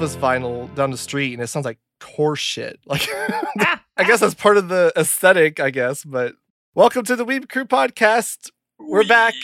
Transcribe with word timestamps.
Elvis 0.00 0.16
vinyl 0.16 0.74
down 0.74 0.90
the 0.90 0.96
street, 0.96 1.34
and 1.34 1.42
it 1.42 1.48
sounds 1.48 1.66
like 1.66 1.78
horse 2.02 2.40
shit. 2.40 2.80
Like, 2.86 3.06
I 3.98 4.04
guess 4.04 4.20
that's 4.20 4.32
part 4.32 4.56
of 4.56 4.70
the 4.70 4.94
aesthetic, 4.96 5.60
I 5.60 5.68
guess. 5.68 6.04
But 6.04 6.36
welcome 6.74 7.04
to 7.04 7.16
the 7.16 7.26
Weeb 7.26 7.50
Crew 7.50 7.66
podcast. 7.66 8.50
We're 8.78 9.06
back. 9.06 9.34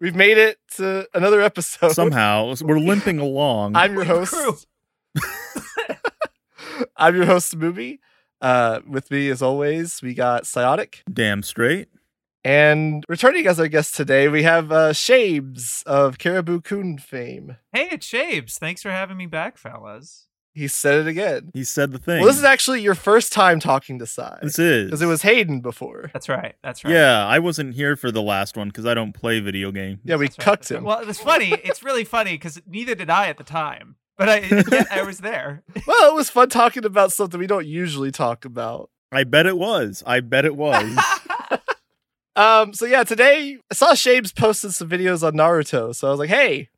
We've 0.00 0.14
made 0.14 0.38
it 0.38 0.56
to 0.76 1.06
another 1.12 1.42
episode. 1.42 1.92
Somehow 1.92 2.54
we're 2.62 2.78
limping 2.88 3.18
along. 3.18 3.76
I'm 3.76 3.92
your 3.92 4.04
host. 4.04 4.66
I'm 6.96 7.14
your 7.14 7.26
host, 7.26 7.54
Movie. 7.54 8.00
Uh, 8.40 8.80
with 8.88 9.10
me, 9.10 9.28
as 9.28 9.42
always, 9.42 10.00
we 10.00 10.14
got 10.14 10.44
Psiotic. 10.44 11.02
Damn 11.12 11.42
straight. 11.42 11.88
And 12.46 13.02
returning 13.08 13.48
as 13.48 13.58
our 13.58 13.66
guest 13.66 13.96
today, 13.96 14.28
we 14.28 14.44
have 14.44 14.70
uh, 14.70 14.92
Shaybs 14.92 15.82
of 15.82 16.18
Caribou-kun 16.18 16.96
fame. 16.98 17.56
Hey, 17.72 17.88
it's 17.90 18.08
Shaybs. 18.08 18.56
Thanks 18.56 18.82
for 18.82 18.92
having 18.92 19.16
me 19.16 19.26
back, 19.26 19.58
fellas. 19.58 20.28
He 20.54 20.68
said 20.68 21.00
it 21.00 21.08
again. 21.08 21.50
He 21.54 21.64
said 21.64 21.90
the 21.90 21.98
thing. 21.98 22.18
Well, 22.20 22.28
this 22.28 22.38
is 22.38 22.44
actually 22.44 22.82
your 22.82 22.94
first 22.94 23.32
time 23.32 23.58
talking 23.58 23.98
to 23.98 24.06
Sai. 24.06 24.38
This 24.42 24.60
is 24.60 24.84
Because 24.84 25.02
it 25.02 25.06
was 25.06 25.22
Hayden 25.22 25.58
before. 25.60 26.08
That's 26.12 26.28
right. 26.28 26.54
That's 26.62 26.84
right. 26.84 26.94
Yeah, 26.94 27.26
I 27.26 27.40
wasn't 27.40 27.74
here 27.74 27.96
for 27.96 28.12
the 28.12 28.22
last 28.22 28.56
one 28.56 28.68
because 28.68 28.86
I 28.86 28.94
don't 28.94 29.12
play 29.12 29.40
video 29.40 29.72
games. 29.72 29.98
Yeah, 30.04 30.14
we 30.14 30.26
That's 30.28 30.38
right, 30.38 30.44
cucked 30.44 30.70
right. 30.70 30.78
him. 30.78 30.84
Well, 30.84 31.00
it's 31.00 31.20
funny. 31.20 31.50
It's 31.50 31.82
really 31.82 32.04
funny 32.04 32.34
because 32.34 32.62
neither 32.64 32.94
did 32.94 33.10
I 33.10 33.26
at 33.26 33.38
the 33.38 33.44
time, 33.44 33.96
but 34.16 34.28
I 34.28 34.38
yet 34.70 34.92
I 34.92 35.02
was 35.02 35.18
there. 35.18 35.64
Well, 35.84 36.12
it 36.12 36.14
was 36.14 36.30
fun 36.30 36.48
talking 36.48 36.84
about 36.84 37.10
something 37.10 37.40
we 37.40 37.48
don't 37.48 37.66
usually 37.66 38.12
talk 38.12 38.44
about. 38.44 38.88
I 39.10 39.24
bet 39.24 39.46
it 39.46 39.58
was. 39.58 40.04
I 40.06 40.20
bet 40.20 40.44
it 40.44 40.54
was. 40.56 40.96
Um, 42.36 42.74
so 42.74 42.84
yeah, 42.84 43.02
today 43.02 43.58
I 43.70 43.74
saw 43.74 43.92
Shaybs 43.92 44.34
posted 44.36 44.72
some 44.74 44.88
videos 44.90 45.26
on 45.26 45.32
Naruto, 45.34 45.94
so 45.94 46.08
I 46.08 46.10
was 46.10 46.20
like, 46.20 46.28
hey, 46.28 46.68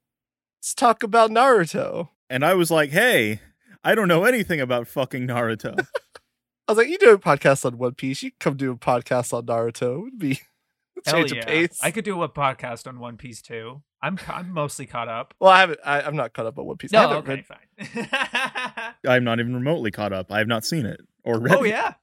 let's 0.60 0.72
talk 0.74 1.02
about 1.02 1.30
Naruto. 1.30 2.10
and 2.30 2.44
I 2.44 2.54
was 2.54 2.70
like, 2.70 2.90
hey, 2.90 3.40
I 3.82 3.94
don't 3.96 4.08
know 4.08 4.24
anything 4.24 4.60
about 4.60 4.86
fucking 4.86 5.26
Naruto. 5.26 5.78
I 6.68 6.72
was 6.72 6.78
like, 6.78 6.88
you 6.88 6.98
do 6.98 7.10
a 7.12 7.18
podcast 7.18 7.64
on 7.64 7.76
One 7.78 7.94
Piece, 7.94 8.22
you 8.22 8.30
come 8.38 8.56
do 8.56 8.70
a 8.70 8.76
podcast 8.76 9.32
on 9.32 9.46
Naruto. 9.46 9.96
It 9.96 10.00
would 10.02 10.18
be 10.18 10.40
a 11.06 11.10
change 11.10 11.32
yeah. 11.32 11.40
of 11.40 11.46
pace. 11.46 11.78
I 11.82 11.90
could 11.90 12.04
do 12.04 12.22
a 12.22 12.28
podcast 12.28 12.86
on 12.86 13.00
One 13.00 13.16
Piece 13.16 13.42
too. 13.42 13.82
I'm 14.00 14.16
I'm 14.28 14.52
mostly 14.52 14.86
caught 14.86 15.08
up. 15.08 15.34
well, 15.40 15.50
I 15.50 15.58
haven't. 15.60 15.80
I, 15.84 16.02
I'm 16.02 16.14
not 16.14 16.34
caught 16.34 16.46
up 16.46 16.56
on 16.56 16.66
One 16.66 16.76
Piece. 16.76 16.94
I 16.94 17.02
No, 17.02 17.08
haven't 17.08 17.30
okay, 17.32 17.44
read- 17.96 18.08
fine. 18.10 18.94
I'm 19.08 19.24
not 19.24 19.40
even 19.40 19.54
remotely 19.56 19.90
caught 19.90 20.12
up. 20.12 20.30
I 20.30 20.38
have 20.38 20.46
not 20.46 20.64
seen 20.64 20.86
it 20.86 21.00
or 21.24 21.40
read 21.40 21.54
oh 21.56 21.64
it. 21.64 21.70
yeah. 21.70 21.94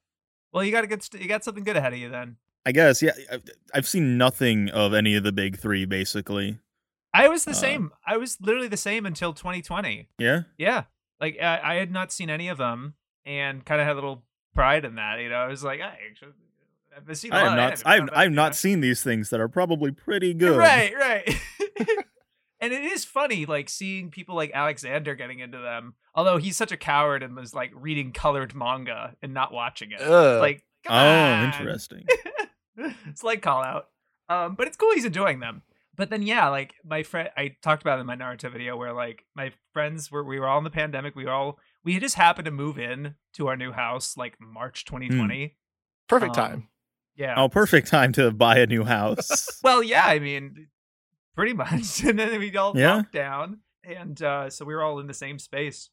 Well, 0.52 0.62
you 0.64 0.72
got 0.74 0.82
to 0.82 0.88
get 0.88 1.08
you 1.14 1.28
got 1.30 1.46
something 1.46 1.64
good 1.64 1.78
ahead 1.78 1.94
of 1.94 2.00
you 2.00 2.10
then. 2.10 2.36
I 2.66 2.72
guess, 2.72 3.02
yeah. 3.02 3.12
I've 3.74 3.88
seen 3.88 4.18
nothing 4.18 4.70
of 4.70 4.94
any 4.94 5.16
of 5.16 5.24
the 5.24 5.32
big 5.32 5.58
three, 5.60 5.86
basically. 5.86 6.58
I 7.14 7.28
was 7.28 7.46
the 7.46 7.52
Uh, 7.52 7.56
same. 7.56 7.92
I 8.06 8.18
was 8.18 8.38
literally 8.42 8.68
the 8.68 8.76
same 8.78 9.06
until 9.06 9.34
2020. 9.34 10.10
Yeah? 10.18 10.42
Yeah, 10.58 10.84
like 11.22 11.38
I, 11.42 11.60
I 11.64 11.76
had 11.76 11.92
not 11.92 12.12
seen 12.12 12.30
any 12.30 12.48
of 12.48 12.58
them, 12.58 12.96
and 13.26 13.64
kind 13.66 13.80
of 13.80 13.88
had 13.88 13.94
a 13.94 13.96
little 13.96 14.24
pride 14.54 14.84
in 14.86 14.96
that. 14.96 15.20
You 15.20 15.30
know, 15.30 15.36
I 15.36 15.48
was 15.48 15.64
like, 15.64 15.80
I 15.80 15.98
actually, 16.10 16.32
I've 16.98 17.18
seen. 17.18 17.32
I 17.32 17.40
have 17.42 17.56
not 17.56 17.84
I've, 17.86 18.10
I've 18.14 18.32
not 18.32 18.50
know. 18.50 18.54
seen 18.56 18.82
these 18.82 19.02
things 19.04 19.30
that 19.30 19.40
are 19.40 19.48
probably 19.48 19.92
pretty 19.92 20.34
good. 20.44 20.58
Right, 20.58 20.94
right. 20.96 21.30
and 22.60 22.74
it 22.74 22.84
is 22.84 23.06
funny, 23.06 23.46
like 23.46 23.70
seeing 23.70 24.10
people 24.10 24.36
like 24.36 24.52
Alexander 24.54 25.14
getting 25.16 25.40
into 25.40 25.60
them. 25.60 25.94
Although 26.16 26.38
he's 26.38 26.58
such 26.58 26.72
a 26.72 26.78
coward 26.78 27.22
and 27.24 27.36
was 27.36 27.54
like 27.54 27.72
reading 27.76 28.12
colored 28.12 28.56
manga 28.56 29.16
and 29.22 29.34
not 29.34 29.54
watching 29.54 29.92
it. 29.92 30.02
Ugh. 30.02 30.40
Like, 30.42 30.64
Oh, 30.88 30.94
on. 30.96 31.46
interesting. 31.46 32.06
it's 33.08 33.24
like 33.24 33.42
call 33.42 33.64
out. 33.64 33.90
Um, 34.30 34.56
but 34.56 34.68
it's 34.68 34.78
cool 34.78 34.92
he's 34.94 35.06
enjoying 35.06 35.40
them. 35.40 35.62
But 35.96 36.10
then 36.10 36.24
yeah, 36.24 36.50
like 36.50 36.74
my 36.84 37.04
friend 37.04 37.30
I 37.38 37.56
talked 37.62 37.82
about 37.82 37.98
it 38.00 38.02
in 38.02 38.08
my 38.08 38.16
Naruto 38.18 38.52
video 38.52 38.76
where 38.76 38.92
like 38.92 39.24
my 39.36 39.52
friends 39.72 40.12
were 40.12 40.24
we 40.24 40.40
were 40.40 40.48
all 40.48 40.58
in 40.58 40.64
the 40.66 40.70
pandemic, 40.70 41.16
we 41.16 41.26
were 41.26 41.32
all 41.32 41.60
we 41.84 41.98
just 42.00 42.16
happened 42.16 42.46
to 42.46 42.52
move 42.52 42.78
in 42.78 43.16
to 43.34 43.48
our 43.48 43.56
new 43.56 43.72
house 43.72 44.18
like 44.18 44.36
March 44.42 44.86
2020. 44.86 45.56
Perfect 46.10 46.38
Um, 46.38 46.50
time. 46.50 46.68
Yeah. 47.16 47.36
Oh, 47.38 47.48
perfect 47.48 47.88
time 47.88 48.12
to 48.14 48.32
buy 48.32 48.58
a 48.58 48.66
new 48.68 48.84
house. 48.84 49.48
Well, 49.64 49.82
yeah, 49.82 50.06
I 50.06 50.20
mean, 50.20 50.68
pretty 51.36 51.54
much. 51.54 52.04
And 52.04 52.20
then 52.20 52.38
we 52.40 52.56
all 52.58 52.78
Yeah. 52.78 52.96
locked 52.98 53.14
down, 53.14 53.60
and 53.84 54.22
uh, 54.22 54.50
so 54.50 54.66
we 54.66 54.76
were 54.76 54.84
all 54.84 55.00
in 55.00 55.08
the 55.08 55.14
same 55.14 55.40
space. 55.40 55.90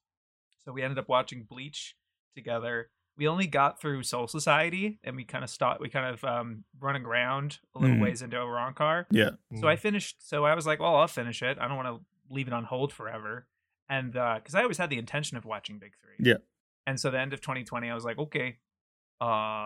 So 0.65 0.72
we 0.72 0.82
ended 0.82 0.98
up 0.98 1.09
watching 1.09 1.44
Bleach 1.48 1.94
together. 2.34 2.91
We 3.18 3.28
only 3.28 3.46
got 3.46 3.80
through 3.80 4.02
Soul 4.04 4.26
Society, 4.26 4.98
and 5.04 5.14
we 5.16 5.24
kind 5.24 5.44
of 5.44 5.50
stopped. 5.50 5.80
We 5.80 5.88
kind 5.90 6.14
of 6.14 6.24
um, 6.24 6.64
running 6.80 7.04
around 7.04 7.58
a 7.74 7.78
little 7.78 7.96
Mhm. 7.96 8.02
ways 8.02 8.22
into 8.22 8.36
Arrancar. 8.36 9.06
yeah. 9.10 9.30
So 9.60 9.68
I 9.68 9.76
finished. 9.76 10.26
So 10.26 10.44
I 10.44 10.54
was 10.54 10.66
like, 10.66 10.80
well, 10.80 10.96
I'll 10.96 11.06
finish 11.08 11.42
it. 11.42 11.58
I 11.60 11.68
don't 11.68 11.76
want 11.76 11.88
to 11.88 12.04
leave 12.34 12.46
it 12.46 12.54
on 12.54 12.64
hold 12.64 12.92
forever. 12.92 13.46
And 13.88 14.12
because 14.12 14.54
I 14.54 14.62
always 14.62 14.78
had 14.78 14.88
the 14.90 14.98
intention 14.98 15.36
of 15.36 15.44
watching 15.44 15.78
Big 15.78 15.92
Three. 16.00 16.14
Yeah. 16.26 16.38
And 16.86 16.98
so 16.98 17.10
the 17.10 17.20
end 17.20 17.32
of 17.34 17.40
2020, 17.42 17.90
I 17.90 17.94
was 17.94 18.04
like, 18.04 18.18
okay, 18.18 18.56
uh, 19.20 19.24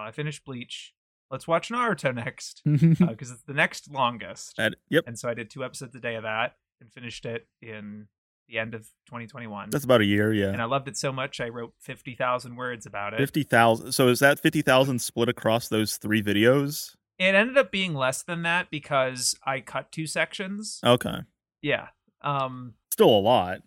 I 0.08 0.10
finished 0.12 0.44
Bleach. 0.44 0.92
Let's 1.30 1.46
watch 1.48 1.68
Naruto 1.70 2.14
next 2.24 2.62
because 2.64 3.30
it's 3.30 3.42
the 3.44 3.54
next 3.54 3.90
longest. 3.90 4.56
That- 4.56 4.74
yep. 4.88 5.04
And 5.06 5.18
so 5.18 5.28
I 5.28 5.34
did 5.34 5.50
two 5.50 5.64
episodes 5.64 5.94
a 5.94 6.00
day 6.00 6.16
of 6.16 6.24
that 6.24 6.56
and 6.80 6.92
finished 6.92 7.24
it 7.24 7.48
in 7.62 8.08
the 8.48 8.58
end 8.58 8.74
of 8.74 8.82
2021. 9.06 9.70
That's 9.70 9.84
about 9.84 10.00
a 10.00 10.04
year, 10.04 10.32
yeah. 10.32 10.48
and. 10.48 10.62
I 10.62 10.64
loved 10.64 10.88
it 10.88 10.96
so 10.96 11.12
much, 11.12 11.40
I 11.40 11.48
wrote 11.48 11.74
50,000 11.80 12.56
words 12.56 12.86
about 12.86 13.14
it. 13.14 13.18
50,000. 13.18 13.92
So 13.92 14.08
is 14.08 14.18
that 14.20 14.40
50,000 14.40 15.00
split 15.00 15.28
across 15.28 15.68
those 15.68 15.96
three 15.96 16.22
videos? 16.22 16.94
It 17.18 17.34
ended 17.34 17.56
up 17.56 17.70
being 17.70 17.94
less 17.94 18.22
than 18.22 18.42
that 18.42 18.70
because 18.70 19.34
I 19.44 19.60
cut 19.60 19.90
two 19.90 20.06
sections. 20.06 20.80
Okay. 20.84 21.20
Yeah. 21.62 21.88
Um. 22.22 22.74
Still 22.92 23.10
a 23.10 23.20
lot. 23.20 23.58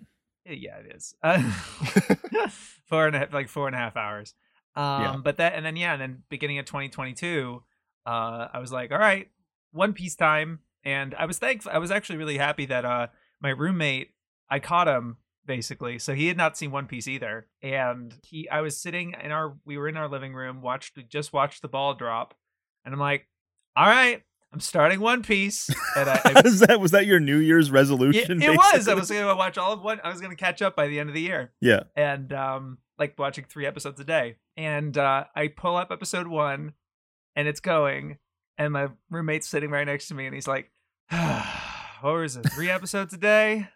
Yeah, 0.45 0.77
it 0.77 0.95
is. 0.95 1.13
Uh, 1.21 1.41
four 2.85 3.07
and 3.07 3.15
a 3.15 3.19
half, 3.19 3.33
like 3.33 3.49
four 3.49 3.67
and 3.67 3.75
a 3.75 3.79
half 3.79 3.97
hours. 3.97 4.33
Um. 4.75 5.01
Yeah. 5.01 5.15
But 5.23 5.37
that, 5.37 5.53
and 5.53 5.65
then 5.65 5.75
yeah, 5.75 5.93
and 5.93 6.01
then 6.01 6.23
beginning 6.29 6.59
of 6.59 6.65
2022, 6.65 7.63
uh, 8.05 8.47
I 8.53 8.59
was 8.59 8.71
like, 8.71 8.91
all 8.91 8.99
right, 8.99 9.29
One 9.71 9.93
Piece 9.93 10.15
time, 10.15 10.59
and 10.83 11.15
I 11.15 11.25
was 11.25 11.39
thankful. 11.39 11.71
I 11.73 11.79
was 11.79 11.91
actually 11.91 12.17
really 12.17 12.37
happy 12.37 12.65
that 12.67 12.85
uh 12.85 13.07
my 13.41 13.49
roommate, 13.49 14.11
I 14.49 14.59
caught 14.59 14.87
him 14.87 15.17
basically, 15.45 15.97
so 15.99 16.13
he 16.13 16.27
had 16.27 16.37
not 16.37 16.57
seen 16.57 16.71
One 16.71 16.85
Piece 16.87 17.07
either, 17.07 17.47
and 17.63 18.13
he, 18.23 18.47
I 18.49 18.61
was 18.61 18.77
sitting 18.77 19.15
in 19.23 19.31
our, 19.31 19.55
we 19.65 19.77
were 19.77 19.87
in 19.87 19.97
our 19.97 20.07
living 20.07 20.33
room, 20.33 20.61
watched, 20.61 20.97
just 21.09 21.33
watched 21.33 21.61
the 21.61 21.67
ball 21.67 21.93
drop, 21.95 22.35
and 22.85 22.93
I'm 22.93 22.99
like, 22.99 23.27
all 23.75 23.87
right, 23.87 24.21
I'm 24.53 24.59
starting 24.59 24.99
One 24.99 25.23
Piece, 25.23 25.69
and 25.95 26.09
I, 26.09 26.21
I 26.25 26.41
Is 26.45 26.59
that 26.61 26.79
was 26.79 26.91
that 26.91 27.05
your 27.07 27.19
New 27.19 27.37
Year's 27.37 27.69
Yeah, 27.69 27.75
resolution? 27.75 28.41
it 28.41 28.49
was. 28.51 28.87
I 28.87 28.93
was 28.95 29.09
going 29.09 29.27
to 29.27 29.35
watch 29.35 29.57
all 29.57 29.73
of 29.73 29.81
one. 29.81 29.99
I 30.03 30.09
was 30.09 30.19
going 30.21 30.31
to 30.35 30.37
catch 30.43 30.61
up 30.61 30.75
by 30.75 30.87
the 30.87 30.99
end 30.99 31.09
of 31.09 31.15
the 31.15 31.21
year, 31.21 31.51
Yeah. 31.61 31.83
and 31.95 32.31
um, 32.33 32.77
like 32.97 33.17
watching 33.17 33.45
three 33.47 33.65
episodes 33.65 33.99
a 33.99 34.03
day. 34.03 34.35
And 34.57 34.97
uh, 34.97 35.25
I 35.35 35.47
pull 35.47 35.77
up 35.77 35.91
episode 35.91 36.27
one, 36.27 36.73
and 37.35 37.47
it's 37.47 37.59
going, 37.59 38.17
and 38.57 38.73
my 38.73 38.89
roommate's 39.09 39.47
sitting 39.47 39.69
right 39.71 39.85
next 39.85 40.07
to 40.09 40.15
me, 40.15 40.25
and 40.25 40.35
he's 40.35 40.47
like, 40.47 40.71
"What 42.01 42.13
was 42.15 42.35
it? 42.35 42.51
Three 42.51 42.69
episodes 42.69 43.13
a 43.13 43.17
day? 43.17 43.67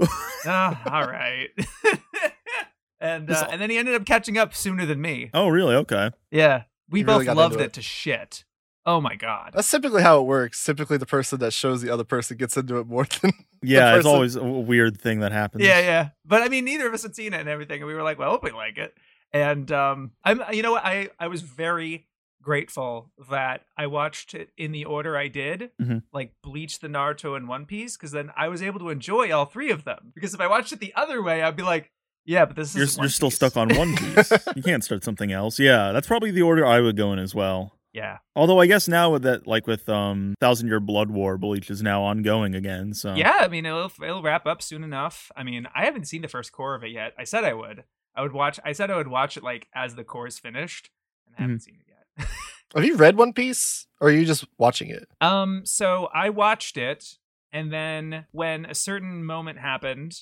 Oh, 0.00 0.78
all 0.86 1.06
right." 1.06 1.48
and 3.00 3.30
uh, 3.30 3.48
and 3.50 3.60
then 3.60 3.70
he 3.70 3.78
ended 3.78 3.94
up 3.94 4.04
catching 4.04 4.38
up 4.38 4.54
sooner 4.54 4.86
than 4.86 5.00
me. 5.00 5.30
Oh, 5.34 5.48
really? 5.48 5.74
Okay. 5.76 6.10
Yeah, 6.30 6.64
we 6.88 7.00
He 7.00 7.04
really 7.04 7.18
both 7.20 7.26
got 7.26 7.36
loved 7.36 7.54
into 7.54 7.64
it 7.64 7.68
it. 7.68 7.72
to 7.74 7.82
shit. 7.82 8.44
Oh 8.84 9.00
my 9.00 9.14
god. 9.14 9.52
That's 9.54 9.70
typically 9.70 10.02
how 10.02 10.20
it 10.20 10.24
works. 10.24 10.64
Typically, 10.64 10.96
the 10.96 11.06
person 11.06 11.38
that 11.38 11.52
shows 11.52 11.82
the 11.82 11.90
other 11.90 12.04
person 12.04 12.36
gets 12.36 12.56
into 12.56 12.78
it 12.78 12.86
more 12.86 13.04
than. 13.22 13.32
Yeah, 13.62 13.90
it's 13.94 13.98
person- 13.98 14.10
always 14.10 14.36
a 14.36 14.42
weird 14.44 15.00
thing 15.00 15.20
that 15.20 15.32
happens. 15.32 15.64
Yeah, 15.64 15.78
yeah. 15.80 16.08
But 16.24 16.42
I 16.42 16.48
mean, 16.48 16.64
neither 16.64 16.88
of 16.88 16.94
us 16.94 17.02
had 17.04 17.14
seen 17.14 17.32
it 17.32 17.40
and 17.40 17.48
everything, 17.48 17.78
and 17.80 17.86
we 17.86 17.94
were 17.94 18.02
like, 18.02 18.18
"Well, 18.18 18.28
I 18.28 18.32
hope 18.32 18.42
we 18.42 18.50
like 18.50 18.78
it." 18.78 18.94
And 19.32 19.70
um, 19.72 20.10
I'm, 20.24 20.42
you 20.52 20.62
know, 20.62 20.72
what? 20.72 20.84
I 20.84 21.10
I 21.18 21.28
was 21.28 21.42
very 21.42 22.06
grateful 22.42 23.10
that 23.30 23.62
I 23.76 23.86
watched 23.86 24.34
it 24.34 24.50
in 24.56 24.72
the 24.72 24.84
order 24.84 25.16
I 25.16 25.28
did, 25.28 25.70
Mhm. 25.80 26.02
like 26.12 26.34
Bleach, 26.42 26.80
the 26.80 26.88
Naruto, 26.88 27.36
and 27.36 27.48
One 27.48 27.64
Piece, 27.66 27.96
because 27.96 28.12
then 28.12 28.30
I 28.36 28.48
was 28.48 28.62
able 28.62 28.80
to 28.80 28.90
enjoy 28.90 29.32
all 29.32 29.46
three 29.46 29.70
of 29.70 29.84
them. 29.84 30.12
Because 30.14 30.34
if 30.34 30.40
I 30.40 30.46
watched 30.48 30.72
it 30.72 30.80
the 30.80 30.92
other 30.94 31.22
way, 31.22 31.42
I'd 31.42 31.56
be 31.56 31.62
like, 31.62 31.90
"Yeah, 32.24 32.44
but 32.44 32.56
this 32.56 32.74
You're, 32.74 32.84
is 32.84 32.98
you're 32.98 33.08
still 33.08 33.30
stuck 33.30 33.56
on 33.56 33.68
One 33.74 33.96
Piece. 33.96 34.32
you 34.56 34.62
can't 34.62 34.84
start 34.84 35.04
something 35.04 35.32
else. 35.32 35.58
Yeah, 35.58 35.92
that's 35.92 36.06
probably 36.06 36.30
the 36.30 36.42
order 36.42 36.66
I 36.66 36.80
would 36.80 36.96
go 36.96 37.12
in 37.12 37.18
as 37.18 37.34
well. 37.34 37.78
yeah, 37.94 38.18
Although 38.34 38.58
I 38.60 38.66
guess 38.66 38.88
now 38.88 39.10
with 39.12 39.22
that, 39.24 39.46
like 39.46 39.66
with 39.66 39.88
um 39.88 40.34
Thousand 40.40 40.66
Year 40.68 40.80
Blood 40.80 41.10
War, 41.10 41.36
Bleach 41.38 41.70
is 41.70 41.82
now 41.82 42.02
ongoing 42.02 42.54
again. 42.54 42.94
So 42.94 43.14
yeah. 43.14 43.38
I 43.40 43.48
mean, 43.48 43.66
it'll 43.66 43.92
it'll 44.02 44.22
wrap 44.22 44.46
up 44.46 44.62
soon 44.62 44.82
enough. 44.82 45.30
I 45.36 45.42
mean, 45.42 45.66
I 45.74 45.84
haven't 45.84 46.06
seen 46.06 46.22
the 46.22 46.28
first 46.28 46.52
cour 46.52 46.74
of 46.74 46.82
it 46.84 46.90
yet. 46.90 47.12
I 47.18 47.24
said 47.24 47.44
I 47.44 47.52
would. 47.54 47.84
I 48.14 48.22
would 48.22 48.32
watch. 48.32 48.58
I 48.64 48.72
said 48.72 48.90
I 48.90 48.96
would 48.96 49.08
watch 49.08 49.36
it 49.36 49.42
like 49.42 49.68
as 49.74 49.94
the 49.94 50.04
cour 50.04 50.26
is 50.26 50.38
finished, 50.38 50.90
and 51.26 51.34
I 51.38 51.42
haven't 51.42 51.60
seen 51.60 51.74
it 51.80 51.86
yet. 51.86 51.91
Have 52.74 52.84
you 52.84 52.96
read 52.96 53.16
One 53.16 53.32
Piece, 53.32 53.86
or 54.00 54.08
are 54.08 54.12
you 54.12 54.24
just 54.24 54.44
watching 54.58 54.88
it? 54.90 55.06
Um, 55.20 55.62
so 55.64 56.08
I 56.14 56.30
watched 56.30 56.76
it, 56.76 57.18
and 57.52 57.72
then 57.72 58.26
when 58.32 58.64
a 58.64 58.74
certain 58.74 59.24
moment 59.24 59.58
happened 59.58 60.16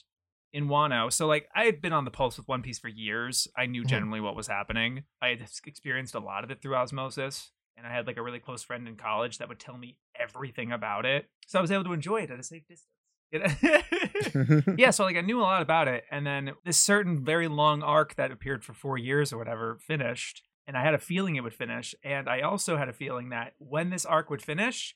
in 0.53 0.67
Wano, 0.67 1.13
so 1.13 1.27
like 1.29 1.49
I 1.55 1.65
had 1.65 1.81
been 1.81 1.93
on 1.93 2.05
the 2.05 2.11
pulse 2.11 2.37
with 2.37 2.49
One 2.49 2.63
Piece 2.63 2.79
for 2.81 2.89
years. 2.89 3.47
I 3.57 3.67
knew 3.67 3.83
Mhm. 3.85 3.89
generally 3.89 4.21
what 4.21 4.35
was 4.35 4.49
happening. 4.49 5.05
I 5.23 5.29
had 5.29 5.47
experienced 5.65 6.15
a 6.17 6.21
lot 6.21 6.43
of 6.43 6.51
it 6.51 6.61
through 6.61 6.75
osmosis, 6.75 7.53
and 7.77 7.87
I 7.87 7.93
had 7.93 8.07
like 8.09 8.17
a 8.17 8.23
really 8.23 8.41
close 8.41 8.65
friend 8.65 8.89
in 8.89 8.97
college 8.97 9.39
that 9.39 9.49
would 9.49 9.61
tell 9.61 9.79
me 9.79 9.97
everything 10.19 10.73
about 10.73 11.07
it. 11.07 11.29
So 11.47 11.59
I 11.61 11.63
was 11.63 11.71
able 11.71 11.85
to 11.85 11.93
enjoy 11.93 12.23
it 12.23 12.31
at 12.33 12.41
a 12.41 12.43
safe 12.43 12.65
distance. 12.67 12.89
Yeah, 14.77 14.91
so 14.91 15.05
like 15.05 15.17
I 15.17 15.21
knew 15.21 15.41
a 15.41 15.43
lot 15.43 15.63
about 15.63 15.87
it, 15.87 16.05
and 16.11 16.27
then 16.27 16.51
this 16.65 16.79
certain 16.79 17.25
very 17.25 17.47
long 17.47 17.83
arc 17.83 18.17
that 18.17 18.33
appeared 18.33 18.65
for 18.65 18.73
four 18.75 18.99
years 18.99 19.33
or 19.33 19.39
whatever 19.39 19.79
finished, 19.79 20.43
and 20.71 20.79
I 20.79 20.85
had 20.85 20.95
a 20.95 20.99
feeling 20.99 21.35
it 21.35 21.41
would 21.43 21.53
finish, 21.53 21.97
and 22.05 22.29
I 22.29 22.43
also 22.43 22.77
had 22.77 22.89
a 22.89 22.93
feeling 22.93 23.31
that 23.31 23.55
when 23.59 23.91
this 23.91 24.05
arc 24.07 24.31
would 24.31 24.41
finish, 24.41 24.95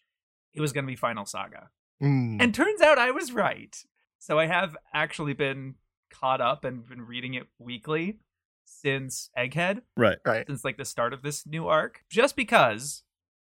it 0.52 0.60
was 0.60 0.72
going 0.72 0.84
to 0.84 0.90
be 0.92 0.94
Final 0.94 1.26
Saga, 1.26 1.70
Mm. 2.00 2.36
and 2.40 2.54
turns 2.54 2.80
out 2.80 2.96
I 2.96 3.10
was 3.10 3.32
right. 3.32 3.76
So 4.20 4.38
I 4.38 4.46
have 4.46 4.76
actually 4.94 5.32
been 5.32 5.74
caught 6.12 6.40
up 6.40 6.64
and 6.64 6.88
been 6.88 7.02
reading 7.02 7.34
it 7.34 7.48
weekly 7.58 8.20
since 8.64 9.30
Egghead, 9.36 9.82
right. 9.96 10.18
right. 10.24 10.46
since 10.46 10.64
like 10.64 10.76
the 10.76 10.84
start 10.84 11.12
of 11.12 11.22
this 11.22 11.44
new 11.44 11.66
arc, 11.66 12.04
just 12.08 12.36
because 12.36 13.02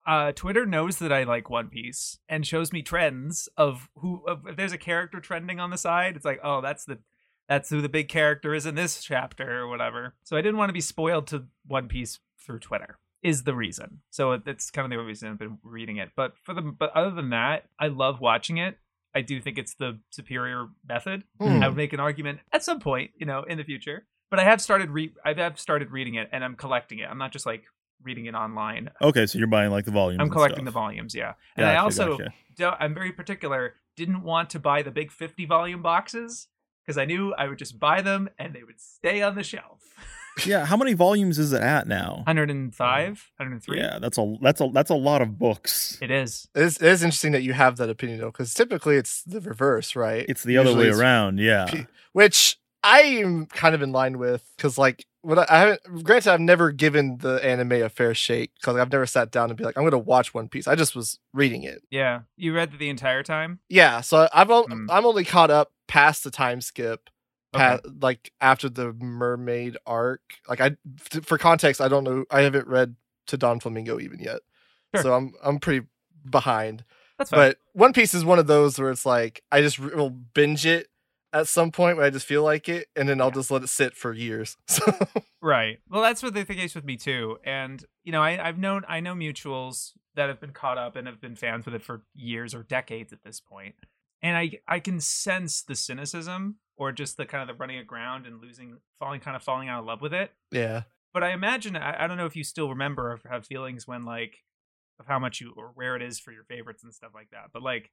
uh, 0.09 0.33
Twitter 0.33 0.67
knows 0.67 0.99
that 0.99 1.13
I 1.13 1.23
like 1.23 1.49
One 1.49 1.69
Piece 1.69 2.19
and 2.29 2.45
shows 2.45 2.73
me 2.73 2.83
trends 2.83 3.49
of 3.57 3.89
who 3.97 4.25
of, 4.27 4.45
if 4.49 4.57
there's 4.57 4.73
a 4.73 4.79
character 4.79 5.21
trending 5.21 5.61
on 5.61 5.71
the 5.71 5.79
side, 5.79 6.17
it's 6.17 6.25
like, 6.25 6.41
oh, 6.43 6.61
that's 6.61 6.85
the 6.85 6.99
that's 7.49 7.71
who 7.71 7.81
the 7.81 7.89
big 7.89 8.09
character 8.09 8.55
is 8.55 8.67
in 8.67 8.75
this 8.75 9.03
chapter 9.03 9.61
or 9.61 9.69
whatever. 9.69 10.15
So 10.25 10.37
I 10.37 10.43
didn't 10.43 10.59
want 10.59 10.69
to 10.69 10.75
be 10.75 10.81
spoiled 10.81 11.27
to 11.29 11.47
One 11.67 11.89
Piece 11.89 12.19
through 12.45 12.61
Twitter. 12.61 12.99
Is 13.21 13.43
the 13.43 13.55
reason. 13.55 14.01
So 14.11 14.37
that's 14.37 14.71
kind 14.71 14.85
of 14.85 14.91
the 14.91 14.97
only 14.97 15.09
reason 15.09 15.29
I've 15.29 15.41
been 15.41 15.59
reading 15.65 15.97
it. 15.97 16.11
But 16.15 16.35
for 16.45 16.55
the 16.55 16.63
but 16.63 16.95
other 16.95 17.11
than 17.11 17.31
that, 17.31 17.65
I 17.79 17.89
love 17.89 18.21
watching 18.21 18.59
it. 18.59 18.79
I 19.13 19.23
do 19.23 19.41
think 19.41 19.59
it's 19.59 19.75
the 19.75 19.99
superior 20.11 20.69
method. 20.87 21.25
Hmm. 21.41 21.63
I 21.63 21.67
would 21.67 21.77
make 21.77 21.93
an 21.93 21.99
argument 21.99 22.39
at 22.53 22.63
some 22.63 22.79
point, 22.79 23.11
you 23.17 23.27
know, 23.27 23.43
in 23.43 23.59
the 23.59 23.65
future. 23.65 24.07
But 24.31 24.39
I 24.39 24.45
have 24.45 24.61
started 24.61 24.91
re 24.91 25.13
I 25.25 25.33
have 25.33 25.59
started 25.59 25.91
reading 25.91 26.15
it 26.15 26.29
and 26.31 26.45
I'm 26.45 26.55
collecting 26.55 27.01
it. 27.01 27.09
I'm 27.11 27.19
not 27.19 27.33
just 27.33 27.45
like 27.45 27.65
reading 28.05 28.27
it 28.27 28.35
online. 28.35 28.91
Okay, 29.03 29.27
so 29.27 29.39
you're 29.39 29.49
buying 29.49 29.73
like 29.73 29.85
the 29.85 29.91
volumes. 29.91 30.21
I'm 30.21 30.31
collecting 30.31 30.65
the 30.65 30.71
volumes, 30.71 31.15
yeah. 31.15 31.33
And 31.57 31.67
I 31.67 31.77
also 31.77 32.19
gotcha. 32.19 32.33
don't, 32.57 32.77
I'm 32.79 32.95
very 32.95 33.11
particular. 33.11 33.75
Didn't 33.97 34.23
want 34.23 34.51
to 34.51 34.61
buy 34.61 34.83
the 34.83 34.93
big 34.93 35.11
50 35.11 35.45
volume 35.47 35.83
boxes 35.83 36.47
because 36.89 36.97
I 36.97 37.05
knew 37.05 37.35
I 37.35 37.49
would 37.49 37.59
just 37.59 37.79
buy 37.79 38.01
them 38.01 38.31
and 38.39 38.55
they 38.55 38.63
would 38.65 38.81
stay 38.81 39.21
on 39.21 39.35
the 39.35 39.43
shelf. 39.43 39.83
Yeah, 40.47 40.67
how 40.67 40.77
many 40.77 40.93
volumes 40.93 41.37
is 41.41 41.53
it 41.53 41.61
at 41.63 41.89
now? 41.89 42.23
105, 42.27 43.31
103. 43.39 43.77
Yeah, 43.77 43.99
that's 43.99 44.19
a 44.19 44.37
that's 44.41 44.61
a 44.61 44.71
that's 44.73 44.89
a 44.89 44.95
lot 44.95 45.21
of 45.21 45.37
books. 45.37 45.99
It 46.01 46.13
is. 46.13 46.47
It 46.55 46.63
is, 46.63 46.77
it 46.77 46.87
is 46.87 47.03
interesting 47.03 47.33
that 47.33 47.43
you 47.43 47.55
have 47.55 47.77
that 47.79 47.91
opinion 47.91 48.21
though, 48.21 48.27
because 48.31 48.55
typically 48.55 48.95
it's 48.95 49.25
the 49.25 49.41
reverse, 49.41 49.97
right? 49.97 50.25
It's 50.29 50.45
the 50.45 50.57
other 50.57 50.77
way 50.77 50.91
around. 50.91 51.41
Yeah. 51.41 51.67
P- 51.67 51.87
which 52.13 52.57
I 52.89 53.01
am 53.01 53.47
kind 53.47 53.75
of 53.75 53.83
in 53.83 53.93
line 53.93 54.19
with 54.19 54.49
because 54.57 54.79
like 54.79 55.05
what 55.23 55.39
I, 55.39 55.47
I 55.49 55.59
haven't 55.59 56.05
granted 56.05 56.33
I've 56.33 56.41
never 56.41 56.71
given 56.73 57.19
the 57.19 57.45
anime 57.45 57.73
a 57.73 57.89
fair 57.89 58.15
shake 58.15 58.53
because 58.55 58.77
I've 58.77 58.91
never 58.93 59.05
sat 59.07 59.31
down 59.31 59.51
and 59.51 59.57
be 59.59 59.65
like 59.65 59.77
I'm 59.77 59.85
gonna 59.85 59.99
watch 59.99 60.33
One 60.33 60.49
Piece. 60.49 60.67
I 60.67 60.75
just 60.75 60.97
was 60.97 61.19
reading 61.35 61.65
it. 61.65 61.83
Yeah. 61.91 62.21
You 62.37 62.55
read 62.55 62.79
the 62.79 62.89
entire 62.89 63.23
time? 63.23 63.61
Yeah, 63.69 64.01
so 64.01 64.29
I've 64.33 64.49
Hmm. 64.49 64.87
I'm 64.91 65.05
only 65.07 65.25
caught 65.25 65.51
up 65.51 65.73
past 65.87 66.25
the 66.25 66.31
time 66.31 66.61
skip, 66.61 67.11
Okay. 67.55 67.79
like 68.01 68.31
after 68.41 68.69
the 68.69 68.93
mermaid 68.95 69.77
arc. 69.87 70.21
Like 70.49 70.61
I, 70.61 70.77
for 71.23 71.37
context, 71.39 71.81
I 71.81 71.89
don't 71.89 72.05
know. 72.05 72.25
I 72.31 72.43
haven't 72.43 72.67
read 72.69 72.97
to 73.27 73.37
Doflamingo 73.39 74.01
even 74.01 74.21
yet, 74.21 74.41
Sure. 74.95 75.03
so 75.03 75.15
I'm 75.15 75.33
I'm 75.43 75.59
pretty 75.59 75.87
behind. 76.29 76.85
That's 77.19 77.31
fine. 77.31 77.39
But 77.41 77.59
One 77.73 77.93
Piece 77.93 78.15
is 78.15 78.25
one 78.25 78.39
of 78.39 78.47
those 78.47 78.79
where 78.79 78.91
it's 78.91 79.05
like 79.05 79.43
I 79.51 79.61
just 79.61 79.79
will 79.79 80.11
binge 80.11 80.65
it 80.65 80.89
at 81.33 81.49
some 81.49 81.71
point 81.71 81.97
when 81.97 82.07
I 82.07 82.11
just 82.11 82.27
feel 82.27 82.43
like 82.43 82.69
it, 82.69 82.89
and 82.97 83.09
then 83.09 83.21
I'll 83.21 83.31
just 83.31 83.51
let 83.51 83.63
it 83.63 83.69
sit 83.69 83.95
for 83.95 84.13
years. 84.13 84.57
So 84.69 84.93
Right. 85.41 85.79
Well, 85.89 86.03
that's 86.03 86.23
what 86.23 86.35
the, 86.35 86.45
case 86.45 86.75
with 86.75 86.85
me 86.85 86.97
too. 86.97 87.39
And 87.45 87.85
you 88.03 88.13
know, 88.13 88.23
I, 88.23 88.49
I've 88.49 88.59
known 88.59 88.83
I 88.89 89.01
know 89.01 89.15
mutuals 89.15 89.93
that 90.17 90.29
have 90.29 90.41
been 90.41 90.53
caught 90.53 90.79
up 90.79 90.97
and 90.97 91.07
have 91.07 91.21
been 91.21 91.37
fans 91.37 91.65
with 91.65 91.75
it 91.75 91.83
for 91.83 92.03
years 92.15 92.55
or 92.55 92.65
decades 92.65 93.13
at 93.13 93.23
this 93.23 93.41
point. 93.41 93.77
And 94.21 94.37
I 94.37 94.59
I 94.67 94.81
can 94.81 95.01
sense 95.01 95.63
the 95.63 95.77
cynicism 95.77 96.57
or 96.77 96.93
just 96.93 97.17
the 97.17 97.27
kind 97.27 97.43
of 97.43 97.49
the 97.49 97.59
running 97.61 97.79
aground 97.79 98.27
and 98.27 98.41
losing, 98.41 98.79
falling, 98.99 99.21
kind 99.21 99.37
of 99.37 99.43
falling 99.43 99.69
out 99.69 99.81
of 99.81 99.87
love 99.87 100.01
with 100.01 100.15
it. 100.15 100.33
yeah, 100.51 100.83
But 101.13 101.25
I 101.25 101.31
imagine 101.33 101.77
I, 101.77 102.05
I 102.05 102.07
don't 102.07 102.17
know 102.17 102.27
if 102.27 102.37
you 102.37 102.45
still 102.45 102.69
remember 102.69 103.13
or 103.13 103.31
have 103.31 103.47
feelings 103.47 103.87
when 103.87 104.05
like 104.05 104.39
of 104.99 105.07
how 105.07 105.19
much 105.19 105.41
you 105.41 105.53
or 105.57 105.73
where 105.75 105.95
it 105.95 106.03
is 106.03 106.19
for 106.19 106.33
your 106.33 106.45
favorites 106.45 106.83
and 106.83 106.93
stuff 106.93 107.13
like 107.15 107.31
that. 107.31 107.51
But 107.53 107.63
like, 107.63 107.91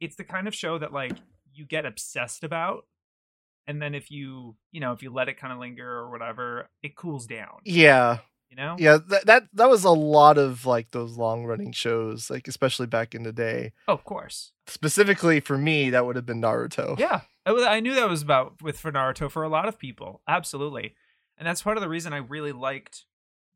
it's 0.00 0.16
the 0.16 0.24
kind 0.24 0.48
of 0.48 0.54
show 0.54 0.78
that 0.78 0.92
like 0.92 1.12
you 1.52 1.64
get 1.66 1.86
obsessed 1.86 2.44
about. 2.44 2.86
And 3.66 3.80
then 3.80 3.94
if 3.94 4.10
you, 4.10 4.56
you 4.72 4.80
know, 4.80 4.92
if 4.92 5.02
you 5.02 5.12
let 5.12 5.28
it 5.28 5.38
kind 5.38 5.52
of 5.52 5.58
linger 5.58 5.88
or 5.88 6.10
whatever, 6.10 6.68
it 6.82 6.96
cools 6.96 7.26
down 7.26 7.58
yeah, 7.64 8.18
you 8.48 8.56
know 8.56 8.74
yeah. 8.78 8.98
That 9.08 9.26
that 9.26 9.42
that 9.52 9.68
was 9.68 9.84
a 9.84 9.90
lot 9.90 10.38
of 10.38 10.66
like 10.66 10.90
those 10.90 11.16
long 11.16 11.44
running 11.44 11.70
shows, 11.72 12.30
like 12.30 12.48
especially 12.48 12.86
back 12.86 13.14
in 13.14 13.22
the 13.22 13.32
day. 13.32 13.72
oh, 13.86 13.92
of 13.92 14.04
course 14.04 14.52
Specifically 14.66 15.40
for 15.40 15.56
me, 15.58 15.90
that 15.90 16.04
would 16.06 16.16
have 16.16 16.26
been 16.26 16.40
Naruto. 16.40 16.98
yeah 16.98 17.20
I, 17.46 17.52
I 17.76 17.80
knew 17.80 17.94
that 17.94 18.08
was 18.08 18.22
about 18.22 18.60
with 18.62 18.78
for 18.78 18.90
naruto 18.92 19.30
for 19.30 19.42
a 19.44 19.48
lot 19.48 19.68
of 19.68 19.78
people 19.78 20.20
absolutely 20.26 20.94
and 21.38 21.46
that's 21.46 21.62
part 21.62 21.76
of 21.76 21.80
the 21.82 21.88
reason 21.88 22.12
i 22.12 22.18
really 22.18 22.52
liked 22.52 23.04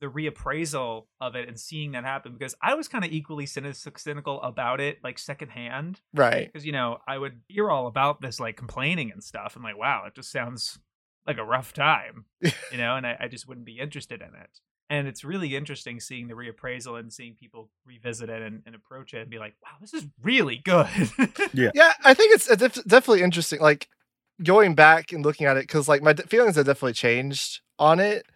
the 0.05 0.11
reappraisal 0.11 1.05
of 1.21 1.35
it 1.35 1.49
and 1.49 1.59
seeing 1.59 1.93
that 1.93 2.05
happen 2.05 2.33
because 2.33 2.55
i 2.62 2.75
was 2.75 2.89
kind 2.89 3.05
of 3.05 3.11
equally 3.11 3.47
cynical 3.47 4.41
about 4.43 4.81
it 4.81 4.99
like 5.03 5.19
secondhand 5.19 6.01
Right. 6.12 6.51
because 6.53 6.67
you 6.67 6.73
know 6.73 6.99
i 7.09 7.17
would 7.17 7.41
hear 7.49 7.71
all 7.71 7.87
about 7.87 8.21
this 8.21 8.39
like 8.39 8.56
complaining 8.56 9.11
and 9.11 9.23
stuff 9.23 9.55
and 9.55 9.65
like 9.65 9.79
wow 9.79 10.05
it 10.06 10.15
just 10.15 10.31
sounds 10.31 10.79
like 11.27 11.39
a 11.39 11.45
rough 11.45 11.73
time 11.73 12.27
you 12.43 12.79
know 12.79 12.97
and 12.97 13.06
I, 13.06 13.17
I 13.21 13.29
just 13.29 13.49
wouldn't 13.49 13.67
be 13.67 13.79
interested 13.79 14.21
in 14.21 14.29
it 14.35 14.51
and 14.91 15.09
it's 15.09 15.25
really 15.25 15.56
interesting 15.56 15.99
seeing 16.01 16.29
the 16.29 16.35
reappraisal 16.35 16.99
and 17.01 17.11
seeing 17.11 17.35
people 17.35 17.71
revisit 17.87 18.29
it 18.29 18.43
and, 18.43 18.62
and 18.67 18.75
approach 18.75 19.15
it 19.15 19.21
and 19.23 19.31
be 19.31 19.39
like 19.39 19.55
wow 19.62 19.71
this 19.81 19.95
is 19.95 20.06
really 20.23 20.61
good 20.62 20.87
Yeah, 21.55 21.71
Yeah. 21.75 21.93
I 22.05 22.12
think 22.12 22.35
it's, 22.35 22.51
it's 22.51 22.61
def- 22.61 22.85
definitely 22.85 23.23
interesting. 23.23 23.61
Like 23.61 23.89
going 24.43 24.75
back 24.75 25.12
and 25.12 25.25
looking 25.25 25.47
at 25.47 25.56
it, 25.56 25.62
because 25.62 25.89
like 25.89 26.03
my 26.03 26.12
d- 26.12 26.25
feelings 26.25 26.56
have 26.56 26.67
definitely 26.67 26.93
changed 26.93 27.61
on 27.79 28.01
it. 28.01 28.27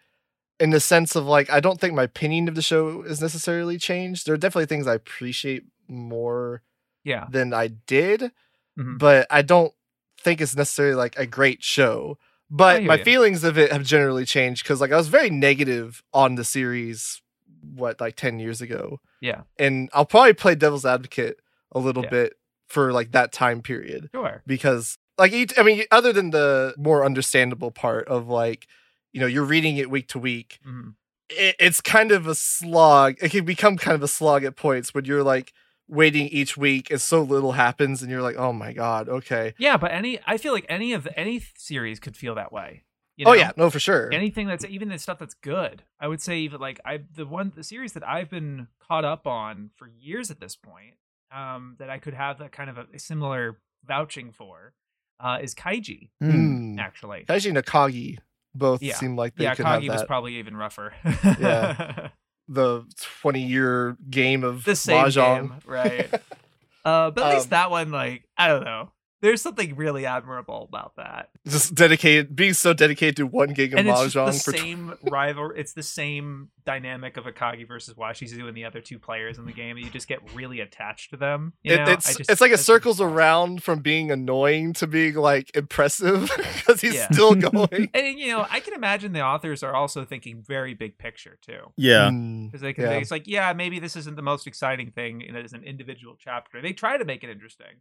In 0.60 0.70
the 0.70 0.80
sense 0.80 1.14
of 1.14 1.24
like, 1.24 1.48
I 1.50 1.60
don't 1.60 1.80
think 1.80 1.94
my 1.94 2.02
opinion 2.02 2.48
of 2.48 2.54
the 2.56 2.62
show 2.62 3.02
is 3.02 3.20
necessarily 3.20 3.78
changed. 3.78 4.26
There 4.26 4.34
are 4.34 4.38
definitely 4.38 4.66
things 4.66 4.86
I 4.86 4.94
appreciate 4.94 5.64
more 5.86 6.62
yeah 7.04 7.26
than 7.30 7.54
I 7.54 7.68
did, 7.68 8.32
Mhm. 8.78 8.98
but 8.98 9.26
I 9.30 9.42
don't 9.42 9.72
think 10.20 10.40
it's 10.40 10.56
necessarily 10.56 10.94
like 10.96 11.16
a 11.18 11.26
great 11.26 11.62
show. 11.62 12.18
But 12.50 12.82
my 12.82 12.96
ya. 12.96 13.04
feelings 13.04 13.44
of 13.44 13.56
it 13.58 13.70
have 13.72 13.84
generally 13.84 14.24
changed 14.24 14.64
because 14.64 14.80
like 14.80 14.90
I 14.92 14.96
was 14.96 15.08
very 15.08 15.30
negative 15.30 16.02
on 16.12 16.34
the 16.34 16.44
series, 16.44 17.22
what 17.62 18.00
like 18.00 18.16
ten 18.16 18.38
years 18.40 18.60
ago, 18.60 19.00
yeah 19.20 19.42
and 19.58 19.88
I'll 19.92 20.06
probably 20.06 20.32
play 20.34 20.54
devil's 20.54 20.84
advocate 20.86 21.38
a 21.72 21.78
little 21.78 22.04
Yeah. 22.04 22.10
bit 22.10 22.32
for 22.68 22.92
like 22.92 23.12
that 23.12 23.32
time 23.32 23.62
period 23.62 24.10
sure 24.14 24.42
because 24.46 24.96
like 25.18 25.32
each, 25.32 25.52
I 25.58 25.62
mean, 25.64 25.82
other 25.90 26.12
than 26.12 26.30
the 26.30 26.74
more 26.78 27.04
understandable 27.04 27.70
part 27.72 28.06
of 28.08 28.28
like, 28.28 28.66
you 29.12 29.20
know, 29.20 29.26
you're 29.26 29.44
reading 29.44 29.76
it 29.78 29.90
week 29.90 30.08
to 30.08 30.18
week, 30.18 30.58
Mhm. 30.66 30.94
it, 31.30 31.56
it's 31.58 31.80
kind 31.80 32.12
of 32.12 32.26
a 32.26 32.34
slog. 32.34 33.16
It 33.22 33.30
can 33.30 33.44
become 33.44 33.76
kind 33.76 33.94
of 33.94 34.02
a 34.02 34.08
slog 34.08 34.44
at 34.44 34.56
points 34.56 34.92
when 34.94 35.04
you're 35.04 35.22
like 35.22 35.52
waiting 35.88 36.28
each 36.28 36.56
week 36.56 36.90
and 36.90 37.00
so 37.00 37.22
little 37.22 37.52
happens 37.52 38.02
and 38.02 38.10
you're 38.10 38.20
like, 38.22 38.36
oh 38.36 38.52
my 38.52 38.72
god, 38.74 39.08
okay. 39.08 39.54
yeah 39.58 39.76
but 39.78 39.90
any 39.90 40.18
i 40.26 40.36
feel 40.36 40.52
like 40.52 40.66
any 40.68 40.92
of 40.92 41.04
the, 41.04 41.18
any 41.18 41.42
series 41.56 41.98
could 41.98 42.14
feel 42.16 42.34
that 42.34 42.52
way 42.52 42.84
you 43.16 43.24
Oh 43.26 43.32
yeah, 43.32 43.50
no, 43.56 43.68
for 43.70 43.80
sure. 43.80 44.12
anything 44.12 44.46
that's 44.46 44.64
even 44.66 44.90
the 44.90 44.98
stuff 44.98 45.18
that's 45.18 45.32
good 45.34 45.82
i 45.98 46.06
would 46.06 46.20
say 46.20 46.38
even 46.40 46.60
like 46.60 46.78
i 46.84 47.00
the 47.14 47.24
one 47.26 47.52
the 47.56 47.64
series 47.64 47.94
that 47.94 48.06
i've 48.06 48.28
been 48.28 48.68
caught 48.86 49.04
up 49.06 49.26
on 49.26 49.70
for 49.76 49.88
years 49.98 50.30
at 50.30 50.40
this 50.40 50.56
point 50.56 50.94
um 51.34 51.76
that 51.78 51.88
i 51.88 51.96
could 51.98 52.14
have 52.14 52.38
that 52.38 52.52
kind 52.52 52.68
of 52.68 52.76
a, 52.76 52.86
a 52.94 52.98
similar 52.98 53.58
vouching 53.82 54.30
for 54.30 54.74
uh 55.20 55.38
is 55.40 55.54
kaiji. 55.54 56.10
Mm. 56.22 56.78
actually 56.78 57.24
Kaiji 57.26 57.48
and 57.48 57.58
Akagi 57.64 58.18
both 58.54 58.82
Yeah. 58.82 58.96
seem 58.96 59.16
like 59.16 59.34
they 59.36 59.44
yeah 59.44 59.54
could 59.54 59.66
have 59.66 59.82
kagi 59.82 59.90
was 59.90 60.04
probably 60.04 60.36
even 60.36 60.56
rougher 60.56 60.92
Yeah. 61.38 62.08
the 62.48 62.84
20 63.20 63.42
year 63.42 63.96
game 64.08 64.42
of 64.44 64.64
the 64.64 64.74
same 64.76 65.04
mahjong. 65.04 65.36
game 65.50 65.54
right 65.66 66.12
uh 66.84 67.10
but 67.10 67.24
at 67.24 67.34
least 67.34 67.46
Um, 67.46 67.50
that 67.50 67.70
one 67.70 67.90
like 67.90 68.24
i 68.38 68.48
don't 68.48 68.64
know 68.64 68.90
there's 69.20 69.42
something 69.42 69.74
really 69.76 70.06
admirable 70.06 70.64
about 70.68 70.96
that 70.96 71.30
Just 71.46 71.74
dedicated, 71.74 72.34
being 72.36 72.52
so 72.52 72.72
dedicated 72.72 73.16
to 73.16 73.26
one 73.26 73.52
game 73.52 73.72
of 73.72 73.78
and 73.80 73.88
it's 73.88 74.00
just 74.12 74.16
mahjong 74.16 74.32
the 74.32 74.38
for 74.40 74.52
tw- 74.52 74.58
same 74.60 74.94
rival. 75.02 75.52
It's 75.56 75.72
the 75.72 75.82
same 75.82 76.50
dynamic 76.64 77.16
of 77.16 77.24
Akagi 77.24 77.66
versus 77.66 77.94
Washizu 77.94 78.46
and 78.46 78.56
the 78.56 78.64
other 78.64 78.80
two 78.80 78.98
players 78.98 79.38
in 79.38 79.46
the 79.46 79.52
game. 79.52 79.78
You 79.78 79.88
just 79.90 80.06
get 80.06 80.20
really 80.34 80.60
attached 80.60 81.10
to 81.10 81.16
them. 81.16 81.54
You 81.62 81.74
It, 81.74 81.76
know? 81.78 81.84
I 81.84 81.92
it's 81.94 82.16
just- 82.16 82.30
it's 82.30 82.40
like 82.40 82.52
it 82.52 82.58
circles 82.58 83.00
around 83.00 83.62
from 83.62 83.80
being 83.80 84.10
annoying 84.10 84.72
to 84.74 84.86
being 84.86 85.14
like 85.14 85.50
impressive 85.56 86.30
because 86.36 86.80
he's 86.80 86.94
Yeah. 86.94 87.10
still 87.10 87.34
going. 87.34 87.90
And 87.94 88.18
you 88.18 88.28
know, 88.32 88.46
I 88.50 88.60
can 88.60 88.74
imagine 88.74 89.12
the 89.12 89.22
authors 89.24 89.62
are 89.62 89.74
also 89.74 90.04
thinking 90.04 90.42
very 90.46 90.74
big 90.74 90.98
picture 90.98 91.38
too, 91.42 91.72
Yeah. 91.76 92.08
Mm, 92.10 92.46
because 92.46 92.60
they 92.60 92.72
can. 92.72 92.84
Yeah. 92.84 92.90
It's 92.92 93.10
like, 93.10 93.26
yeah, 93.26 93.52
maybe 93.52 93.78
this 93.78 93.96
isn't 93.96 94.16
the 94.16 94.22
most 94.22 94.46
exciting 94.46 94.90
thing 94.90 95.22
in- 95.22 95.34
as 95.36 95.52
an 95.52 95.64
individual 95.64 96.16
chapter. 96.18 96.60
They 96.60 96.72
try 96.72 96.98
to 96.98 97.04
make 97.04 97.24
it 97.24 97.30
interesting. 97.30 97.78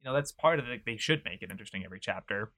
You 0.00 0.10
know, 0.10 0.14
that's 0.14 0.32
part 0.32 0.58
of 0.58 0.68
it. 0.68 0.82
They 0.86 0.96
should 0.96 1.24
make 1.24 1.42
it 1.42 1.50
interesting 1.50 1.84
every 1.84 2.00
chapter. 2.00 2.52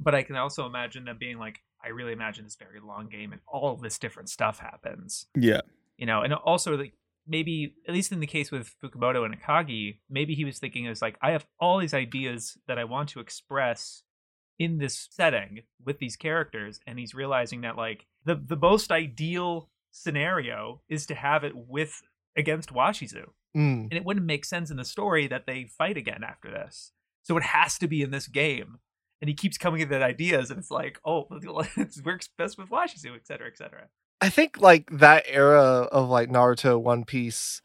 But 0.00 0.14
I 0.14 0.22
can 0.22 0.36
also 0.36 0.66
imagine 0.66 1.04
them 1.04 1.18
being 1.18 1.38
like, 1.38 1.60
I 1.84 1.88
really 1.88 2.12
imagine 2.12 2.44
this 2.44 2.56
very 2.56 2.80
long 2.80 3.08
game 3.08 3.32
and 3.32 3.40
all 3.46 3.76
this 3.76 3.98
different 3.98 4.30
stuff 4.30 4.58
happens. 4.58 5.26
Yeah. 5.36 5.60
you 5.96 6.06
know 6.06 6.22
and 6.22 6.32
also 6.32 6.76
like 6.76 6.94
maybe 7.26 7.74
at 7.86 7.94
least 7.94 8.12
in 8.12 8.20
the 8.20 8.26
case 8.26 8.50
with 8.50 8.74
Fukumoto 8.82 9.24
and 9.24 9.40
Akagi, 9.40 9.98
maybe 10.10 10.34
he 10.34 10.44
was 10.44 10.58
thinking 10.58 10.86
is 10.86 11.02
like 11.02 11.18
I 11.22 11.30
have 11.32 11.46
all 11.60 11.78
these 11.78 11.94
ideas 11.94 12.58
that 12.66 12.78
I 12.78 12.84
want 12.84 13.10
to 13.10 13.20
express 13.20 14.02
in 14.58 14.78
this 14.78 15.08
setting 15.10 15.62
with 15.84 15.98
these 15.98 16.16
characters 16.16 16.80
and 16.86 16.98
he's 16.98 17.14
realizing 17.14 17.62
that 17.62 17.76
like 17.76 18.06
the 18.24 18.34
the 18.34 18.56
most 18.56 18.90
ideal 18.90 19.70
scenario 19.90 20.80
is 20.88 21.06
to 21.06 21.14
have 21.14 21.44
it 21.44 21.52
with 21.54 22.02
against 22.36 22.72
Washizu. 22.72 23.26
Mm. 23.56 23.84
And 23.84 23.92
it 23.92 24.04
wouldn't 24.04 24.26
make 24.26 24.44
sense 24.44 24.70
in 24.70 24.76
the 24.76 24.84
story 24.84 25.26
that 25.26 25.46
they 25.46 25.64
fight 25.64 25.96
again 25.96 26.24
after 26.24 26.50
this. 26.50 26.92
So 27.22 27.36
it 27.36 27.42
has 27.42 27.78
to 27.78 27.88
be 27.88 28.02
in 28.02 28.10
this 28.10 28.26
game. 28.26 28.78
And 29.20 29.28
he 29.28 29.34
keeps 29.34 29.56
coming 29.56 29.82
up 29.82 29.90
with 29.90 30.02
ideas 30.02 30.50
and 30.50 30.58
it's 30.58 30.70
like, 30.70 30.98
oh, 31.04 31.26
it 31.30 31.96
works 32.04 32.28
best 32.36 32.58
with 32.58 32.70
Washizu, 32.70 33.14
et 33.14 33.26
cetera, 33.26 33.46
et 33.46 33.56
cetera. 33.56 33.88
I 34.20 34.28
think 34.28 34.60
like 34.60 34.90
that 34.90 35.24
era 35.28 35.88
of 35.92 36.08
like 36.08 36.28
Naruto, 36.28 36.80
One 36.80 37.04
Piece, 37.04 37.60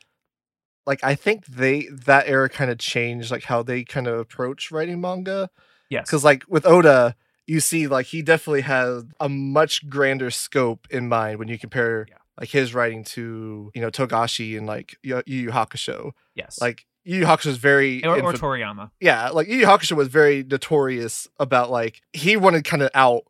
like 0.86 1.03
I 1.03 1.15
think 1.15 1.46
they 1.46 1.88
that 1.91 2.27
era 2.27 2.50
kind 2.50 2.72
of 2.72 2.77
changed 2.77 3.32
like 3.32 3.44
how 3.44 3.63
they 3.63 3.84
kind 3.84 4.08
of 4.08 4.20
approach 4.20 4.72
writing 4.72 5.01
manga. 5.01 5.50
Yes. 5.89 6.08
Because 6.08 6.24
like 6.24 6.44
with 6.48 6.65
Oda, 6.65 7.15
you 7.46 7.60
see 7.60 7.88
like 7.88 8.08
he 8.08 8.22
definitely 8.22 8.62
has 8.62 9.06
a 9.20 9.29
much 9.29 9.89
grander 9.89 10.32
scope 10.32 10.88
in 10.89 11.08
mind 11.08 11.39
when 11.39 11.48
you 11.48 11.58
compare 11.58 12.06
Yeah. 12.10 12.17
Like 12.39 12.50
his 12.50 12.74
writing 12.74 13.03
to 13.06 13.72
you 13.74 13.82
know 13.82 13.89
Togashi 13.89 14.58
and 14.58 14.67
like 14.67 14.98
Yu 15.03 15.22
Yu 15.25 15.50
Hakusho. 15.50 16.12
yes. 16.36 16.60
Like 16.62 16.86
Yu 17.03 17.20
Yu 17.20 17.25
Hakusho 17.25 17.48
is 17.48 17.58
very 17.58 18.03
or, 18.06 18.22
or 18.22 18.34
Toriyama. 18.34 18.91
yeah, 19.00 19.29
like 19.29 19.48
Yu 19.48 19.58
Yu 19.58 19.65
Hakusho 19.65 19.96
was 19.96 20.08
very 20.10 20.44
notorious 20.44 21.27
about 21.39 21.72
like 21.72 22.01
he 22.13 22.36
wanted 22.38 22.63
kind 22.65 22.82
of 22.82 22.89
out 22.94 23.24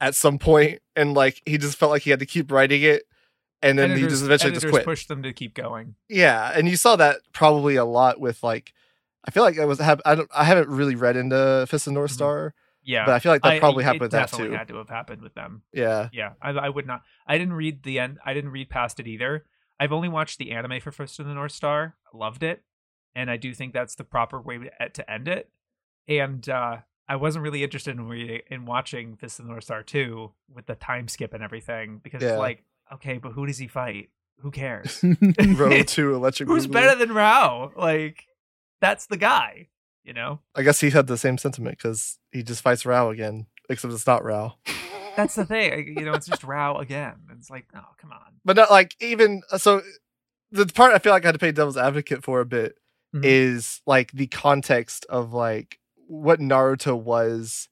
at 0.00 0.14
some 0.14 0.38
point, 0.38 0.80
and 0.96 1.14
like 1.14 1.40
he 1.46 1.58
just 1.58 1.76
felt 1.78 1.90
like 1.90 2.02
he 2.02 2.10
had 2.10 2.20
to 2.20 2.26
keep 2.26 2.50
writing 2.52 2.82
it, 2.82 3.04
and 3.62 3.78
then 3.78 3.96
he 3.96 4.02
just 4.06 4.22
eventually 4.24 4.52
just 4.52 4.68
quit. 4.68 4.84
pushed 4.84 5.08
them 5.08 5.22
to 5.22 5.32
keep 5.32 5.54
going. 5.54 5.94
Yeah, 6.08 6.52
and 6.54 6.68
you 6.68 6.76
saw 6.76 6.96
that 6.96 7.18
probably 7.32 7.76
a 7.76 7.84
lot 7.84 8.20
with 8.20 8.42
like, 8.42 8.72
I 9.26 9.30
feel 9.30 9.42
like 9.42 9.58
I 9.58 9.64
was 9.64 9.78
have 9.80 10.00
I 10.04 10.14
don't 10.14 10.30
I 10.34 10.44
haven't 10.44 10.68
really 10.68 10.94
read 10.94 11.16
into 11.16 11.66
Fist 11.68 11.86
of 11.86 11.92
North 11.92 12.10
Mhm. 12.12 12.14
Star, 12.14 12.54
Yeah. 12.84 13.06
but 13.06 13.14
I 13.14 13.18
feel 13.18 13.32
like 13.32 13.42
that 13.42 13.52
I- 13.52 13.58
probably 13.60 13.82
it 13.82 13.86
happened 13.86 14.00
with 14.02 14.10
that 14.12 14.32
too. 14.32 14.50
had 14.52 14.68
to 14.68 14.76
have 14.76 14.88
happened 14.88 15.22
with 15.22 15.34
them. 15.34 15.62
Yeah, 15.72 16.08
Yeah, 16.12 16.32
I, 16.42 16.50
I 16.50 16.68
would 16.68 16.86
not. 16.86 17.02
I 17.26 17.38
didn't 17.38 17.54
read 17.54 17.82
the 17.82 17.98
end. 17.98 18.18
I 18.24 18.34
didn't 18.34 18.50
read 18.50 18.68
past 18.70 19.00
it 19.00 19.06
either. 19.06 19.44
I've 19.80 19.92
only 19.92 20.08
watched 20.08 20.38
the 20.38 20.52
anime 20.52 20.80
for 20.80 20.92
Fist 20.92 21.18
of 21.18 21.26
the 21.26 21.34
North 21.34 21.52
Star. 21.52 21.96
Loved 22.12 22.42
it, 22.42 22.62
and 23.14 23.30
I 23.30 23.36
do 23.36 23.52
think 23.54 23.72
that's 23.72 23.94
the 23.96 24.04
proper 24.04 24.40
way 24.40 24.58
to 24.58 24.88
to 24.88 25.10
end 25.10 25.26
it. 25.28 25.50
And 26.06 26.48
uh, 26.48 26.78
I 27.08 27.16
wasn't 27.16 27.42
really 27.42 27.64
interested 27.64 27.96
in 27.96 28.06
reading 28.06 28.42
in 28.50 28.66
watching 28.66 29.16
Fist 29.16 29.40
of 29.40 29.46
the 29.46 29.50
North 29.52 29.64
Star 29.64 29.82
two 29.82 30.32
with 30.54 30.66
the 30.66 30.74
time 30.74 31.08
skip 31.08 31.34
and 31.34 31.42
everything 31.42 31.98
because 32.02 32.22
Yeah. 32.22 32.30
it's 32.30 32.38
like, 32.38 32.62
okay, 32.92 33.18
but 33.18 33.32
who 33.32 33.46
does 33.46 33.58
he 33.58 33.66
fight? 33.66 34.10
Who 34.40 34.50
cares? 34.50 35.02
Road 35.56 35.88
to 35.88 36.14
Electric. 36.14 36.48
Who's 36.48 36.66
better 36.66 36.94
than 36.98 37.14
Raoh? 37.14 37.74
Like, 37.76 38.26
that's 38.80 39.06
the 39.06 39.16
guy. 39.16 39.68
You 40.04 40.12
know, 40.12 40.40
I 40.54 40.62
guess 40.62 40.80
he 40.80 40.90
had 40.90 41.06
the 41.06 41.16
same 41.16 41.38
sentiment 41.38 41.78
because 41.78 42.18
he 42.30 42.42
just 42.42 42.62
fights 42.62 42.84
Raoh 42.84 43.10
again, 43.12 43.46
except 43.70 43.92
it's 43.94 44.06
not 44.06 44.22
Raoh. 44.22 44.52
that's 45.16 45.34
the 45.36 45.44
thing. 45.46 45.96
You 45.98 46.04
know, 46.04 46.12
it's 46.14 46.26
just 46.26 46.42
Raoh 46.46 46.78
again. 46.80 47.14
It's 47.32 47.48
like, 47.50 47.66
oh, 47.74 47.80
come 47.98 48.12
on. 48.12 48.34
but 48.44 48.56
not 48.56 48.70
like 48.70 48.94
even 49.00 49.42
so. 49.56 49.80
The 50.50 50.66
part 50.66 50.94
I 50.94 50.98
feel 50.98 51.12
like 51.12 51.24
I 51.24 51.28
had 51.28 51.32
to 51.32 51.38
play 51.38 51.52
devil's 51.52 51.76
advocate 51.76 52.22
for 52.22 52.40
a 52.40 52.44
bit 52.46 52.76
Mhm. 53.14 53.24
is 53.24 53.80
like 53.86 54.12
the 54.12 54.26
context 54.26 55.06
of 55.08 55.32
like 55.32 55.78
what 56.06 56.38
Naruto 56.40 56.96
was 57.00 57.68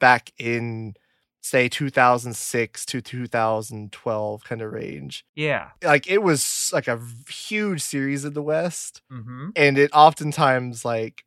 back 0.00 0.32
in 0.38 0.94
say 1.40 1.68
2006 1.68 2.86
to 2.86 3.00
2012 3.00 4.44
kind 4.44 4.62
of 4.62 4.72
range. 4.72 5.24
Yeah. 5.34 5.70
Like 5.82 6.08
it 6.08 6.22
was 6.22 6.70
like 6.72 6.88
a 6.88 7.00
huge 7.28 7.80
series 7.82 8.24
in 8.24 8.34
the 8.34 8.42
West, 8.42 9.02
Mm-hmm. 9.10 9.50
and 9.56 9.78
it 9.78 9.90
oftentimes 9.92 10.84
like 10.84 11.24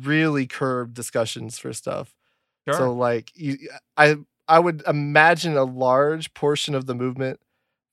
really 0.00 0.46
curbed 0.46 0.94
discussions 0.94 1.58
for 1.58 1.72
stuff. 1.72 2.14
Sure. 2.66 2.74
So 2.78 2.92
like 2.92 3.30
you, 3.34 3.56
I 3.96 4.16
I 4.48 4.58
would 4.58 4.82
imagine 4.86 5.56
a 5.56 5.64
large 5.64 6.32
portion 6.34 6.74
of 6.74 6.86
the 6.86 6.94
movement 6.94 7.40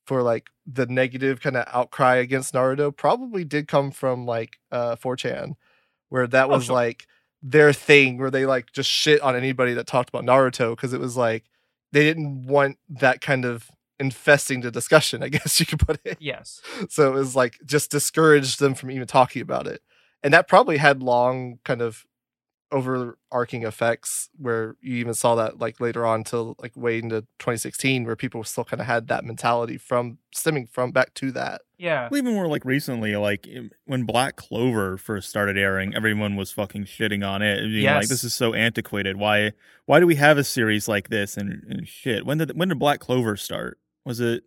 for 0.06 0.22
like 0.22 0.50
the 0.66 0.86
negative 0.86 1.40
kind 1.40 1.56
of 1.56 1.64
outcry 1.72 2.16
against 2.16 2.54
Naruto 2.54 2.94
probably 2.96 3.44
did 3.44 3.68
come 3.68 3.90
from 3.90 4.26
like 4.26 4.58
uh 4.72 4.96
4chan 4.96 5.54
where 6.08 6.26
that 6.26 6.48
Oh, 6.48 6.54
was 6.56 6.66
sure. 6.66 6.74
like 6.74 7.06
their 7.42 7.72
thing 7.72 8.18
where 8.18 8.30
they 8.30 8.46
like 8.46 8.72
just 8.72 8.88
shit 8.90 9.20
on 9.20 9.36
anybody 9.36 9.74
that 9.74 9.86
talked 9.86 10.08
about 10.08 10.24
Naruto 10.24 10.70
because 10.70 10.92
it 10.92 11.00
was 11.00 11.16
like 11.16 11.44
they 11.92 12.02
didn't 12.02 12.46
want 12.46 12.78
that 12.88 13.20
kind 13.20 13.44
of 13.44 13.70
infesting 14.00 14.60
the 14.62 14.70
discussion, 14.70 15.22
I 15.22 15.28
guess 15.30 15.60
you 15.60 15.66
could 15.66 15.78
put 15.78 16.00
it. 16.04 16.16
yes. 16.20 16.60
So 16.88 17.08
it 17.12 17.14
was 17.14 17.36
like 17.36 17.58
just 17.64 17.90
discouraged 17.90 18.58
them 18.60 18.74
from 18.74 18.90
even 18.90 19.06
talking 19.06 19.42
about 19.42 19.66
it. 19.66 19.82
And 20.24 20.34
that 20.34 20.48
probably 20.48 20.78
had 20.78 21.02
long 21.02 21.60
kind 21.64 21.80
of 21.82 22.04
overarching 22.72 23.62
effects 23.62 24.28
where 24.36 24.74
you 24.80 24.96
even 24.96 25.14
saw 25.14 25.36
that 25.36 25.60
like 25.60 25.80
later 25.80 26.04
on 26.04 26.24
till 26.24 26.56
like 26.58 26.76
way 26.76 26.98
into 26.98 27.20
2016 27.38 28.04
where 28.04 28.16
people 28.16 28.42
still 28.42 28.64
kind 28.64 28.80
of 28.80 28.86
had 28.86 29.06
that 29.06 29.24
mentality 29.24 29.78
from 29.78 30.18
stemming 30.34 30.66
from 30.66 30.90
back 30.90 31.14
to 31.14 31.30
that. 31.30 31.60
Yeah. 31.78 32.08
Well, 32.10 32.18
even 32.18 32.34
more 32.34 32.48
like 32.48 32.64
recently, 32.64 33.14
like 33.14 33.46
when 33.84 34.04
Black 34.04 34.34
Clover 34.36 34.96
first 34.96 35.28
started 35.28 35.56
airing, 35.56 35.94
everyone 35.94 36.34
was 36.34 36.50
fucking 36.50 36.86
shitting 36.86 37.26
on 37.26 37.42
it, 37.42 37.60
being 37.62 37.86
like, 37.86 38.08
"This 38.08 38.24
is 38.24 38.34
so 38.34 38.54
antiquated. 38.54 39.16
Why? 39.16 39.52
Why 39.86 40.00
do 40.00 40.06
we 40.06 40.16
have 40.16 40.38
a 40.38 40.44
series 40.44 40.88
like 40.88 41.10
this?" 41.10 41.36
And, 41.36 41.64
and 41.68 41.86
shit. 41.86 42.26
When 42.26 42.38
did 42.38 42.58
when 42.58 42.68
did 42.68 42.78
Black 42.78 43.00
Clover 43.00 43.36
start? 43.36 43.78
Was 44.04 44.20
it 44.20 44.44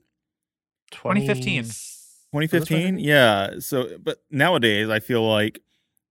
2015. 0.92 1.64
2015? 1.64 3.00
Yeah. 3.00 3.60
So, 3.60 3.98
but 4.04 4.18
nowadays, 4.32 4.90
I 4.90 5.00
feel 5.00 5.28
like 5.28 5.62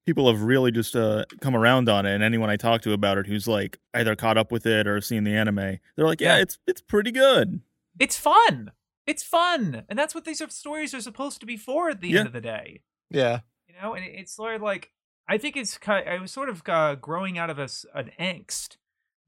people 0.06 0.28
have 0.30 0.42
really 0.42 0.70
just 0.70 0.96
uh, 0.96 1.24
come 1.40 1.54
around 1.56 1.88
on 1.88 2.06
it, 2.06 2.14
and 2.14 2.22
anyone 2.22 2.48
I 2.48 2.56
talk 2.56 2.80
to 2.82 2.92
about 2.92 3.18
it 3.18 3.26
who's 3.26 3.46
like 3.46 3.78
either 3.92 4.16
caught 4.16 4.38
up 4.38 4.50
with 4.52 4.64
it 4.66 4.86
or 4.86 5.00
seen 5.00 5.24
the 5.24 5.34
anime, 5.34 5.78
they're 5.96 6.06
like, 6.06 6.20
"Yeah, 6.20 6.36
Yeah. 6.36 6.42
it's 6.42 6.58
it's 6.66 6.80
pretty 6.80 7.10
good." 7.12 7.60
It's 7.98 8.16
fun. 8.18 8.72
It's 9.06 9.22
fun. 9.22 9.84
And 9.88 9.98
that's 9.98 10.14
what 10.14 10.24
these 10.24 10.42
stories 10.52 10.92
are 10.94 11.00
supposed 11.00 11.40
to 11.40 11.46
be 11.46 11.56
for 11.56 11.90
at 11.90 12.00
the 12.00 12.08
Yeah. 12.08 12.18
end 12.20 12.26
of 12.28 12.32
the 12.32 12.40
day. 12.40 12.80
Yeah. 13.10 13.40
You 13.68 13.74
know, 13.80 13.94
and 13.94 14.04
it's 14.04 14.32
sort 14.34 14.54
of 14.54 14.62
like 14.62 14.92
I 15.28 15.38
think 15.38 15.56
it's 15.56 15.76
kind 15.78 16.08
I 16.08 16.18
was 16.18 16.30
sort 16.32 16.48
of 16.48 16.62
uh, 16.68 16.94
growing 16.96 17.36
out 17.38 17.50
of 17.50 17.58
us 17.58 17.84
an 17.94 18.10
angst 18.18 18.76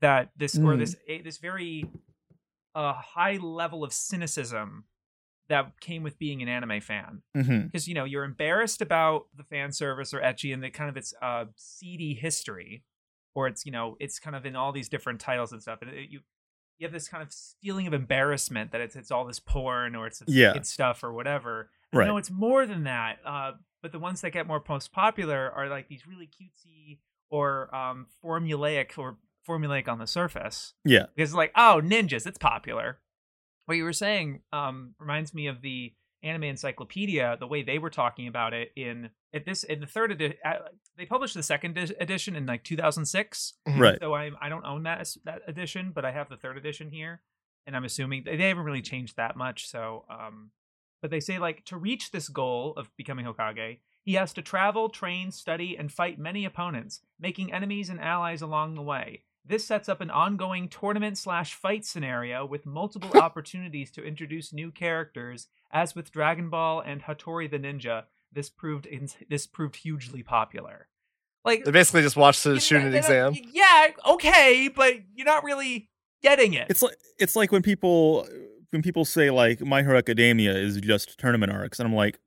that 0.00 0.30
this 0.36 0.56
or 0.56 0.74
Mm. 0.74 0.78
this 0.78 0.96
a, 1.08 1.22
this 1.22 1.38
very 1.38 1.84
uh, 2.74 2.92
high 2.92 3.36
level 3.36 3.82
of 3.84 3.92
cynicism 3.92 4.84
that 5.48 5.80
came 5.80 6.02
with 6.02 6.18
being 6.18 6.42
an 6.42 6.48
anime 6.48 6.80
fan. 6.80 7.22
because 7.34 7.88
you 7.88 7.94
know 7.94 8.04
you're 8.04 8.24
embarrassed 8.24 8.80
about 8.82 9.26
the 9.36 9.44
fan 9.44 9.72
service 9.72 10.12
or 10.14 10.20
ecchi 10.20 10.52
and 10.52 10.62
the 10.62 10.70
kind 10.70 10.90
of 10.90 10.96
its 10.96 11.14
uh 11.22 11.44
seedy 11.56 12.14
history 12.14 12.84
or 13.34 13.46
it's 13.46 13.64
you 13.66 13.72
know 13.72 13.96
it's 14.00 14.18
kind 14.18 14.34
of 14.36 14.44
in 14.46 14.56
all 14.56 14.72
these 14.72 14.88
different 14.88 15.20
titles 15.20 15.52
and 15.52 15.62
stuff 15.62 15.78
and 15.82 15.90
it, 15.90 16.10
you 16.10 16.20
you 16.78 16.86
have 16.86 16.92
this 16.92 17.08
kind 17.08 17.22
of 17.22 17.34
feeling 17.62 17.86
of 17.86 17.92
embarrassment 17.92 18.70
that 18.72 18.80
it's 18.80 18.94
it's 18.96 19.10
all 19.10 19.24
this 19.26 19.40
porn 19.40 19.94
or 19.96 20.06
it's, 20.06 20.20
it's 20.22 20.32
Yeah. 20.32 20.52
kid 20.52 20.66
stuff 20.66 21.02
or 21.02 21.12
whatever 21.12 21.70
Right. 21.92 22.06
no 22.06 22.16
it's 22.18 22.30
more 22.30 22.66
than 22.66 22.84
that 22.84 23.18
uh 23.24 23.52
but 23.82 23.92
the 23.92 23.98
ones 23.98 24.20
that 24.20 24.30
get 24.30 24.46
more 24.46 24.62
most 24.68 24.92
popular 24.92 25.50
are 25.50 25.68
like 25.68 25.88
these 25.88 26.06
really 26.06 26.26
cutesy 26.28 26.98
or 27.30 27.74
um 27.74 28.06
formulaic 28.24 28.98
or 28.98 29.16
formulaic 29.48 29.88
on 29.88 29.98
the 29.98 30.06
surface 30.06 30.74
Yeah. 30.84 31.06
because 31.14 31.30
it's 31.30 31.34
like 31.36 31.52
oh 31.56 31.80
ninjas 31.82 32.26
it's 32.26 32.38
popular 32.38 32.98
what 33.68 33.76
you 33.76 33.84
were 33.84 33.92
saying 33.92 34.40
um 34.52 34.94
reminds 34.98 35.32
me 35.34 35.46
of 35.46 35.60
the 35.62 35.92
anime 36.22 36.44
encyclopedia 36.44 37.36
the 37.38 37.46
way 37.46 37.62
they 37.62 37.78
were 37.78 37.90
talking 37.90 38.26
about 38.26 38.52
it 38.52 38.70
in 38.76 39.10
at 39.32 39.44
this 39.44 39.62
in 39.62 39.78
the 39.80 39.86
third 39.86 40.10
edition 40.10 40.36
they 40.96 41.06
published 41.06 41.34
the 41.34 41.42
second 41.42 41.76
edi- 41.78 41.94
edition 42.00 42.34
in 42.34 42.44
like 42.46 42.64
2006 42.64 43.54
Mhm. 43.68 43.78
Right. 43.78 43.98
so 44.00 44.14
i 44.14 44.30
i 44.40 44.48
don't 44.48 44.64
own 44.64 44.82
that 44.84 45.06
that 45.24 45.42
edition 45.46 45.92
but 45.94 46.04
i 46.04 46.10
have 46.10 46.28
the 46.28 46.36
third 46.36 46.56
edition 46.56 46.90
here 46.90 47.20
and 47.66 47.76
i'm 47.76 47.84
assuming 47.84 48.22
they, 48.24 48.36
they 48.36 48.48
haven't 48.48 48.64
really 48.64 48.82
changed 48.82 49.16
that 49.16 49.36
much 49.36 49.68
so 49.68 50.04
um 50.10 50.50
but 51.02 51.10
they 51.12 51.20
say 51.20 51.38
like 51.38 51.64
to 51.66 51.76
reach 51.76 52.10
this 52.10 52.28
goal 52.28 52.74
of 52.76 52.90
becoming 52.96 53.26
hokage 53.26 53.78
he 54.02 54.14
has 54.14 54.32
to 54.32 54.42
travel 54.42 54.88
train 54.88 55.30
study 55.30 55.76
and 55.78 55.92
fight 55.92 56.18
many 56.18 56.44
opponents 56.44 57.00
making 57.20 57.52
enemies 57.52 57.90
and 57.90 58.00
allies 58.00 58.42
along 58.42 58.74
the 58.74 58.82
way 58.82 59.22
this 59.48 59.64
sets 59.66 59.88
up 59.88 60.00
an 60.00 60.10
ongoing 60.10 60.68
tournament 60.68 61.16
slash 61.18 61.54
fight 61.54 61.84
scenario 61.84 62.44
with 62.46 62.66
multiple 62.66 63.10
opportunities 63.20 63.90
to 63.92 64.04
introduce 64.04 64.52
new 64.52 64.70
characters 64.70 65.48
as 65.70 65.94
with 65.94 66.10
dragon 66.12 66.50
ball 66.50 66.80
and 66.80 67.02
hattori 67.02 67.50
the 67.50 67.58
ninja 67.58 68.04
this 68.32 68.50
proved 68.50 68.86
in, 68.86 69.08
this 69.28 69.46
proved 69.46 69.76
hugely 69.76 70.22
popular 70.22 70.88
like 71.44 71.64
They 71.64 71.70
basically 71.70 72.02
just 72.02 72.16
watched 72.16 72.44
the 72.44 72.54
you 72.54 72.60
student 72.60 72.92
know, 72.92 72.98
exam. 72.98 73.34
yeah 73.52 73.88
okay 74.06 74.68
but 74.68 74.94
you're 75.14 75.24
not 75.26 75.44
really 75.44 75.88
getting 76.22 76.52
it 76.54 76.66
It's 76.68 76.82
like 76.82 76.96
it's 77.18 77.36
like 77.36 77.52
when 77.52 77.62
people 77.62 78.28
when 78.70 78.82
people 78.82 79.04
say 79.04 79.30
like 79.30 79.60
My 79.60 79.82
Hero 79.82 79.96
Academia 79.96 80.52
is 80.52 80.76
just 80.78 81.18
tournament 81.18 81.50
arcs, 81.52 81.78
and 81.80 81.88
I'm 81.88 81.94
like, 81.94 82.18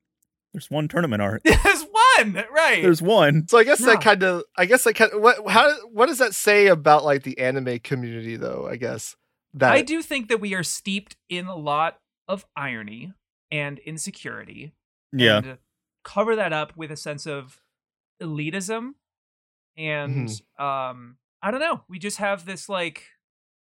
there's 0.54 0.72
one 0.72 0.88
tournament 0.88 1.22
arc. 1.22 1.44
there's 1.44 1.86
one 2.24 2.46
right 2.54 2.82
There's 2.82 3.02
one. 3.02 3.48
So 3.48 3.58
I 3.58 3.64
guess 3.64 3.80
No. 3.80 3.88
that 3.88 4.02
kind 4.02 4.24
of, 4.24 4.44
I 4.58 4.66
guess 4.66 4.84
that 4.84 4.94
kind 4.96 5.12
of, 5.12 5.22
what, 5.22 5.38
how, 5.50 5.74
what 5.88 6.08
does 6.08 6.18
that 6.20 6.36
say 6.36 6.68
about 6.68 7.04
like 7.04 7.24
the 7.24 7.38
anime 7.40 7.80
community 7.80 8.36
though? 8.38 8.68
I 8.70 8.76
guess 8.76 9.16
that 9.54 9.72
I 9.72 9.82
do 9.82 10.02
think 10.02 10.30
that 10.30 10.40
we 10.40 10.54
are 10.54 10.64
steeped 10.64 11.18
in 11.30 11.46
a 11.48 11.56
lot 11.56 11.98
of 12.28 12.46
irony 12.56 13.14
and 13.52 13.80
insecurity. 13.80 14.74
Yeah. 15.12 15.38
And 15.38 15.58
cover 16.04 16.36
that 16.36 16.54
up 16.54 16.76
with 16.78 16.92
a 16.92 16.98
sense 16.98 17.26
of 17.28 17.62
elitism 18.22 18.94
and 19.78 20.28
Mm-hmm. 20.28 20.64
um 20.64 21.18
I 21.44 21.50
don't 21.50 21.60
know, 21.60 21.82
we 21.90 21.98
just 21.98 22.18
have 22.18 22.46
this 22.46 22.70
like 22.70 23.04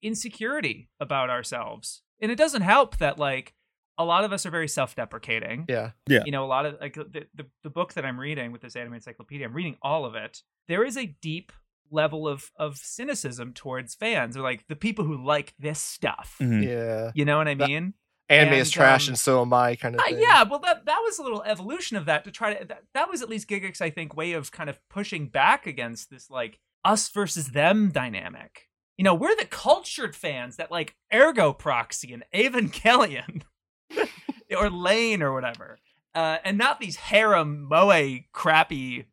insecurity 0.04 0.90
about 1.00 1.30
ourselves. 1.30 2.04
And 2.22 2.32
it 2.32 2.36
doesn't 2.36 2.62
help 2.62 2.98
that 2.98 3.18
like 3.18 3.54
a 3.98 4.04
lot 4.06 4.24
of 4.26 4.34
us 4.34 4.46
are 4.46 4.52
very 4.52 4.68
self-deprecating. 4.68 5.66
Yeah. 5.70 5.92
Yeah. 6.08 6.24
You 6.26 6.32
know, 6.32 6.44
a 6.44 6.48
lot 6.48 6.66
of 6.66 6.78
like 6.82 6.96
the, 6.96 7.28
the 7.34 7.46
the 7.64 7.70
book 7.70 7.94
that 7.94 8.06
I'm 8.06 8.20
reading 8.20 8.52
with 8.52 8.62
this 8.62 8.76
anime 8.76 8.96
encyclopedia, 8.96 9.46
I'm 9.48 9.54
reading 9.54 9.78
all 9.82 10.06
of 10.06 10.16
it. 10.16 10.42
There 10.68 10.84
is 10.84 10.98
a 10.98 11.16
deep 11.22 11.52
level 11.92 12.28
of 12.28 12.52
of 12.58 12.78
cynicism 12.78 13.54
towards 13.54 13.96
fans 13.96 14.36
or 14.36 14.42
like 14.42 14.66
the 14.68 14.76
people 14.76 15.06
who 15.06 15.24
like 15.24 15.54
this 15.60 15.80
stuff. 15.80 16.36
Mhm. 16.42 16.64
Yeah. 16.66 17.12
You 17.14 17.26
know 17.26 17.38
what 17.38 17.48
I 17.48 17.54
That- 17.54 17.68
mean? 17.70 17.94
Anime 18.28 18.54
And, 18.54 18.62
is 18.62 18.72
trash 18.72 19.08
um, 19.08 19.12
and 19.12 19.20
so 19.20 19.44
am 19.44 19.54
I 19.54 19.76
kind 19.76 19.94
of 19.94 20.02
Uh, 20.02 20.06
yeah, 20.18 20.42
well, 20.42 20.58
that 20.60 20.86
that 20.86 21.00
was 21.06 21.20
a 21.20 21.22
little 21.24 21.44
evolution 21.44 21.96
of 21.96 22.06
that 22.06 22.24
to 22.24 22.32
try 22.32 22.56
to 22.56 22.66
that, 22.66 22.82
that 22.96 23.08
was 23.08 23.22
at 23.22 23.30
least 23.30 23.48
Gigguk, 23.48 23.80
I 23.82 23.92
think, 23.92 24.16
way 24.16 24.32
of 24.34 24.52
kind 24.52 24.68
of 24.68 24.80
pushing 24.90 25.28
back 25.30 25.68
against 25.68 26.10
this 26.10 26.28
like 26.32 26.60
us 26.84 27.08
versus 27.10 27.50
them 27.50 27.92
dynamic. 27.92 28.68
You 28.98 29.04
know, 29.04 29.14
we're 29.14 29.36
the 29.36 29.46
cultured 29.46 30.16
fans 30.16 30.56
that 30.56 30.72
like 30.72 30.96
Ergo 31.14 31.54
Proxy 31.54 32.14
and 32.14 32.24
Evangelion 32.34 33.44
or 34.58 34.70
Lain 34.70 35.22
or 35.22 35.34
whatever, 35.34 35.78
uh, 36.14 36.38
and 36.44 36.58
not 36.58 36.80
these 36.80 36.96
harem 36.96 37.68
moe 37.68 38.20
crappy. 38.32 39.06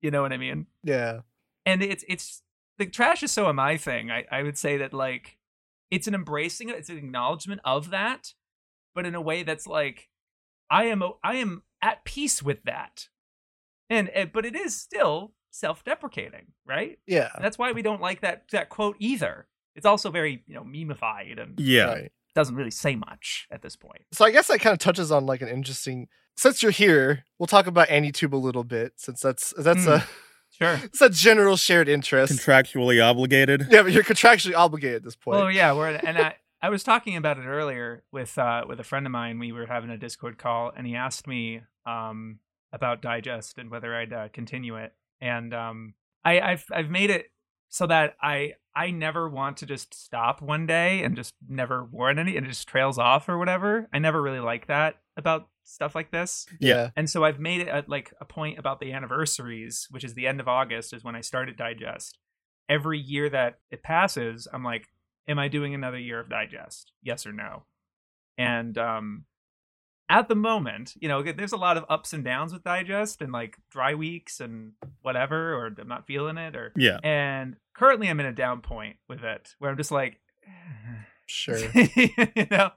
You 0.00 0.10
know 0.10 0.22
what 0.22 0.32
I 0.32 0.36
mean? 0.36 0.66
Yeah. 0.84 1.20
and 1.66 1.82
it's 1.82 2.04
it's 2.08 2.42
the 2.78 2.86
trash 2.86 3.22
is 3.22 3.32
so 3.32 3.48
am 3.48 3.58
I 3.58 3.76
thing. 3.76 4.10
I 4.10 4.24
I 4.30 4.42
would 4.42 4.56
say 4.56 4.76
that 4.78 4.92
like 4.92 5.38
it's 5.90 6.06
an 6.06 6.14
embracing, 6.14 6.68
it's 6.68 6.88
an 6.90 6.98
acknowledgement 6.98 7.60
of 7.64 7.90
that, 7.90 8.32
but 8.94 9.06
in 9.06 9.14
a 9.14 9.20
way 9.20 9.42
that's 9.42 9.66
like 9.66 10.08
I 10.70 10.84
am 10.84 11.02
o- 11.02 11.18
I 11.24 11.36
am 11.36 11.62
at 11.82 12.04
peace 12.04 12.42
with 12.42 12.62
that, 12.64 13.08
and 13.90 14.10
uh, 14.14 14.26
but 14.26 14.44
it 14.46 14.54
is 14.54 14.76
still 14.76 15.32
self-deprecating, 15.50 16.46
right? 16.66 16.98
Yeah. 17.06 17.30
That's 17.40 17.58
why 17.58 17.72
we 17.72 17.82
don't 17.82 18.00
like 18.00 18.20
that 18.20 18.44
that 18.52 18.68
quote 18.68 18.96
either. 19.00 19.48
It's 19.74 19.86
also 19.86 20.10
very 20.10 20.44
you 20.46 20.54
know 20.54 20.62
memeified 20.62 21.40
and 21.42 21.58
Yeah. 21.58 21.84
Right. 21.92 22.12
Doesn't 22.38 22.54
really 22.54 22.70
say 22.70 22.94
much 22.94 23.48
at 23.50 23.62
this 23.62 23.74
point. 23.74 24.02
So 24.12 24.24
I 24.24 24.30
guess 24.30 24.46
that 24.46 24.60
kind 24.60 24.72
of 24.72 24.78
touches 24.78 25.10
on 25.10 25.26
like 25.26 25.42
an 25.42 25.48
interesting. 25.48 26.06
Since 26.36 26.62
you're 26.62 26.70
here, 26.70 27.24
we'll 27.36 27.48
talk 27.48 27.66
about 27.66 27.88
AniTube 27.88 28.32
a 28.32 28.36
little 28.36 28.62
bit, 28.62 28.92
since 28.96 29.20
that's 29.20 29.52
that's 29.58 29.84
Mm. 29.86 30.02
a 30.02 30.06
Sure. 30.56 30.80
it's 30.84 31.00
a 31.00 31.10
general 31.10 31.56
shared 31.56 31.88
interest. 31.88 32.32
Contractually 32.32 33.04
obligated. 33.04 33.66
yeah, 33.70 33.82
but 33.82 33.90
you're 33.92 34.04
contractually 34.04 34.54
obligated 34.56 34.96
at 34.98 35.02
this 35.02 35.16
point. 35.16 35.36
Well, 35.40 35.50
yeah, 35.50 35.72
we're 35.72 35.88
and 35.88 36.16
I 36.16 36.36
I 36.62 36.68
was 36.70 36.84
talking 36.84 37.16
about 37.16 37.38
it 37.38 37.44
earlier 37.46 38.04
with 38.12 38.38
uh 38.38 38.62
with 38.68 38.78
a 38.78 38.84
friend 38.84 39.04
of 39.04 39.10
mine. 39.10 39.40
We 39.40 39.50
were 39.50 39.66
having 39.66 39.90
a 39.90 39.98
Discord 39.98 40.38
call, 40.38 40.70
and 40.76 40.86
he 40.86 40.94
asked 40.94 41.26
me 41.26 41.62
um 41.86 42.38
about 42.72 43.02
Digest 43.02 43.58
and 43.58 43.68
whether 43.68 43.96
I'd 43.96 44.12
uh, 44.12 44.28
continue 44.32 44.76
it. 44.76 44.94
And 45.20 45.52
um 45.52 45.94
I 46.24 46.38
I've 46.40 46.64
I've 46.72 46.90
made 46.90 47.10
it 47.10 47.32
so 47.68 47.86
that 47.88 48.14
I 48.22 48.54
I 48.78 48.92
never 48.92 49.28
want 49.28 49.56
to 49.56 49.66
just 49.66 49.92
stop 49.92 50.40
one 50.40 50.64
day 50.64 51.02
and 51.02 51.16
just 51.16 51.34
never 51.48 51.84
warn 51.84 52.16
any 52.16 52.36
and 52.36 52.46
it 52.46 52.50
just 52.50 52.68
trails 52.68 52.96
off 52.96 53.28
or 53.28 53.36
whatever. 53.36 53.88
I 53.92 53.98
never 53.98 54.22
really 54.22 54.38
like 54.38 54.68
that 54.68 54.94
about 55.16 55.48
stuff 55.64 55.96
like 55.96 56.12
this. 56.12 56.46
yeah. 56.60 56.90
And 56.94 57.10
so 57.10 57.24
I've 57.24 57.40
made 57.40 57.60
it 57.60 57.66
at 57.66 57.88
like 57.88 58.14
a 58.20 58.24
point 58.24 58.56
about 58.56 58.78
the 58.78 58.92
anniversaries, 58.92 59.88
which 59.90 60.04
is 60.04 60.14
the 60.14 60.28
end 60.28 60.38
of 60.38 60.46
August, 60.46 60.92
is 60.92 61.02
when 61.02 61.16
I 61.16 61.22
started 61.22 61.56
Digest. 61.56 62.18
Every 62.68 63.00
year 63.00 63.28
that 63.28 63.58
it 63.72 63.82
passes, 63.82 64.46
I'm 64.52 64.62
like, 64.62 64.86
am 65.26 65.40
I 65.40 65.48
doing 65.48 65.74
another 65.74 65.98
year 65.98 66.20
of 66.20 66.30
Digest? 66.30 66.92
Yes 67.02 67.26
or 67.26 67.32
no? 67.32 67.64
And 68.36 68.78
um 68.78 69.24
at 70.08 70.28
the 70.28 70.34
moment, 70.34 70.94
you 71.00 71.08
know, 71.08 71.22
there's 71.22 71.52
a 71.52 71.56
lot 71.58 71.76
of 71.76 71.84
ups 71.88 72.12
and 72.12 72.24
downs 72.24 72.52
with 72.52 72.64
Digest 72.64 73.20
and 73.22 73.32
like 73.32 73.56
dry 73.70 73.94
weeks 73.94 74.40
and 74.40 74.72
whatever, 75.02 75.54
or 75.54 75.66
I'm 75.78 75.88
not 75.88 76.06
feeling 76.06 76.38
it, 76.38 76.56
or 76.56 76.72
Yeah. 76.76 76.98
and 77.02 77.56
currently 77.76 78.08
I'm 78.08 78.20
in 78.20 78.26
a 78.26 78.32
down 78.32 78.60
point 78.62 78.96
with 79.08 79.22
it 79.22 79.54
where 79.58 79.70
I'm 79.70 79.76
just 79.76 79.90
like 79.92 80.20
Sure. 81.26 81.58
you 81.94 82.46
know 82.50 82.70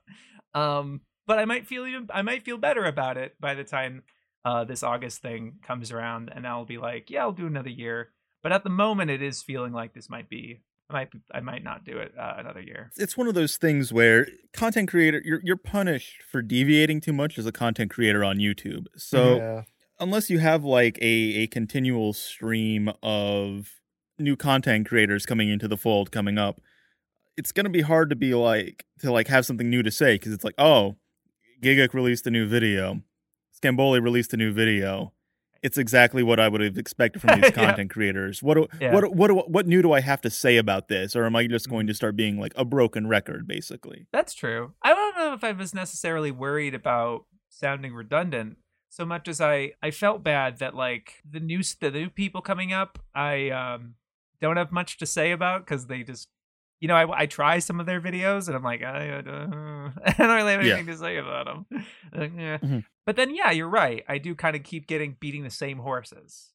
um 0.54 1.00
but 1.26 1.40
i 1.40 1.46
might 1.46 1.66
feel 1.66 1.88
even 1.88 2.10
i 2.14 2.22
might 2.22 2.44
feel 2.44 2.58
better 2.58 2.84
about 2.84 3.16
it 3.16 3.34
by 3.40 3.54
the 3.54 3.64
time 3.64 4.04
uh 4.44 4.66
this 4.66 4.84
august 4.84 5.22
thing 5.22 5.54
comes 5.64 5.90
around 5.94 6.30
and 6.36 6.46
i'll 6.46 6.66
be 6.66 6.78
like 6.78 7.10
yeah 7.10 7.22
i'll 7.22 7.32
do 7.32 7.48
another 7.48 7.70
year 7.70 8.10
but 8.44 8.52
at 8.52 8.66
the 8.66 8.70
moment 8.70 9.10
it 9.10 9.22
is 9.22 9.42
feeling 9.42 9.72
like 9.72 9.94
this 9.94 10.10
might 10.10 10.28
be 10.30 10.62
i 10.92 10.94
might 10.94 11.10
i 11.34 11.40
might 11.40 11.64
not 11.64 11.86
do 11.86 11.98
it 11.98 12.14
uh, 12.20 12.36
another 12.38 12.62
year 12.62 12.92
It's 12.98 13.18
one 13.18 13.28
of 13.28 13.34
those 13.34 13.58
things 13.58 13.94
where 13.94 14.28
content 14.54 14.90
creator 14.90 15.22
you're 15.24 15.42
you're 15.44 15.58
punished 15.58 16.22
for 16.30 16.42
deviating 16.42 17.02
too 17.02 17.14
much 17.14 17.38
as 17.38 17.46
a 17.46 17.52
content 17.52 17.92
creator 17.92 18.24
on 18.24 18.38
YouTube. 18.38 18.88
So 18.98 19.38
yeah. 19.38 19.62
unless 20.00 20.30
you 20.30 20.40
have 20.40 20.64
like 20.64 20.98
a 21.02 21.44
a 21.44 21.48
continual 21.48 22.14
stream 22.14 22.92
of 23.02 23.82
new 24.20 24.36
content 24.36 24.88
creators 24.88 25.26
coming 25.26 25.50
into 25.50 25.68
the 25.68 25.78
fold 25.78 26.12
coming 26.12 26.38
up, 26.38 26.62
it's 27.38 27.52
going 27.52 27.66
to 27.66 27.70
be 27.70 27.82
hard 27.82 28.10
to 28.10 28.16
be 28.16 28.34
like 28.34 28.86
to 29.00 29.12
like 29.12 29.28
have 29.28 29.46
something 29.46 29.70
new 29.70 29.84
to 29.84 29.92
say 29.92 30.16
because 30.16 30.34
it's 30.34 30.44
like, 30.44 30.56
oh, 30.58 30.96
Gigguk 31.64 31.94
released 31.94 32.28
a 32.28 32.32
new 32.32 32.48
video, 32.48 33.02
Scamboli 33.58 34.02
released 34.02 34.34
a 34.34 34.38
new 34.38 34.52
video. 34.52 35.14
It's 35.64 35.78
exactly 35.78 36.24
what 36.24 36.40
I 36.40 36.48
would 36.48 36.62
have 36.62 36.78
expected 36.78 37.22
from 37.22 37.30
these 37.40 37.52
Yeah. 37.52 37.52
content 37.52 37.92
creators. 37.92 38.42
What 38.42 38.56
do, 38.56 38.68
Yeah. 38.80 38.94
what 38.94 39.14
what 39.16 39.50
what 39.50 39.68
new 39.68 39.82
do 39.82 39.92
I 39.92 40.02
have 40.02 40.22
to 40.22 40.30
say 40.30 40.58
about 40.58 40.88
this, 40.88 41.16
or 41.16 41.26
am 41.26 41.36
I 41.36 41.46
just 41.48 41.70
going 41.70 41.86
to 41.88 41.94
start 41.94 42.16
being 42.16 42.40
like 42.40 42.54
a 42.56 42.66
broken 42.66 43.08
record, 43.08 43.48
basically? 43.48 44.08
that's 44.12 44.34
true 44.34 44.74
i 44.84 44.94
don't 44.94 45.16
know 45.18 45.34
if 45.34 45.44
i 45.44 45.52
was 45.52 45.74
necessarily 45.74 46.32
worried 46.32 46.74
about 46.76 47.26
sounding 47.50 47.94
redundant 47.94 48.58
so 48.90 49.06
much 49.06 49.28
as 49.28 49.40
i 49.40 49.72
i 49.82 49.92
felt 49.92 50.24
bad 50.24 50.58
that 50.60 50.76
like 50.76 51.22
the 51.30 51.40
new 51.40 51.62
the 51.80 51.92
new 51.92 52.10
people 52.10 52.42
coming 52.42 52.74
up 52.74 53.00
i 53.16 53.50
um 53.50 53.96
don't 54.42 54.58
have 54.58 54.72
much 54.72 54.98
to 54.98 55.06
say 55.06 55.32
about 55.32 55.66
because 55.66 55.86
they 55.88 56.04
just 56.04 56.28
you 56.80 56.88
know 56.88 56.96
I, 56.96 57.22
I 57.22 57.26
try 57.28 57.60
some 57.60 57.80
of 57.80 57.86
their 57.86 58.02
videos 58.02 58.48
and 58.48 58.56
i'm 58.56 58.64
like 58.64 58.84
i, 58.84 59.22
don't, 59.22 59.94
I 60.06 60.14
don't 60.18 60.36
really 60.36 60.52
have 60.54 60.64
Yeah. 60.66 60.74
anything 60.74 60.88
to 60.94 60.98
say 60.98 61.18
about 61.18 61.46
them 61.46 61.66
like, 62.16 62.32
yeah. 62.38 62.58
Mhm. 62.58 62.84
But 63.06 63.16
then 63.16 63.34
yeah 63.36 63.52
you're 63.52 63.70
right 63.70 64.04
i 64.08 64.18
do 64.18 64.36
kind 64.36 64.56
of 64.56 64.64
keep 64.64 64.88
getting 64.88 65.16
beating 65.20 65.44
the 65.44 65.50
same 65.50 65.80
horses. 65.80 66.50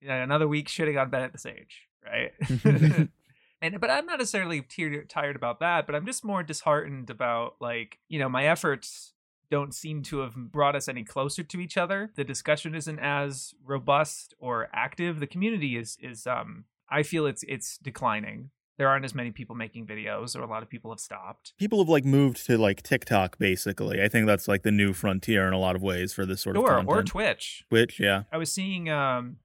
You 0.00 0.08
know, 0.08 0.22
another 0.22 0.46
week 0.46 0.68
shitting 0.68 1.00
on 1.00 1.10
bennett 1.10 1.32
the 1.32 1.38
sage 1.38 1.82
right? 2.04 3.08
And 3.62 3.80
but 3.80 3.90
i'm 3.90 4.04
not 4.04 4.18
necessarily 4.18 4.60
tired, 4.60 5.08
tired 5.08 5.34
about 5.34 5.60
that 5.60 5.86
but 5.86 5.94
i'm 5.94 6.04
just 6.04 6.24
more 6.24 6.42
disheartened 6.42 7.08
about 7.08 7.56
like 7.58 7.98
you 8.06 8.18
know 8.18 8.28
my 8.28 8.46
efforts 8.46 9.14
don't 9.50 9.74
seem 9.74 10.02
to 10.02 10.18
have 10.18 10.34
brought 10.34 10.76
us 10.76 10.88
any 10.88 11.04
closer 11.04 11.42
to 11.44 11.60
each 11.60 11.76
other. 11.76 12.10
The 12.16 12.24
discussion 12.24 12.74
isn't 12.74 12.98
as 12.98 13.54
robust 13.64 14.34
or 14.38 14.68
active. 14.72 15.20
The 15.20 15.26
community 15.26 15.76
is 15.76 15.96
is 16.00 16.26
um 16.26 16.64
i 16.88 17.02
feel 17.02 17.26
it's 17.26 17.44
it's 17.48 17.78
declining 17.78 18.50
there 18.78 18.88
aren't 18.88 19.04
as 19.04 19.14
many 19.14 19.30
people 19.30 19.56
making 19.56 19.86
videos 19.86 20.36
or 20.36 20.42
a 20.42 20.46
lot 20.46 20.62
of 20.62 20.68
people 20.68 20.90
have 20.90 21.00
stopped 21.00 21.54
People 21.58 21.78
have 21.78 21.88
like 21.88 22.04
moved 22.04 22.44
to 22.46 22.58
like 22.58 22.82
TikTok, 22.82 23.38
basically. 23.38 24.02
I 24.02 24.08
think 24.08 24.26
that's 24.26 24.46
like 24.48 24.62
the 24.62 24.70
new 24.70 24.92
frontier 24.92 25.46
in 25.46 25.52
a 25.54 25.58
lot 25.58 25.76
of 25.76 25.82
ways 25.82 26.12
for 26.12 26.26
this 26.26 26.42
sort 26.42 26.56
of 26.56 26.62
or 26.62 26.68
content. 26.68 26.88
or 26.88 27.02
twitch 27.02 27.64
Twitch, 27.68 27.98
yeah. 28.00 28.24
I 28.32 28.36
was 28.36 28.52
seeing 28.52 28.88
um 28.90 29.36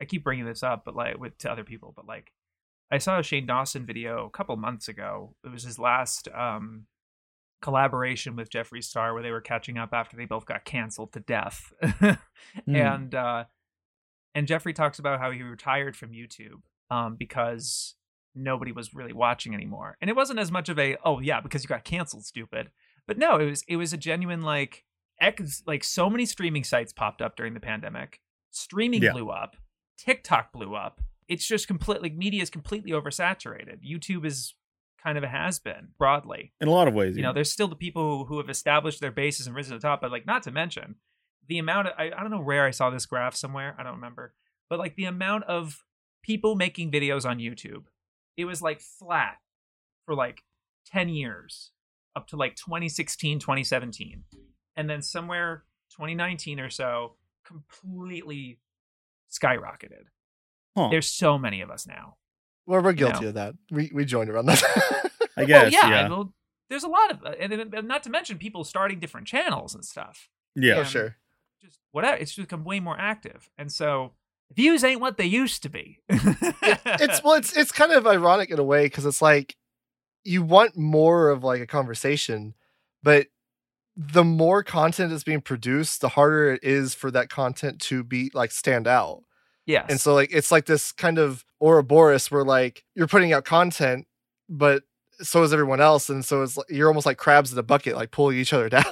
I 0.00 0.04
keep 0.04 0.22
bringing 0.24 0.44
this 0.46 0.62
up 0.62 0.84
but 0.84 0.94
like 0.94 1.18
with 1.18 1.38
to 1.38 1.50
other 1.50 1.64
people 1.64 1.92
but 1.96 2.06
like 2.06 2.32
I 2.90 2.98
saw 2.98 3.18
a 3.18 3.22
Shane 3.22 3.46
Dawson 3.46 3.84
video 3.84 4.24
a 4.26 4.30
couple 4.30 4.56
months 4.56 4.88
ago. 4.88 5.34
It 5.44 5.50
was 5.50 5.62
his 5.62 5.78
last 5.78 6.28
um 6.34 6.86
collaboration 7.60 8.36
with 8.36 8.50
Jeffree 8.50 8.84
Star 8.84 9.12
where 9.12 9.22
they 9.22 9.32
were 9.32 9.40
catching 9.40 9.76
up 9.78 9.92
after 9.92 10.16
they 10.16 10.26
both 10.26 10.46
got 10.46 10.64
canceled 10.64 11.12
to 11.12 11.20
death. 11.20 11.72
Hmm. 12.64 12.76
And 12.76 13.14
uh 13.14 13.44
and 14.34 14.46
Jeffree 14.46 14.74
talks 14.74 14.98
about 15.00 15.18
how 15.18 15.32
he 15.32 15.42
retired 15.42 15.96
from 15.96 16.12
YouTube 16.12 16.62
um 16.90 17.16
because 17.16 17.94
nobody 18.38 18.72
was 18.72 18.94
really 18.94 19.12
watching 19.12 19.54
anymore. 19.54 19.96
And 20.00 20.08
it 20.08 20.16
wasn't 20.16 20.38
as 20.38 20.50
much 20.52 20.68
of 20.68 20.78
a 20.78 20.96
oh 21.04 21.20
yeah 21.20 21.40
because 21.40 21.62
you 21.64 21.68
got 21.68 21.84
canceled 21.84 22.24
stupid. 22.24 22.70
But 23.06 23.18
no, 23.18 23.36
it 23.36 23.46
was 23.46 23.64
it 23.68 23.76
was 23.76 23.92
a 23.92 23.96
genuine 23.96 24.42
like 24.42 24.84
ex- 25.20 25.62
like 25.66 25.84
so 25.84 26.08
many 26.08 26.26
streaming 26.26 26.64
sites 26.64 26.92
popped 26.92 27.20
up 27.22 27.36
during 27.36 27.54
the 27.54 27.60
pandemic. 27.60 28.20
Streaming 28.50 29.02
Yeah. 29.02 29.12
blew 29.12 29.30
up. 29.30 29.56
TikTok 29.98 30.52
blew 30.52 30.74
up. 30.74 31.00
It's 31.28 31.46
just 31.46 31.66
completely 31.66 32.10
media 32.10 32.42
is 32.42 32.50
completely 32.50 32.92
oversaturated. 32.92 33.78
YouTube 33.86 34.24
is 34.24 34.54
kind 35.02 35.18
of 35.18 35.24
a 35.24 35.28
has 35.28 35.58
been 35.58 35.88
broadly. 35.98 36.52
In 36.60 36.68
a 36.68 36.70
lot 36.72 36.88
of 36.88 36.94
ways, 36.94 37.16
You 37.16 37.22
know, 37.22 37.32
there's 37.32 37.52
still 37.52 37.68
the 37.68 37.76
people 37.76 38.18
who, 38.18 38.24
who 38.24 38.38
have 38.38 38.48
established 38.48 39.00
their 39.00 39.12
bases 39.12 39.46
and 39.46 39.54
risen 39.54 39.72
to 39.72 39.78
the 39.78 39.86
top, 39.86 40.00
but 40.00 40.10
like 40.10 40.26
not 40.26 40.42
to 40.44 40.50
mention 40.50 40.96
the 41.46 41.58
amount 41.58 41.88
of 41.88 41.94
I, 41.98 42.06
I 42.06 42.20
don't 42.20 42.30
know 42.30 42.40
where 42.40 42.64
I 42.66 42.70
saw 42.70 42.90
this 42.90 43.06
graph 43.06 43.34
somewhere. 43.34 43.74
I 43.78 43.82
don't 43.82 43.94
remember. 43.96 44.34
But 44.68 44.78
like 44.78 44.96
the 44.96 45.04
amount 45.04 45.44
of 45.44 45.82
people 46.22 46.56
making 46.56 46.90
videos 46.90 47.24
on 47.28 47.38
YouTube, 47.38 47.84
it 48.38 48.44
was 48.44 48.62
like 48.62 48.80
flat 48.80 49.36
for 50.06 50.14
like 50.14 50.44
10 50.92 51.10
years 51.10 51.72
up 52.16 52.28
to 52.28 52.36
like 52.36 52.54
2016, 52.54 53.40
2017. 53.40 54.24
And 54.76 54.88
then 54.88 55.02
somewhere 55.02 55.64
2019 55.90 56.60
or 56.60 56.70
so 56.70 57.16
completely 57.44 58.60
skyrocketed. 59.30 60.04
Huh. 60.76 60.88
There's 60.90 61.10
so 61.10 61.36
many 61.36 61.60
of 61.60 61.70
us 61.70 61.86
now. 61.86 62.16
Well, 62.64 62.80
we're 62.80 62.90
you 62.90 62.96
guilty 62.96 63.22
know. 63.22 63.28
of 63.28 63.34
that. 63.34 63.54
We 63.70 63.90
we 63.92 64.04
joined 64.04 64.30
around 64.30 64.46
that. 64.46 64.62
I 65.36 65.44
guess, 65.44 65.72
well, 65.72 65.72
yeah, 65.72 65.88
yeah. 65.88 66.08
well, 66.08 66.32
there's 66.68 66.84
a 66.84 66.88
lot 66.88 67.10
of, 67.10 67.24
uh, 67.24 67.34
and, 67.40 67.52
and 67.52 67.88
not 67.88 68.02
to 68.02 68.10
mention 68.10 68.38
people 68.38 68.62
starting 68.64 68.98
different 69.00 69.26
channels 69.26 69.74
and 69.74 69.84
stuff. 69.84 70.28
Yeah. 70.54 70.78
oh 70.78 70.84
sure. 70.84 71.16
just 71.62 71.78
whatever. 71.92 72.18
It's 72.18 72.34
just 72.34 72.48
become 72.48 72.64
way 72.64 72.78
more 72.78 72.96
active, 72.98 73.50
and 73.56 73.72
so 73.72 74.12
views 74.54 74.82
ain't 74.84 75.00
what 75.00 75.16
they 75.16 75.24
used 75.26 75.62
to 75.62 75.68
be. 75.68 75.98
it's 76.08 77.22
well, 77.22 77.34
it's 77.34 77.56
it's 77.56 77.72
kind 77.72 77.92
of 77.92 78.06
ironic 78.06 78.50
in 78.50 78.58
a 78.58 78.64
way 78.64 78.86
because 78.86 79.06
it's 79.06 79.22
like 79.22 79.56
you 80.24 80.42
want 80.42 80.76
more 80.76 81.28
of 81.30 81.44
like 81.44 81.60
a 81.60 81.66
conversation, 81.66 82.54
but 83.02 83.26
the 83.96 84.24
more 84.24 84.62
content 84.62 85.12
is 85.12 85.24
being 85.24 85.40
produced, 85.40 86.00
the 86.00 86.10
harder 86.10 86.52
it 86.52 86.62
is 86.62 86.94
for 86.94 87.10
that 87.10 87.28
content 87.28 87.80
to 87.80 88.04
be 88.04 88.30
like 88.32 88.52
stand 88.52 88.86
out. 88.86 89.22
yes, 89.66 89.86
And 89.88 90.00
so 90.00 90.14
like 90.14 90.30
it's 90.32 90.52
like 90.52 90.66
this 90.66 90.92
kind 90.92 91.18
of 91.18 91.44
Ouroboros 91.60 92.30
where 92.30 92.44
like 92.44 92.84
you're 92.94 93.08
putting 93.08 93.32
out 93.32 93.44
content, 93.44 94.06
but 94.48 94.82
so 95.20 95.42
is 95.42 95.52
everyone 95.52 95.80
else, 95.80 96.08
and 96.08 96.24
so 96.24 96.42
it's 96.42 96.56
like 96.56 96.66
you're 96.70 96.86
almost 96.88 97.06
like 97.06 97.16
crabs 97.18 97.52
in 97.52 97.58
a 97.58 97.62
bucket, 97.62 97.96
like 97.96 98.10
pulling 98.12 98.38
each 98.38 98.52
other 98.52 98.68
down. 98.76 98.84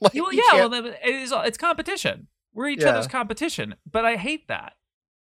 like, 0.00 0.14
well, 0.14 0.32
yeah, 0.32 0.42
well, 0.54 0.68
then 0.68 0.86
it 0.86 0.98
is. 1.04 1.32
It's 1.34 1.58
competition. 1.58 2.28
We're 2.54 2.68
each 2.68 2.82
Yeah. 2.82 2.90
other's 2.90 3.08
competition, 3.08 3.74
but 3.90 4.04
I 4.04 4.14
hate 4.16 4.46
that. 4.48 4.74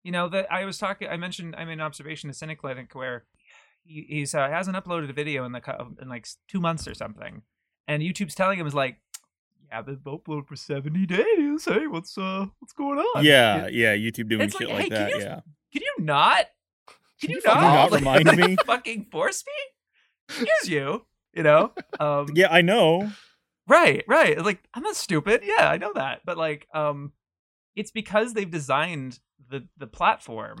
You 0.03 0.11
know 0.11 0.29
that 0.29 0.51
I 0.51 0.65
was 0.65 0.77
talking. 0.77 1.07
I 1.07 1.17
mentioned 1.17 1.55
I 1.57 1.65
made 1.65 1.73
an 1.73 1.81
observation 1.81 2.29
to 2.29 2.33
Cynic 2.33 2.59
Clinic 2.59 2.95
where 2.95 3.25
he, 3.83 4.05
he's 4.09 4.33
uh, 4.33 4.49
hasn't 4.49 4.75
uploaded 4.75 5.09
a 5.09 5.13
video 5.13 5.45
in 5.45 5.51
the 5.51 5.61
in 6.01 6.09
like 6.09 6.27
two 6.47 6.59
months 6.59 6.87
or 6.87 6.93
something, 6.93 7.43
and 7.87 8.01
YouTube's 8.01 8.33
telling 8.35 8.57
him 8.59 8.65
is 8.65 8.73
like, 8.73 8.97
"Yeah, 9.69 9.81
been 9.83 9.97
upload 9.97 10.47
for 10.47 10.55
seventy 10.55 11.05
days. 11.05 11.65
Hey, 11.65 11.85
what's 11.87 12.17
uh 12.17 12.47
what's 12.59 12.73
going 12.73 12.97
on?" 12.99 13.23
Yeah, 13.23 13.67
yeah, 13.67 13.95
YouTube 13.95 14.29
doing 14.29 14.41
It's 14.41 14.57
shit 14.57 14.67
like, 14.69 14.75
like, 14.75 14.83
hey, 14.83 14.89
can 14.89 14.97
that. 14.99 15.09
you- 15.11 15.19
Yeah. 15.21 15.39
Can 15.71 15.81
you 15.83 15.95
not? 16.03 16.45
Can 17.21 17.29
you, 17.29 17.39
fucking 17.41 17.61
not, 17.61 17.91
not 17.91 17.99
remind 17.99 18.35
me? 18.37 18.55
Fucking 18.65 19.05
force 19.11 19.43
me? 19.45 19.53
Excuse 20.29 20.69
you. 20.69 21.05
You 21.33 21.43
know. 21.43 21.71
Um, 21.99 22.27
Yeah, 22.33 22.47
I 22.51 22.61
know. 22.61 23.11
Right, 23.67 24.03
right. 24.07 24.43
Like 24.43 24.63
I'm 24.73 24.83
not 24.83 24.95
stupid. 24.95 25.41
Yeah, 25.45 25.69
I 25.69 25.77
know 25.77 25.93
that. 25.93 26.21
But 26.25 26.37
like 26.37 26.67
um 26.73 27.13
it's 27.81 27.91
because 28.01 28.33
they've 28.33 28.49
designed 28.59 29.19
the 29.51 29.67
the 29.83 29.87
platform 29.99 30.59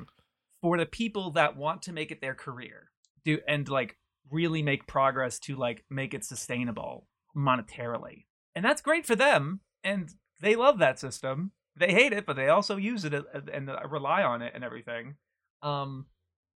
for 0.61 0.77
the 0.77 0.85
people 1.01 1.31
that 1.31 1.55
want 1.57 1.81
to 1.83 1.93
make 1.93 2.11
it 2.11 2.21
their 2.21 2.35
career. 2.45 2.77
Do 3.25 3.39
and 3.47 3.67
like 3.69 3.97
really 4.29 4.61
make 4.63 4.87
progress 4.87 5.39
to 5.45 5.55
like 5.55 5.83
make 5.89 6.13
it 6.17 6.23
sustainable 6.23 7.07
monetarily. 7.35 8.25
And 8.55 8.63
that's 8.65 8.81
great 8.81 9.05
for 9.05 9.15
them 9.15 9.61
and 9.83 10.09
they 10.41 10.55
love 10.55 10.79
that 10.79 10.99
system. 10.99 11.51
They 11.75 11.91
hate 11.93 12.13
it, 12.13 12.25
but 12.25 12.35
they 12.35 12.49
also 12.49 12.75
use 12.77 13.05
it 13.05 13.13
and- 13.13 13.49
and 13.49 13.69
uh, 13.69 13.79
rely 13.89 14.23
on 14.23 14.41
it 14.41 14.51
and 14.55 14.63
everything. 14.63 15.15
Um 15.61 16.07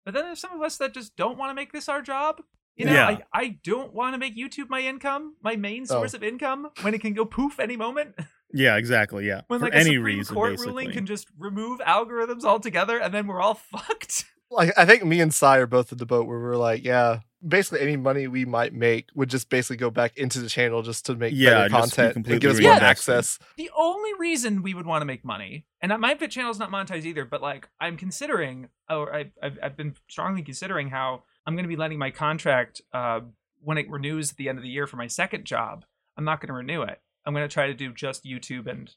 but 0.05 0.13
then 0.13 0.23
there's 0.25 0.39
some 0.45 0.53
of 0.57 0.61
us 0.61 0.77
that 0.79 0.93
just 0.93 1.15
don't 1.15 1.37
want 1.37 1.49
to 1.51 1.55
make 1.61 1.71
this 1.71 1.87
our 1.89 2.01
job. 2.01 2.41
You 2.75 2.85
know, 2.87 2.93
Yeah. 2.93 3.07
I, 3.07 3.41
I 3.43 3.45
don't 3.63 3.93
want 3.93 4.13
to 4.15 4.17
make 4.17 4.35
YouTube 4.35 4.69
my 4.69 4.81
income, 4.81 5.35
my 5.41 5.55
main 5.55 5.83
Oh. 5.83 5.85
source 5.95 6.13
of 6.13 6.23
income, 6.23 6.61
when 6.81 6.93
it 6.93 7.01
can 7.01 7.13
go 7.13 7.25
poof 7.25 7.59
any 7.59 7.77
moment. 7.77 8.15
Yeah, 8.53 8.77
exactly. 8.77 9.25
Yeah, 9.27 9.41
When 9.47 9.59
for 9.59 9.65
like 9.65 9.73
a 9.73 9.77
any 9.77 9.95
Supreme 9.95 10.03
reason, 10.03 10.33
Court 10.35 10.51
basically. 10.51 10.71
ruling 10.71 10.91
can 10.91 11.05
just 11.05 11.27
remove 11.37 11.79
algorithms 11.79 12.43
altogether, 12.43 12.97
and 12.99 13.13
then 13.13 13.27
we're 13.27 13.41
all 13.41 13.53
fucked. 13.71 14.25
like 14.51 14.71
I 14.77 14.85
think 14.85 15.03
me 15.03 15.19
and 15.21 15.33
Sai 15.33 15.57
are 15.57 15.67
both 15.67 15.91
in 15.91 15.97
the 15.97 16.05
boat 16.05 16.27
where 16.27 16.39
we're 16.39 16.55
like, 16.55 16.83
yeah, 16.83 17.19
basically 17.45 17.81
any 17.81 17.97
money 17.97 18.27
we 18.27 18.45
might 18.45 18.73
make 18.73 19.09
would 19.15 19.29
just 19.29 19.49
basically 19.49 19.77
go 19.77 19.89
back 19.89 20.15
into 20.17 20.39
the 20.39 20.47
channel 20.47 20.81
just 20.83 21.05
to 21.07 21.15
make 21.15 21.33
Yeah, 21.35 21.67
better 21.67 21.69
content 21.69 22.15
and 22.15 22.25
give 22.39 22.51
us 22.51 22.59
more 22.61 22.71
reinvested. 22.71 22.83
access. 23.15 23.39
The 23.57 23.69
only 23.75 24.11
reason 24.19 24.61
we 24.61 24.73
would 24.73 24.85
want 24.85 25.01
to 25.01 25.05
make 25.05 25.25
money, 25.25 25.65
and 25.81 25.91
my 25.99 26.15
Fit 26.15 26.31
channel 26.31 26.51
is 26.51 26.59
not 26.59 26.69
monetized 26.71 27.05
either, 27.05 27.25
but 27.25 27.41
like 27.41 27.67
I'm 27.81 27.97
considering, 27.97 28.69
or 28.89 29.13
I've 29.13 29.31
I've, 29.41 29.57
I've 29.63 29.77
been 29.77 29.95
strongly 30.07 30.43
considering 30.43 30.89
how 30.89 31.23
I'm 31.45 31.55
going 31.55 31.65
to 31.65 31.69
be 31.69 31.75
letting 31.75 31.97
my 31.97 32.11
contract 32.11 32.81
uh, 32.93 33.21
when 33.61 33.77
it 33.77 33.89
renews 33.89 34.31
at 34.31 34.37
the 34.37 34.47
end 34.49 34.57
of 34.59 34.63
the 34.63 34.69
year 34.69 34.85
for 34.87 34.97
my 34.97 35.07
second 35.07 35.45
job. 35.45 35.85
I'm 36.15 36.25
not 36.25 36.39
going 36.39 36.49
to 36.49 36.53
renew 36.53 36.83
it. 36.83 37.01
I'm 37.25 37.33
going 37.33 37.47
to 37.47 37.53
try 37.53 37.67
to 37.67 37.73
do 37.73 37.93
just 37.93 38.25
YouTube 38.25 38.67
and 38.67 38.93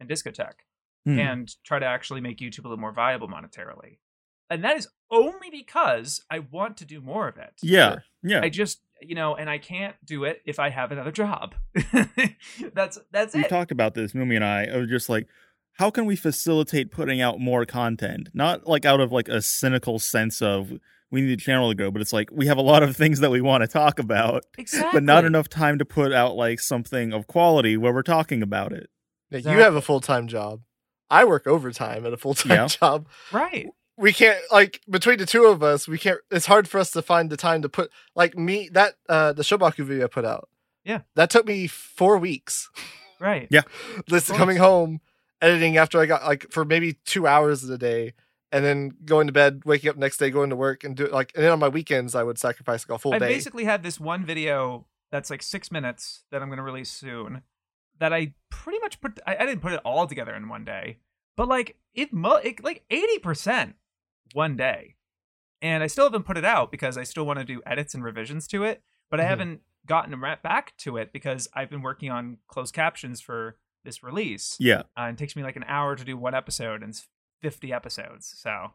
and 0.00 0.08
discotheque. 0.08 0.62
Hmm. 1.06 1.18
and 1.18 1.54
try 1.64 1.78
to 1.78 1.84
actually 1.84 2.22
make 2.22 2.38
YouTube 2.38 2.60
a 2.60 2.68
little 2.68 2.80
more 2.80 2.92
viable 2.92 3.28
monetarily. 3.28 3.98
And 4.48 4.64
that 4.64 4.78
is 4.78 4.88
only 5.10 5.50
because 5.50 6.22
I 6.30 6.38
want 6.38 6.78
to 6.78 6.86
do 6.86 7.02
more 7.02 7.28
of 7.28 7.36
it. 7.36 7.52
yeah, 7.62 7.96
yeah. 8.22 8.40
I 8.42 8.48
just, 8.48 8.80
you 9.02 9.14
know, 9.14 9.34
and 9.34 9.50
I 9.50 9.58
can't 9.58 9.96
do 10.04 10.24
it 10.24 10.40
if 10.46 10.58
I 10.58 10.70
have 10.70 10.92
another 10.92 11.12
job. 11.12 11.54
that's 12.72 12.98
that's 13.10 13.34
it. 13.34 13.38
We've 13.38 13.44
it. 13.44 13.48
talked 13.50 13.70
about 13.70 13.94
this, 13.94 14.12
Moomy 14.12 14.36
and 14.36 14.44
I, 14.44 14.62
of 14.62 14.88
just 14.88 15.10
like 15.10 15.26
how 15.74 15.90
can 15.90 16.06
we 16.06 16.16
facilitate 16.16 16.90
putting 16.90 17.20
out 17.20 17.40
more 17.40 17.66
content? 17.66 18.28
Not 18.32 18.66
like 18.66 18.84
out 18.84 19.00
of 19.00 19.12
like 19.12 19.28
a 19.28 19.42
cynical 19.42 19.98
sense 19.98 20.40
of 20.40 20.72
we 21.14 21.22
need 21.22 21.32
a 21.32 21.36
channel 21.42 21.70
to 21.70 21.74
go, 21.74 21.90
but 21.90 22.02
it's 22.02 22.12
like 22.12 22.28
we 22.32 22.46
have 22.48 22.58
a 22.58 22.62
lot 22.62 22.82
of 22.82 22.96
things 22.96 23.20
that 23.20 23.30
we 23.30 23.40
want 23.40 23.62
to 23.62 23.68
talk 23.68 23.98
about, 23.98 24.44
exactly. 24.58 24.90
but 24.92 25.02
not 25.02 25.24
enough 25.24 25.48
time 25.48 25.78
to 25.78 25.84
put 25.84 26.12
out 26.12 26.36
like 26.36 26.60
something 26.60 27.12
of 27.12 27.26
quality 27.26 27.76
where 27.76 27.92
we're 27.94 28.02
talking 28.02 28.42
about 28.42 28.72
it. 28.72 28.90
Yeah, 29.30 29.38
Exactly. 29.38 29.58
You 29.58 29.64
have 29.64 29.74
a 29.76 29.80
full 29.80 30.00
time 30.00 30.26
job. 30.28 30.60
I 31.10 31.24
work 31.24 31.46
overtime 31.46 32.04
at 32.04 32.12
a 32.12 32.16
full 32.16 32.34
time 32.34 32.52
Yeah. 32.52 32.66
job. 32.80 33.08
Right. 33.32 33.68
We 33.96 34.12
can't 34.12 34.38
like 34.50 34.80
between 34.90 35.18
the 35.18 35.26
two 35.26 35.44
of 35.44 35.62
us, 35.62 35.86
we 35.86 35.98
can't 35.98 36.18
it's 36.30 36.46
hard 36.46 36.68
for 36.68 36.78
us 36.78 36.90
to 36.90 37.02
find 37.02 37.30
the 37.30 37.36
time 37.36 37.62
to 37.62 37.68
put 37.68 37.90
like 38.16 38.36
me 38.36 38.68
that 38.72 38.94
uh 39.08 39.32
the 39.32 39.42
Shobaku 39.44 39.84
video 39.84 40.04
I 40.04 40.08
put 40.08 40.24
out. 40.24 40.48
Yeah. 40.84 41.00
That 41.14 41.30
took 41.30 41.46
me 41.46 41.68
four 41.68 42.18
weeks. 42.18 42.68
Right. 43.20 43.46
Yeah. 43.50 43.62
Listen 44.08 44.36
coming 44.36 44.56
home, 44.56 45.00
editing 45.40 45.76
after 45.76 46.00
I 46.00 46.06
got 46.06 46.24
like 46.24 46.50
for 46.50 46.64
maybe 46.64 46.94
two 47.04 47.26
hours 47.26 47.62
of 47.62 47.68
the 47.68 47.78
day, 47.78 48.14
and 48.54 48.64
then 48.64 48.92
going 49.04 49.26
to 49.26 49.32
bed, 49.32 49.62
waking 49.64 49.90
up 49.90 49.96
next 49.96 50.16
day, 50.18 50.30
going 50.30 50.50
to 50.50 50.56
work 50.56 50.84
and 50.84 50.96
do 50.96 51.06
like 51.08 51.32
and 51.34 51.44
then 51.44 51.52
on 51.52 51.58
my 51.58 51.68
weekends 51.68 52.14
I 52.14 52.22
would 52.22 52.38
sacrifice 52.38 52.88
like 52.88 52.96
a 52.96 52.98
full 52.98 53.12
I 53.14 53.18
day. 53.18 53.26
I 53.26 53.28
basically 53.28 53.64
have 53.64 53.82
this 53.82 53.98
one 54.00 54.24
video 54.24 54.86
that's 55.10 55.28
like 55.30 55.42
six 55.42 55.70
minutes 55.70 56.24
that 56.30 56.40
I'm 56.40 56.48
going 56.48 56.56
to 56.58 56.62
release 56.62 56.90
soon. 56.90 57.42
That 57.98 58.12
I 58.12 58.34
pretty 58.50 58.78
much 58.80 59.00
put. 59.00 59.20
I, 59.26 59.36
I 59.36 59.46
didn't 59.46 59.60
put 59.60 59.72
it 59.72 59.80
all 59.84 60.06
together 60.06 60.34
in 60.34 60.48
one 60.48 60.64
day, 60.64 60.98
but 61.36 61.46
like 61.48 61.76
it, 61.94 62.12
mo- 62.12 62.40
it 62.42 62.62
like 62.64 62.84
eighty 62.90 63.18
percent 63.20 63.76
one 64.32 64.56
day, 64.56 64.96
and 65.62 65.82
I 65.82 65.86
still 65.86 66.04
haven't 66.06 66.24
put 66.24 66.36
it 66.36 66.44
out 66.44 66.70
because 66.72 66.98
I 66.98 67.04
still 67.04 67.24
want 67.26 67.38
to 67.38 67.44
do 67.44 67.62
edits 67.66 67.94
and 67.94 68.02
revisions 68.02 68.48
to 68.48 68.64
it. 68.64 68.82
But 69.10 69.20
I 69.20 69.24
Mhm. 69.24 69.28
haven't 69.28 69.60
gotten 69.86 70.18
right 70.18 70.42
back 70.42 70.76
to 70.78 70.96
it 70.96 71.12
because 71.12 71.46
I've 71.54 71.70
been 71.70 71.82
working 71.82 72.10
on 72.10 72.38
closed 72.48 72.74
captions 72.74 73.20
for 73.20 73.58
this 73.84 74.02
release. 74.02 74.56
Yeah. 74.58 74.82
Uh, 74.98 75.10
it 75.12 75.18
takes 75.18 75.36
me 75.36 75.42
like 75.44 75.56
an 75.56 75.64
hour 75.68 75.94
to 75.94 76.04
do 76.04 76.16
one 76.16 76.34
episode, 76.34 76.82
and 76.82 76.90
it's 76.90 77.06
fifty 77.44 77.72
episodes. 77.74 78.32
So 78.38 78.72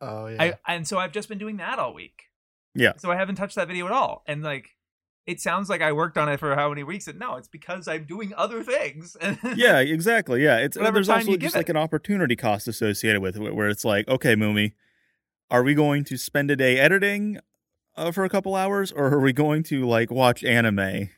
oh 0.00 0.28
yeah. 0.28 0.54
I 0.66 0.74
and 0.74 0.86
so 0.86 0.98
I've 0.98 1.12
just 1.12 1.28
been 1.28 1.38
doing 1.38 1.56
that 1.56 1.80
all 1.80 1.92
week. 1.92 2.24
Yeah. 2.74 2.92
So 2.98 3.10
I 3.10 3.16
haven't 3.16 3.34
touched 3.34 3.56
that 3.56 3.66
video 3.66 3.86
at 3.86 3.92
all. 3.92 4.22
And 4.28 4.42
like 4.42 4.76
it 5.26 5.40
sounds 5.40 5.68
like 5.68 5.82
I 5.82 5.92
worked 5.92 6.18
on 6.18 6.28
it 6.28 6.38
for 6.38 6.54
how 6.54 6.68
many 6.68 6.84
weeks? 6.84 7.06
And 7.08 7.18
no, 7.18 7.36
it's 7.36 7.48
because 7.48 7.86
I'm 7.88 8.04
doing 8.04 8.32
other 8.36 8.62
things. 8.62 9.16
Yeah, 9.56 9.80
exactly. 9.80 10.42
Yeah, 10.42 10.58
it's 10.58 10.76
Whatever 10.76 10.94
there's 10.94 11.08
also 11.08 11.30
you 11.32 11.36
give 11.36 11.40
just 11.42 11.56
like 11.56 11.68
it. 11.68 11.70
an 11.70 11.76
opportunity 11.76 12.36
cost 12.36 12.66
associated 12.68 13.20
with 13.20 13.36
it, 13.36 13.54
where 13.54 13.68
it's 13.68 13.84
like, 13.84 14.08
okay, 14.08 14.34
Moomy, 14.34 14.72
are 15.50 15.62
we 15.62 15.74
going 15.74 16.04
to 16.04 16.16
spend 16.16 16.50
a 16.50 16.56
day 16.56 16.78
editing 16.78 17.38
uh, 17.96 18.10
for 18.10 18.24
a 18.24 18.28
couple 18.28 18.54
hours, 18.54 18.90
or 18.90 19.06
are 19.12 19.20
we 19.20 19.32
going 19.32 19.62
to 19.64 19.86
like 19.86 20.10
watch 20.10 20.42
anime? 20.42 21.10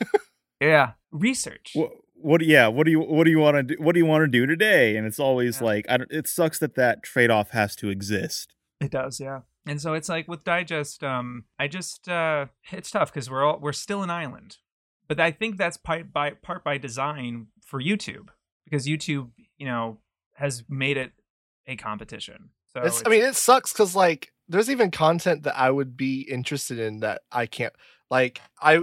yeah. 0.60 0.92
Research. 1.10 1.72
What, 1.74 1.92
what? 2.20 2.44
Yeah, 2.44 2.68
what 2.68 2.84
do 2.84 2.90
you 2.90 3.00
what 3.00 3.24
do 3.24 3.30
you 3.30 3.38
want 3.38 3.56
to 3.56 3.62
do? 3.62 3.76
What 3.82 3.92
do 3.92 3.98
you 3.98 4.06
want 4.06 4.22
to 4.22 4.28
do 4.28 4.46
today? 4.46 4.96
And 4.96 5.06
it's 5.06 5.20
always 5.20 5.60
Yeah. 5.60 5.66
like, 5.66 5.86
I 5.88 5.96
don't, 5.96 6.10
it 6.10 6.28
sucks 6.28 6.58
that 6.58 6.74
that 6.76 7.02
trade 7.02 7.30
off 7.30 7.50
has 7.50 7.74
to 7.76 7.88
exist. 7.88 8.54
It 8.80 8.90
does, 8.90 9.20
yeah. 9.20 9.40
And 9.66 9.80
so 9.80 9.94
it's 9.94 10.08
like 10.08 10.26
with 10.26 10.44
Digest, 10.44 11.04
um, 11.04 11.44
I 11.58 11.68
just 11.68 12.08
uh 12.08 12.46
it's 12.72 12.90
tough 12.90 13.12
because 13.12 13.30
we're 13.30 13.44
all 13.44 13.58
we're 13.60 13.72
still 13.72 14.02
an 14.02 14.10
island. 14.10 14.58
But 15.08 15.20
I 15.20 15.30
think 15.32 15.56
that's 15.56 15.76
part 15.76 16.12
by 16.12 16.30
part 16.30 16.64
by 16.64 16.78
design 16.78 17.48
for 17.64 17.80
YouTube. 17.82 18.28
Because 18.64 18.86
YouTube, 18.86 19.30
you 19.58 19.66
know, 19.66 19.98
has 20.34 20.64
made 20.68 20.96
it 20.96 21.12
a 21.66 21.76
competition. 21.76 22.50
So 22.72 22.82
it's, 22.82 23.02
I 23.04 23.10
mean, 23.10 23.22
it 23.22 23.34
sucks 23.34 23.72
because 23.72 23.96
like 23.96 24.32
there's 24.48 24.70
even 24.70 24.90
content 24.90 25.42
that 25.42 25.58
I 25.58 25.70
would 25.70 25.96
be 25.96 26.22
interested 26.22 26.78
in 26.78 27.00
that 27.00 27.22
I 27.32 27.46
can't. 27.46 27.74
Like 28.10 28.40
i 28.60 28.80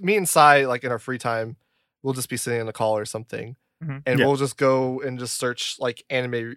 me 0.00 0.16
and 0.16 0.28
Sai, 0.28 0.66
like 0.66 0.84
in 0.84 0.90
our 0.90 0.98
free 0.98 1.18
time, 1.18 1.56
we'll 2.04 2.14
just 2.14 2.28
be 2.28 2.36
sitting 2.36 2.60
in 2.60 2.68
a 2.68 2.72
call 2.72 2.96
or 2.96 3.04
something, 3.04 3.56
Mhm. 3.82 4.02
and 4.06 4.20
Yeah. 4.20 4.26
we'll 4.26 4.36
just 4.36 4.56
go 4.56 5.00
and 5.00 5.18
just 5.18 5.36
search 5.36 5.74
like 5.80 6.04
anime 6.08 6.54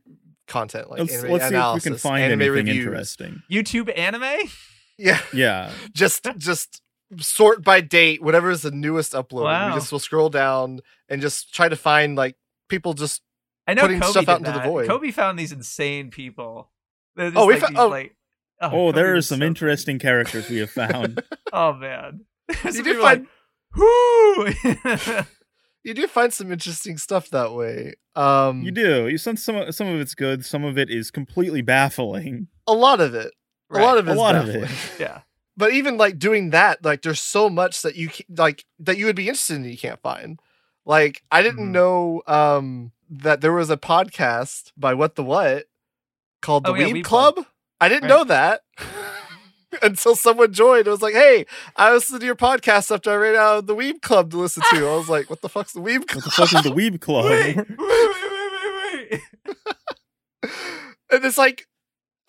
content, 0.48 0.92
like 0.92 1.00
let's 1.00 1.14
anime 1.16 1.32
let's 1.32 1.50
see 1.50 1.56
if 1.56 1.74
we 1.74 1.82
can 1.82 1.98
find 1.98 2.24
anime 2.24 2.42
anything 2.42 2.66
reviews. 2.68 2.86
interesting. 2.86 3.42
YouTube 3.52 3.98
anime? 3.98 4.50
Yeah, 5.00 5.20
Yeah, 5.34 5.72
just 5.94 6.28
just 6.38 6.82
sort 7.20 7.64
by 7.64 7.82
date, 7.82 8.22
whatever 8.22 8.52
is 8.52 8.62
the 8.62 8.72
newest 8.72 9.14
upload. 9.14 9.46
Wow. 9.46 9.70
We 9.70 9.74
just 9.80 9.92
will 9.92 10.00
scroll 10.00 10.30
down 10.30 10.82
and 11.10 11.22
just 11.22 11.54
try 11.54 11.70
to 11.70 11.76
find 11.76 12.16
like 12.16 12.36
people 12.70 12.94
just. 12.94 13.22
I 13.66 13.74
know 13.74 13.82
Putting 13.84 14.00
Kobe 14.02 14.12
stuff 14.12 14.30
out 14.30 14.40
into 14.40 14.52
the 14.52 14.60
void. 14.62 14.88
Kobe 14.88 15.12
found 15.12 15.38
these 15.40 15.52
insane 15.52 16.10
people. 16.12 16.72
They're 17.16 17.32
just 17.32 17.38
Oh, 17.38 17.46
we 17.48 17.54
like 17.56 17.62
fo- 17.62 17.68
these, 17.70 17.78
oh. 17.80 17.88
like, 17.88 18.16
Oh, 18.62 18.70
Kobe 18.70 18.96
there 18.96 19.16
are 19.16 19.22
some 19.22 19.40
so 19.40 19.46
interesting 19.46 20.00
characters 20.00 20.50
we 20.50 20.58
have 20.58 20.72
found. 20.72 21.22
Oh 21.54 21.74
man, 21.74 22.26
Some 22.62 22.76
You 22.76 22.84
people 22.84 22.94
do 22.94 23.00
are 23.00 23.04
like, 23.04 23.18
find 23.18 23.28
whoo. 23.76 25.24
You 25.84 25.94
do 25.94 26.08
find 26.08 26.34
some 26.34 26.52
interesting 26.52 26.98
stuff 26.98 27.30
that 27.30 27.54
way. 27.54 27.94
Um, 28.16 28.64
you 28.64 28.72
do. 28.72 29.08
You 29.08 29.18
some 29.18 29.38
some 29.38 29.72
some 29.72 29.88
of 29.88 30.00
it's 30.00 30.16
good. 30.16 30.44
Some 30.46 30.64
of 30.64 30.78
it 30.78 30.90
is 30.90 31.12
completely 31.12 31.62
baffling. 31.62 32.48
a 32.68 32.74
lot 32.74 33.00
of 33.02 33.14
it. 33.16 33.32
Right. 33.70 33.82
A 33.82 33.86
lot 33.86 33.98
of 33.98 34.08
it. 34.08 34.12
A 34.12 34.14
it. 34.14 34.18
lot 34.18 34.36
of 34.36 34.50
it. 34.50 34.70
yeah, 35.00 35.22
but 35.56 35.74
even 35.74 35.98
like 35.98 36.18
doing 36.20 36.52
that 36.52 36.84
like 36.86 37.02
there's 37.02 37.20
so 37.20 37.50
much 37.50 37.82
that 37.82 37.96
you 37.96 38.10
like 38.30 38.66
that 38.80 38.98
you 38.98 39.06
would 39.06 39.16
be 39.16 39.28
interested 39.28 39.56
in 39.56 39.64
that 39.64 39.70
you 39.72 39.78
can't 39.78 40.02
find 40.02 40.40
like 40.86 41.22
i 41.32 41.42
didn't 41.42 41.68
Mhm. 41.68 41.72
know 41.72 42.22
um 42.28 42.92
that 43.10 43.42
there 43.42 43.52
was 43.54 43.70
a 43.70 43.76
podcast 43.78 44.72
by 44.78 44.94
What 44.94 45.16
the 45.16 45.24
What 45.24 45.66
called 46.42 46.64
The 46.66 46.72
Oh, 46.72 46.76
yeah, 46.76 46.86
Weeb 46.88 46.94
Weeb 47.00 47.04
Club. 47.04 47.36
Club. 47.36 47.46
I 47.82 47.90
didn't 47.90 48.04
Right. 48.10 48.18
know 48.18 48.24
that 48.26 48.62
until 49.84 50.16
someone 50.16 50.54
joined. 50.54 50.88
It 50.88 50.92
was 50.92 51.02
like, 51.02 51.14
"Hey, 51.14 51.46
I 51.76 51.92
listened 51.94 52.20
to 52.20 52.26
your 52.26 52.36
podcast 52.36 52.94
after 52.94 53.12
I 53.12 53.16
ran 53.16 53.36
out 53.36 53.58
of 53.60 53.68
the 53.68 53.76
Weeb 53.76 54.02
Club 54.02 54.32
to 54.32 54.38
listen 54.38 54.64
to." 54.72 54.88
I 54.88 54.96
was 54.96 55.10
like, 55.10 55.30
"What 55.30 55.42
the 55.42 55.50
fuck's 55.50 55.74
the 55.74 55.80
Weeb 55.82 56.00
What 56.00 56.08
Club?" 56.10 56.24
the 56.24 56.32
fuck 56.32 56.54
is 56.54 56.64
the 56.64 56.70
Weeb 56.72 57.00
Club? 57.02 57.26
wait, 57.26 57.56
wait, 57.58 57.68
wait, 57.78 59.12
wait, 59.12 59.12
wait. 59.12 59.22
and 61.12 61.26
it's 61.26 61.38
like, 61.38 61.68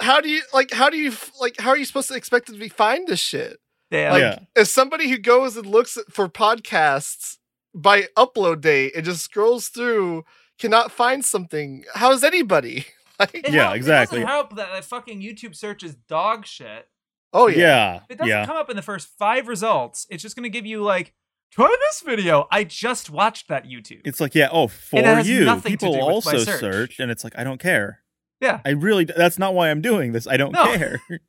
how 0.01 0.21
do 0.21 0.29
you 0.29 0.43
like? 0.53 0.71
How 0.73 0.91
do 0.91 0.97
you 0.97 1.13
like? 1.41 1.61
How 1.61 1.71
are 1.71 1.77
you 1.77 1.85
supposed 1.85 2.09
to 2.09 2.15
expect 2.15 2.47
to 2.49 2.53
be 2.53 2.69
find 2.69 3.07
this 3.09 3.21
shit? 3.21 3.59
Damn. 3.91 4.13
Like, 4.13 4.21
Yeah. 4.21 4.39
as 4.57 4.71
somebody 4.71 5.09
who 5.09 5.19
goes 5.19 5.57
and 5.57 5.67
looks 5.67 5.97
for 6.11 6.29
podcasts 6.29 7.39
by 7.75 8.03
upload 8.17 8.61
date 8.61 8.93
and 8.95 9.05
just 9.05 9.23
scrolls 9.23 9.69
through, 9.69 10.25
cannot 10.59 10.93
find 10.93 11.25
something. 11.25 11.85
How 11.95 12.13
is 12.13 12.23
anybody? 12.25 12.87
Like, 13.19 13.35
It 13.35 13.51
Yeah, 13.51 13.65
help- 13.65 13.77
exactly. 13.77 14.19
It 14.19 14.21
doesn't 14.23 14.33
help 14.33 14.57
that, 14.57 14.71
that 14.73 14.85
fucking 14.85 15.21
YouTube 15.21 15.57
search 15.57 15.83
is 15.83 15.97
dog 16.07 16.47
shit. 16.47 16.87
Oh 17.33 17.47
yeah. 17.49 17.57
yeah, 17.59 17.97
If 17.97 18.03
it 18.11 18.19
doesn't 18.19 18.29
yeah. 18.29 18.47
come 18.47 18.57
up 18.57 18.71
in 18.71 18.77
the 18.77 18.83
first 18.83 19.09
five 19.19 19.49
results, 19.49 20.07
it's 20.11 20.23
just 20.23 20.37
going 20.37 20.45
to 20.45 20.49
give 20.51 20.67
you 20.67 20.83
like, 20.83 21.13
try 21.53 21.75
this 21.89 22.01
video. 22.01 22.47
I 22.51 22.65
just 22.65 23.11
watched 23.11 23.49
that 23.49 23.65
YouTube. 23.67 24.03
It's 24.05 24.21
like, 24.21 24.35
yeah, 24.35 24.49
oh, 24.53 24.69
for 24.69 25.03
has 25.03 25.29
you. 25.29 25.45
nothing 25.45 25.73
to 25.73 25.79
People 25.79 25.93
do 25.93 25.99
with 25.99 26.07
my 26.09 26.13
also 26.13 26.39
search. 26.39 26.61
search, 26.61 27.01
and 27.01 27.11
it's 27.11 27.25
like, 27.25 27.39
I 27.39 27.45
don't 27.45 27.61
care. 27.61 28.01
Yeah. 28.41 28.61
I 28.65 28.71
really, 28.71 29.05
that's 29.05 29.39
not 29.39 29.55
why 29.55 29.71
I'm 29.71 29.81
doing 29.81 30.13
this. 30.13 30.27
I 30.27 30.37
don't 30.37 30.53
No. 30.53 30.65
care. 30.77 31.01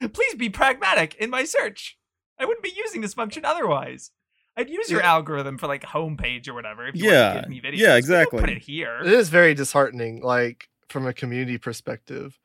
Please 0.12 0.34
be 0.34 0.48
pragmatic 0.48 1.14
in 1.16 1.30
my 1.30 1.44
search. 1.44 1.98
I 2.38 2.44
wouldn't 2.44 2.62
be 2.62 2.72
using 2.76 3.00
this 3.00 3.14
function 3.14 3.44
otherwise. 3.44 4.10
I'd 4.56 4.68
use 4.70 4.90
your 4.90 5.00
Yeah. 5.00 5.12
algorithm 5.12 5.56
for 5.58 5.66
like 5.68 5.82
homepage 5.82 6.48
or 6.48 6.54
whatever. 6.54 6.86
If 6.88 6.96
you 6.96 7.10
Yeah. 7.10 7.34
want 7.34 7.46
to 7.46 7.50
give 7.52 7.62
me 7.62 7.70
videos. 7.70 7.78
Yeah, 7.78 7.86
but 7.86 7.90
don't 7.90 7.98
exactly. 7.98 8.40
Put 8.40 8.50
it 8.50 8.62
here. 8.62 8.98
It 9.04 9.12
is 9.12 9.28
very 9.28 9.54
disheartening, 9.54 10.20
like 10.22 10.68
from 10.88 11.06
a 11.06 11.12
community 11.12 11.58
perspective, 11.58 12.38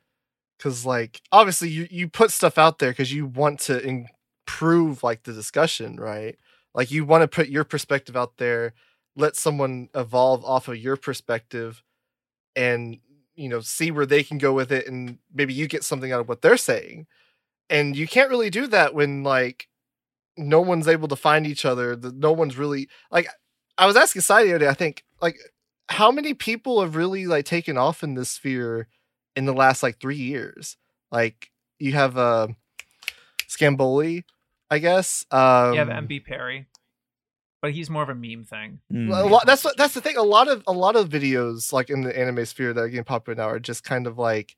because 0.63 0.85
like 0.85 1.21
obviously 1.31 1.67
you 1.67 1.87
you 1.91 2.07
put 2.07 2.31
stuff 2.31 2.57
out 2.57 2.79
there 2.79 2.91
because 2.91 3.11
you 3.11 3.25
want 3.25 3.59
to 3.59 3.81
improve 3.85 5.03
like 5.03 5.23
the 5.23 5.33
discussion, 5.33 5.97
right? 5.97 6.37
Like 6.73 6.89
you 6.89 7.03
want 7.05 7.21
to 7.23 7.27
put 7.27 7.49
your 7.49 7.65
perspective 7.65 8.15
out 8.15 8.37
there, 8.37 8.73
let 9.15 9.35
someone 9.35 9.89
evolve 9.93 10.45
off 10.45 10.69
of 10.69 10.77
your 10.77 10.95
perspective, 10.95 11.83
and 12.55 12.99
you 13.35 13.49
know 13.49 13.59
see 13.59 13.91
where 13.91 14.05
they 14.05 14.23
can 14.23 14.37
go 14.37 14.53
with 14.53 14.71
it, 14.71 14.87
and 14.87 15.17
maybe 15.33 15.53
you 15.53 15.67
get 15.67 15.83
something 15.83 16.13
out 16.13 16.21
of 16.21 16.29
what 16.29 16.41
they're 16.41 16.57
saying, 16.57 17.07
and 17.69 17.97
you 17.97 18.07
can't 18.07 18.29
really 18.29 18.49
do 18.49 18.67
that 18.67 18.93
when 18.93 19.23
like 19.23 19.67
no 20.37 20.61
one's 20.61 20.87
able 20.87 21.09
to 21.09 21.15
find 21.17 21.45
each 21.45 21.65
other. 21.65 21.95
The, 21.95 22.11
no 22.13 22.31
one's 22.31 22.57
really 22.57 22.87
like. 23.11 23.27
I 23.77 23.85
was 23.85 23.97
asking 23.97 24.21
Sadie 24.21 24.47
the 24.47 24.55
other 24.55 24.65
day. 24.65 24.69
I 24.69 24.75
think 24.75 25.03
like 25.21 25.37
how 25.89 26.11
many 26.11 26.33
people 26.33 26.81
have 26.81 26.95
really 26.95 27.27
like 27.27 27.45
taken 27.45 27.77
off 27.77 28.01
in 28.03 28.13
this 28.13 28.29
sphere 28.31 28.87
in 29.35 29.45
the 29.45 29.53
last 29.53 29.83
like 29.83 29.99
three 29.99 30.17
years? 30.17 30.77
Like 31.11 31.51
you 31.79 31.93
have 31.93 32.17
uh 32.17 32.47
Scamboli, 33.47 34.23
I 34.69 34.79
guess. 34.79 35.25
Um 35.31 35.73
yeah, 35.73 35.83
the 35.83 35.93
MB 35.93 36.25
Perry. 36.25 36.67
But 37.61 37.71
he's 37.71 37.89
more 37.89 38.03
of 38.03 38.09
a 38.09 38.15
meme 38.15 38.43
thing. 38.43 38.79
Mm. 38.91 39.17
a 39.17 39.25
lot, 39.25 39.45
that's 39.45 39.63
what 39.63 39.77
that's 39.77 39.93
the 39.93 40.01
thing. 40.01 40.17
A 40.17 40.21
lot 40.23 40.49
of 40.49 40.63
a 40.67 40.73
lot 40.73 40.97
of 40.97 41.07
videos 41.07 41.71
like 41.71 41.89
in 41.89 42.01
the 42.01 42.17
anime 42.17 42.45
sphere 42.45 42.73
that 42.73 42.81
are 42.81 42.89
getting 42.89 43.05
popular 43.05 43.35
now 43.35 43.47
are 43.47 43.59
just 43.59 43.85
kind 43.85 44.05
of 44.05 44.17
like 44.17 44.57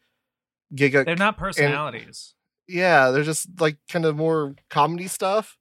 giga. 0.74 1.06
They're 1.06 1.16
not 1.16 1.38
personalities. 1.38 2.34
yeah, 2.68 3.12
they're 3.12 3.24
just 3.24 3.48
like 3.60 3.78
kind 3.90 4.06
of 4.06 4.16
more 4.18 4.56
comedy 4.72 5.08
stuff, 5.08 5.56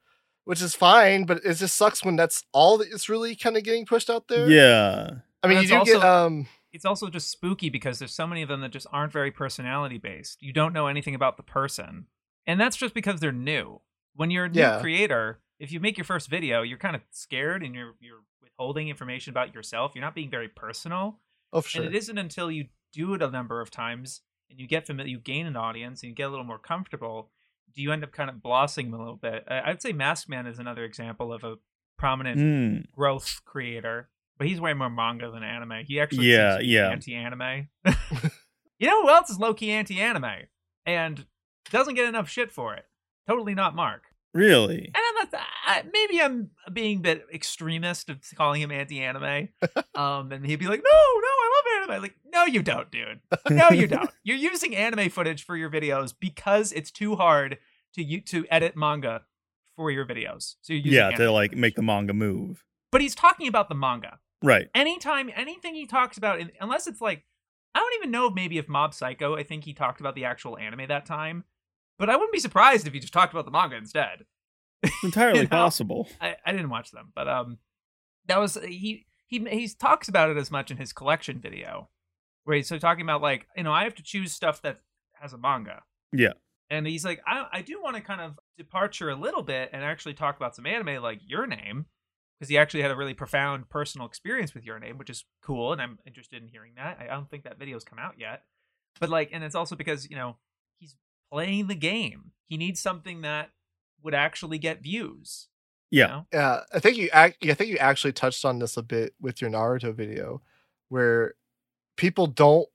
which 0.45 0.63
is 0.63 0.75
fine. 0.75 1.25
But 1.27 1.45
it 1.45 1.55
just 1.55 1.77
sucks 1.77 2.03
when 2.03 2.17
that's 2.17 2.45
all 2.53 2.79
that 2.79 2.89
is 2.89 3.11
really 3.11 3.37
kind 3.37 3.59
of 3.59 3.63
getting 3.63 3.85
pushed 3.85 4.09
out 4.09 4.29
there. 4.29 4.49
yeah. 4.51 5.11
I 5.43 5.47
mean, 5.47 5.61
you 5.61 5.69
do 5.69 5.77
it's 5.83 5.93
get 5.93 6.03
um. 6.03 6.47
It's 6.75 6.85
also 6.85 7.09
just 7.09 7.31
spooky 7.31 7.71
because 7.71 7.99
there's 7.99 8.13
so 8.15 8.27
many 8.27 8.43
of 8.43 8.49
them 8.49 8.61
that 8.61 8.73
just 8.73 8.87
aren't 8.93 9.13
very 9.13 9.31
personality 9.31 9.97
based. 9.97 10.43
You 10.43 10.53
don't 10.53 10.73
know 10.75 10.89
anything 10.89 11.15
about 11.15 11.37
the 11.39 11.43
person. 11.43 12.07
And 12.47 12.61
that's 12.61 12.77
just 12.77 12.93
because 12.95 13.21
they're 13.21 13.33
new. 13.33 13.81
When 14.15 14.31
you're 14.31 14.45
a 14.47 14.49
new 14.51 14.61
Yeah. 14.61 14.81
creator, 14.81 15.41
if 15.59 15.73
you 15.73 15.81
make 15.81 15.97
your 15.97 16.05
first 16.05 16.29
video, 16.29 16.63
you're 16.63 16.79
kind 16.79 16.97
of 16.97 17.03
scared 17.11 17.63
and 17.63 17.75
you're 17.75 17.95
you're 18.01 18.23
withholding 18.43 18.89
information 18.89 19.31
about 19.31 19.55
yourself. 19.55 19.93
You're 19.95 20.05
not 20.05 20.15
being 20.15 20.31
very 20.31 20.49
personal. 20.49 21.21
Oh, 21.53 21.61
sure. 21.63 21.85
And 21.85 21.95
it 21.95 21.97
isn't 21.97 22.19
until 22.19 22.51
you 22.51 22.69
do 22.93 23.15
it 23.15 23.23
a 23.23 23.31
number 23.31 23.61
of 23.61 23.71
times 23.71 24.21
and 24.51 24.59
you 24.61 24.67
get 24.67 24.87
familiar, 24.87 25.11
you 25.11 25.19
gain 25.21 25.47
an 25.47 25.57
audience 25.57 26.03
and 26.03 26.11
you 26.11 26.15
get 26.15 26.25
a 26.25 26.31
little 26.31 26.45
more 26.45 26.59
comfortable, 26.59 27.31
do 27.75 27.83
you 27.83 27.93
end 27.93 28.05
up 28.05 28.13
kind 28.13 28.29
of 28.29 28.43
blossoming 28.43 28.93
a 28.93 28.99
little 28.99 29.17
bit. 29.17 29.45
I'd 29.49 29.81
say 29.81 29.93
Masked 29.93 30.29
Man 30.29 30.47
is 30.47 30.59
another 30.59 30.85
example 30.85 31.33
of 31.33 31.45
a 31.45 31.57
prominent 31.97 32.39
Mm. 32.41 32.91
growth 32.93 33.41
creator, 33.45 34.11
but 34.39 34.47
he's 34.47 34.61
way 34.61 34.75
more 34.75 34.91
manga 34.91 35.31
than 35.31 35.43
anime. 35.43 35.85
He 35.87 36.01
actually 36.01 36.27
Yeah, 36.27 36.59
yeah. 36.61 36.91
anti-anime. 36.91 37.69
you 38.79 38.87
know 38.87 39.03
who 39.03 39.09
else 39.09 39.31
is 39.31 39.39
low-key 39.39 39.71
anti-anime 39.71 40.47
and 40.87 41.27
doesn't 41.71 41.95
get 41.95 42.09
enough 42.09 42.29
shit 42.29 42.51
for 42.51 42.75
it? 42.75 42.85
Totally 43.27 43.55
not 43.55 43.75
Mark. 43.75 44.03
Really? 44.35 44.87
And 44.87 44.97
I'm 44.97 45.15
not. 45.15 45.41
I, 45.67 45.83
maybe 45.93 46.21
I'm 46.21 46.51
being 46.73 46.99
a 46.99 47.01
bit 47.01 47.27
extremist 47.33 48.11
of 48.11 48.19
calling 48.35 48.61
him 48.61 48.73
anti-anime. 48.73 49.51
um, 49.95 50.33
and 50.33 50.45
he'd 50.45 50.59
be 50.59 50.67
like, 50.67 50.83
"No, 50.83 50.91
no, 50.91 51.29
I 51.29 51.53
love 51.57 51.89
anime." 51.89 52.03
Like, 52.03 52.17
no, 52.27 52.45
you 52.45 52.61
don't, 52.61 52.91
dude. 52.91 53.21
No, 53.49 53.71
you 53.71 53.87
don't. 53.87 54.11
You're 54.25 54.37
using 54.37 54.75
anime 54.75 55.09
footage 55.09 55.45
for 55.45 55.57
your 55.57 55.71
videos 55.71 56.13
because 56.19 56.73
it's 56.73 56.91
too 56.91 57.15
hard 57.15 57.59
to 57.95 58.03
you 58.03 58.21
to 58.23 58.45
edit 58.51 58.77
manga 58.77 59.23
for 59.77 59.93
your 59.93 60.05
videos. 60.05 60.57
So 60.63 60.73
yeah, 60.73 61.07
anime 61.07 61.19
to 61.19 61.31
like 61.31 61.57
make 61.57 61.77
the 61.77 61.83
manga 61.83 62.13
move. 62.13 62.65
But 62.91 63.03
he's 63.03 63.15
talking 63.15 63.47
about 63.47 63.69
the 63.69 63.77
manga. 63.77 64.19
Right. 64.45 64.69
Anytime, 64.75 65.31
anything 65.35 65.75
he 65.75 65.87
talks 65.87 66.17
about, 66.19 66.41
unless 66.61 66.87
it's 66.87 67.01
like, 67.01 67.25
I 67.75 67.81
don't 67.81 67.95
even 67.99 68.11
know 68.11 68.31
maybe 68.31 68.59
if 68.59 68.69
Mob 68.69 68.95
Psycho. 68.95 69.37
I 69.37 69.43
think 69.43 69.65
he 69.65 69.73
talked 69.73 70.01
about 70.01 70.15
the 70.15 70.25
actual 70.27 70.57
anime 70.59 70.87
that 70.89 71.07
time. 71.07 71.45
But 71.99 72.11
I 72.11 72.17
wouldn't 72.17 72.33
be 72.33 72.41
surprised 72.41 72.87
if 72.87 72.93
he 72.93 73.01
just 73.01 73.13
talked 73.13 73.33
about 73.33 73.45
the 73.45 73.51
manga 73.51 73.77
instead. 73.77 74.25
Entirely 75.03 75.41
You 75.41 75.45
know? 75.45 75.51
possible. 75.51 76.09
I, 76.21 76.37
I 76.45 76.53
didn't 76.53 76.71
watch 76.71 76.91
them, 76.91 77.13
but 77.15 77.29
um, 77.29 77.59
that 78.27 78.39
was 78.39 78.59
he 78.65 79.07
he 79.27 79.45
he 79.49 79.69
talks 79.69 80.09
about 80.09 80.31
it 80.31 80.37
as 80.37 80.51
much 80.51 80.71
in 80.71 80.77
his 80.77 80.93
collection 80.93 81.41
video, 81.41 81.89
where 82.45 82.57
he's 82.57 82.69
so 82.69 82.79
talking 82.79 83.03
about 83.03 83.23
like 83.23 83.47
you 83.57 83.63
know 83.63 83.73
I 83.73 83.85
have 83.85 83.95
to 83.97 84.03
choose 84.03 84.33
stuff 84.33 84.63
that 84.63 84.81
has 85.15 85.33
a 85.33 85.39
manga. 85.39 85.83
Yeah. 86.13 86.33
And 86.71 86.87
he's 86.87 87.05
like, 87.05 87.21
I 87.27 87.47
I 87.53 87.63
do 87.63 87.81
want 87.83 87.97
to 87.97 88.03
kind 88.03 88.21
of 88.21 88.39
departure 88.59 89.11
a 89.11 89.17
little 89.17 89.43
bit 89.43 89.71
and 89.73 89.83
actually 89.85 90.15
talk 90.15 90.37
about 90.37 90.57
some 90.57 90.67
anime 90.67 91.03
like 91.03 91.21
Your 91.27 91.47
Name, 91.47 91.87
because 92.39 92.49
he 92.49 92.59
actually 92.59 92.83
had 92.83 92.91
a 92.91 92.97
really 92.97 93.15
profound 93.15 93.69
personal 93.69 94.07
experience 94.07 94.55
with 94.55 94.65
Your 94.65 94.79
Name, 94.79 94.99
which 94.99 95.11
is 95.11 95.25
cool, 95.43 95.73
and 95.73 95.81
I'm 95.81 95.99
interested 96.07 96.43
in 96.43 96.49
hearing 96.49 96.73
that. 96.77 96.99
I 97.01 97.07
don't 97.07 97.31
think 97.31 97.45
that 97.45 97.59
video's 97.59 97.85
come 97.85 97.99
out 97.99 98.15
yet, 98.19 98.43
but 99.01 99.09
like, 99.09 99.31
and 99.33 99.43
it's 99.45 99.55
also 99.55 99.77
because 99.77 100.09
you 100.11 100.17
know 100.17 100.37
he's 100.79 100.97
playing 101.33 101.67
the 101.69 101.75
game. 101.75 102.33
He 102.47 102.57
needs 102.57 102.81
something 102.81 103.23
that 103.23 103.51
would 104.03 104.15
actually 104.15 104.59
get 104.59 104.83
views. 104.83 105.49
you 105.91 106.01
Yeah. 106.01 106.07
know? 106.09 106.27
Yeah, 106.33 106.61
I 106.73 106.79
think 106.81 106.97
you 106.97 107.09
act. 107.13 107.45
I 107.47 107.55
think 107.55 107.71
you 107.71 107.79
actually 107.79 108.13
touched 108.13 108.45
on 108.45 108.59
this 108.59 108.77
a 108.77 108.83
bit 108.83 109.15
with 109.21 109.41
your 109.41 109.51
Naruto 109.51 109.95
video, 109.95 110.43
where 110.89 111.35
people 111.97 112.27
don't 112.27 112.69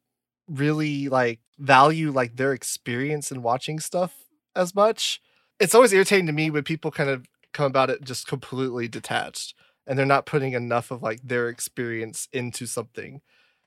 really 0.48 1.10
like 1.10 1.39
value 1.60 2.12
like 2.12 2.38
their 2.38 2.54
experience 2.54 3.32
in 3.32 3.41
watching 3.43 3.80
stuff 3.80 4.15
as 4.56 4.74
much. 4.74 5.22
It's 5.60 5.76
always 5.76 5.91
irritating 5.93 6.26
to 6.28 6.32
me 6.32 6.50
when 6.50 6.63
people 6.63 6.89
kind 6.89 7.10
of 7.10 7.28
come 7.54 7.66
about 7.66 7.90
it 7.90 8.04
just 8.04 8.28
completely 8.28 8.88
detached 8.88 9.56
and 9.88 9.98
they're 9.98 10.06
not 10.06 10.26
putting 10.26 10.54
enough 10.54 10.92
of 10.92 11.02
like 11.02 11.22
their 11.24 11.50
experience 11.50 12.28
into 12.32 12.66
something. 12.66 13.22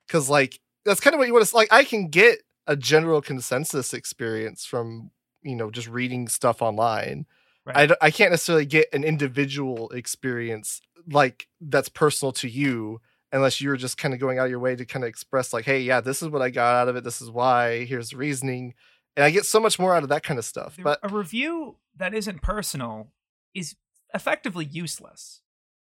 Cause 0.08 0.28
like 0.28 0.60
that's 0.84 1.00
kind 1.00 1.14
of 1.14 1.18
what 1.18 1.26
you 1.26 1.34
want 1.34 1.46
to 1.46 1.56
like. 1.56 1.72
I 1.72 1.84
can 1.84 2.08
get 2.08 2.42
a 2.66 2.76
general 2.76 3.20
consensus 3.20 3.92
experience 3.92 4.64
from 4.64 5.10
you 5.42 5.56
know 5.56 5.70
just 5.70 5.88
reading 5.88 6.28
stuff 6.28 6.62
online. 6.62 7.26
Right. 7.64 7.92
I 8.00 8.10
can't 8.10 8.32
necessarily 8.32 8.66
get 8.66 8.88
an 8.92 9.04
individual 9.04 9.90
experience 9.90 10.80
like 11.10 11.48
that's 11.60 11.88
personal 11.88 12.32
to 12.32 12.48
you 12.48 13.00
unless 13.32 13.60
you're 13.60 13.76
just 13.76 13.96
kind 13.96 14.12
of 14.12 14.20
going 14.20 14.38
out 14.38 14.44
of 14.44 14.50
your 14.50 14.58
way 14.58 14.76
to 14.76 14.84
kind 14.84 15.04
of 15.04 15.08
express 15.08 15.52
like 15.52 15.64
hey 15.64 15.80
yeah 15.80 16.00
this 16.00 16.22
is 16.22 16.28
what 16.28 16.42
i 16.42 16.50
got 16.50 16.74
out 16.74 16.88
of 16.88 16.96
it 16.96 17.04
this 17.04 17.20
is 17.20 17.30
why 17.30 17.84
here's 17.84 18.10
the 18.10 18.16
reasoning 18.16 18.74
and 19.16 19.24
i 19.24 19.30
get 19.30 19.44
so 19.44 19.58
much 19.58 19.78
more 19.78 19.94
out 19.94 20.02
of 20.02 20.08
that 20.08 20.22
kind 20.22 20.38
of 20.38 20.44
stuff 20.44 20.76
but 20.82 20.98
a 21.02 21.08
review 21.08 21.76
that 21.96 22.14
isn't 22.14 22.42
personal 22.42 23.08
is 23.54 23.76
effectively 24.14 24.64
useless. 24.64 25.40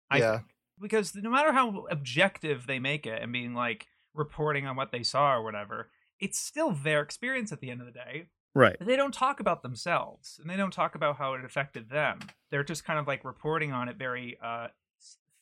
I 0.09 0.17
Yeah. 0.19 0.37
think. 0.37 0.55
Because 0.81 1.13
no 1.15 1.29
matter 1.29 1.51
how 1.51 1.85
objective 1.91 2.65
they 2.67 2.79
make 2.79 3.05
it 3.05 3.21
and 3.21 3.31
being 3.33 3.53
like 3.53 3.87
reporting 4.13 4.65
on 4.65 4.75
what 4.75 4.91
they 4.91 5.03
saw 5.03 5.33
or 5.35 5.43
whatever, 5.43 5.91
it's 6.19 6.39
still 6.39 6.71
their 6.71 7.01
experience 7.01 7.51
at 7.51 7.59
the 7.59 7.69
end 7.69 7.81
of 7.81 7.85
the 7.87 7.93
day. 7.93 8.29
Right. 8.55 8.77
They 8.79 8.95
don't 8.95 9.13
talk 9.13 9.39
about 9.39 9.61
themselves 9.61 10.39
and 10.41 10.49
they 10.49 10.55
don't 10.55 10.73
talk 10.73 10.95
about 10.95 11.17
how 11.17 11.33
it 11.33 11.43
affected 11.45 11.89
them. 11.89 12.19
They're 12.49 12.63
just 12.63 12.83
kind 12.85 12.97
of 12.97 13.07
like 13.07 13.23
reporting 13.23 13.71
on 13.71 13.89
it 13.89 13.97
very 13.97 14.37
uh 14.41 14.69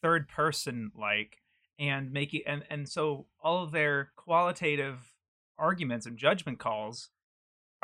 third 0.02 0.28
person 0.28 0.92
like 0.96 1.42
and 1.80 2.12
making 2.12 2.42
and 2.46 2.64
and 2.70 2.88
so 2.88 3.26
all 3.42 3.64
of 3.64 3.72
their 3.72 4.12
qualitative 4.16 5.14
arguments 5.58 6.06
and 6.06 6.18
judgment 6.18 6.60
calls 6.60 7.10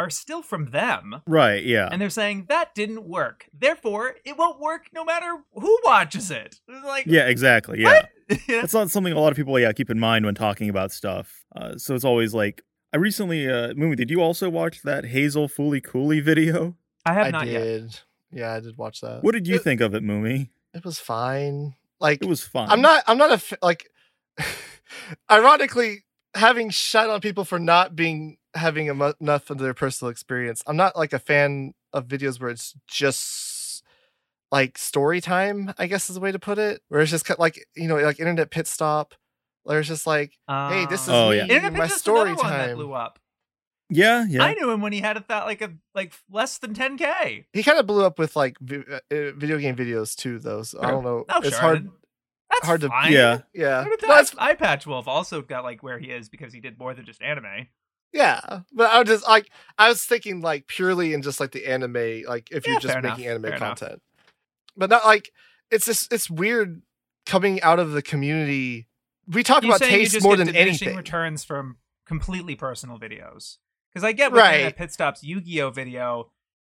are 0.03 0.09
still 0.09 0.41
from 0.41 0.71
them 0.71 1.21
Right. 1.27 1.63
Yeah. 1.63 1.89
and 1.91 2.01
they're 2.01 2.09
saying 2.09 2.45
that 2.49 2.73
didn't 2.75 3.03
work 3.05 3.47
therefore 3.53 4.15
it 4.25 4.37
won't 4.37 4.59
work 4.59 4.87
no 4.93 5.03
matter 5.05 5.31
who 5.53 5.79
watches 5.85 6.29
it 6.31 6.59
like 6.85 7.05
yeah. 7.05 7.27
Exactly. 7.27 7.85
Yeah. 8.47 8.61
That's 8.61 8.73
not 8.73 8.89
something 8.89 9.11
a 9.13 9.19
lot 9.19 9.31
of 9.31 9.35
people 9.37 9.59
yeah 9.59 9.71
keep 9.73 9.89
in 9.89 9.99
mind 9.99 10.25
when 10.25 10.33
talking 10.33 10.69
about 10.69 10.91
stuff. 10.93 11.43
Uh, 11.55 11.77
so 11.77 11.93
it's 11.93 12.05
always 12.05 12.33
like 12.33 12.63
I 12.93 12.97
recently, 12.97 13.47
uh, 13.49 13.73
Moomy, 13.73 13.95
did 13.97 14.09
you 14.11 14.21
also 14.21 14.49
watch 14.49 14.81
that 14.83 15.05
Hazel 15.05 15.49
Fooly 15.49 15.83
Cooley 15.83 16.19
video? 16.21 16.75
I 17.05 17.13
have 17.13 17.27
I 17.27 17.29
not 17.31 17.47
yet. 17.47 17.63
did. 17.63 17.99
Yeah, 18.31 18.53
I 18.53 18.59
did 18.61 18.77
watch 18.77 19.01
that. 19.01 19.23
What 19.23 19.33
did 19.33 19.45
you 19.47 19.55
It- 19.55 19.63
think 19.63 19.81
of 19.81 19.93
it, 19.93 20.03
Moomy? 20.03 20.49
It 20.73 20.85
was 20.85 20.99
fine. 20.99 21.75
Like 21.99 22.21
It 22.23 22.27
was 22.29 22.41
fine. 22.43 22.69
I'm 22.69 22.81
not. 22.81 23.03
I'm 23.07 23.17
not 23.17 23.31
a 23.31 23.57
like. 23.61 23.89
ironically, 25.31 26.03
having 26.35 26.69
shut 26.69 27.09
on 27.09 27.19
people 27.21 27.45
for 27.45 27.59
not 27.59 27.95
being 27.95 28.37
having 28.55 28.87
emo- 28.87 29.13
enough 29.19 29.49
of 29.49 29.57
their 29.57 29.73
personal 29.73 30.09
experience, 30.11 30.63
I'm 30.67 30.77
not 30.77 30.95
like 30.95 31.13
a 31.13 31.19
fan 31.19 31.73
of 31.91 32.07
videos 32.07 32.39
where 32.39 32.49
it's 32.49 32.73
just 32.87 33.83
like 34.51 34.77
story 34.77 35.21
time. 35.21 35.73
I 35.77 35.87
guess 35.87 36.09
is 36.09 36.15
the 36.15 36.19
way 36.21 36.31
to 36.31 36.39
put 36.39 36.57
it. 36.59 36.81
Where 36.89 37.01
it's 37.01 37.11
just 37.11 37.25
kind 37.25 37.39
like 37.39 37.65
you 37.75 37.87
know, 37.87 37.95
like 37.97 38.19
internet 38.19 38.51
pit 38.51 38.67
stop. 38.67 39.13
Where 39.63 39.79
it's 39.79 39.87
just 39.87 40.05
like, 40.05 40.37
hey, 40.47 40.85
this 40.89 41.03
is 41.03 41.09
Oh, 41.09 41.29
me, 41.29 41.37
yeah. 41.37 41.43
Internet 41.43 41.73
my 41.73 41.87
story 41.87 42.31
another 42.31 42.43
one 42.43 42.51
that 42.51 42.65
time. 42.67 42.75
blew 42.75 42.93
up. 42.93 43.19
Yeah, 43.89 44.25
yeah. 44.27 44.43
I 44.43 44.53
knew 44.55 44.71
him 44.71 44.81
when 44.81 44.91
he 44.91 44.99
had 45.01 45.17
a 45.17 45.23
that 45.29 45.45
like 45.45 45.61
a 45.61 45.71
like 45.95 46.13
less 46.29 46.57
than 46.57 46.73
10k. 46.73 47.45
He 47.53 47.63
kind 47.63 47.77
of 47.79 47.85
blew 47.87 48.03
up 48.05 48.17
with 48.19 48.35
like 48.35 48.57
vi- 48.59 48.83
uh, 48.91 48.95
uh, 49.11 49.31
video 49.37 49.57
game 49.59 49.75
videos 49.75 50.15
too, 50.15 50.39
though. 50.39 50.63
So 50.63 50.81
I 50.81 50.91
don't 50.91 51.03
know. 51.03 51.25
Oh, 51.29 51.39
it's 51.39 51.51
sure. 51.51 51.59
hard. 51.59 51.89
That's 52.51 52.65
hard 52.65 52.81
to- 52.81 52.89
fine. 52.89 53.11
Yeah. 53.13 53.39
Yeah, 53.53 53.81
Look 53.89 54.03
at 54.03 54.07
No, 54.09 54.17
it's. 54.17 54.35
Eye 54.37 54.55
Patch 54.55 54.85
Wolf 54.85 55.07
also 55.07 55.41
got 55.41 55.63
like 55.63 55.81
where 55.83 55.97
he 55.99 56.07
is 56.07 56.27
because 56.29 56.53
he 56.53 56.59
did 56.59 56.77
more 56.77 56.93
than 56.93 57.05
just 57.05 57.21
anime. 57.21 57.67
Yeah, 58.13 58.59
but 58.71 58.91
I 58.91 58.99
was 58.99 59.07
just 59.09 59.27
like 59.27 59.49
I 59.77 59.89
was 59.89 60.03
thinking 60.05 60.41
like 60.41 60.67
purely 60.67 61.13
in 61.13 61.21
just 61.23 61.39
like 61.39 61.51
the 61.51 61.65
anime, 61.65 62.23
like 62.27 62.49
if 62.51 62.65
Yeah, 62.65 62.73
you're 62.73 62.79
just 62.79 62.95
making 63.01 63.25
enough, 63.25 63.31
anime 63.31 63.41
fair 63.43 63.55
enough. 63.55 63.79
content, 63.79 64.01
but 64.77 64.89
not 64.89 65.03
like 65.05 65.31
it's 65.71 65.85
just 65.85 66.13
it's 66.13 66.29
weird 66.29 66.83
coming 67.25 67.61
out 67.61 67.79
of 67.79 67.91
the 67.91 68.01
community. 68.03 68.87
We 69.27 69.41
talk 69.43 69.63
You 69.63 69.69
about 69.69 69.81
taste 69.81 70.21
more 70.21 70.35
than 70.37 70.55
anything. 70.55 70.95
returns 70.95 71.43
from 71.43 71.77
completely 72.05 72.55
personal 72.55 72.99
videos. 72.99 73.57
Because 73.89 74.03
I 74.03 74.11
get 74.11 74.31
with 74.31 74.41
Right. 74.41 74.55
Internet 74.55 74.75
Pit 74.75 74.91
Stop's 74.91 75.23
Yu-Gi-Oh 75.23 75.69
video, 75.69 76.31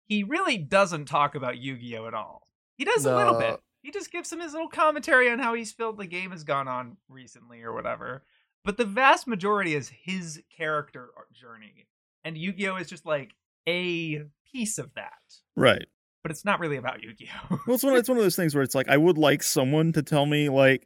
he 0.06 0.23
really 0.23 0.58
doesn't 0.58 1.06
talk 1.06 1.36
about 1.36 1.58
Yu-Gi-Oh 1.58 2.08
at 2.08 2.13
all. 2.13 2.47
He 2.78 2.86
does 2.86 3.06
a 3.06 3.15
little 3.15 3.38
bit. 3.39 3.60
He 3.82 3.91
just 3.91 4.12
gives 4.12 4.32
him 4.32 4.39
his 4.39 4.54
little 4.54 4.69
commentary 4.69 5.30
on 5.30 5.39
how 5.39 5.54
he's 5.54 5.71
felt 5.71 5.97
the 5.97 6.06
game 6.06 6.32
has 6.32 6.43
gone 6.43 6.67
on 6.67 6.97
recently 7.10 7.62
or 7.63 7.73
whatever. 7.73 8.23
But 8.68 8.76
the 8.76 8.84
vast 8.84 9.28
majority 9.28 9.76
is 9.76 9.90
his 10.04 10.42
character 10.58 11.08
journey, 11.34 11.88
and 12.26 12.38
Yu-Gi-Oh 12.38 12.76
is 12.76 12.90
just 12.90 13.06
like 13.06 13.32
a 13.66 14.24
piece 14.52 14.78
of 14.78 14.94
that. 14.96 15.14
right. 15.56 15.86
But 16.22 16.32
it's 16.32 16.44
not 16.44 16.60
really 16.60 16.76
about 16.76 17.02
Yu-Gi-Oh. 17.02 17.62
Well, 17.66 17.76
it's 17.76 17.84
one. 17.86 17.96
It's 17.98 18.10
one 18.10 18.18
of 18.18 18.26
those 18.26 18.36
things 18.36 18.54
where 18.54 18.62
it's 18.62 18.76
like 18.76 18.90
I 18.90 18.98
would 18.98 19.18
like 19.18 19.42
someone 19.42 19.94
to 19.94 20.04
tell 20.04 20.26
me 20.26 20.50
like 20.50 20.86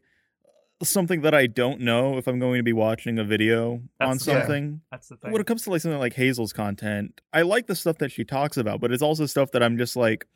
something 0.84 1.22
that 1.22 1.34
I 1.34 1.48
don't 1.48 1.82
know 1.82 2.20
if 2.20 2.28
I'm 2.28 2.38
going 2.38 2.60
to 2.60 2.64
be 2.64 2.72
watching 2.72 3.18
a 3.18 3.24
video 3.24 3.72
on 3.72 3.82
That's 4.00 4.28
yeah. 4.28 4.40
something. 4.42 4.82
That's 4.92 5.08
the 5.08 5.16
thing. 5.16 5.32
When 5.32 5.42
it 5.42 5.48
comes 5.48 5.64
to 5.64 5.72
like 5.72 5.82
something 5.82 5.98
like 5.98 6.14
Hazel's 6.14 6.54
content, 6.54 7.20
I 7.34 7.42
like 7.42 7.66
the 7.66 7.76
stuff 7.76 7.98
that 7.98 8.12
she 8.12 8.24
talks 8.24 8.58
about, 8.58 8.80
but 8.80 8.92
it's 8.92 9.02
also 9.02 9.26
stuff 9.26 9.50
that 9.54 9.64
I'm 9.64 9.80
just 9.80 9.96
like, 9.96 10.28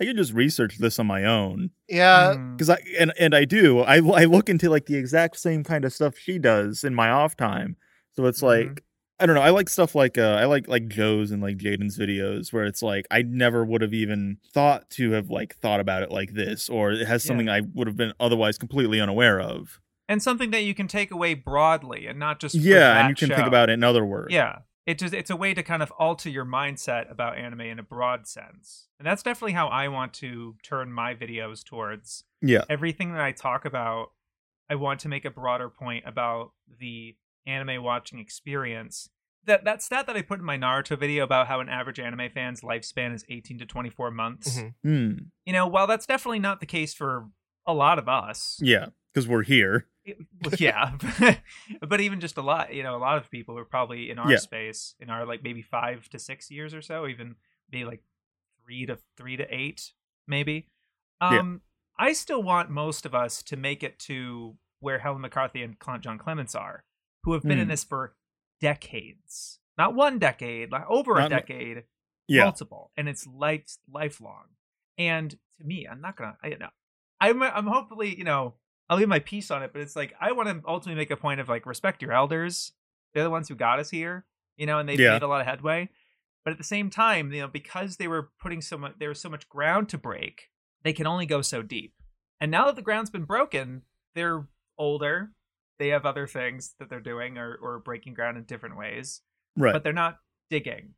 I 0.00 0.04
can 0.06 0.16
just 0.16 0.32
research 0.32 0.78
this 0.78 0.98
on 0.98 1.06
my 1.06 1.24
own 1.24 1.70
yeah, 1.88 2.34
because 2.56 2.70
I 2.70 2.78
and 2.98 3.12
and 3.18 3.34
I 3.34 3.44
do. 3.44 3.80
I 3.80 3.96
I 3.96 4.24
look 4.24 4.48
into 4.48 4.70
like 4.70 4.86
the 4.86 4.96
exact 4.96 5.38
same 5.38 5.62
kind 5.62 5.84
of 5.84 5.92
stuff 5.92 6.16
she 6.18 6.38
does 6.38 6.84
in 6.84 6.94
my 6.94 7.10
off 7.10 7.36
time. 7.36 7.76
So 8.16 8.24
it's 8.26 8.42
like 8.42 8.66
Mhm. 8.66 8.78
I 9.22 9.26
don't 9.26 9.34
know. 9.34 9.42
I 9.42 9.50
like 9.50 9.68
stuff 9.68 9.94
like 9.94 10.16
uh, 10.16 10.36
I 10.40 10.46
like 10.46 10.66
like 10.66 10.88
Joe's 10.88 11.30
and 11.30 11.42
like 11.42 11.58
Jaden's 11.58 11.98
videos 11.98 12.54
where 12.54 12.64
it's 12.64 12.82
like 12.82 13.06
I 13.10 13.20
never 13.20 13.62
would 13.66 13.82
have 13.82 13.92
even 13.92 14.38
thought 14.54 14.88
to 14.92 15.10
have 15.12 15.28
like 15.28 15.56
thought 15.56 15.78
about 15.80 16.02
it 16.02 16.10
like 16.10 16.32
this, 16.32 16.70
or 16.70 16.92
it 16.92 17.06
has 17.06 17.22
Yeah. 17.24 17.28
something 17.28 17.48
I 17.50 17.60
would 17.74 17.86
have 17.86 17.98
been 17.98 18.14
otherwise 18.18 18.56
completely 18.56 18.98
unaware 19.00 19.38
of. 19.40 19.78
and 20.08 20.20
something 20.22 20.50
that 20.50 20.64
you 20.64 20.74
can 20.74 20.88
take 20.88 21.10
away 21.12 21.34
broadly 21.34 22.06
and 22.08 22.18
not 22.18 22.40
just 22.40 22.54
Yeah, 22.56 22.78
that 22.80 23.00
and 23.02 23.08
you 23.10 23.14
can 23.14 23.28
think 23.36 23.46
about 23.46 23.68
it 23.70 23.74
in 23.74 23.84
other 23.84 24.04
words. 24.04 24.32
Yeah. 24.34 24.60
It 24.86 24.98
just 24.98 25.14
it's 25.14 25.30
a 25.30 25.36
way 25.36 25.54
to 25.54 25.62
kind 25.62 25.82
of 25.82 25.92
alter 25.98 26.28
your 26.30 26.44
mindset 26.44 27.10
about 27.10 27.36
anime 27.36 27.60
in 27.60 27.78
a 27.78 27.82
broad 27.82 28.26
sense. 28.26 28.88
And 28.98 29.06
that's 29.06 29.22
definitely 29.22 29.52
how 29.52 29.68
I 29.68 29.88
want 29.88 30.12
to 30.14 30.56
turn 30.62 30.92
my 30.92 31.14
videos 31.14 31.64
towards 31.64 32.24
yeah, 32.40 32.64
everything 32.68 33.12
that 33.12 33.20
I 33.20 33.32
talk 33.32 33.64
about. 33.64 34.12
I 34.68 34.76
want 34.76 35.00
to 35.00 35.08
make 35.08 35.24
a 35.24 35.30
broader 35.30 35.68
point 35.68 36.04
about 36.06 36.52
the 36.78 37.16
anime 37.46 37.82
watching 37.82 38.18
experience. 38.18 39.10
That 39.44 39.64
that 39.64 39.82
stat 39.82 40.06
that 40.06 40.16
I 40.16 40.22
put 40.22 40.38
in 40.38 40.44
my 40.44 40.56
Naruto 40.56 40.98
video 40.98 41.24
about 41.24 41.46
how 41.46 41.60
an 41.60 41.68
average 41.68 41.98
anime 41.98 42.30
fan's 42.30 42.60
lifespan 42.60 43.14
is 43.14 43.24
18 43.28 43.58
to 43.58 43.66
24 43.66 44.10
months. 44.10 44.58
Mhm. 44.58 44.74
Hmm. 44.82 45.12
You 45.44 45.52
know, 45.52 45.66
while 45.66 45.86
that's 45.86 46.06
definitely 46.06 46.40
not 46.40 46.60
the 46.60 46.66
case 46.66 46.94
for 46.94 47.28
a 47.66 47.74
lot 47.74 47.98
of 47.98 48.08
us, 48.08 48.58
yeah, 48.62 48.86
because 49.12 49.26
we're 49.28 49.42
here. 49.42 49.86
yeah 50.58 50.92
but 51.88 52.00
even 52.00 52.20
just 52.20 52.38
a 52.38 52.42
lot 52.42 52.72
you 52.74 52.82
know 52.82 52.96
a 52.96 52.98
lot 52.98 53.18
of 53.18 53.30
people 53.30 53.54
who 53.54 53.60
are 53.60 53.64
probably 53.66 54.10
in 54.10 54.18
our 54.18 54.30
Yeah. 54.30 54.38
space 54.38 54.94
in 54.98 55.10
our 55.10 55.26
like 55.26 55.42
maybe 55.42 55.62
five 55.62 56.08
to 56.08 56.18
six 56.18 56.50
years 56.50 56.72
or 56.74 56.80
so 56.82 57.06
even 57.06 57.36
be 57.70 57.84
like 57.84 58.02
three 58.64 58.86
to 58.86 58.98
three 59.16 59.36
to 59.36 59.46
eight 59.54 59.92
maybe 60.26 60.66
Yeah. 61.20 61.40
um 61.40 61.60
i 61.98 62.12
still 62.14 62.42
want 62.42 62.70
most 62.70 63.04
of 63.04 63.14
us 63.14 63.42
to 63.44 63.56
make 63.56 63.82
it 63.82 63.98
to 64.00 64.56
where 64.80 64.98
helen 64.98 65.20
mccarthy 65.20 65.62
and 65.62 65.76
john 66.00 66.18
clements 66.18 66.54
are 66.54 66.84
who 67.24 67.34
have 67.34 67.42
been 67.42 67.58
in 67.58 67.66
Mm. 67.66 67.70
this 67.70 67.84
for 67.84 68.14
decades 68.80 69.58
not 69.76 69.94
one 69.94 70.18
decade 70.18 70.72
like 70.72 70.84
over 70.88 71.16
a 71.16 71.20
Not- 71.22 71.30
decade 71.30 71.84
Yeah, 72.26 72.44
multiple 72.44 72.90
and 72.96 73.08
it's 73.08 73.26
life 73.26 73.64
lifelong 73.92 74.44
and 74.98 75.30
to 75.58 75.64
me 75.64 75.86
i'm 75.90 76.00
not 76.00 76.16
gonna 76.16 76.36
i 76.42 76.48
know 76.50 76.68
i'm 77.20 77.42
i'm 77.42 77.66
hopefully 77.66 78.16
you 78.16 78.24
know 78.24 78.54
i'll 78.90 78.98
leave 78.98 79.08
my 79.08 79.18
piece 79.20 79.50
on 79.50 79.62
it 79.62 79.72
but 79.72 79.80
it's 79.80 79.96
like 79.96 80.12
i 80.20 80.32
want 80.32 80.48
to 80.48 80.60
ultimately 80.68 81.00
make 81.00 81.10
a 81.10 81.16
point 81.16 81.40
of 81.40 81.48
like 81.48 81.64
respect 81.64 82.02
your 82.02 82.12
elders. 82.12 82.72
They're 83.14 83.24
the 83.24 83.30
ones 83.30 83.48
who 83.48 83.54
got 83.54 83.78
us 83.78 83.88
here 83.90 84.26
you 84.58 84.66
know 84.66 84.78
and 84.78 84.86
they've 84.88 85.00
Yeah. 85.00 85.12
made 85.14 85.22
a 85.22 85.26
lot 85.28 85.40
of 85.40 85.46
headway. 85.46 85.88
But 86.44 86.52
at 86.52 86.58
the 86.58 86.64
same 86.64 86.90
time 86.90 87.32
you 87.32 87.40
know 87.40 87.48
because 87.48 87.96
they 87.96 88.08
were 88.08 88.30
putting 88.42 88.60
so 88.60 88.76
much 88.76 88.94
there 88.98 89.08
was 89.08 89.20
so 89.20 89.30
much 89.30 89.48
ground 89.48 89.88
to 89.90 89.98
break 89.98 90.50
they 90.82 90.92
can 90.92 91.06
only 91.06 91.24
go 91.26 91.40
so 91.42 91.62
deep. 91.62 91.94
And 92.40 92.50
now 92.50 92.66
that 92.66 92.76
the 92.76 92.82
ground's 92.82 93.10
been 93.10 93.24
broken 93.24 93.82
they're 94.14 94.46
older. 94.78 95.30
They 95.78 95.88
have 95.88 96.04
other 96.04 96.26
things 96.26 96.74
that 96.78 96.90
they're 96.90 97.00
doing 97.00 97.38
or, 97.38 97.54
or 97.54 97.78
breaking 97.78 98.12
ground 98.14 98.36
in 98.36 98.44
different 98.44 98.76
ways 98.76 99.22
right. 99.56 99.72
but 99.72 99.82
they're 99.84 99.92
not 99.92 100.18
digging. 100.50 100.94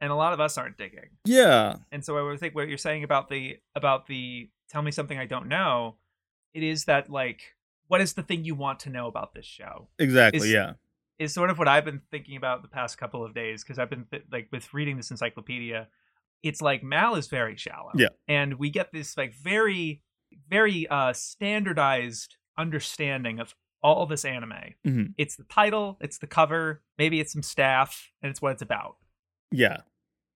And 0.00 0.12
a 0.12 0.14
lot 0.14 0.32
of 0.32 0.38
us 0.40 0.56
aren't 0.58 0.76
digging. 0.76 1.10
Yeah, 1.24 1.76
and 1.90 2.04
so 2.04 2.16
I 2.16 2.22
would 2.22 2.38
think 2.38 2.54
what 2.54 2.68
you're 2.68 2.78
saying 2.78 3.02
about 3.04 3.28
the 3.28 3.56
about 3.74 4.06
the 4.06 4.48
tell 4.70 4.82
me 4.82 4.90
something 4.92 5.18
I 5.18 5.26
don't 5.26 5.48
know, 5.48 5.96
it 6.54 6.62
is 6.62 6.84
that 6.84 7.10
like 7.10 7.54
what 7.88 8.00
is 8.00 8.12
the 8.14 8.22
thing 8.22 8.44
you 8.44 8.54
want 8.54 8.80
to 8.80 8.90
know 8.90 9.06
about 9.06 9.32
this 9.34 9.46
show? 9.46 9.88
exactly. 9.98 10.48
Is- 10.48 10.52
yeah, 10.52 10.72
Is 11.18 11.32
sort 11.32 11.50
of 11.50 11.58
what 11.58 11.68
I've 11.68 11.84
been 11.84 12.02
thinking 12.10 12.36
about 12.36 12.62
the 12.62 12.68
past 12.68 12.98
couple 12.98 13.24
of 13.24 13.34
days 13.34 13.62
because 13.64 13.78
I've 13.78 13.90
been 13.90 14.04
th- 14.10 14.24
like 14.30 14.48
with 14.52 14.72
reading 14.74 14.96
this 14.96 15.10
encyclopedia, 15.10 15.88
it's 16.42 16.60
like 16.60 16.82
Mal 16.82 17.14
is 17.16 17.28
very 17.28 17.56
shallow. 17.56 17.90
Yeah. 17.94 18.08
And 18.28 18.58
we 18.58 18.70
get 18.70 18.92
this 18.92 19.16
like 19.16 19.34
very 19.34 20.02
very 20.50 20.86
uh 20.88 21.12
standardized 21.14 22.36
understanding 22.58 23.38
of 23.40 23.54
all 23.82 24.06
this 24.06 24.24
anime. 24.24 24.74
Mhm. 24.86 25.14
It's 25.16 25.36
the 25.36 25.44
title, 25.44 25.96
it's 26.00 26.18
the 26.18 26.26
cover, 26.26 26.82
maybe 26.98 27.20
it's 27.20 27.32
some 27.32 27.42
staff, 27.42 28.10
and 28.22 28.30
it's 28.30 28.42
what 28.42 28.52
it's 28.52 28.62
about 28.62 28.96
yeah, 29.50 29.78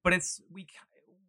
but 0.02 0.14
it's 0.14 0.40
we 0.50 0.66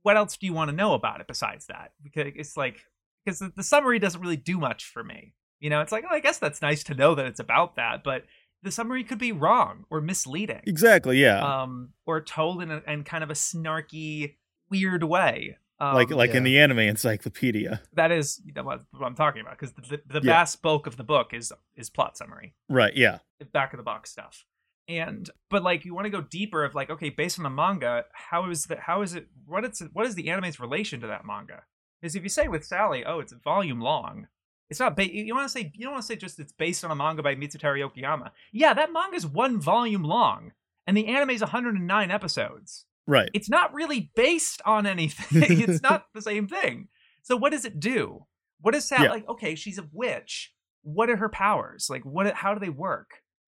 what 0.03 0.15
else 0.15 0.37
do 0.37 0.45
you 0.45 0.53
want 0.53 0.69
to 0.69 0.75
know 0.75 0.93
about 0.93 1.19
it 1.19 1.27
besides 1.27 1.65
that 1.65 1.91
because 2.01 2.31
it's 2.35 2.55
like 2.55 2.85
because 3.23 3.39
the, 3.39 3.51
the 3.55 3.63
summary 3.63 3.99
doesn't 3.99 4.21
really 4.21 4.37
do 4.37 4.57
much 4.57 4.85
for 4.85 5.03
me 5.03 5.33
you 5.59 5.69
know 5.69 5.81
it's 5.81 5.91
like 5.91 6.03
oh, 6.09 6.13
i 6.15 6.19
guess 6.19 6.37
that's 6.39 6.61
nice 6.61 6.83
to 6.83 6.93
know 6.93 7.15
that 7.15 7.25
it's 7.25 7.39
about 7.39 7.75
that 7.75 8.03
but 8.03 8.23
the 8.63 8.71
summary 8.71 9.03
could 9.03 9.19
be 9.19 9.31
wrong 9.31 9.83
or 9.89 9.99
misleading 9.99 10.61
exactly. 10.65 11.21
Yeah, 11.21 11.61
um 11.63 11.89
or 12.05 12.21
told 12.21 12.61
in, 12.61 12.71
a, 12.71 12.81
in 12.87 13.03
kind 13.03 13.23
of 13.23 13.29
a 13.29 13.33
snarky 13.33 14.35
weird 14.69 15.03
way 15.03 15.57
um, 15.79 15.95
like 15.95 16.11
like 16.11 16.33
in 16.33 16.43
the 16.43 16.57
anime 16.59 16.79
encyclopedia. 16.79 17.81
that 17.93 18.11
is 18.11 18.41
you 18.45 18.53
know, 18.53 18.63
what, 18.63 18.81
what 18.91 19.05
i'm 19.05 19.15
talking 19.15 19.41
about 19.41 19.59
because 19.59 19.73
the, 19.73 19.81
the, 20.07 20.19
the 20.19 20.25
Yeah. 20.25 20.33
vast 20.33 20.61
bulk 20.61 20.87
of 20.87 20.97
the 20.97 21.03
book 21.03 21.33
is 21.33 21.51
is 21.75 21.89
plot 21.89 22.17
summary 22.17 22.53
Right. 22.69 22.95
Yeah. 22.95 23.19
back 23.51 23.73
of 23.73 23.77
the 23.77 23.83
box 23.83 24.11
stuff 24.11 24.45
and 24.87 25.29
but 25.49 25.63
like 25.63 25.85
you 25.85 25.93
want 25.93 26.05
to 26.05 26.09
go 26.09 26.21
deeper 26.21 26.63
of 26.63 26.75
like 26.75 26.89
okay 26.89 27.09
based 27.09 27.39
on 27.39 27.43
the 27.43 27.49
manga 27.49 28.05
how 28.13 28.49
is 28.49 28.63
that 28.65 28.79
how 28.79 29.01
is 29.01 29.13
it 29.15 29.27
what 29.45 29.63
it's 29.63 29.81
what 29.93 30.05
is 30.05 30.15
the 30.15 30.29
anime's 30.29 30.59
relation 30.59 30.99
to 31.01 31.07
that 31.07 31.25
manga 31.25 31.63
because 32.03 32.15
if 32.17 32.23
you 32.23 32.29
say 32.29 32.47
with 32.49 32.65
sally 32.65 33.03
oh 33.05 33.19
it's 33.19 33.31
a 33.31 33.37
volume 33.37 33.79
long 33.81 34.27
it's 34.69 34.79
not 34.79 34.95
ba- 34.95 35.13
you 35.15 35.33
want 35.33 35.45
to 35.45 35.51
say 35.51 35.71
you 35.73 35.83
don't 35.85 35.93
want 35.93 36.01
to 36.03 36.07
say 36.07 36.15
just 36.15 36.39
it's 36.39 36.51
based 36.51 36.83
on 36.83 36.91
a 36.91 36.95
manga 36.95 37.23
by 37.23 37.33
mitsuteru 37.35 37.79
yokoyama 37.81 38.31
yeah 38.51 38.73
that 38.73 38.91
manga's 38.93 39.25
one 39.25 39.59
volume 39.59 40.03
long 40.03 40.51
and 40.85 40.97
the 40.97 41.07
anime's 41.07 41.41
109 41.41 42.11
episodes 42.11 42.85
Right. 43.05 43.29
it's 43.33 43.49
not 43.49 43.73
really 43.73 44.11
based 44.15 44.61
on 44.65 44.85
anything. 44.85 45.59
it's 45.69 45.81
not 45.81 46.05
the 46.13 46.21
same 46.21 46.47
thing. 46.47 46.87
So 47.23 47.35
what 47.35 47.51
does 47.51 47.65
it 47.65 47.77
do? 47.77 48.25
What 48.61 48.75
is 48.75 48.85
Sally 48.85 49.03
Yeah. 49.03 49.11
like? 49.11 49.27
Okay, 49.27 49.55
she's 49.55 49.77
a 49.77 49.89
witch. 49.91 50.53
What 50.83 51.09
are 51.09 51.17
her 51.17 51.27
powers? 51.27 51.87
Like 51.89 52.03
what? 52.05 52.33
How 52.33 52.53
do 52.53 52.61
they 52.61 52.69
work? 52.69 53.09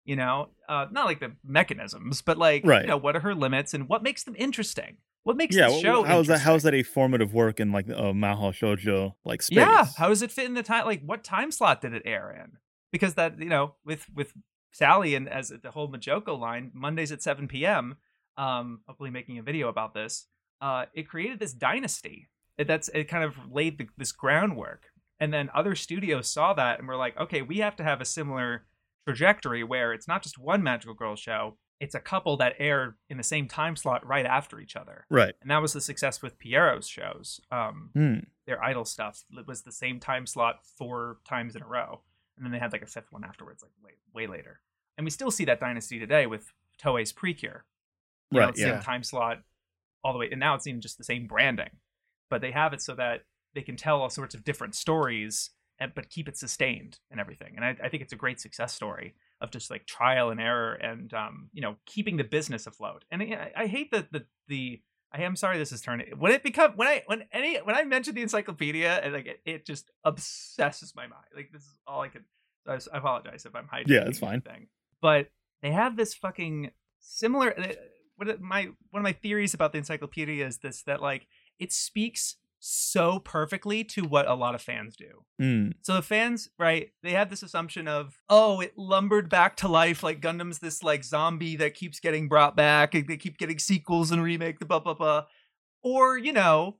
You 0.04 0.16
know, 0.16 0.50
uh, 0.68 0.86
not 0.90 1.06
like 1.06 1.20
the 1.20 1.32
mechanisms, 1.42 2.20
but 2.20 2.36
like 2.36 2.62
Right. 2.66 2.82
you 2.82 2.88
know, 2.88 2.98
what 2.98 3.16
are 3.16 3.20
her 3.20 3.34
limits 3.34 3.72
and 3.72 3.88
what 3.88 4.02
makes 4.02 4.22
them 4.24 4.34
interesting? 4.38 4.98
What 5.28 5.36
makes 5.36 5.54
yeah. 5.54 5.68
the 5.68 5.80
show? 5.80 6.04
how 6.04 6.20
is 6.20 6.26
that? 6.28 6.40
How 6.40 6.54
is 6.54 6.62
that 6.62 6.72
a 6.72 6.82
formative 6.82 7.34
work 7.34 7.60
in 7.60 7.70
like 7.70 7.88
uh, 7.88 8.12
Mahou 8.12 8.50
Shoujo 8.50 9.12
like 9.24 9.42
space? 9.42 9.58
Yeah, 9.58 9.86
how 9.98 10.08
does 10.08 10.22
it 10.22 10.32
fit 10.32 10.46
in 10.46 10.54
the 10.54 10.62
time? 10.62 10.86
Like, 10.86 11.02
what 11.04 11.22
time 11.22 11.52
slot 11.52 11.82
did 11.82 11.92
it 11.92 12.02
air 12.06 12.30
in? 12.30 12.56
because 12.90 13.14
that 13.14 13.40
you 13.40 13.48
know 13.48 13.74
with 13.84 14.06
with 14.14 14.32
Sally 14.72 15.14
and 15.14 15.28
as 15.28 15.52
the 15.62 15.70
whole 15.70 15.90
Majoko 15.90 16.38
line 16.38 16.70
Mondays 16.74 17.12
at 17.12 17.22
7 17.22 17.48
p.m. 17.48 17.96
Um, 18.36 18.80
hopefully 18.86 19.10
making 19.10 19.38
a 19.38 19.42
video 19.42 19.68
about 19.68 19.94
this. 19.94 20.26
Uh, 20.60 20.86
it 20.94 21.08
created 21.08 21.40
this 21.40 21.52
dynasty. 21.52 22.28
It, 22.56 22.66
that's 22.66 22.88
it 22.88 23.04
kind 23.04 23.24
of 23.24 23.34
laid 23.50 23.78
the, 23.78 23.88
this 23.96 24.12
groundwork, 24.12 24.86
and 25.20 25.32
then 25.32 25.50
other 25.54 25.74
studios 25.74 26.30
saw 26.30 26.54
that 26.54 26.78
and 26.78 26.88
were 26.88 26.96
like, 26.96 27.18
okay, 27.18 27.42
we 27.42 27.58
have 27.58 27.76
to 27.76 27.84
have 27.84 28.00
a 28.00 28.04
similar 28.04 28.66
trajectory 29.06 29.64
where 29.64 29.92
it's 29.92 30.08
not 30.08 30.22
just 30.22 30.38
one 30.38 30.62
magical 30.62 30.94
girl 30.94 31.16
show 31.16 31.56
it's 31.80 31.94
a 31.94 32.00
couple 32.00 32.36
that 32.36 32.54
air 32.58 32.96
in 33.08 33.16
the 33.16 33.22
same 33.22 33.46
time 33.46 33.76
slot 33.76 34.04
right 34.06 34.26
after 34.26 34.58
each 34.60 34.76
other 34.76 35.06
Right. 35.10 35.34
and 35.40 35.50
that 35.50 35.62
was 35.62 35.72
the 35.72 35.80
success 35.80 36.20
with 36.22 36.38
Pierrot's 36.38 36.88
shows 36.88 37.40
um, 37.52 37.90
Hmm. 37.94 38.18
their 38.46 38.62
idol 38.62 38.84
stuff 38.84 39.22
it 39.30 39.46
was 39.46 39.62
the 39.62 39.72
same 39.72 40.00
time 40.00 40.26
slot 40.26 40.60
four 40.76 41.18
times 41.24 41.54
in 41.56 41.62
a 41.62 41.66
row 41.66 42.02
and 42.36 42.44
then 42.44 42.52
they 42.52 42.58
had 42.58 42.72
like 42.72 42.82
a 42.82 42.86
fifth 42.86 43.10
one 43.12 43.24
afterwards 43.24 43.62
like 43.62 43.72
way, 43.82 43.92
way 44.14 44.26
later 44.26 44.60
and 44.96 45.04
we 45.04 45.10
still 45.10 45.30
see 45.30 45.44
that 45.44 45.60
dynasty 45.60 45.98
today 45.98 46.26
with 46.26 46.52
toei's 46.78 47.12
precure 47.12 47.64
you 48.30 48.40
Right. 48.40 48.54
the 48.54 48.60
Yeah. 48.60 48.72
same 48.74 48.80
time 48.82 49.02
slot 49.02 49.42
all 50.04 50.12
the 50.12 50.18
way 50.18 50.28
and 50.30 50.40
now 50.40 50.54
it's 50.54 50.66
even 50.66 50.80
just 50.80 50.98
the 50.98 51.04
same 51.04 51.26
branding 51.26 51.70
but 52.30 52.40
they 52.40 52.50
have 52.52 52.72
it 52.72 52.82
so 52.82 52.94
that 52.94 53.24
they 53.54 53.62
can 53.62 53.76
tell 53.76 54.00
all 54.02 54.10
sorts 54.10 54.34
of 54.34 54.44
different 54.44 54.74
stories 54.74 55.50
and, 55.80 55.94
but 55.94 56.10
keep 56.10 56.28
it 56.28 56.36
sustained 56.36 56.98
and 57.10 57.20
everything 57.20 57.54
and 57.56 57.64
I, 57.64 57.76
I 57.84 57.88
think 57.88 58.02
it's 58.02 58.12
a 58.12 58.16
great 58.16 58.40
success 58.40 58.74
story 58.74 59.14
of 59.40 59.50
just 59.50 59.70
like 59.70 59.86
trial 59.86 60.30
and 60.30 60.40
error 60.40 60.74
and 60.74 61.12
um 61.14 61.48
you 61.52 61.62
know 61.62 61.76
keeping 61.86 62.16
the 62.16 62.24
business 62.24 62.66
afloat 62.66 63.04
and 63.10 63.22
I, 63.22 63.52
I 63.56 63.66
hate 63.66 63.90
that 63.92 64.12
the 64.12 64.26
the 64.48 64.82
I 65.12 65.22
am 65.22 65.36
sorry 65.36 65.58
this 65.58 65.72
is 65.72 65.80
turning 65.80 66.06
when 66.18 66.32
it 66.32 66.42
become 66.42 66.72
when 66.76 66.88
I 66.88 67.02
when 67.06 67.24
any 67.32 67.56
when 67.58 67.76
I 67.76 67.84
mention 67.84 68.14
the 68.14 68.22
encyclopedia 68.22 69.00
and 69.02 69.12
like 69.12 69.26
it, 69.26 69.40
it 69.44 69.66
just 69.66 69.90
obsesses 70.04 70.92
my 70.94 71.02
mind 71.02 71.24
like 71.34 71.50
this 71.52 71.62
is 71.62 71.78
all 71.86 72.02
I 72.02 72.08
could 72.08 72.24
so 72.66 72.90
I 72.92 72.98
apologize 72.98 73.46
if 73.46 73.54
I'm 73.54 73.68
hiding 73.70 73.92
Yeah, 73.92 74.06
it's 74.06 74.18
fine. 74.18 74.42
Thing. 74.42 74.66
but 75.00 75.28
they 75.62 75.70
have 75.70 75.96
this 75.96 76.14
fucking 76.14 76.70
similar 77.00 77.58
uh, 77.58 77.72
what 78.16 78.40
my 78.40 78.68
one 78.90 79.00
of 79.00 79.04
my 79.04 79.12
theories 79.12 79.54
about 79.54 79.72
the 79.72 79.78
encyclopedia 79.78 80.46
is 80.46 80.58
this 80.58 80.82
that 80.82 81.00
like 81.00 81.26
it 81.58 81.72
speaks 81.72 82.36
so 82.60 83.20
perfectly 83.20 83.84
to 83.84 84.02
what 84.02 84.28
a 84.28 84.34
lot 84.34 84.54
of 84.54 84.60
fans 84.60 84.96
do 84.96 85.24
Hmm. 85.38 85.70
so 85.82 85.94
the 85.94 86.02
fans, 86.02 86.48
right, 86.58 86.90
they 87.04 87.12
have 87.12 87.30
this 87.30 87.44
assumption 87.44 87.86
of, 87.86 88.18
oh, 88.28 88.60
it 88.60 88.76
lumbered 88.76 89.28
back 89.30 89.56
to 89.58 89.68
life 89.68 90.02
like 90.02 90.20
Gundam's 90.20 90.58
this 90.58 90.82
like 90.82 91.04
zombie 91.04 91.54
that 91.56 91.74
keeps 91.74 92.00
getting 92.00 92.26
brought 92.26 92.56
back 92.56 92.92
and 92.94 93.06
they 93.06 93.16
keep 93.16 93.38
getting 93.38 93.60
sequels 93.60 94.10
and 94.10 94.22
remake 94.22 94.58
the 94.58 94.66
blah 94.66 94.80
blah 94.80 94.94
blah. 94.94 95.26
Or, 95.84 96.18
you 96.18 96.32
know, 96.32 96.78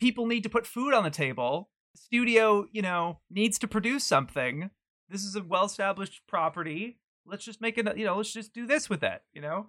people 0.00 0.24
need 0.26 0.42
to 0.44 0.48
put 0.48 0.66
food 0.66 0.94
on 0.94 1.04
the 1.04 1.10
table. 1.10 1.68
The 1.94 2.00
studio, 2.00 2.66
you 2.72 2.80
know, 2.80 3.18
needs 3.30 3.58
to 3.58 3.68
produce 3.68 4.04
something. 4.04 4.70
This 5.10 5.22
is 5.22 5.36
a 5.36 5.42
well-established 5.42 6.22
property. 6.26 6.98
Let's 7.26 7.44
just 7.44 7.60
make 7.60 7.76
it, 7.76 7.98
you 7.98 8.06
know, 8.06 8.16
let's 8.16 8.32
just 8.32 8.54
do 8.54 8.66
this 8.66 8.88
with 8.88 9.02
it, 9.02 9.22
you 9.34 9.42
know? 9.42 9.66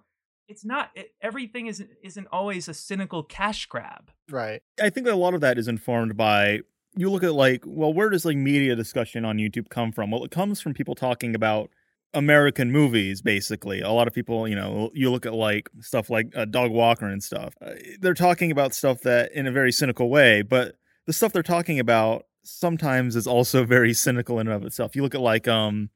It's 0.50 0.64
not 0.64 0.90
it, 0.94 1.14
everything 1.22 1.68
isn't 1.68 1.90
isn't 2.02 2.26
always 2.32 2.68
a 2.68 2.74
cynical 2.74 3.22
cash 3.22 3.66
grab. 3.66 4.10
Right. 4.28 4.62
I 4.82 4.90
think 4.90 5.06
a 5.06 5.14
lot 5.14 5.34
of 5.34 5.40
that 5.40 5.58
is 5.58 5.68
informed 5.68 6.16
by 6.16 6.60
you 6.96 7.08
look 7.10 7.22
at 7.22 7.34
like, 7.34 7.62
well, 7.64 7.92
where 7.92 8.10
does 8.10 8.24
like 8.24 8.36
media 8.36 8.74
discussion 8.74 9.24
on 9.24 9.38
YouTube 9.38 9.68
come 9.68 9.92
from? 9.92 10.10
Well, 10.10 10.24
it 10.24 10.32
comes 10.32 10.60
from 10.60 10.74
people 10.74 10.94
talking 10.96 11.34
about 11.36 11.70
American 12.14 12.72
movies, 12.72 13.22
basically. 13.22 13.80
A 13.80 13.90
lot 13.90 14.08
of 14.08 14.12
people, 14.12 14.48
you 14.48 14.56
know, 14.56 14.90
you 14.92 15.10
look 15.10 15.24
at 15.26 15.34
like 15.34 15.70
stuff 15.80 16.10
like 16.10 16.36
uh, 16.36 16.44
Dog 16.46 16.72
Walker 16.72 17.06
and 17.06 17.22
stuff. 17.22 17.54
Uh, 17.64 17.74
they're 18.00 18.14
talking 18.14 18.50
about 18.50 18.74
stuff 18.74 19.02
that 19.02 19.32
in 19.32 19.46
a 19.46 19.52
very 19.52 19.70
cynical 19.70 20.10
way, 20.10 20.42
but 20.42 20.76
the 21.06 21.12
stuff 21.12 21.32
they're 21.32 21.42
talking 21.42 21.78
about 21.78 22.24
sometimes 22.42 23.14
is 23.14 23.26
also 23.26 23.64
very 23.76 23.94
cynical 23.94 24.40
in 24.40 24.48
and 24.48 24.56
of 24.56 24.64
itself. 24.64 24.96
You 24.96 25.02
look 25.02 25.14
at 25.14 25.20
like 25.20 25.46
um 25.46 25.90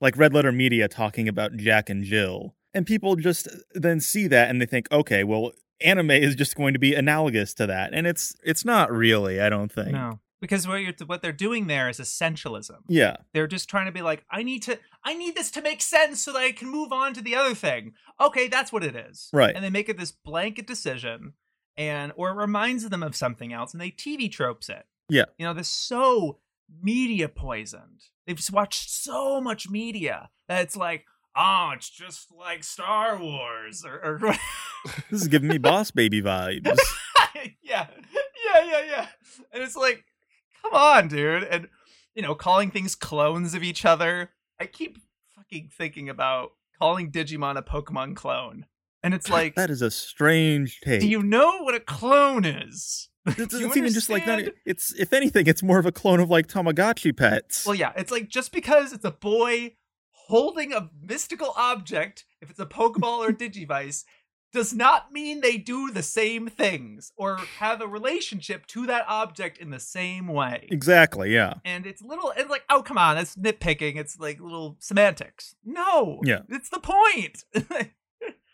like 0.00 0.16
Red 0.16 0.34
Letter 0.34 0.52
Media 0.52 0.88
talking 0.88 1.26
about 1.26 1.56
Jack 1.56 1.88
and 1.88 2.04
Jill. 2.04 2.54
And 2.78 2.86
people 2.86 3.16
just 3.16 3.48
then 3.74 3.98
see 4.00 4.26
that 4.28 4.48
and 4.48 4.62
they 4.62 4.66
think, 4.66 4.86
okay, 4.92 5.24
well, 5.24 5.50
anime 5.80 6.12
is 6.12 6.34
just 6.36 6.54
going 6.56 6.72
to 6.74 6.78
be 6.78 6.94
analogous 6.94 7.52
to 7.54 7.66
that. 7.66 7.90
And 7.92 8.06
it's 8.06 8.34
it's 8.44 8.64
not 8.64 8.90
really, 8.90 9.40
I 9.40 9.48
don't 9.48 9.70
think. 9.72 9.90
No. 9.92 10.20
Because 10.40 10.68
what 10.68 10.76
you're 10.76 10.92
what 11.06 11.20
they're 11.22 11.32
doing 11.32 11.66
there 11.66 11.88
is 11.88 11.98
essentialism. 11.98 12.78
Yeah. 12.88 13.16
they're 13.32 13.48
just 13.48 13.68
trying 13.68 13.86
to 13.86 13.92
be 13.92 14.02
like 14.02 14.24
i 14.30 14.44
need 14.44 14.62
to 14.62 14.78
i 15.04 15.12
need 15.14 15.34
this 15.34 15.50
to 15.50 15.62
make 15.62 15.82
sense 15.82 16.20
so 16.22 16.32
that 16.32 16.38
i 16.38 16.52
can 16.52 16.68
move 16.70 16.92
on 16.92 17.12
to 17.14 17.20
the 17.20 17.34
other 17.34 17.54
thing 17.56 17.92
okay 18.20 18.46
that's 18.46 18.72
what 18.72 18.84
it 18.84 18.94
is 18.94 19.28
Right. 19.32 19.52
and 19.56 19.64
they 19.64 19.70
make 19.70 19.88
it 19.88 19.98
this 19.98 20.12
blanket 20.12 20.66
decision 20.68 21.32
and 21.76 22.12
or 22.14 22.30
it 22.30 22.34
reminds 22.34 22.88
them 22.88 23.02
of 23.02 23.16
something 23.16 23.52
else 23.52 23.72
and 23.72 23.80
they 23.80 23.90
tv 23.90 24.30
tropes 24.30 24.68
it 24.68 24.84
Yeah. 25.08 25.24
you 25.38 25.44
know 25.46 25.54
they're 25.54 25.64
so 25.64 26.38
media 26.82 27.28
poisoned 27.28 28.00
they've 28.26 28.36
just 28.36 28.52
watched 28.52 28.88
so 28.90 29.40
much 29.40 29.68
media 29.68 30.30
that 30.48 30.62
it's 30.62 30.76
like 30.76 31.04
oh 31.38 31.70
it's 31.74 31.88
just 31.88 32.26
like 32.36 32.64
star 32.64 33.18
wars 33.18 33.84
or, 33.84 33.94
or 34.04 34.34
This 35.10 35.22
is 35.22 35.28
giving 35.28 35.48
me 35.48 35.58
boss 35.58 35.90
baby 35.90 36.22
vibes. 36.22 36.64
yeah, 37.62 37.86
yeah, 37.88 38.64
yeah, 38.64 38.82
yeah. 38.86 39.06
And 39.52 39.62
it's 39.62 39.76
like, 39.76 40.04
come 40.62 40.74
on, 40.74 41.08
dude. 41.08 41.44
And 41.44 41.68
you 42.14 42.22
know, 42.22 42.34
calling 42.34 42.70
things 42.70 42.94
clones 42.94 43.54
of 43.54 43.62
each 43.62 43.84
other. 43.84 44.30
I 44.60 44.66
keep 44.66 44.98
fucking 45.36 45.70
thinking 45.76 46.08
about 46.08 46.52
calling 46.80 47.12
Digimon 47.12 47.56
a 47.56 47.62
Pokemon 47.62 48.16
clone, 48.16 48.66
and 49.02 49.14
it's 49.14 49.30
like, 49.30 49.54
that 49.54 49.70
is 49.70 49.82
a 49.82 49.90
strange 49.90 50.80
take. 50.80 51.00
do 51.00 51.08
you 51.08 51.22
know 51.22 51.62
what 51.62 51.74
a 51.74 51.80
clone 51.80 52.44
is? 52.44 53.08
it's, 53.26 53.54
it's 53.54 53.76
even 53.76 53.92
just 53.92 54.10
like 54.10 54.26
not. 54.26 54.38
understand? 54.38 54.56
It's 54.66 54.92
if 54.94 55.12
anything, 55.12 55.46
it's 55.46 55.62
more 55.62 55.78
of 55.78 55.86
a 55.86 55.92
clone 55.92 56.18
of 56.18 56.30
like 56.30 56.48
Tamagotchi 56.48 57.16
pets. 57.16 57.66
Well, 57.66 57.74
yeah, 57.74 57.92
it's 57.96 58.10
like 58.10 58.28
just 58.28 58.52
because 58.52 58.92
it's 58.92 59.04
a 59.04 59.12
boy 59.12 59.76
holding 60.28 60.72
a 60.72 60.90
mystical 61.02 61.52
object, 61.56 62.24
if 62.40 62.50
it's 62.50 62.60
a 62.60 62.66
Pokeball 62.66 63.18
or 63.18 63.32
Digivice, 63.32 64.04
does 64.52 64.72
not 64.72 65.12
mean 65.12 65.40
they 65.42 65.58
do 65.58 65.90
the 65.90 66.02
same 66.02 66.48
things 66.48 67.12
or 67.18 67.36
have 67.58 67.82
a 67.82 67.86
relationship 67.86 68.64
to 68.66 68.86
that 68.86 69.04
object 69.06 69.58
in 69.58 69.68
the 69.70 69.78
same 69.80 70.26
way. 70.26 70.66
exactly. 70.70 71.34
Yeah. 71.34 71.54
and 71.66 71.84
it's 71.86 72.00
little 72.00 72.30
and 72.36 72.48
like 72.48 72.64
oh 72.70 72.82
come 72.82 72.96
on 72.96 73.16
that's 73.16 73.36
nitpicking 73.36 73.96
it's 73.96 74.18
like 74.18 74.40
little 74.40 74.76
semantics 74.80 75.54
no 75.64 76.20
Yeah. 76.24 76.40
it's 76.48 76.70
the 76.70 76.80
point 76.80 77.44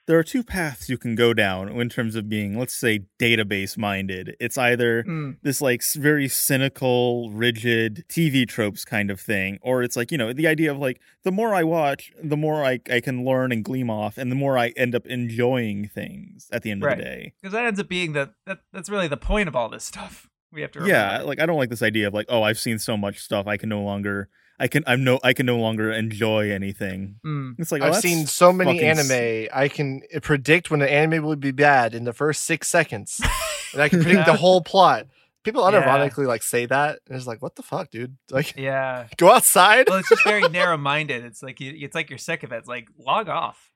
There 0.06 0.18
are 0.18 0.22
two 0.24 0.44
paths 0.44 0.88
you 0.90 0.98
can 0.98 1.14
go 1.14 1.32
down 1.32 1.68
in 1.68 1.88
terms 1.88 2.14
of 2.14 2.28
being, 2.28 2.58
let's 2.58 2.74
say, 2.74 3.06
database 3.18 3.78
minded. 3.78 4.36
It's 4.38 4.58
either 4.58 5.02
Mm, 5.04 5.38
this 5.42 5.60
like 5.62 5.82
very 5.94 6.28
cynical, 6.28 7.30
rigid 7.30 8.04
TV 8.08 8.46
tropes 8.46 8.84
kind 8.84 9.10
of 9.10 9.20
thing, 9.20 9.58
or 9.62 9.82
it's 9.82 9.96
like 9.96 10.12
you 10.12 10.18
know 10.18 10.32
the 10.32 10.46
idea 10.46 10.70
of 10.70 10.78
like 10.78 11.00
the 11.24 11.32
more 11.32 11.54
I 11.54 11.62
watch, 11.64 12.12
the 12.22 12.36
more 12.36 12.64
I 12.64 12.80
I 12.90 13.00
can 13.00 13.24
learn 13.24 13.50
and 13.52 13.64
gleam 13.64 13.90
off, 13.90 14.18
and 14.18 14.30
the 14.30 14.36
more 14.36 14.58
I 14.58 14.68
end 14.76 14.94
up 14.94 15.06
enjoying 15.06 15.88
things 15.88 16.48
at 16.52 16.62
the 16.62 16.70
end 16.70 16.82
Right. 16.82 16.92
of 16.92 16.98
the 16.98 17.04
day. 17.04 17.32
because 17.40 17.52
that 17.52 17.64
ends 17.64 17.80
up 17.80 17.88
being 17.88 18.12
the 18.12 18.34
that, 18.46 18.60
that's 18.72 18.90
really 18.90 19.08
the 19.08 19.16
point 19.16 19.48
of 19.48 19.56
all 19.56 19.68
this 19.68 19.84
stuff 19.84 20.28
we 20.52 20.60
have 20.62 20.70
to 20.72 20.86
Yeah, 20.86 21.22
like 21.22 21.40
I 21.40 21.46
don't 21.46 21.56
like 21.58 21.70
this 21.70 21.82
idea 21.82 22.06
of 22.08 22.14
like 22.14 22.26
oh 22.28 22.42
I've 22.42 22.58
seen 22.58 22.78
so 22.78 22.96
much 22.96 23.18
stuff 23.20 23.46
I 23.46 23.56
can 23.56 23.68
no 23.68 23.82
longer 23.82 24.28
I 24.58 24.68
can 24.68 24.84
I'm 24.86 25.02
no 25.04 25.18
I 25.24 25.32
can 25.32 25.46
no 25.46 25.58
longer 25.58 25.90
enjoy 25.90 26.50
anything. 26.50 27.16
Mm, 27.26 27.56
It's 27.58 27.72
like 27.72 27.82
oh, 27.82 27.86
I've 27.86 27.96
seen 27.96 28.26
so 28.26 28.52
many 28.52 28.80
anime. 28.82 29.48
I 29.52 29.68
can 29.68 30.02
predict 30.22 30.70
when 30.70 30.80
an 30.82 30.88
anime 30.88 31.24
will 31.24 31.36
be 31.36 31.50
bad 31.50 31.94
in 31.94 32.04
the 32.04 32.12
first 32.12 32.44
six 32.44 32.68
seconds, 32.68 33.20
and 33.72 33.82
I 33.82 33.88
can 33.88 34.02
predict 34.02 34.26
the 34.26 34.34
whole 34.36 34.60
plot. 34.62 35.06
People 35.42 35.68
Yeah. 35.70 35.82
unironically 35.82 36.26
like 36.26 36.42
say 36.42 36.66
that, 36.66 37.00
and 37.08 37.16
it's 37.16 37.26
like, 37.26 37.42
what 37.42 37.56
the 37.56 37.62
fuck, 37.62 37.90
dude? 37.90 38.16
Like, 38.30 38.54
yeah 38.56 39.08
go 39.16 39.30
outside. 39.32 39.88
well 39.88 39.98
it's 39.98 40.08
just 40.08 40.24
very 40.24 40.48
narrow 40.48 40.76
minded 40.78 41.24
it's 41.24 41.42
like 41.42 41.60
you, 41.60 41.72
it's 41.76 41.94
like 41.94 42.08
you're 42.08 42.18
sick 42.18 42.44
of 42.44 42.52
it 42.52 42.56
it's 42.56 42.68
like 42.68 42.88
log 42.98 43.28
off 43.28 43.70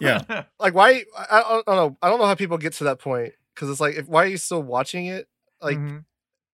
Yeah. 0.00 0.44
Like, 0.58 0.74
why? 0.74 1.04
I, 1.16 1.40
I 1.40 1.62
don't 1.66 1.76
know. 1.76 1.96
I 2.02 2.08
don't 2.08 2.18
know 2.18 2.26
how 2.26 2.34
people 2.34 2.58
get 2.58 2.72
to 2.74 2.84
that 2.84 2.98
point 2.98 3.32
because 3.54 3.70
it's 3.70 3.80
like, 3.80 3.94
if, 3.96 4.08
why 4.08 4.24
are 4.24 4.26
you 4.26 4.36
still 4.36 4.62
watching 4.62 5.06
it? 5.06 5.28
Like, 5.62 5.78
Mhm. 5.78 6.04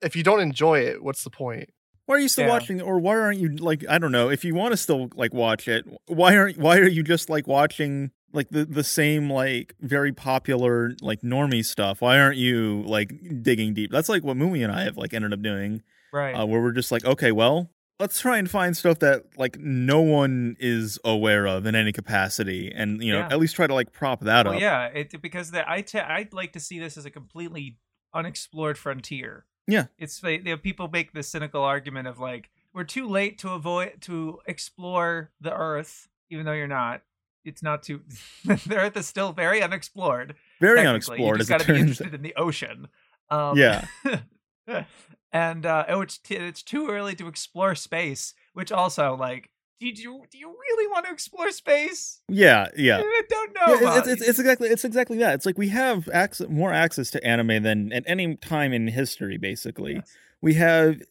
if 0.02 0.14
you 0.16 0.22
don't 0.22 0.40
enjoy 0.40 0.80
it, 0.80 1.02
what's 1.02 1.24
the 1.24 1.30
point? 1.30 1.70
Why 2.06 2.16
are 2.16 2.18
you 2.18 2.28
still 2.28 2.44
Yeah. 2.46 2.52
watching 2.52 2.80
or 2.82 2.98
why 2.98 3.16
aren't 3.18 3.38
you 3.38 3.48
like 3.56 3.84
I 3.88 3.98
don't 3.98 4.12
know, 4.12 4.28
if 4.30 4.44
you 4.44 4.54
want 4.54 4.72
to 4.72 4.76
still 4.76 5.08
like 5.14 5.32
watch 5.32 5.68
it, 5.68 5.84
why 6.06 6.36
aren't 6.36 6.58
why 6.58 6.78
are 6.78 6.88
you 6.88 7.02
just 7.02 7.30
like 7.30 7.46
watching 7.46 8.10
like 8.32 8.48
the 8.50 8.64
the 8.64 8.84
same 8.84 9.30
like 9.30 9.74
very 9.80 10.12
popular 10.12 10.94
like 11.00 11.22
normie 11.22 11.64
stuff? 11.64 12.00
Why 12.00 12.18
aren't 12.18 12.36
you 12.36 12.82
like 12.86 13.12
digging 13.42 13.74
deep? 13.74 13.90
That's 13.90 14.08
like 14.08 14.22
what 14.24 14.36
Moomy 14.36 14.62
and 14.62 14.72
I 14.72 14.82
have 14.84 14.96
like 14.96 15.14
ended 15.14 15.32
up 15.32 15.40
doing. 15.42 15.82
right 16.12 16.32
uh, 16.34 16.44
where 16.46 16.60
we're 16.60 16.72
just 16.72 16.92
like, 16.92 17.04
okay, 17.04 17.32
well, 17.32 17.70
let's 17.98 18.20
try 18.20 18.38
and 18.38 18.50
find 18.50 18.76
stuff 18.76 18.98
that 18.98 19.22
like 19.38 19.56
no 19.58 20.00
one 20.00 20.56
is 20.60 20.98
aware 21.04 21.46
of 21.46 21.64
in 21.64 21.74
any 21.74 21.90
capacity, 21.92 22.70
and 22.74 23.02
you 23.02 23.12
know, 23.12 23.20
Yeah. 23.20 23.28
at 23.32 23.38
least 23.38 23.56
try 23.56 23.66
to 23.66 23.74
like 23.74 23.92
prop 23.92 24.20
that 24.22 24.44
well 24.46 24.54
up. 24.56 24.60
yeah 24.60 24.86
it, 24.86 25.20
because 25.22 25.50
the, 25.52 25.68
I 25.70 25.80
t- 25.80 25.98
i'd 25.98 26.32
like 26.34 26.52
to 26.52 26.60
see 26.60 26.78
this 26.78 26.96
as 26.96 27.04
a 27.06 27.10
completely 27.10 27.78
unexplored 28.12 28.78
frontier 28.78 29.44
Yeah. 29.66 29.86
it's 29.98 30.20
they, 30.20 30.38
they, 30.38 30.56
people 30.56 30.88
make 30.88 31.12
the 31.12 31.22
cynical 31.22 31.62
argument 31.62 32.06
of 32.08 32.18
like 32.18 32.50
we're 32.72 32.84
too 32.84 33.08
late 33.08 33.38
to 33.38 33.50
avoid 33.50 33.94
to 34.02 34.40
explore 34.46 35.30
the 35.40 35.52
earth 35.54 36.08
even 36.30 36.44
though 36.44 36.52
you're 36.52 36.66
not 36.66 37.02
it's 37.44 37.62
not 37.62 37.82
too 37.82 38.02
the 38.44 38.76
earth 38.76 38.96
is 38.96 39.06
still 39.06 39.32
very 39.32 39.62
unexplored 39.62 40.34
Very 40.60 40.82
technically. 40.82 41.18
you 41.18 41.24
unexplored 41.28 41.38
just 41.38 41.50
as 41.50 41.58
gotta 41.62 41.72
be 41.72 41.80
interested 41.80 42.14
in 42.14 42.22
the 42.22 42.34
ocean 42.36 42.88
um, 43.30 43.56
Yeah. 43.56 43.86
and 45.32 45.66
uh 45.66 45.84
oh, 45.88 46.00
it's, 46.02 46.18
t- 46.18 46.36
it's 46.36 46.62
too 46.62 46.88
early 46.88 47.14
to 47.16 47.28
explore 47.28 47.74
space 47.74 48.34
which 48.52 48.70
also 48.72 49.14
like 49.16 49.50
do 49.80 49.86
you 49.86 50.22
do 50.30 50.38
you 50.38 50.48
really 50.48 50.88
want 50.88 51.06
to 51.06 51.12
explore 51.12 51.50
space? 51.50 52.20
Yeah, 52.28 52.68
yeah. 52.76 52.98
I 52.98 53.22
don't 53.28 53.54
know. 53.54 53.80
Yeah, 53.80 53.98
it's, 53.98 54.08
it's, 54.08 54.28
it's 54.28 54.38
exactly 54.38 54.68
it's 54.68 54.84
exactly 54.84 55.18
that. 55.18 55.34
It's 55.34 55.46
like 55.46 55.58
we 55.58 55.68
have 55.68 56.08
access, 56.12 56.48
more 56.48 56.72
access 56.72 57.10
to 57.10 57.24
anime 57.26 57.62
than 57.62 57.92
at 57.92 58.04
any 58.06 58.36
time 58.36 58.72
in 58.72 58.88
history. 58.88 59.36
Basically, 59.36 59.94
Yes. 59.94 60.16
we 60.40 60.54
have 60.54 61.02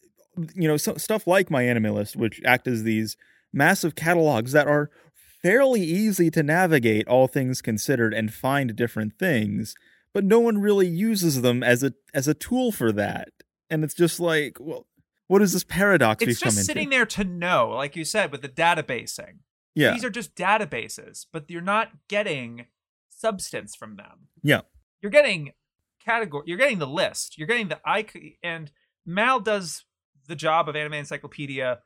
you 0.54 0.66
know 0.68 0.76
so, 0.76 0.94
stuff 0.96 1.26
like 1.26 1.50
my 1.50 1.62
anime 1.62 1.94
list, 1.94 2.16
which 2.16 2.40
act 2.44 2.66
as 2.66 2.82
these 2.82 3.16
massive 3.52 3.94
catalogs 3.94 4.52
that 4.52 4.66
are 4.66 4.90
fairly 5.42 5.82
easy 5.82 6.30
to 6.30 6.42
navigate, 6.42 7.06
all 7.06 7.28
things 7.28 7.60
considered, 7.60 8.14
and 8.14 8.32
find 8.32 8.74
different 8.74 9.18
things. 9.18 9.74
But 10.12 10.24
no 10.24 10.40
one 10.40 10.58
really 10.58 10.86
uses 10.88 11.42
them 11.42 11.62
as 11.62 11.82
a 11.82 11.92
as 12.12 12.26
a 12.26 12.34
tool 12.34 12.72
for 12.72 12.90
that, 12.92 13.28
and 13.68 13.84
it's 13.84 13.94
just 13.94 14.18
like, 14.20 14.56
well, 14.60 14.86
what 15.34 15.42
is 15.42 15.52
this 15.52 15.64
paradox 15.64 16.22
It's 16.22 16.38
just 16.38 16.56
into? 16.58 16.64
sitting 16.64 16.90
there 16.90 17.04
to 17.06 17.24
know, 17.24 17.70
like 17.70 17.96
you 17.96 18.04
said, 18.04 18.30
with 18.30 18.40
the 18.40 18.48
databasing. 18.48 19.38
yeah, 19.74 19.92
These 19.92 20.04
are 20.04 20.10
just 20.10 20.36
databases, 20.36 21.26
but 21.32 21.50
you're 21.50 21.60
not 21.60 21.90
getting 22.06 22.66
substance 23.10 23.74
from 23.74 23.96
them. 23.96 24.28
Yeah. 24.44 24.60
You're 25.02 25.10
getting 25.10 25.50
category. 25.98 26.44
You're 26.46 26.56
getting 26.56 26.78
the 26.78 26.86
list. 26.86 27.36
You're 27.36 27.48
getting 27.48 27.66
the 27.66 27.80
icon. 27.84 28.34
And 28.44 28.70
Mal 29.04 29.40
does 29.40 29.84
the 30.28 30.36
job 30.36 30.68
of 30.68 30.76
Anime 30.76 30.94
Encyclopedia 30.94 31.80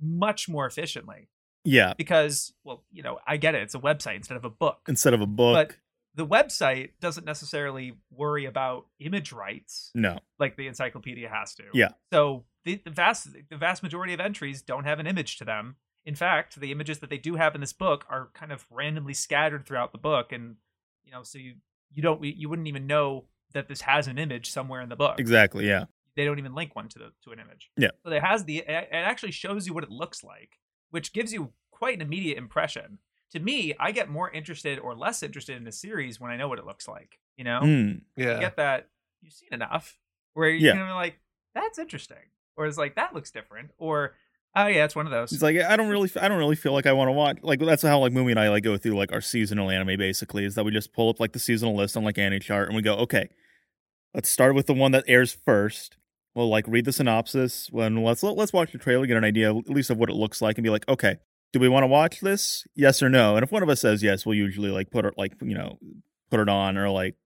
much 0.00 0.48
more 0.48 0.64
efficiently 0.64 1.28
yeah. 1.64 1.94
because, 1.98 2.52
well, 2.62 2.84
you 2.92 3.02
know, 3.02 3.18
I 3.26 3.36
get 3.36 3.56
it. 3.56 3.62
It's 3.62 3.74
a 3.74 3.80
website 3.80 4.14
instead 4.14 4.36
of 4.36 4.44
a 4.44 4.50
book. 4.50 4.78
Instead 4.86 5.12
of 5.12 5.20
a 5.20 5.26
book, 5.26 5.54
But 5.54 5.76
the 6.14 6.24
website 6.24 6.90
doesn't 7.00 7.26
necessarily 7.26 7.94
worry 8.12 8.44
about 8.44 8.86
image 9.00 9.32
rights 9.32 9.90
no, 9.92 10.20
like 10.38 10.56
the 10.56 10.68
encyclopedia 10.68 11.28
has 11.28 11.56
to. 11.56 11.64
Yeah. 11.74 11.88
So 12.12 12.44
the, 12.64 12.80
the 12.84 12.90
vast 12.90 13.28
the 13.50 13.56
vast 13.56 13.82
majority 13.82 14.12
of 14.12 14.20
entries 14.20 14.62
don't 14.62 14.84
have 14.84 14.98
an 15.00 15.06
image 15.06 15.36
to 15.38 15.44
them. 15.44 15.76
In 16.04 16.14
fact, 16.16 16.58
the 16.60 16.72
images 16.72 16.98
that 16.98 17.10
they 17.10 17.18
do 17.18 17.36
have 17.36 17.54
in 17.54 17.60
this 17.60 17.72
book 17.72 18.04
are 18.08 18.30
kind 18.34 18.50
of 18.52 18.66
randomly 18.70 19.14
scattered 19.14 19.66
throughout 19.66 19.92
the 19.92 19.98
book, 19.98 20.32
and 20.32 20.56
you 21.04 21.12
know, 21.12 21.22
so 21.22 21.38
you 21.38 21.54
you 21.92 22.02
don't 22.02 22.22
you 22.24 22.48
wouldn't 22.48 22.68
even 22.68 22.86
know 22.86 23.26
that 23.52 23.68
this 23.68 23.82
has 23.82 24.06
an 24.08 24.18
image 24.18 24.50
somewhere 24.50 24.80
in 24.80 24.88
the 24.88 24.96
book. 24.96 25.20
exactly, 25.20 25.66
yeah. 25.66 25.84
They 26.16 26.24
don't 26.24 26.38
even 26.38 26.54
link 26.54 26.74
one 26.76 26.88
to 26.88 26.98
the 26.98 27.12
to 27.24 27.30
an 27.32 27.38
image. 27.38 27.70
Yeah. 27.76 27.90
So 28.04 28.12
it 28.12 28.22
has 28.22 28.44
the 28.44 28.58
it 28.58 28.66
it 28.68 28.88
actually 28.92 29.32
shows 29.32 29.66
you 29.66 29.74
what 29.74 29.84
it 29.84 29.90
looks 29.90 30.22
like, 30.24 30.58
which 30.90 31.12
gives 31.12 31.32
you 31.32 31.52
quite 31.70 31.94
an 31.96 32.02
immediate 32.02 32.36
impression. 32.38 32.98
To 33.32 33.40
me, 33.40 33.74
I 33.80 33.92
get 33.92 34.10
more 34.10 34.30
interested 34.30 34.78
or 34.78 34.94
less 34.94 35.22
interested 35.22 35.56
in 35.56 35.66
a 35.66 35.72
series 35.72 36.20
when 36.20 36.30
I 36.30 36.36
know 36.36 36.48
what 36.48 36.58
it 36.58 36.66
looks 36.66 36.86
like. 36.86 37.18
You 37.36 37.44
know, 37.44 37.60
Mm. 37.62 38.00
Yeah. 38.16 38.34
you 38.34 38.40
get 38.40 38.56
that 38.56 38.88
you've 39.22 39.32
seen 39.32 39.48
enough 39.52 39.96
where 40.34 40.48
you're 40.48 40.58
Yeah. 40.68 40.72
gonna 40.74 40.86
be 40.90 40.92
like, 40.94 41.20
that's 41.54 41.78
interesting. 41.78 42.18
Or 42.56 42.66
it's 42.66 42.78
like 42.78 42.96
that 42.96 43.14
looks 43.14 43.30
different. 43.30 43.70
Or 43.78 44.14
oh 44.54 44.66
yeah, 44.66 44.84
it's 44.84 44.96
one 44.96 45.06
of 45.06 45.12
those. 45.12 45.32
It's 45.32 45.42
like 45.42 45.58
I 45.58 45.76
don't 45.76 45.88
really, 45.88 46.10
I 46.20 46.28
don't 46.28 46.38
really 46.38 46.56
feel 46.56 46.72
like 46.72 46.86
I 46.86 46.92
want 46.92 47.08
to 47.08 47.12
watch. 47.12 47.38
Like 47.42 47.60
that's 47.60 47.82
how 47.82 47.98
like 48.00 48.12
Moomy 48.12 48.30
and 48.30 48.40
I 48.40 48.48
like 48.48 48.64
go 48.64 48.76
through 48.76 48.96
like 48.96 49.12
our 49.12 49.20
seasonal 49.20 49.70
anime. 49.70 49.98
Basically, 49.98 50.44
is 50.44 50.54
that 50.54 50.64
we 50.64 50.70
just 50.70 50.92
pull 50.92 51.08
up 51.08 51.20
like 51.20 51.32
the 51.32 51.38
seasonal 51.38 51.74
list 51.74 51.96
on 51.96 52.04
like 52.04 52.16
AniChart 52.16 52.66
and 52.66 52.76
we 52.76 52.82
go, 52.82 52.94
okay, 52.96 53.28
let's 54.14 54.30
start 54.30 54.54
with 54.54 54.66
the 54.66 54.74
one 54.74 54.92
that 54.92 55.04
airs 55.06 55.32
first. 55.32 55.96
We'll 56.34 56.48
like 56.48 56.66
read 56.66 56.84
the 56.84 56.92
synopsis. 56.92 57.68
When 57.70 58.02
let's 58.02 58.22
let's 58.22 58.52
watch 58.52 58.72
the 58.72 58.78
trailer, 58.78 59.06
get 59.06 59.16
an 59.16 59.24
idea 59.24 59.54
at 59.54 59.68
least 59.68 59.90
of 59.90 59.98
what 59.98 60.10
it 60.10 60.16
looks 60.16 60.40
like, 60.40 60.56
and 60.56 60.64
be 60.64 60.70
like, 60.70 60.88
okay, 60.88 61.16
do 61.52 61.60
we 61.60 61.68
want 61.68 61.82
to 61.82 61.88
watch 61.88 62.20
this? 62.20 62.64
Yes 62.74 63.02
or 63.02 63.10
no? 63.10 63.36
And 63.36 63.44
if 63.44 63.52
one 63.52 63.62
of 63.62 63.68
us 63.68 63.80
says 63.80 64.02
yes, 64.02 64.24
we'll 64.24 64.36
usually 64.36 64.70
like 64.70 64.90
put 64.90 65.04
it 65.04 65.14
like 65.16 65.34
you 65.42 65.54
know 65.54 65.78
put 66.30 66.40
it 66.40 66.48
on 66.48 66.78
or 66.78 66.88
like 66.88 67.16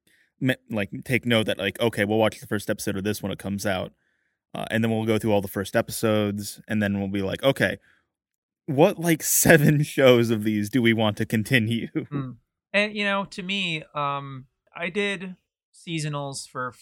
like 0.71 0.91
take 1.05 1.25
note 1.25 1.47
that 1.47 1.59
like 1.59 1.81
okay, 1.81 2.05
we'll 2.05 2.19
watch 2.19 2.41
the 2.41 2.47
first 2.47 2.69
episode 2.69 2.97
of 2.97 3.05
this 3.05 3.23
when 3.23 3.33
it 3.33 3.39
comes 3.39 3.65
out. 3.65 3.93
Uh, 4.57 4.65
and 4.71 4.83
then 4.83 4.91
we'll 4.91 5.05
go 5.05 5.19
through 5.19 5.33
all 5.33 5.43
the 5.43 5.49
first 5.49 5.77
episodes, 5.77 6.63
and 6.67 6.83
then 6.83 6.99
we'll 6.99 7.09
be 7.09 7.21
like, 7.21 7.43
okay, 7.43 7.77
what 8.65 8.99
like 8.99 9.23
seven 9.23 9.83
shows 9.83 10.31
of 10.31 10.45
these 10.45 10.71
do 10.71 10.81
we 10.81 10.95
want 10.95 11.19
to 11.19 11.27
continue? 11.27 11.89
Mm. 11.95 12.37
And 12.73 12.97
you 12.97 13.05
know, 13.05 13.27
to 13.27 13.43
me, 13.43 13.85
um, 13.95 14.47
I 14.75 14.89
did 14.89 15.37
seasonals 15.75 16.49
for 16.49 16.73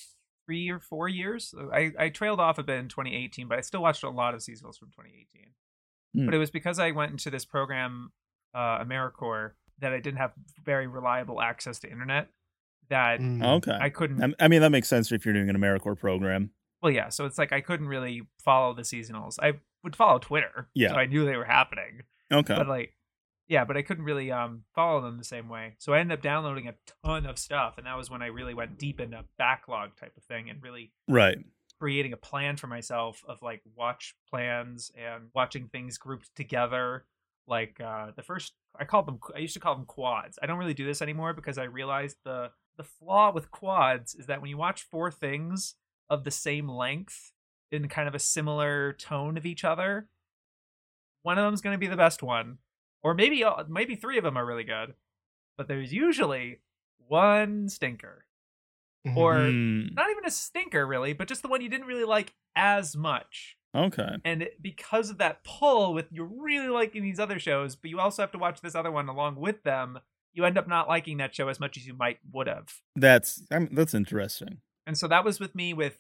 three 0.47 0.71
or 0.71 0.79
four 0.79 1.09
years. 1.09 1.53
I, 1.73 1.93
I 1.99 2.09
trailed 2.11 2.39
off 2.39 2.59
a 2.59 2.63
bit 2.63 2.79
in 2.79 2.89
2018, 2.89 3.49
but 3.49 3.59
I 3.59 3.61
still 3.63 3.83
watched 3.83 4.05
a 4.05 4.11
lot 4.11 4.35
of 4.35 4.41
seasonals 4.41 4.79
from 4.79 4.91
2018. 4.91 5.47
Hmm. 6.15 6.27
But 6.27 6.35
it 6.35 6.39
was 6.39 6.51
because 6.51 6.79
I 6.79 6.93
went 6.93 7.11
into 7.11 7.31
this 7.31 7.45
program, 7.45 8.13
uh, 8.55 8.85
AmeriCorps, 8.85 9.53
that 9.81 9.93
I 9.93 9.99
didn't 9.99 10.19
have 10.19 10.33
very 10.65 10.87
reliable 10.87 11.41
access 11.41 11.81
to 11.81 11.91
internet. 11.91 12.29
That 12.91 13.19
Mm. 13.19 13.45
okay, 13.57 13.77
I 13.81 13.89
couldn't 13.89 14.37
I, 14.39 14.45
I 14.45 14.49
mean 14.49 14.61
that 14.61 14.71
makes 14.71 14.89
sense 14.89 15.11
if 15.11 15.25
you're 15.25 15.35
doing 15.35 15.49
an 15.49 15.57
AmeriCorps 15.57 15.99
program. 15.99 16.51
Well, 16.85 16.93
yeah. 16.93 17.09
So 17.09 17.25
it's 17.25 17.39
like 17.39 17.51
I 17.51 17.63
couldn't 17.63 17.89
really 17.89 18.29
follow 18.45 18.75
the 18.75 18.83
seasonals. 18.83 19.39
I 19.43 19.55
would 19.83 19.97
follow 19.97 20.19
Twitter, 20.19 20.69
Yeah. 20.75 20.91
so 20.91 20.97
I 20.97 21.07
knew 21.07 21.25
they 21.25 21.37
were 21.37 21.47
happening. 21.47 22.03
Okay, 22.31 22.55
But 22.55 22.69
like, 22.69 22.93
yeah, 23.49 23.65
but 23.65 23.79
I 23.79 23.83
couldn't 23.83 24.05
really 24.05 24.31
um 24.31 24.65
follow 24.75 25.01
them 25.01 25.17
the 25.17 25.25
same 25.25 25.49
way. 25.49 25.77
So 25.79 25.95
I 25.95 26.01
ended 26.01 26.19
up 26.19 26.23
downloading 26.23 26.69
a 26.69 26.75
ton 27.03 27.25
of 27.25 27.39
stuff, 27.39 27.79
and 27.79 27.87
that 27.87 27.97
was 27.97 28.11
when 28.11 28.21
I 28.21 28.27
really 28.27 28.53
went 28.53 28.79
deep 28.79 29.01
into 29.01 29.25
backlog 29.39 29.97
type 29.97 30.15
of 30.19 30.25
thing 30.25 30.51
and 30.51 30.63
really 30.63 30.93
right. 31.09 31.39
creating 31.81 32.13
a 32.13 32.19
plan 32.19 32.59
for 32.59 32.67
myself 32.67 33.23
of 33.27 33.41
like 33.41 33.63
watch 33.75 34.15
plans 34.29 34.93
and 34.95 35.31
watching 35.35 35.69
things 35.69 35.97
grouped 35.97 36.35
together. 36.37 37.07
Like 37.47 37.81
uh 37.81 38.11
the 38.15 38.23
first, 38.23 38.53
I 38.79 38.85
called 38.85 39.07
them. 39.07 39.21
I 39.35 39.39
used 39.39 39.55
to 39.55 39.61
call 39.61 39.75
them 39.75 39.87
quads. 39.87 40.39
I 40.43 40.47
don't 40.47 40.59
really 40.59 40.75
do 40.75 40.85
this 40.85 41.01
anymore 41.01 41.33
because 41.33 41.57
I 41.57 41.65
realized 41.65 42.19
the 42.25 42.51
the 42.77 42.85
flaw 42.85 43.33
with 43.33 43.51
quads 43.51 44.15
is 44.15 44.27
that 44.27 44.43
when 44.43 44.51
you 44.51 44.59
watch 44.59 44.83
four 44.91 45.11
things 45.11 45.77
of 46.11 46.25
the 46.25 46.31
same 46.31 46.69
length 46.69 47.33
in 47.71 47.89
kind 47.89 48.09
of 48.09 48.15
a 48.15 48.19
similar 48.19 48.93
tone 48.95 49.37
of 49.37 49.47
each 49.47 49.65
other, 49.65 50.09
one 51.23 51.39
of 51.39 51.45
them's 51.45 51.61
going 51.61 51.75
to 51.75 51.79
be 51.79 51.87
the 51.87 51.97
best 51.97 52.23
one, 52.23 52.59
or 53.03 53.15
maybe 53.15 53.45
maybe 53.69 53.95
three 53.97 54.19
of 54.19 54.25
them 54.25 54.37
are 54.37 54.47
really 54.47 54.65
good, 54.65 54.95
but 55.57 55.69
there's 55.69 55.93
usually 55.93 56.61
one 57.09 57.69
stinker 57.69 58.27
Mhm. 59.07 59.17
or 59.17 59.35
Hmm, 59.51 59.95
not 59.95 60.11
even 60.11 60.25
a 60.25 60.31
stinker 60.31 60.87
really, 60.87 61.13
but 61.13 61.29
just 61.29 61.43
the 61.43 61.49
one 61.49 61.61
you 61.61 61.69
didn't 61.69 61.87
really 61.87 62.05
like 62.05 62.35
as 62.57 62.97
much. 62.97 63.57
okay, 63.75 64.17
And 64.25 64.43
it- 64.43 64.63
because 64.63 65.11
of 65.11 65.19
that 65.19 65.43
pull 65.45 65.93
with 65.95 66.11
you're 66.13 66.25
really 66.27 66.69
liking 66.69 67.03
these 67.03 67.19
other 67.21 67.39
shows, 67.39 67.75
but 67.77 67.91
you 67.91 67.99
also 68.01 68.23
have 68.23 68.31
to 68.33 68.39
watch 68.39 68.61
this 68.61 68.75
other 68.75 68.91
one 68.93 69.09
along 69.09 69.37
with 69.37 69.63
them, 69.65 69.99
you 70.33 70.45
end 70.45 70.57
up 70.57 70.67
not 70.69 70.89
liking 70.89 71.17
that 71.19 71.35
show 71.35 71.49
as 71.49 71.59
much 71.61 71.77
as 71.77 71.87
you 71.87 71.93
might 71.95 72.19
would 72.33 72.47
have. 72.47 72.81
that's 72.97 73.43
I'm, 73.51 73.67
that's 73.75 73.95
interesting. 73.95 74.61
And 74.87 74.97
so 74.99 75.09
that 75.09 75.25
was 75.25 75.41
with 75.41 75.55
me 75.55 75.73
with 75.75 75.99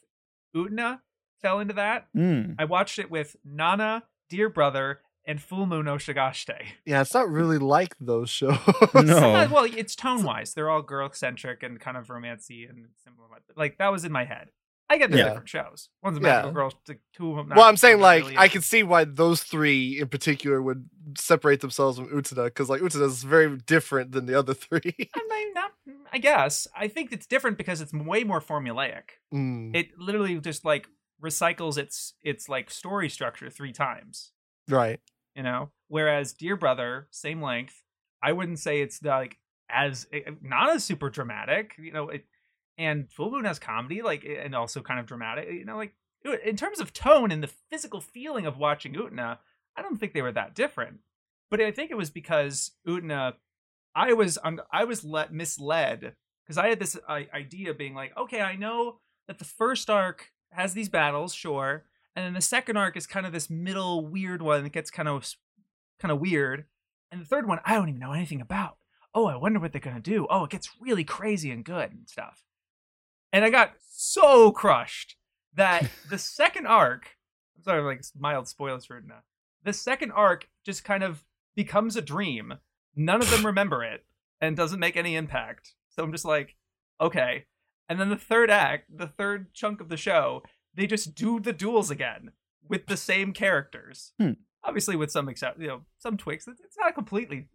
Utena, 0.55 1.01
fell 1.43 1.59
into 1.61 1.75
that. 1.75 2.07
Mm. 2.17 2.57
I 2.59 2.65
watched 2.65 2.99
it 2.99 3.11
with 3.11 3.37
Nana, 3.45 4.05
Dear 4.29 4.49
Brother, 4.49 5.01
and 5.27 5.41
Full 5.41 5.67
Moon 5.67 5.89
o 5.89 5.97
Sagashite. 5.97 6.61
Yeah, 6.85 7.01
it's 7.01 7.15
not 7.15 7.29
really 7.31 7.59
like 7.59 7.97
those 7.99 8.29
shows. 8.31 8.59
No. 8.95 9.49
Well, 9.51 9.65
it's 9.65 9.95
tone 9.97 10.23
wise. 10.23 10.53
They're 10.55 10.69
all 10.71 10.83
girl 10.83 11.11
centric 11.13 11.63
and 11.63 11.81
kind 11.81 11.97
of 11.97 12.09
romancy 12.09 12.69
and 12.69 12.89
similar. 13.03 13.29
Like 13.57 13.79
that 13.79 13.91
was 13.91 14.05
in 14.05 14.13
my 14.13 14.25
head. 14.25 14.51
I 14.91 14.99
get 14.99 15.11
they're 15.11 15.21
Yeah. 15.21 15.25
different 15.31 15.49
shows. 15.49 15.89
One's 16.03 16.19
a 16.19 16.21
Yeah. 16.21 16.27
magical 16.27 16.53
girl, 16.53 16.73
two 17.15 17.31
of 17.31 17.37
them. 17.37 17.49
Not, 17.49 17.57
well, 17.57 17.67
I'm 17.67 17.79
saying 17.79 18.01
like 18.01 18.25
really 18.25 18.37
I 18.37 18.45
a- 18.45 18.49
can 18.51 18.61
see 18.61 18.83
why 18.83 19.05
those 19.05 19.43
three 19.43 19.99
in 19.99 20.09
particular 20.09 20.61
would 20.61 20.91
separate 21.17 21.63
themselves 21.63 21.97
from 21.97 22.09
Utena 22.09 22.45
because 22.45 22.69
like 22.69 22.83
Utena 22.83 23.07
is 23.07 23.23
very 23.25 23.57
different 23.57 24.13
than 24.13 24.27
the 24.27 24.39
other 24.39 24.53
three. 24.53 24.83
I 25.15 25.27
mean, 25.31 25.55
not, 25.55 25.73
I 26.15 26.19
guess. 26.19 26.69
I 26.77 26.87
think 26.87 27.13
it's 27.13 27.27
different 27.27 27.59
because 27.59 27.81
it's 27.81 27.93
way 27.93 28.23
more 28.23 28.41
formulaic. 28.41 29.19
Mm, 29.35 29.75
It 29.75 29.99
literally 29.99 30.39
just 30.39 30.65
like 30.65 30.87
recycles 31.23 31.77
its 31.77 32.15
its 32.23 32.49
like 32.49 32.71
story 32.71 33.09
structure 33.09 33.51
three 33.51 33.73
times. 33.73 34.31
right. 34.69 35.01
You 35.35 35.43
know, 35.43 35.71
whereas 35.89 36.33
Dear 36.33 36.55
Brother, 36.57 37.09
same 37.11 37.43
length. 37.43 37.83
I 38.23 38.31
wouldn't 38.31 38.61
say 38.61 38.81
it's 38.81 39.03
like 39.03 39.39
as 39.69 40.07
eh, 40.13 40.21
not 40.41 40.71
as 40.73 40.85
super 40.85 41.11
dramatic. 41.11 41.75
You 41.77 41.93
know, 41.93 42.09
it 42.11 42.25
and 42.79 43.11
Full 43.11 43.33
Moon 43.33 43.45
has 43.45 43.59
comedy 43.59 44.01
like 44.01 44.25
eh, 44.25 44.41
and 44.45 44.55
also 44.55 44.81
kind 44.83 45.01
of 45.01 45.07
dramatic. 45.07 45.49
You 45.51 45.65
know, 45.65 45.77
like 45.77 45.95
in 46.45 46.57
terms 46.57 46.79
of 46.79 46.93
tone 46.93 47.33
and 47.33 47.43
the 47.43 47.51
physical 47.71 48.01
feeling 48.01 48.47
of 48.47 48.57
watching 48.57 48.95
Utena, 48.95 49.39
I 49.77 49.83
don't 49.83 49.99
think 49.99 50.13
they 50.13 50.23
were 50.23 50.31
that 50.33 50.55
different. 50.55 51.01
But 51.51 51.61
I 51.61 51.73
think 51.73 51.91
it 51.91 51.97
was 51.97 52.11
because 52.11 52.71
Utena, 52.87 53.35
I 53.95 54.13
was 54.13 54.39
I 54.73 54.85
was 54.85 55.05
let 55.05 55.33
misled 55.33 56.15
because 56.45 56.59
I 56.59 56.69
had 56.69 56.79
this 56.79 56.99
idea 57.09 57.75
being 57.75 57.95
like, 57.95 58.17
okay, 58.17 58.41
I 58.41 58.57
know 58.57 58.99
that 59.29 59.39
the 59.39 59.45
first 59.45 59.89
arc 59.89 60.31
has 60.51 60.75
these 60.75 60.89
battles, 60.89 61.35
sure, 61.35 61.85
and 62.15 62.25
then 62.25 62.35
the 62.35 62.41
second 62.41 62.77
arc 62.77 62.97
is 62.97 63.07
kind 63.07 63.27
of 63.27 63.33
this 63.33 63.51
middle 63.51 64.07
weird 64.07 64.43
one 64.43 64.63
that 64.63 64.73
gets 64.73 64.91
kind 64.91 65.09
of 65.09 65.35
kind 66.01 66.13
of 66.13 66.21
weird, 66.21 66.65
and 67.11 67.21
the 67.21 67.27
third 67.27 67.47
one 67.47 67.61
I 67.65 67.75
don't 67.75 67.89
even 67.89 68.01
know 68.01 68.13
anything 68.13 68.41
about. 68.41 68.77
Oh, 69.15 69.27
I 69.27 69.37
wonder 69.37 69.61
what 69.61 69.73
they're 69.73 69.81
gonna 69.81 70.01
do. 70.01 70.27
Oh, 70.29 70.45
it 70.45 70.51
gets 70.51 70.71
really 70.81 71.05
crazy 71.05 71.51
and 71.51 71.65
good 71.65 71.93
and 71.93 72.09
stuff. 72.09 72.43
And 73.33 73.45
I 73.45 73.51
got 73.51 73.73
so 73.89 74.53
crushed 74.53 75.17
that 75.55 75.89
the 76.11 76.19
second 76.19 76.67
arc, 76.67 77.17
I'm 77.57 77.63
sorry, 77.63 77.83
like 77.83 78.03
mild 78.19 78.49
spoilers 78.49 78.85
for 78.85 78.99
it 78.99 79.07
now. 79.07 79.23
The 79.65 79.73
second 79.73 80.13
arc 80.13 80.49
just 80.65 80.85
kind 80.85 81.03
of 81.03 81.25
becomes 81.57 81.97
a 81.97 82.03
dream. 82.03 82.55
None 82.97 83.23
of 83.23 83.31
them 83.31 83.45
remember 83.45 83.83
it 83.83 84.05
and 84.41 84.57
doesn't 84.57 84.81
make 84.81 84.97
any 84.97 85.17
impact. 85.17 85.75
So 85.91 86.03
I'm 86.03 86.13
just 86.13 86.25
like, 86.25 86.57
okay. 87.01 87.47
And 87.89 88.01
then 88.01 88.09
the 88.09 88.17
third 88.17 88.51
act, 88.51 88.97
the 88.97 89.07
third 89.07 89.53
chunk 89.53 89.81
of 89.81 89.89
the 89.89 89.97
show, 89.97 90.43
they 90.75 90.87
just 90.87 91.15
do 91.15 91.41
the 91.41 91.53
duels 91.53 91.91
again 91.91 92.33
with 92.69 92.87
the 92.87 92.97
same 92.97 93.33
characters. 93.33 94.13
Hmm. 94.19 94.33
obviously 94.63 94.97
with 94.97 95.11
some 95.11 95.29
except 95.29 95.61
you 95.61 95.69
know 95.69 95.83
some 95.99 96.17
tweaks. 96.17 96.49
It's 96.49 96.79
not 96.79 96.95
completely. 96.95 97.49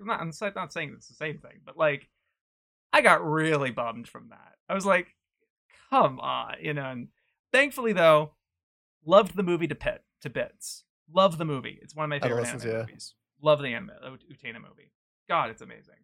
I'm 0.00 0.06
not, 0.06 0.20
I'm 0.20 0.52
not 0.54 0.72
saying 0.72 0.92
it's 0.94 1.08
the 1.08 1.14
same 1.14 1.38
thing, 1.38 1.60
but 1.64 1.76
like 1.76 2.08
I 2.92 3.00
got 3.00 3.24
really 3.26 3.70
bummed 3.70 4.08
from 4.08 4.30
that. 4.30 4.54
I 4.68 4.74
was 4.74 4.86
like, 4.86 5.14
come 5.90 6.18
on, 6.20 6.54
you 6.62 6.74
know. 6.74 6.90
And 6.90 7.08
thankfully, 7.52 7.92
though, 7.92 8.32
loved 9.04 9.36
the 9.36 9.42
movie 9.42 9.68
to 9.68 9.74
pit 9.74 10.02
to 10.22 10.30
bits. 10.30 10.84
Love 11.12 11.38
the 11.38 11.44
movie. 11.44 11.78
It's 11.82 11.94
one 11.94 12.04
of 12.04 12.10
my 12.10 12.18
favorite 12.18 12.46
anime 12.46 12.68
yeah. 12.68 12.86
Love 13.42 13.60
the 13.62 13.74
anime 13.74 13.90
Ut- 14.02 14.24
Utena 14.30 14.54
movie. 14.60 14.92
God, 15.28 15.50
it's 15.50 15.62
amazing. 15.62 15.94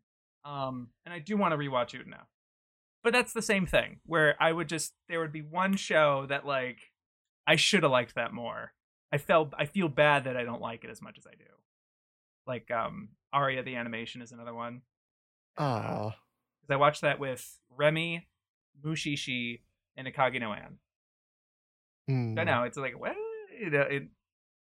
Um, 0.44 0.88
and 1.04 1.14
I 1.14 1.18
do 1.18 1.36
want 1.36 1.52
to 1.52 1.56
rewatch 1.58 1.90
Utena. 1.98 2.22
But 3.04 3.12
that's 3.12 3.32
the 3.32 3.42
same 3.42 3.66
thing 3.66 4.00
where 4.06 4.36
I 4.40 4.52
would 4.52 4.68
just 4.68 4.92
there 5.08 5.20
would 5.20 5.32
be 5.32 5.42
one 5.42 5.76
show 5.76 6.26
that 6.28 6.46
like 6.46 6.78
I 7.46 7.56
should 7.56 7.82
have 7.82 7.92
liked 7.92 8.14
that 8.14 8.32
more. 8.32 8.72
I 9.12 9.18
felt 9.18 9.52
I 9.58 9.66
feel 9.66 9.88
bad 9.88 10.24
that 10.24 10.36
I 10.36 10.44
don't 10.44 10.60
like 10.60 10.84
it 10.84 10.90
as 10.90 11.02
much 11.02 11.18
as 11.18 11.26
I 11.26 11.34
do. 11.34 11.44
Like 12.46 12.70
um 12.70 13.08
Aria 13.32 13.62
the 13.62 13.74
animation 13.76 14.22
is 14.22 14.30
another 14.32 14.54
one. 14.54 14.82
Ah, 15.58 16.14
Because 16.60 16.74
I 16.74 16.76
watched 16.76 17.00
that 17.02 17.18
with 17.18 17.58
Remy, 17.76 18.28
Mushishi, 18.84 19.60
and 19.96 20.06
Akage 20.06 20.40
no 20.40 20.52
An. 20.52 20.78
hmm. 22.08 22.38
I 22.38 22.44
know 22.44 22.62
it's 22.64 22.76
like 22.76 22.98
well, 22.98 23.14
you 23.60 23.70
know, 23.70 23.80
it, 23.82 24.04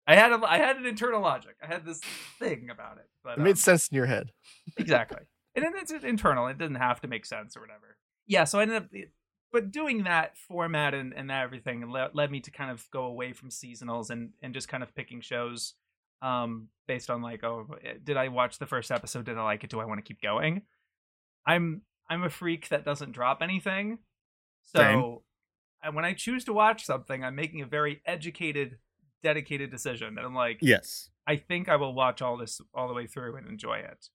I 0.08 0.16
had 0.16 0.32
a, 0.32 0.42
I 0.46 0.58
had 0.58 0.78
an 0.78 0.86
internal 0.86 1.22
logic. 1.22 1.56
I 1.64 1.68
had 1.68 1.86
this 1.86 2.00
thing 2.40 2.70
about 2.72 2.98
it, 2.98 3.10
but 3.24 3.38
It 3.38 3.42
made 3.42 3.52
um, 3.52 3.56
sense 3.56 3.88
in 3.88 3.96
your 3.96 4.06
head. 4.06 4.32
exactly, 4.78 5.24
and 5.56 5.66
then 5.66 5.74
it's 5.76 5.92
internal. 5.92 6.48
It 6.48 6.58
doesn't 6.58 6.76
have 6.76 7.02
to 7.02 7.08
make 7.08 7.26
sense 7.26 7.58
or 7.58 7.62
whatever. 7.62 7.98
Yeah, 8.28 8.44
so 8.44 8.60
I 8.60 8.64
ended 8.64 8.78
up, 8.78 8.90
but 9.52 9.72
doing 9.72 10.04
that 10.04 10.38
format 10.38 10.94
and 10.94 11.14
and 11.14 11.30
that 11.30 11.44
everything 11.44 11.90
led, 11.90 12.12
led 12.14 12.32
me 12.32 12.40
to 12.42 12.52
kind 12.52 12.72
of 12.72 12.86
go 12.92 13.06
away 13.06 13.34
from 13.34 13.50
seasonals 13.50 14.10
and 14.10 14.32
and 14.42 14.54
just 14.54 14.68
kind 14.68 14.84
of 14.84 14.94
picking 14.96 15.22
shows, 15.22 15.74
um, 16.22 16.70
based 16.88 17.10
on 17.10 17.22
like, 17.22 17.44
oh, 17.44 17.68
did 18.04 18.18
I 18.18 18.28
watch 18.30 18.60
the 18.60 18.66
first 18.66 18.92
episode? 18.92 19.26
Did 19.26 19.38
I 19.38 19.44
like 19.44 19.64
it? 19.64 19.70
Do 19.70 19.80
I 19.80 19.86
want 19.86 20.00
to 20.00 20.08
keep 20.08 20.22
going? 20.22 20.64
I'm 21.46 21.82
I'm 22.10 22.24
a 22.24 22.30
freak 22.30 22.70
that 22.70 22.86
doesn't 22.86 23.12
drop 23.12 23.42
anything, 23.42 24.00
so 24.64 24.80
Same. 24.80 25.18
and 25.84 25.96
when 25.96 26.06
I 26.06 26.14
choose 26.14 26.44
to 26.46 26.54
watch 26.54 26.86
something, 26.86 27.24
I'm 27.24 27.36
making 27.36 27.62
a 27.62 27.66
very 27.66 28.02
educated, 28.06 28.78
dedicated 29.26 29.70
decision. 29.72 30.18
And 30.18 30.26
I'm 30.26 30.36
like, 30.36 30.60
Yes. 30.62 31.10
I 31.28 31.36
think 31.38 31.68
I 31.70 31.76
will 31.76 31.94
watch 31.94 32.22
all 32.22 32.38
this 32.38 32.62
all 32.74 32.88
the 32.88 32.94
way 32.94 33.08
through 33.08 33.36
and 33.38 33.48
enjoy 33.48 33.78
it. 33.80 34.10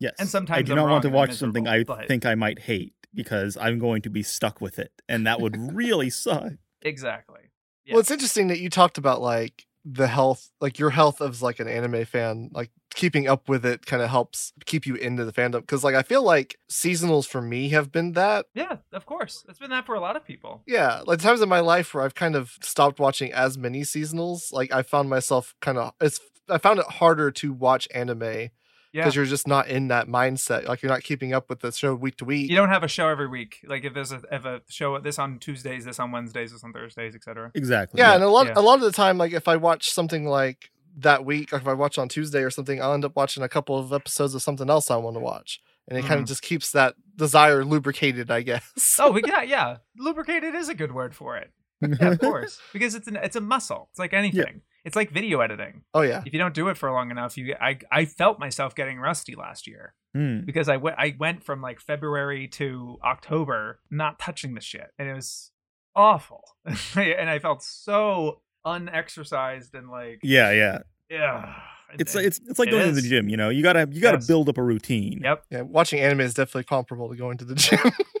Yes. 0.00 0.14
And 0.18 0.28
sometimes 0.28 0.58
I 0.58 0.62
do 0.62 0.72
I'm 0.72 0.76
not 0.78 0.88
want 0.90 1.02
to 1.02 1.10
watch 1.10 1.34
something 1.34 1.68
I 1.68 1.84
but- 1.84 2.08
think 2.08 2.24
I 2.26 2.34
might 2.34 2.58
hate 2.60 2.94
because 3.14 3.56
I'm 3.60 3.78
going 3.78 4.02
to 4.02 4.10
be 4.10 4.22
stuck 4.24 4.60
with 4.60 4.78
it, 4.80 4.90
and 5.08 5.26
that 5.26 5.40
would 5.40 5.56
really 5.74 6.10
suck. 6.10 6.52
Exactly. 6.82 7.42
Yeah. 7.84 7.94
Well, 7.94 8.00
it's 8.00 8.10
interesting 8.10 8.48
that 8.48 8.58
you 8.58 8.70
talked 8.70 8.98
about 8.98 9.20
like 9.20 9.66
the 9.84 10.06
health, 10.06 10.50
like 10.60 10.78
your 10.78 10.90
health 10.90 11.20
as 11.20 11.42
like 11.42 11.60
an 11.60 11.68
anime 11.68 12.04
fan, 12.04 12.50
like 12.52 12.70
keeping 12.94 13.28
up 13.28 13.48
with 13.48 13.66
it 13.66 13.84
kind 13.84 14.02
of 14.02 14.08
helps 14.08 14.52
keep 14.64 14.86
you 14.86 14.94
into 14.94 15.24
the 15.24 15.32
fandom. 15.32 15.60
Because 15.60 15.84
like 15.84 15.94
I 15.94 16.02
feel 16.02 16.22
like 16.22 16.56
seasonals 16.70 17.26
for 17.26 17.42
me 17.42 17.68
have 17.70 17.92
been 17.92 18.12
that. 18.12 18.46
Yeah, 18.54 18.76
of 18.92 19.04
course. 19.04 19.44
It's 19.48 19.58
been 19.58 19.70
that 19.70 19.86
for 19.86 19.94
a 19.94 20.00
lot 20.00 20.16
of 20.16 20.24
people. 20.24 20.62
Yeah, 20.66 21.02
like 21.06 21.20
times 21.20 21.42
in 21.42 21.48
my 21.48 21.60
life 21.60 21.92
where 21.92 22.04
I've 22.04 22.14
kind 22.14 22.34
of 22.34 22.52
stopped 22.62 22.98
watching 22.98 23.32
as 23.32 23.58
many 23.58 23.82
seasonals. 23.82 24.52
Like 24.52 24.72
I 24.72 24.82
found 24.82 25.10
myself 25.10 25.54
kind 25.60 25.78
of 25.78 25.92
it's 26.00 26.20
I 26.48 26.58
found 26.58 26.78
it 26.78 26.86
harder 26.86 27.30
to 27.30 27.52
watch 27.52 27.88
anime 27.94 28.50
because 28.94 29.14
Yeah. 29.14 29.18
you're 29.20 29.26
just 29.28 29.46
not 29.48 29.66
in 29.68 29.88
that 29.88 30.06
mindset. 30.08 30.66
Like 30.68 30.80
you're 30.82 30.90
not 30.92 31.02
keeping 31.02 31.32
up 31.34 31.48
with 31.50 31.60
the 31.60 31.72
show 31.72 31.94
week 31.94 32.16
to 32.18 32.24
week. 32.24 32.48
You 32.48 32.56
don't 32.56 32.68
have 32.68 32.84
a 32.84 32.88
show 32.88 33.08
every 33.08 33.26
week. 33.28 33.58
Like 33.66 33.84
if 33.84 33.92
there's 33.92 34.12
a 34.12 34.22
if 34.30 34.44
a 34.44 34.62
show 34.68 34.98
this 35.00 35.18
on 35.18 35.38
Tuesdays, 35.38 35.84
this 35.84 35.98
on 35.98 36.12
Wednesdays, 36.12 36.52
this 36.52 36.62
on 36.64 36.72
Thursdays, 36.72 37.14
etc. 37.14 37.50
Exactly. 37.54 37.98
yeah, 37.98 38.14
and 38.14 38.22
a 38.22 38.28
lot 38.28 38.46
Yeah. 38.46 38.54
a 38.56 38.62
lot 38.62 38.74
of 38.76 38.80
the 38.82 38.92
time, 38.92 39.18
like 39.18 39.32
if 39.32 39.48
I 39.48 39.56
watch 39.56 39.90
something 39.90 40.26
like 40.26 40.70
that 40.98 41.24
week, 41.24 41.52
or 41.52 41.56
if 41.56 41.66
I 41.66 41.72
watch 41.72 41.98
on 41.98 42.08
Tuesday 42.08 42.42
or 42.42 42.50
something, 42.50 42.80
I'll 42.80 42.94
end 42.94 43.04
up 43.04 43.16
watching 43.16 43.42
a 43.42 43.48
couple 43.48 43.76
of 43.78 43.92
episodes 43.92 44.34
of 44.34 44.42
something 44.42 44.70
else 44.70 44.90
I 44.92 44.96
want 44.96 45.16
to 45.16 45.20
watch, 45.20 45.60
and 45.88 45.98
it 45.98 46.02
kind 46.02 46.18
Mhm. 46.20 46.22
of 46.22 46.28
just 46.28 46.42
keeps 46.42 46.70
that 46.70 46.94
desire 47.16 47.64
lubricated, 47.64 48.30
I 48.30 48.42
guess. 48.42 48.96
Oh, 49.00 49.18
yeah, 49.26 49.42
yeah. 49.54 49.78
Lubricated 49.98 50.54
is 50.54 50.68
a 50.68 50.74
good 50.74 50.92
word 50.92 51.14
for 51.14 51.36
it. 51.36 51.50
Yeah, 52.00 52.10
of 52.12 52.20
course, 52.20 52.60
because 52.72 52.94
it's 52.94 53.08
an 53.08 53.16
it's 53.16 53.34
a 53.36 53.40
muscle. 53.40 53.88
It's 53.90 53.98
like 53.98 54.12
anything. 54.14 54.62
It's 54.84 54.96
like 54.96 55.10
video 55.10 55.40
editing. 55.40 55.82
oh 55.94 56.02
yeah, 56.02 56.22
If 56.26 56.32
you 56.32 56.38
don't 56.38 56.54
do 56.54 56.68
it 56.68 56.76
for 56.76 56.90
long 56.90 57.10
enough, 57.10 57.36
you 57.38 57.54
I 57.60 57.78
I 57.90 58.04
felt 58.04 58.38
myself 58.38 58.74
getting 58.74 58.98
rusty 58.98 59.34
last 59.34 59.66
year 59.66 59.94
Hmm. 60.14 60.40
because 60.44 60.68
I 60.68 60.76
went 60.76 60.96
I 60.98 61.16
went 61.18 61.42
from 61.42 61.60
like 61.62 61.80
February 61.80 62.46
to 62.48 62.98
October 63.02 63.80
not 63.90 64.18
touching 64.18 64.54
the 64.54 64.60
shit, 64.60 64.90
and 64.98 65.08
it 65.08 65.14
was 65.14 65.50
awful. 65.96 66.42
and 66.96 67.28
I 67.30 67.38
felt 67.38 67.62
so 67.62 68.40
unexercised 68.64 69.74
and 69.74 69.90
like 69.90 70.20
Yeah, 70.22 70.50
yeah. 70.52 70.78
yeah. 71.10 71.54
It's 71.98 72.14
like 72.14 72.24
it's 72.24 72.40
it's 72.48 72.58
like 72.58 72.68
It 72.68 72.72
going 72.72 72.86
to 72.86 72.92
the 72.92 73.02
gym. 73.08 73.28
You 73.28 73.36
know, 73.36 73.48
you 73.50 73.62
gotta 73.62 73.88
you 73.90 74.00
gotta 74.00 74.16
Yes. 74.18 74.26
build 74.26 74.48
up 74.48 74.58
a 74.58 74.62
routine. 74.62 75.20
Yep. 75.22 75.44
yeah. 75.50 75.60
Watching 75.62 76.00
anime 76.00 76.20
is 76.20 76.34
definitely 76.34 76.64
comparable 76.64 77.08
to 77.08 77.16
going 77.16 77.38
to 77.38 77.44
the 77.44 77.54
gym. 77.64 77.78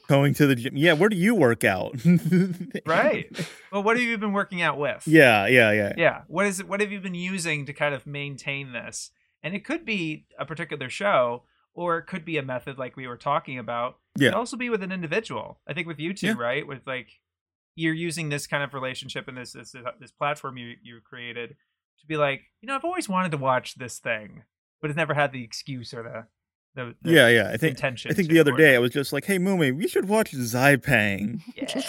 Going 0.08 0.34
to 0.34 0.46
the 0.46 0.54
gym. 0.54 0.76
Yeah. 0.76 0.92
Where 0.92 1.08
do 1.08 1.16
you 1.16 1.34
work 1.34 1.64
out? 1.64 1.96
Right. 2.86 3.26
Well, 3.72 3.82
what 3.82 3.96
have 3.96 4.04
you 4.04 4.18
been 4.18 4.32
working 4.32 4.62
out 4.62 4.78
with? 4.78 5.06
Yeah. 5.06 5.46
Yeah. 5.46 5.72
Yeah. 5.72 5.92
yeah 5.96 6.22
what 6.28 6.46
is 6.46 6.60
it 6.60 6.68
what 6.68 6.80
have 6.80 6.92
you 6.92 7.00
been 7.00 7.14
using 7.14 7.66
to 7.66 7.72
kind 7.72 7.94
of 7.94 8.06
maintain 8.06 8.72
this 8.72 9.10
and 9.42 9.54
it 9.54 9.64
could 9.64 9.84
be 9.84 10.26
a 10.38 10.44
particular 10.46 10.88
show 10.88 11.42
or 11.74 11.98
it 11.98 12.06
could 12.06 12.24
be 12.24 12.38
a 12.38 12.42
method 12.42 12.78
like 12.78 12.96
we 12.96 13.06
were 13.06 13.16
talking 13.16 13.58
about 13.58 13.96
it 14.16 14.22
Yeah. 14.22 14.28
could 14.30 14.36
also 14.38 14.56
be 14.56 14.70
with 14.70 14.82
an 14.82 14.92
individual 14.92 15.58
i 15.66 15.72
think 15.74 15.86
with 15.86 15.98
you 15.98 16.14
two 16.14 16.28
Yeah. 16.28 16.34
right 16.38 16.66
with 16.66 16.80
like 16.86 17.08
you're 17.76 17.94
using 17.94 18.28
this 18.28 18.46
kind 18.46 18.62
of 18.62 18.72
relationship 18.74 19.26
and 19.28 19.36
this 19.36 19.52
this 19.52 19.74
this 20.00 20.12
platform 20.12 20.56
you 20.56 20.74
you 20.82 21.00
created 21.02 21.56
to 22.00 22.06
be 22.06 22.16
like 22.16 22.42
you 22.60 22.66
know 22.66 22.74
i've 22.74 22.84
always 22.84 23.08
wanted 23.08 23.30
to 23.30 23.36
watch 23.38 23.74
this 23.76 23.98
thing 23.98 24.42
but 24.80 24.90
it's 24.90 24.96
never 24.96 25.14
had 25.14 25.32
the 25.32 25.42
excuse 25.42 25.94
or 25.94 26.02
the 26.02 26.26
the, 26.76 26.94
the 27.02 27.12
Yeah. 27.12 27.28
Yeah. 27.28 27.50
I 27.52 27.56
think 27.56 27.76
intention 27.76 28.10
I 28.10 28.14
think 28.14 28.28
the 28.28 28.40
other 28.40 28.52
or- 28.52 28.56
day 28.56 28.74
I 28.74 28.80
was 28.80 28.90
just 28.90 29.12
like, 29.12 29.24
"Hey, 29.26 29.38
Moomy, 29.38 29.70
we 29.74 29.86
should 29.86 30.08
watch 30.08 30.32
Zipang." 30.32 31.40
yeah 31.54 31.80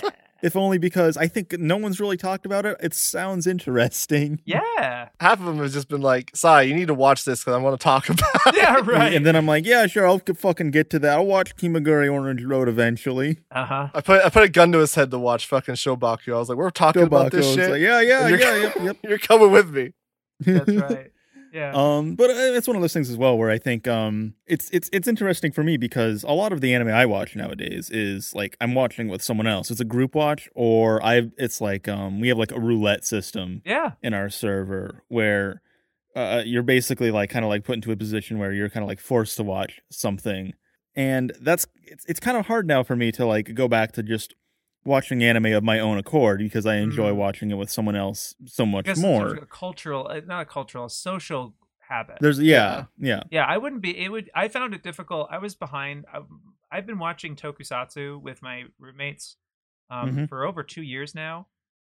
If 0.41 0.55
only 0.55 0.77
because 0.77 1.17
I 1.17 1.27
think 1.27 1.57
no 1.57 1.77
one's 1.77 1.99
really 1.99 2.17
talked 2.17 2.45
about 2.45 2.65
it. 2.65 2.77
It 2.79 2.93
sounds 2.93 3.47
interesting. 3.47 4.41
yeah 4.45 5.09
Half 5.19 5.39
of 5.39 5.45
them 5.45 5.57
have 5.59 5.71
just 5.71 5.88
been 5.88 6.01
like, 6.01 6.31
"Sai, 6.36 6.63
you 6.63 6.75
need 6.75 6.88
to 6.88 6.93
watch 6.93 7.23
this 7.25 7.39
because 7.41 7.53
I 7.53 7.57
want 7.57 7.79
to 7.79 7.83
talk 7.83 8.09
about." 8.09 8.29
it." 8.47 8.55
yeah 8.55 8.81
right 8.83 9.13
And 9.13 9.25
then 9.25 9.36
I'm 9.36 9.45
like, 9.45 9.65
yeah, 9.65 9.88
sure, 9.88 10.05
I'll 10.07 10.19
fucking 10.19 10.71
get 10.71 10.89
to 10.91 10.99
that. 10.99 11.17
I'll 11.17 11.25
watch 11.25 11.55
Kimagure 11.55 12.11
Orange 12.11 12.43
Road 12.43 12.67
eventually. 12.67 13.39
uh-huh 13.51 13.89
I 13.93 14.01
put 14.01 14.23
I 14.25 14.29
put 14.29 14.43
a 14.43 14.49
gun 14.49 14.71
to 14.73 14.79
his 14.79 14.95
head 14.95 15.11
to 15.11 15.19
watch 15.19 15.45
fucking 15.47 15.75
Shobaku. 15.75 16.33
I 16.33 16.38
was 16.39 16.49
like, 16.49 16.57
"We're 16.57 16.69
talking 16.69 17.03
about 17.03 17.31
this 17.31 17.53
shit. 17.53 17.69
like, 17.71 17.81
yeah, 17.81 18.01
yeah, 18.01 18.21
and 18.21 18.29
you're, 18.29 18.39
yeah, 18.39 18.55
yep, 18.55 18.75
yep. 18.81 18.97
you're 19.03 19.17
coming 19.17 19.51
with 19.51 19.69
me." 19.73 19.93
that's 20.41 20.69
right 20.69 21.11
yeah. 21.56 21.72
Um, 21.74 22.16
but 22.16 22.30
uh, 22.30 22.34
it's 22.34 22.68
one 22.68 22.76
of 22.76 22.82
those 22.82 22.91
things 22.91 23.10
as 23.10 23.16
well 23.16 23.38
where 23.38 23.49
I 23.49 23.58
think 23.58 23.88
um 23.88 24.34
it's 24.45 24.70
it's 24.72 24.89
it's 24.91 25.08
interesting 25.08 25.53
for 25.53 25.64
me 25.64 25.78
because 25.78 26.24
a 26.24 26.34
lot 26.34 26.51
of 26.51 26.60
the 26.60 26.74
anime 26.74 26.89
I 26.89 27.06
watch 27.06 27.34
nowadays 27.34 27.89
is 27.89 28.36
like 28.36 28.58
I'm 28.60 28.76
watching 28.76 29.08
with 29.08 29.22
someone 29.22 29.47
else. 29.47 29.72
It's 29.72 29.80
a 29.80 29.86
group 29.86 30.16
watch, 30.16 30.49
or 30.53 31.01
I 31.01 31.30
it's 31.38 31.62
like 31.62 31.88
um 31.88 32.20
we 32.20 32.28
have 32.28 32.38
like 32.38 32.51
a 32.51 32.60
roulette 32.60 33.06
system 33.06 33.62
yeah. 33.66 33.93
in 34.03 34.14
our 34.14 34.30
server 34.30 35.03
where 35.08 35.62
uh, 36.14 36.43
you're 36.45 36.64
basically 36.64 37.10
like 37.10 37.30
kind 37.30 37.45
of 37.45 37.49
like 37.49 37.64
put 37.64 37.76
into 37.76 37.91
a 37.93 37.95
position 37.95 38.38
where 38.38 38.51
you're 38.51 38.70
kind 38.70 38.84
of 38.84 38.89
like 38.89 38.99
forced 38.99 39.38
to 39.38 39.43
watch 39.43 39.80
something, 39.89 40.53
and 40.93 41.32
that's 41.39 41.66
it's 41.84 42.06
it's 42.06 42.20
kind 42.20 42.36
of 42.36 42.47
hard 42.47 42.68
now 42.68 42.84
for 42.84 42.97
me 42.97 43.14
to 43.14 43.26
like 43.26 43.53
go 43.53 43.70
back 43.70 43.93
to 43.93 44.03
just 44.03 44.34
watching 44.86 45.23
anime 45.23 45.47
of 45.47 45.63
my 45.63 45.79
own 45.79 45.97
accord 45.97 46.39
because 46.39 46.65
I 46.65 46.75
enjoy 46.75 47.11
Mm. 47.11 47.15
watching 47.15 47.51
it 47.51 47.55
with 47.55 47.69
someone 47.71 47.95
else 47.95 48.36
so 48.45 48.65
much 48.65 48.88
more. 48.97 49.33
a 49.36 49.45
cultural, 49.45 50.07
uh, 50.07 50.21
not 50.25 50.41
a 50.41 50.45
cultural, 50.45 50.86
a 50.86 50.89
social 50.89 51.55
habit. 51.89 52.17
There's 52.21 52.39
yeah 52.39 52.86
yeah 52.97 53.23
yeah, 53.31 53.45
I 53.45 53.57
wouldn't 53.57 53.81
be. 53.81 53.97
It 53.97 54.09
would. 54.09 54.29
I 54.36 54.47
found 54.47 54.73
it 54.73 54.83
difficult. 54.83 55.27
I 55.31 55.38
was 55.39 55.55
behind. 55.55 56.05
I, 56.13 56.21
I've 56.71 56.86
been 56.86 56.99
watching 56.99 57.36
Tokusatsu 57.36 58.21
with 58.21 58.41
my 58.41 58.63
roommates 58.79 59.38
um, 59.89 60.11
Mhm. 60.15 60.29
for 60.29 60.45
over 60.45 60.63
two 60.63 60.81
years 60.81 61.13
now, 61.13 61.47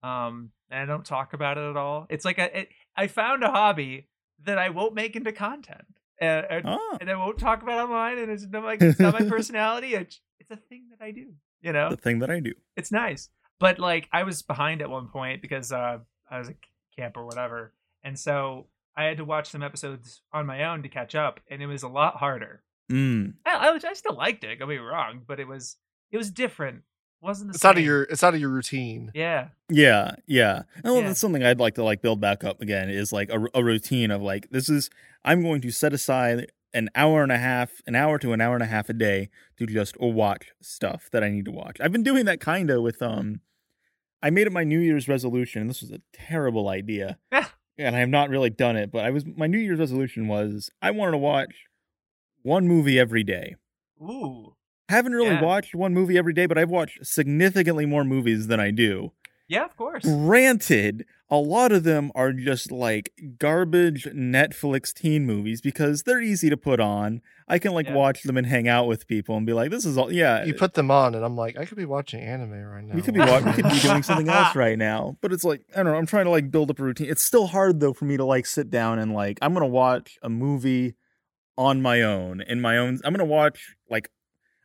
um, 0.02 0.52
and 0.70 0.80
I 0.80 0.86
don't 0.86 1.04
talk 1.04 1.32
about 1.32 1.58
it 1.58 1.68
at 1.70 1.76
all. 1.76 2.06
It's 2.08 2.24
like 2.24 2.38
a. 2.38 2.60
It, 2.60 2.68
I 2.96 3.06
found 3.08 3.42
a 3.42 3.50
hobby 3.50 4.08
that 4.44 4.58
I 4.58 4.70
won't 4.70 4.94
make 4.94 5.16
into 5.16 5.32
content, 5.32 5.84
and, 6.20 6.46
and, 6.48 6.62
ah 6.66 6.98
and 7.00 7.10
I 7.10 7.16
won't 7.16 7.38
talk 7.38 7.62
about 7.62 7.78
online, 7.88 8.18
and 8.18 8.30
it's 8.30 8.46
not 8.46 8.64
like 8.64 8.80
it's 8.80 8.98
not 9.00 9.18
my 9.18 9.28
personality. 9.36 9.94
It's, 9.94 10.20
it's 10.38 10.50
a 10.50 10.56
thing 10.56 10.84
that 10.90 11.04
I 11.04 11.10
do. 11.10 11.32
You 11.62 11.72
know, 11.72 11.90
the 11.90 11.96
thing 11.96 12.18
that 12.20 12.30
I 12.30 12.40
do. 12.40 12.52
it's 12.76 12.90
nice. 12.92 13.28
But 13.58 13.78
like 13.78 14.08
I 14.12 14.22
was 14.22 14.42
behind 14.42 14.80
at 14.82 14.88
one 14.90 15.08
point 15.08 15.42
because 15.42 15.70
uh 15.72 15.98
I 16.30 16.38
was 16.38 16.48
a 16.48 16.54
camp 16.96 17.16
or 17.16 17.24
whatever. 17.26 17.72
And 18.02 18.18
so 18.18 18.66
I 18.96 19.04
had 19.04 19.18
to 19.18 19.24
watch 19.24 19.50
some 19.50 19.62
episodes 19.62 20.22
on 20.32 20.46
my 20.46 20.64
own 20.64 20.82
to 20.82 20.88
catch 20.88 21.14
up 21.14 21.40
and 21.50 21.62
it 21.62 21.66
was 21.66 21.82
a 21.82 21.88
lot 21.88 22.16
harder. 22.16 22.62
Mm. 22.90 23.34
I, 23.46 23.68
I, 23.68 23.78
I 23.88 23.92
still 23.94 24.14
liked 24.16 24.42
it, 24.44 24.58
don't 24.58 24.68
be 24.68 24.78
wrong, 24.78 25.22
but 25.26 25.38
it 25.40 25.46
was 25.46 25.76
it 26.10 26.16
was 26.16 26.30
different. 26.30 26.78
It 27.22 27.24
wasn't 27.26 27.50
the 27.50 27.54
It's 27.56 27.62
same. 27.62 27.68
out 27.70 27.78
of 27.78 27.84
your 27.84 28.02
it's 28.04 28.24
out 28.24 28.34
of 28.34 28.40
your 28.40 28.48
routine. 28.50 29.10
Yeah. 29.14 29.48
Yeah, 29.68 30.16
yeah. 30.26 30.62
And 30.76 30.84
well, 30.84 30.96
Yeah. 31.02 31.08
that's 31.08 31.20
something 31.20 31.42
I'd 31.44 31.60
like 31.60 31.74
to 31.74 31.84
like 31.84 32.00
build 32.00 32.20
back 32.20 32.42
up 32.44 32.62
again 32.62 32.88
is 32.88 33.12
like 33.12 33.28
a, 33.30 33.46
a 33.54 33.62
routine 33.62 34.10
of 34.10 34.22
like 34.22 34.48
this 34.50 34.68
is 34.70 34.88
I'm 35.24 35.42
going 35.42 35.60
to 35.60 35.70
set 35.70 35.92
aside 35.92 36.50
an 36.72 36.88
hour 36.94 37.22
and 37.22 37.32
a 37.32 37.38
half, 37.38 37.82
an 37.86 37.94
hour 37.94 38.18
to 38.18 38.32
an 38.32 38.40
hour 38.40 38.54
and 38.54 38.62
a 38.62 38.66
half 38.66 38.88
a 38.88 38.92
day 38.92 39.28
to 39.58 39.66
just 39.66 39.98
watch 40.00 40.52
stuff 40.62 41.08
that 41.12 41.24
I 41.24 41.28
need 41.30 41.44
to 41.46 41.50
watch. 41.50 41.78
I've 41.80 41.92
been 41.92 42.02
doing 42.02 42.24
that 42.26 42.40
kind 42.40 42.70
of 42.70 42.82
with 42.82 43.00
um 43.02 43.40
I 44.22 44.30
made 44.30 44.46
it 44.46 44.52
my 44.52 44.64
New 44.64 44.78
Year's 44.80 45.08
resolution. 45.08 45.62
and 45.62 45.70
This 45.70 45.80
was 45.80 45.90
a 45.90 46.00
terrible 46.12 46.68
idea. 46.68 47.18
And 47.78 47.96
I 47.96 48.00
have 48.00 48.10
not 48.10 48.28
really 48.28 48.50
done 48.50 48.76
it, 48.76 48.90
but 48.92 49.06
I 49.06 49.10
was 49.10 49.24
my 49.24 49.46
New 49.46 49.56
Year's 49.56 49.78
resolution 49.78 50.28
was 50.28 50.70
I 50.82 50.90
wanted 50.90 51.12
to 51.12 51.16
watch 51.18 51.64
one 52.42 52.68
movie 52.68 52.98
every 52.98 53.24
day. 53.24 53.56
Ooh. 54.02 54.54
Haven't 54.90 55.12
really 55.14 55.30
Yeah. 55.30 55.40
watched 55.42 55.74
one 55.74 55.94
movie 55.94 56.18
every 56.18 56.34
day, 56.34 56.44
but 56.44 56.58
I've 56.58 56.68
watched 56.68 57.06
significantly 57.06 57.86
more 57.86 58.04
movies 58.04 58.48
than 58.48 58.60
I 58.60 58.70
do. 58.70 59.12
Yeah, 59.48 59.64
of 59.64 59.78
course. 59.78 60.04
Granted, 60.04 61.06
a 61.32 61.36
lot 61.36 61.70
of 61.70 61.84
them 61.84 62.10
are 62.16 62.32
just 62.32 62.72
like 62.72 63.12
garbage 63.38 64.04
Netflix 64.06 64.92
teen 64.92 65.24
movies 65.26 65.60
because 65.60 66.02
they're 66.02 66.20
easy 66.20 66.50
to 66.50 66.56
put 66.56 66.80
on. 66.80 67.20
I 67.46 67.58
can 67.58 67.72
like 67.72 67.86
Yeah. 67.86 67.94
watch 67.94 68.22
them 68.24 68.36
and 68.36 68.46
hang 68.46 68.66
out 68.68 68.86
with 68.88 69.06
people 69.06 69.36
and 69.36 69.46
be 69.46 69.52
like, 69.52 69.70
"This 69.70 69.84
is 69.84 69.96
all." 69.96 70.12
Yeah, 70.12 70.44
You 70.44 70.54
put 70.54 70.74
them 70.74 70.90
on, 70.90 71.14
and 71.14 71.24
I'm 71.24 71.36
like, 71.36 71.56
I 71.56 71.64
could 71.66 71.76
be 71.76 71.84
watching 71.84 72.20
anime 72.20 72.52
right 72.52 72.84
now. 72.84 72.94
we 72.94 73.02
could 73.02 73.14
be 73.14 73.20
wa- 73.20 73.40
we 73.44 73.52
could 73.52 73.68
be 73.70 73.78
doing 73.78 74.02
something 74.02 74.28
else 74.38 74.56
right 74.56 74.76
now. 74.78 75.16
But 75.20 75.32
it's 75.32 75.44
like 75.44 75.62
I 75.74 75.82
don't 75.82 75.92
know. 75.92 75.98
I'm 75.98 76.06
trying 76.06 76.24
to 76.24 76.30
like 76.30 76.50
build 76.50 76.70
up 76.70 76.78
a 76.80 76.82
routine. 76.84 77.08
It's 77.10 77.22
still 77.22 77.46
hard 77.48 77.80
though 77.80 77.92
for 77.92 78.04
me 78.06 78.16
to 78.16 78.24
like 78.24 78.46
sit 78.46 78.68
down 78.70 78.98
and 78.98 79.12
like 79.14 79.38
I'm 79.42 79.52
gonna 79.54 79.66
watch 79.66 80.18
a 80.22 80.28
movie 80.28 80.94
on 81.56 81.80
my 81.82 82.02
own 82.02 82.40
in 82.40 82.60
my 82.60 82.76
own. 82.78 82.98
I'm 83.04 83.12
gonna 83.12 83.24
watch 83.24 83.76
like 83.88 84.10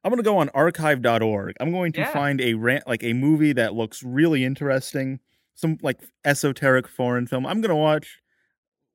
I'm 0.04 0.12
gonna 0.12 0.24
go 0.24 0.38
on 0.38 0.50
archive.org. 0.50 1.56
I'm 1.60 1.72
going 1.72 1.92
to 1.94 2.02
Yeah. 2.02 2.12
find 2.14 2.40
a 2.42 2.54
rant 2.56 2.88
like 2.88 3.04
a 3.04 3.14
movie 3.14 3.54
that 3.54 3.74
looks 3.74 4.04
really 4.04 4.44
interesting, 4.46 5.20
some 5.56 5.78
like 5.82 6.00
esoteric 6.24 6.88
foreign 6.88 7.28
film. 7.28 7.46
I'm 7.46 7.62
gonna 7.62 7.76
watch. 7.76 8.20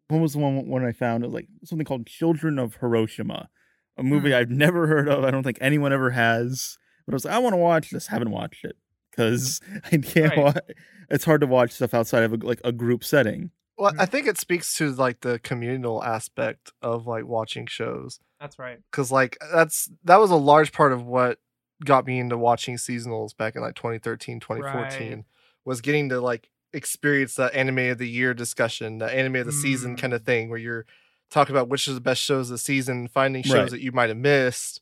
What 0.08 0.20
was 0.20 0.32
the 0.34 0.38
one 0.38 0.66
one 0.66 0.84
I 0.84 0.92
found? 0.92 1.24
It 1.24 1.28
was 1.28 1.34
like 1.34 1.48
something 1.64 1.84
called 1.84 2.06
Children 2.06 2.58
of 2.58 2.76
Hiroshima, 2.76 3.48
a 3.96 4.02
movie 4.02 4.30
Hmm. 4.30 4.36
I've 4.36 4.50
never 4.50 4.86
heard 4.86 5.08
of. 5.08 5.24
I 5.24 5.30
don't 5.30 5.42
think 5.42 5.58
anyone 5.60 5.92
ever 5.92 6.10
has. 6.10 6.76
But 7.06 7.14
I 7.14 7.16
was 7.16 7.24
like, 7.24 7.34
I 7.34 7.38
want 7.38 7.54
to 7.54 7.58
watch 7.58 7.90
this. 7.90 8.06
Haven't 8.08 8.30
watched 8.30 8.64
it 8.64 8.76
because 9.10 9.60
I 9.86 9.96
can't. 9.98 10.36
Right. 10.36 10.38
Wa- 10.38 10.74
it's 11.10 11.24
hard 11.24 11.40
to 11.40 11.46
watch 11.46 11.72
stuff 11.72 11.94
outside 11.94 12.22
of 12.24 12.32
a, 12.32 12.36
like 12.36 12.60
a 12.64 12.72
group 12.72 13.02
setting. 13.04 13.50
Well, 13.78 13.92
I 13.98 14.04
think 14.06 14.26
it 14.26 14.36
speaks 14.38 14.74
to 14.76 14.90
like 14.92 15.20
the 15.20 15.38
communal 15.38 16.04
aspect 16.04 16.72
of 16.82 17.06
like 17.06 17.24
watching 17.24 17.66
shows. 17.66 18.20
That's 18.40 18.58
right. 18.58 18.78
because 18.90 19.10
like 19.10 19.36
that's 19.52 19.90
that 20.04 20.18
was 20.20 20.30
a 20.30 20.36
large 20.36 20.72
part 20.72 20.92
of 20.92 21.04
what 21.04 21.38
got 21.84 22.06
me 22.06 22.18
into 22.18 22.36
watching 22.36 22.76
seasonals 22.76 23.34
back 23.36 23.56
in 23.56 23.62
like 23.62 23.74
2013 23.74 24.38
2014 24.40 25.12
Right. 25.14 25.24
Was 25.64 25.80
getting 25.80 26.08
to 26.10 26.20
like 26.20 26.50
experience 26.72 27.34
that 27.34 27.54
anime 27.54 27.90
of 27.90 27.98
the 27.98 28.08
year 28.08 28.32
discussion 28.32 28.98
the 28.98 29.12
anime 29.12 29.36
of 29.36 29.46
the 29.46 29.52
season 29.52 29.96
kind 29.96 30.12
of 30.12 30.22
Mm. 30.22 30.26
thing 30.26 30.48
where 30.50 30.58
you're 30.58 30.86
talking 31.30 31.54
about 31.54 31.68
which 31.68 31.88
is 31.88 31.94
the 31.94 32.00
best 32.00 32.22
shows 32.22 32.48
of 32.48 32.54
the 32.54 32.58
season 32.58 33.08
finding 33.08 33.42
shows 33.42 33.54
Right. 33.54 33.70
that 33.70 33.80
you 33.80 33.90
might 33.92 34.08
have 34.08 34.16
missed 34.18 34.80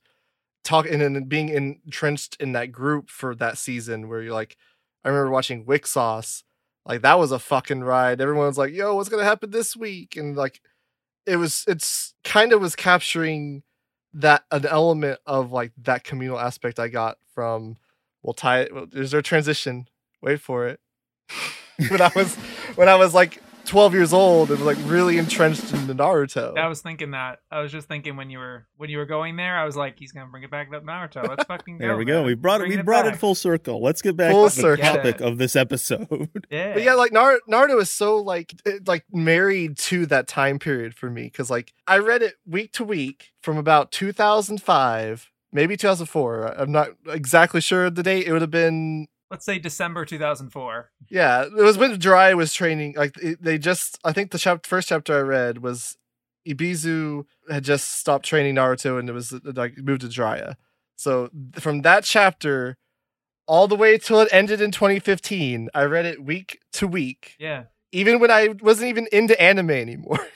talking 0.65 0.93
and 1.01 1.17
then 1.17 1.25
being 1.25 1.49
entrenched 1.49 2.37
in 2.41 2.53
that 2.53 2.73
group 2.73 3.09
for 3.09 3.35
that 3.37 3.57
season 3.57 4.09
where 4.09 4.21
you're 4.23 4.35
like 4.35 4.57
i 5.05 5.09
remember 5.09 5.31
watching 5.31 5.65
WIXOSS 5.65 6.43
like 6.85 7.01
that 7.03 7.19
was 7.19 7.33
a 7.33 7.39
fucking 7.39 7.81
ride 7.81 8.21
everyone 8.21 8.47
was 8.47 8.59
like 8.59 8.75
yo 8.75 8.95
what's 8.95 9.09
gonna 9.09 9.25
happen 9.25 9.51
this 9.51 9.75
week 9.75 10.15
and 10.17 10.37
like 10.37 10.61
it 11.25 11.37
was 11.37 11.65
it's 11.67 12.15
kind 12.23 12.53
of 12.53 12.61
was 12.61 12.77
capturing 12.77 13.63
that 14.13 14.45
an 14.51 14.67
element 14.67 15.21
of 15.27 15.53
like 15.53 15.73
that 15.79 16.05
communal 16.05 16.39
aspect 16.39 16.79
I 16.79 16.89
got 16.89 17.17
from 17.35 17.79
we'll 18.23 18.35
tie 18.35 18.61
it 18.61 18.75
well, 18.75 18.87
there's 18.91 19.15
a 19.15 19.23
transition. 19.23 19.89
Wait 20.23 20.41
for 20.41 20.67
it. 20.67 20.81
when 21.91 22.01
I 22.01 22.11
was 22.15 22.35
when 22.75 22.89
I 22.89 22.97
was 22.97 23.15
like 23.15 23.43
12 23.69 23.93
years 23.93 24.13
old 24.15 24.51
and 24.51 24.65
like 24.65 24.79
really 24.85 25.19
entrenched 25.19 25.75
in 25.75 25.87
the 25.87 25.93
Naruto. 25.93 26.57
I 26.57 26.69
was 26.69 26.81
thinking 26.81 27.11
that. 27.11 27.41
I 27.51 27.61
was 27.61 27.71
just 27.71 27.87
thinking 27.87 28.17
when 28.17 28.31
you 28.31 28.39
were 28.39 28.67
when 28.79 28.89
you 28.89 28.97
were 28.97 29.05
going 29.05 29.37
there, 29.37 29.59
I 29.59 29.65
was 29.67 29.77
like, 29.77 29.99
he's 29.99 30.11
gonna 30.11 30.27
bring 30.31 30.43
it 30.43 30.51
back 30.51 30.71
to 30.71 30.81
Naruto. 30.81 31.29
Let's 31.29 31.45
fucking 31.49 31.77
go. 31.77 31.87
There 31.87 31.97
we 31.97 32.07
go. 32.07 32.19
man. 32.19 32.27
We 32.27 32.35
brought 32.35 32.63
it. 32.63 32.69
Bring 32.69 32.79
We 32.79 32.83
brought 32.83 33.07
it 33.07 33.17
full 33.17 33.35
circle. 33.35 33.83
Let's 33.83 34.01
get 34.01 34.17
back 34.17 34.33
Full 34.33 34.49
to 34.49 34.63
the 34.63 34.77
topic 34.79 35.21
of 35.21 35.37
this 35.39 35.55
episode. 35.55 36.09
Yeah. 36.51 36.73
But 36.73 36.83
yeah, 36.83 36.95
like 36.95 37.13
Nar- 37.13 37.41
Naruto 37.51 37.79
is 37.81 37.91
so 37.91 38.17
like 38.17 38.55
it, 38.65 38.89
like 38.89 39.05
married 39.13 39.77
to 39.79 40.07
that 40.07 40.27
time 40.27 40.59
period 40.59 40.95
for 40.95 41.11
me 41.11 41.25
because 41.25 41.51
like 41.51 41.75
I 41.87 41.99
read 41.99 42.23
it 42.23 42.37
week 42.47 42.73
to 42.75 42.85
week 42.85 43.33
from 43.43 43.59
about 43.59 43.93
2005, 43.93 45.31
maybe 45.53 45.77
2004. 45.77 46.59
I'm 46.59 46.73
not 46.73 46.89
exactly 47.07 47.61
sure 47.61 47.85
of 47.87 47.97
the 47.97 48.03
date. 48.03 48.27
It 48.27 48.33
would 48.33 48.41
have 48.41 48.51
been 48.51 49.09
Let's 49.31 49.45
say 49.45 49.59
December 49.59 50.05
2004. 50.05 50.91
Yeah, 51.11 51.43
it 51.45 51.53
was 51.53 51.77
when 51.77 51.99
Dry 51.99 52.33
was 52.35 52.55
training. 52.55 52.95
Like 52.97 53.15
they 53.41 53.59
just, 53.59 53.99
I 54.05 54.13
think 54.13 54.31
the 54.31 54.39
chap- 54.39 54.65
first 54.67 54.89
chapter 54.89 55.17
I 55.19 55.21
read 55.21 55.59
was 55.59 55.97
Ebisu 56.47 57.25
had 57.51 57.65
just 57.65 57.99
stopped 57.99 58.25
training 58.25 58.55
Naruto 58.55 58.99
and 58.99 59.09
it 59.09 59.13
was 59.13 59.33
uh, 59.33 59.39
like 59.55 59.77
moved 59.79 60.01
to 60.03 60.09
Jiraiya. 60.09 60.57
So 60.97 61.29
from 61.55 61.83
that 61.83 62.05
chapter 62.05 62.77
all 63.47 63.69
the 63.69 63.77
way 63.77 63.99
till 63.99 64.21
it 64.21 64.29
ended 64.33 64.61
in 64.61 64.71
2015, 64.71 65.69
I 65.75 65.85
read 65.85 66.07
it 66.07 66.25
week 66.25 66.61
to 66.75 66.87
week, 66.87 67.37
Yeah. 67.39 67.65
even 67.93 68.19
when 68.21 68.31
I 68.31 68.49
wasn't 68.61 68.89
even 68.89 69.09
into 69.13 69.41
anime 69.41 69.71
anymore. 69.71 70.19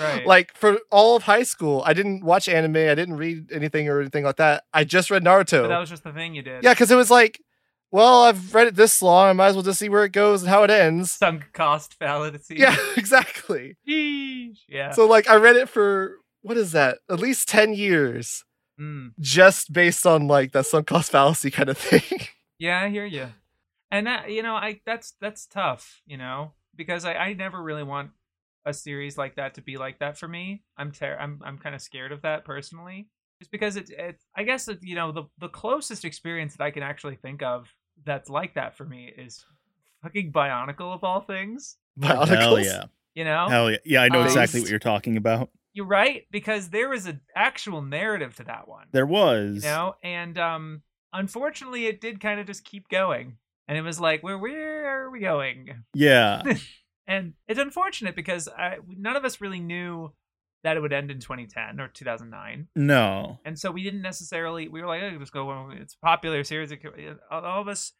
Right. 0.00 0.24
like 0.24 0.56
for 0.56 0.78
all 0.92 1.16
of 1.16 1.24
high 1.24 1.42
school, 1.42 1.82
I 1.84 1.92
didn't 1.92 2.22
watch 2.22 2.48
anime, 2.48 2.76
I 2.76 2.94
didn't 2.94 3.16
read 3.16 3.50
anything 3.50 3.88
or 3.88 3.98
anything 4.00 4.22
like 4.22 4.36
that. 4.36 4.62
I 4.72 4.84
just 4.84 5.10
read 5.10 5.24
Naruto. 5.24 5.62
but 5.62 5.68
that 5.70 5.78
was 5.80 5.90
just 5.90 6.04
the 6.04 6.12
thing 6.12 6.36
you 6.36 6.42
did. 6.42 6.62
Yeah, 6.62 6.72
because 6.72 6.92
it 6.92 6.94
was 6.94 7.10
like, 7.10 7.40
well, 7.90 8.24
I've 8.24 8.54
read 8.54 8.66
it 8.68 8.74
this 8.76 9.00
long. 9.02 9.28
I 9.28 9.32
might 9.32 9.48
as 9.48 9.54
well 9.54 9.62
just 9.64 9.78
see 9.78 9.88
where 9.88 10.04
it 10.04 10.12
goes 10.12 10.42
and 10.42 10.50
how 10.50 10.62
it 10.64 10.70
ends. 10.70 11.10
Sunk 11.12 11.52
cost 11.52 11.94
fallacy. 11.94 12.56
Yeah, 12.56 12.76
exactly. 12.96 13.76
Yeah. 13.84 14.92
So 14.92 15.06
like, 15.06 15.28
I 15.28 15.36
read 15.36 15.56
it 15.56 15.68
for 15.68 16.16
what 16.42 16.56
is 16.56 16.72
that? 16.72 16.98
At 17.10 17.20
least 17.20 17.48
ten 17.48 17.72
years, 17.74 18.44
Mm. 18.80 19.10
just 19.18 19.72
based 19.72 20.06
on 20.06 20.28
like 20.28 20.52
that 20.52 20.64
sunk 20.64 20.86
cost 20.86 21.10
fallacy 21.10 21.50
kind 21.50 21.68
of 21.68 21.76
thing. 21.78 22.20
Yeah, 22.60 22.80
I 22.80 22.90
hear 22.90 23.04
you. 23.06 23.26
And 23.90 24.06
that 24.06 24.30
you 24.30 24.42
know, 24.44 24.54
I 24.54 24.80
that's 24.86 25.14
that's 25.20 25.46
tough, 25.46 26.00
you 26.06 26.16
know, 26.16 26.52
because 26.76 27.04
I 27.04 27.14
I 27.14 27.32
never 27.32 27.60
really 27.60 27.82
want 27.82 28.10
a 28.64 28.72
series 28.72 29.18
like 29.18 29.34
that 29.36 29.54
to 29.54 29.62
be 29.62 29.78
like 29.78 29.98
that 29.98 30.16
for 30.16 30.28
me. 30.28 30.62
I'm 30.76 30.92
ter- 30.92 31.16
I'm 31.18 31.40
I'm 31.44 31.58
kind 31.58 31.74
of 31.74 31.80
scared 31.80 32.12
of 32.12 32.22
that 32.22 32.44
personally, 32.44 33.08
just 33.40 33.50
because 33.50 33.74
it's 33.76 33.90
it's 33.90 34.24
I 34.36 34.44
guess 34.44 34.66
that 34.66 34.82
you 34.84 34.94
know 34.94 35.10
the 35.10 35.24
the 35.38 35.48
closest 35.48 36.04
experience 36.04 36.54
that 36.56 36.62
I 36.62 36.70
can 36.70 36.84
actually 36.84 37.16
think 37.16 37.42
of 37.42 37.66
that's 38.04 38.28
like 38.30 38.54
that 38.54 38.76
for 38.76 38.84
me 38.84 39.12
is 39.16 39.44
fucking 40.02 40.32
Bionicle 40.32 40.94
of 40.94 41.04
all 41.04 41.20
things. 41.20 41.76
Hell 42.02 42.58
yeah. 42.60 42.84
You 43.14 43.24
know, 43.24 43.48
Hell 43.48 43.70
yeah. 43.70 43.76
Yeah, 43.84 44.02
I 44.02 44.08
know 44.08 44.20
Um, 44.20 44.26
exactly 44.26 44.60
what 44.60 44.70
you're 44.70 44.78
talking 44.78 45.16
about. 45.16 45.50
you're 45.72 45.86
right 45.86 46.26
because 46.30 46.70
there 46.70 46.88
was 46.88 47.06
an 47.06 47.20
actual 47.36 47.82
narrative 47.82 48.34
to 48.36 48.44
that 48.44 48.66
one. 48.68 48.86
There 48.92 49.06
was. 49.06 49.64
you 49.64 49.70
know 49.70 49.94
and 50.02 50.38
um 50.38 50.82
unfortunately 51.12 51.86
it 51.86 52.00
did 52.00 52.20
kind 52.20 52.38
of 52.40 52.46
just 52.46 52.64
keep 52.64 52.88
going 52.88 53.36
and 53.66 53.76
it 53.78 53.82
was 53.82 53.98
like 54.00 54.22
where 54.22 54.38
where 54.38 54.86
are 55.06 55.10
we 55.10 55.20
going 55.20 55.84
Yeah. 55.94 56.42
and 57.06 57.32
it's 57.48 57.58
unfortunate 57.60 58.14
because 58.14 58.46
I, 58.48 58.76
none 58.86 59.16
of 59.16 59.24
us 59.24 59.40
really 59.40 59.60
knew 59.60 60.12
that 60.64 60.76
it 60.76 60.80
would 60.80 60.92
end 60.92 61.10
in 61.10 61.20
2010 61.20 61.80
or 61.80 61.88
2009 61.88 62.68
No. 62.76 63.38
and 63.44 63.58
so 63.58 63.70
we 63.70 63.82
didn't 63.82 64.02
necessarily 64.02 64.68
we 64.68 64.80
were 64.80 64.86
like 64.86 65.02
oh, 65.02 65.16
let's 65.18 65.30
go 65.30 65.70
it's 65.72 65.94
a 65.94 65.98
popular 66.06 66.44
series 66.44 66.72
all 67.30 67.44
of 67.60 67.68
us 67.68 67.92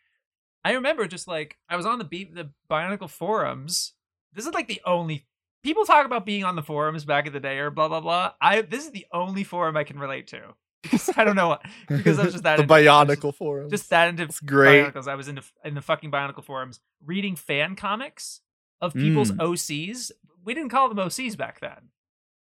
i 0.64 0.72
remember 0.72 1.06
just 1.06 1.28
like 1.28 1.56
i 1.68 1.76
was 1.76 1.86
on 1.86 1.98
the 1.98 2.04
beat 2.04 2.34
the 2.34 2.50
bionicle 2.70 3.08
forums 3.10 3.92
this 4.34 4.46
is 4.46 4.52
like 4.54 4.68
the 4.68 4.80
only 4.84 5.26
people 5.62 5.84
talk 5.84 6.04
about 6.06 6.26
being 6.26 6.44
on 6.44 6.56
the 6.56 6.62
forums 6.62 7.04
back 7.04 7.26
in 7.26 7.32
the 7.32 7.40
day 7.40 7.58
or 7.58 7.70
blah 7.70 7.88
blah 7.88 8.00
blah 8.00 8.32
i 8.40 8.60
this 8.62 8.84
is 8.84 8.90
the 8.92 9.06
only 9.12 9.44
forum 9.44 9.76
i 9.76 9.84
can 9.84 9.98
relate 9.98 10.26
to 10.26 10.40
because 10.82 11.10
i 11.16 11.24
don't 11.24 11.36
know 11.36 11.48
why 11.48 11.58
because 11.88 12.18
i 12.18 12.24
was 12.24 12.32
just 12.32 12.44
that 12.44 12.56
the 12.56 12.62
into- 12.62 12.74
Bionicle 12.74 13.34
forum. 13.34 13.68
just 13.70 13.90
that 13.90 14.08
into 14.08 14.22
It's 14.24 14.38
great. 14.40 14.84
Bionicles. 14.86 15.08
I 15.08 15.14
was 15.16 15.26
into 15.28 15.42
in 15.64 15.74
the 15.74 15.82
fucking 15.82 16.10
Bionicle 16.10 16.44
forums 16.44 16.78
reading 17.04 17.34
fan 17.36 17.74
comics 17.76 18.40
of 18.80 18.94
people's 18.94 19.32
Mm. 19.32 19.38
OCs. 19.38 20.12
We 20.44 20.54
didn't 20.54 20.70
call 20.70 20.88
them 20.88 20.98
OCs 20.98 21.36
back 21.36 21.58
then, 21.60 21.88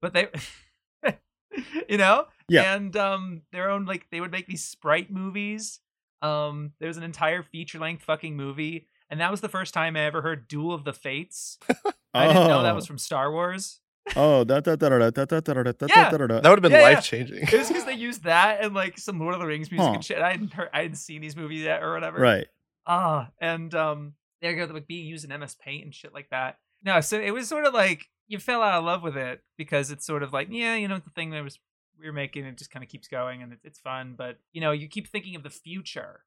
but 0.04 0.14
they, 0.14 0.28
you 1.89 1.97
know, 1.97 2.26
Yeah. 2.49 2.76
and 2.76 2.95
um, 2.95 3.41
their 3.51 3.70
own 3.70 3.86
like 3.86 4.08
they 4.12 4.22
would 4.22 4.32
make 4.32 4.47
these 4.47 4.64
sprite 4.64 5.12
movies. 5.12 5.80
Um, 6.22 6.72
there's 6.80 6.97
an 6.97 7.04
entire 7.04 7.43
feature 7.43 7.80
length 7.80 8.04
fucking 8.04 8.36
movie, 8.36 8.88
and 9.10 9.20
that 9.20 9.32
was 9.32 9.41
the 9.41 9.49
first 9.49 9.74
time 9.74 9.95
I 9.97 10.01
ever 10.01 10.22
heard 10.22 10.47
Duel 10.47 10.74
of 10.74 10.84
the 10.84 10.93
Fates. 10.93 11.58
I 12.14 12.28
didn't 12.28 12.47
know 12.47 12.64
that 12.64 12.76
was 12.76 12.86
from 12.88 12.97
Star 12.97 13.32
Wars. 13.32 13.80
Oh, 14.16 14.43
da 14.43 14.60
da 14.60 14.76
da 14.76 14.89
da 14.89 14.97
Yeah. 14.97 15.10
da 15.12 15.24
da 15.39 15.54
da. 15.54 15.62
that 15.62 16.43
would 16.43 16.45
have 16.45 16.62
been 16.62 16.72
Yeah, 16.72 16.78
yeah. 16.89 16.95
life 16.95 17.04
changing. 17.04 17.38
It 17.43 17.54
was 17.54 17.68
because 17.70 17.86
they 17.86 17.93
used 17.93 18.24
that 18.24 18.64
and 18.64 18.74
like 18.74 18.97
some 18.97 19.20
Lord 19.20 19.34
of 19.34 19.39
the 19.39 19.45
Rings 19.47 19.72
music 19.72 19.88
Huh. 19.88 19.93
and 19.93 20.04
shit. 20.06 20.18
I 20.20 20.32
hadn't 20.32 20.54
heard, 20.54 20.70
I 20.74 20.82
hadn't 20.84 20.97
seen 20.97 21.22
these 21.22 21.36
movies 21.36 21.64
yet 21.64 21.82
or 21.82 21.93
whatever. 21.93 22.20
Right. 22.20 22.47
Ah, 22.86 23.30
and 23.39 23.74
um, 23.76 24.14
they're 24.41 24.56
gonna 24.56 24.74
like 24.74 24.88
being 24.88 25.06
used 25.08 25.24
in 25.30 25.38
MS 25.39 25.56
Paint 25.56 25.86
and 25.86 25.95
shit 25.95 26.14
like 26.14 26.30
that. 26.32 26.58
No, 26.84 26.99
so 26.99 27.18
it 27.20 27.32
was 27.32 27.47
sort 27.47 27.66
of 27.66 27.74
like 27.74 28.06
you 28.34 28.40
fell 28.40 28.62
out 28.62 28.74
of 28.80 28.84
love 28.84 29.04
with 29.04 29.16
it 29.18 29.44
because 29.58 29.92
it's 29.92 30.06
sort 30.06 30.24
of 30.24 30.34
like 30.34 30.50
yeah, 30.52 30.76
you 30.76 30.88
know, 30.88 31.00
the 31.00 31.10
thing 31.12 31.30
that 31.32 31.44
was 31.44 31.60
we 32.00 32.06
were 32.08 32.14
making 32.14 32.46
it 32.46 32.58
just 32.58 32.72
kind 32.72 32.84
of 32.84 32.90
keeps 32.90 33.08
going 33.08 33.42
and 33.44 33.54
it's 33.54 33.66
it's 33.66 33.80
fun, 33.80 34.16
but 34.18 34.40
you 34.52 34.62
know, 34.62 34.72
you 34.72 34.88
keep 34.88 35.08
thinking 35.08 35.36
of 35.36 35.44
the 35.44 35.50
future. 35.50 36.26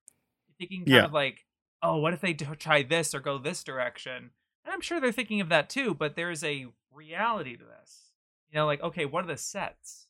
You're 0.48 0.56
thinking 0.58 0.86
kind 0.86 1.02
Yeah. 1.02 1.04
of 1.04 1.12
like, 1.12 1.44
oh, 1.82 1.98
what 1.98 2.14
if 2.14 2.20
they 2.20 2.34
try 2.34 2.82
this 2.82 3.14
or 3.14 3.20
go 3.20 3.38
this 3.38 3.64
direction? 3.64 4.30
And 4.64 4.72
I'm 4.72 4.80
sure 4.80 5.00
they're 5.00 5.12
thinking 5.12 5.40
of 5.40 5.48
that 5.50 5.68
too, 5.70 5.94
but 5.94 6.16
there's 6.16 6.42
a 6.44 6.66
reality 6.92 7.56
to 7.56 7.64
this. 7.64 8.12
You 8.50 8.56
know, 8.58 8.66
like 8.66 8.82
okay, 8.82 9.04
what 9.04 9.24
are 9.24 9.28
the 9.28 9.36
sets? 9.36 10.06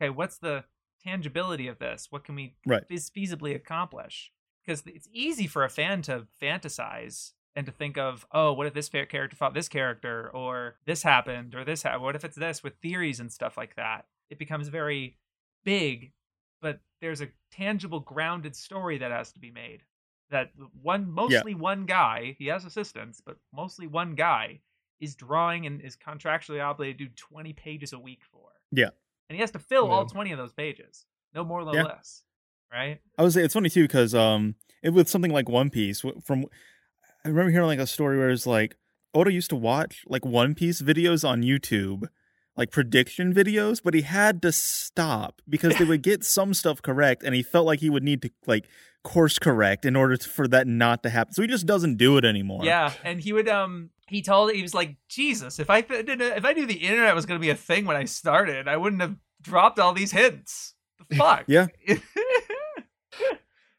Okay, 0.00 0.10
what's 0.10 0.38
the 0.38 0.64
tangibility 1.02 1.68
of 1.68 1.78
this? 1.78 2.08
What 2.10 2.24
can 2.24 2.34
we 2.34 2.56
Right. 2.66 2.84
feasibly 2.88 3.54
accomplish? 3.54 4.32
Because 4.64 4.82
it's 4.86 5.08
easy 5.12 5.46
for 5.46 5.64
a 5.64 5.70
fan 5.70 6.02
to 6.02 6.26
fantasize 6.40 7.32
and 7.56 7.66
to 7.66 7.72
think 7.72 7.98
of, 7.98 8.26
oh, 8.32 8.52
what 8.52 8.66
if 8.66 8.74
this 8.74 8.88
character 8.88 9.36
fought 9.36 9.54
this 9.54 9.68
character, 9.68 10.30
or 10.32 10.76
this 10.86 11.02
happened, 11.02 11.54
or 11.54 11.64
this 11.64 11.82
happened? 11.82 12.02
What 12.02 12.16
if 12.16 12.24
it's 12.24 12.36
this 12.36 12.62
with 12.62 12.74
theories 12.76 13.20
and 13.20 13.30
stuff 13.32 13.56
like 13.56 13.76
that? 13.76 14.06
It 14.30 14.38
becomes 14.38 14.68
very 14.68 15.16
big, 15.64 16.12
but 16.62 16.80
there's 17.00 17.20
a 17.20 17.28
tangible, 17.50 18.00
grounded 18.00 18.54
story 18.54 18.98
that 18.98 19.10
has 19.10 19.32
to 19.32 19.40
be 19.40 19.50
made. 19.50 19.82
That 20.30 20.52
one, 20.80 21.10
mostly 21.10 21.54
one 21.54 21.86
guy, 21.86 22.36
he 22.38 22.46
has 22.46 22.64
assistants, 22.64 23.20
but 23.24 23.36
mostly 23.52 23.88
one 23.88 24.14
guy 24.14 24.60
is 25.00 25.16
drawing 25.16 25.66
and 25.66 25.80
is 25.80 25.96
contractually 25.96 26.64
obligated 26.64 26.98
to 26.98 27.04
do 27.06 27.10
20 27.16 27.52
pages 27.54 27.92
a 27.92 27.98
week 27.98 28.20
for. 28.30 28.50
Yeah. 28.70 28.90
And 29.28 29.34
he 29.34 29.40
has 29.40 29.50
to 29.52 29.58
fill 29.58 29.86
Yeah. 29.88 29.94
all 29.94 30.06
20 30.06 30.30
of 30.30 30.38
those 30.38 30.52
pages. 30.52 31.04
No 31.34 31.42
more, 31.42 31.64
no 31.64 31.72
Yeah. 31.74 31.82
less. 31.84 32.22
Right? 32.72 33.00
I 33.18 33.22
would 33.24 33.32
say 33.32 33.42
it's 33.42 33.54
funny 33.54 33.70
too 33.70 33.82
because 33.84 34.14
um, 34.14 34.54
it, 34.82 34.90
with 34.90 35.08
something 35.08 35.32
like 35.32 35.48
One 35.48 35.70
Piece, 35.70 36.04
from 36.22 36.44
I 37.24 37.28
remember 37.28 37.50
hearing 37.50 37.66
like 37.66 37.78
a 37.78 37.86
story 37.86 38.18
where 38.18 38.30
it's 38.30 38.46
like 38.46 38.76
Oda 39.14 39.32
used 39.32 39.50
to 39.50 39.56
watch 39.56 40.04
like 40.06 40.24
One 40.24 40.54
Piece 40.54 40.80
videos 40.80 41.28
on 41.28 41.42
YouTube, 41.42 42.08
like 42.56 42.70
prediction 42.70 43.34
videos, 43.34 43.80
but 43.82 43.94
he 43.94 44.02
had 44.02 44.40
to 44.42 44.52
stop 44.52 45.42
because 45.48 45.76
they 45.76 45.84
would 45.84 46.02
get 46.02 46.24
some 46.24 46.54
stuff 46.54 46.80
correct, 46.80 47.22
and 47.22 47.34
he 47.34 47.42
felt 47.42 47.66
like 47.66 47.80
he 47.80 47.90
would 47.90 48.02
need 48.02 48.22
to 48.22 48.30
like 48.46 48.68
course 49.02 49.38
correct 49.38 49.84
in 49.84 49.96
order 49.96 50.16
to, 50.16 50.28
for 50.28 50.48
that 50.48 50.66
not 50.66 51.02
to 51.02 51.10
happen. 51.10 51.34
So 51.34 51.42
he 51.42 51.48
just 51.48 51.66
doesn't 51.66 51.96
do 51.96 52.16
it 52.16 52.24
anymore. 52.24 52.64
Yeah, 52.64 52.92
and 53.04 53.20
he 53.20 53.32
would 53.32 53.48
um 53.48 53.90
he 54.08 54.22
told 54.22 54.52
he 54.52 54.62
was 54.62 54.74
like 54.74 54.96
Jesus, 55.08 55.58
if 55.58 55.68
I 55.68 55.84
if 55.88 56.44
I 56.44 56.52
knew 56.52 56.66
the 56.66 56.74
internet 56.74 57.14
was 57.14 57.26
going 57.26 57.38
to 57.38 57.44
be 57.44 57.50
a 57.50 57.54
thing 57.54 57.84
when 57.84 57.96
I 57.96 58.04
started, 58.04 58.66
I 58.66 58.76
wouldn't 58.78 59.02
have 59.02 59.16
dropped 59.42 59.78
all 59.78 59.92
these 59.92 60.12
hints. 60.12 60.74
The 61.08 61.16
fuck? 61.16 61.44
Yeah. 61.48 61.66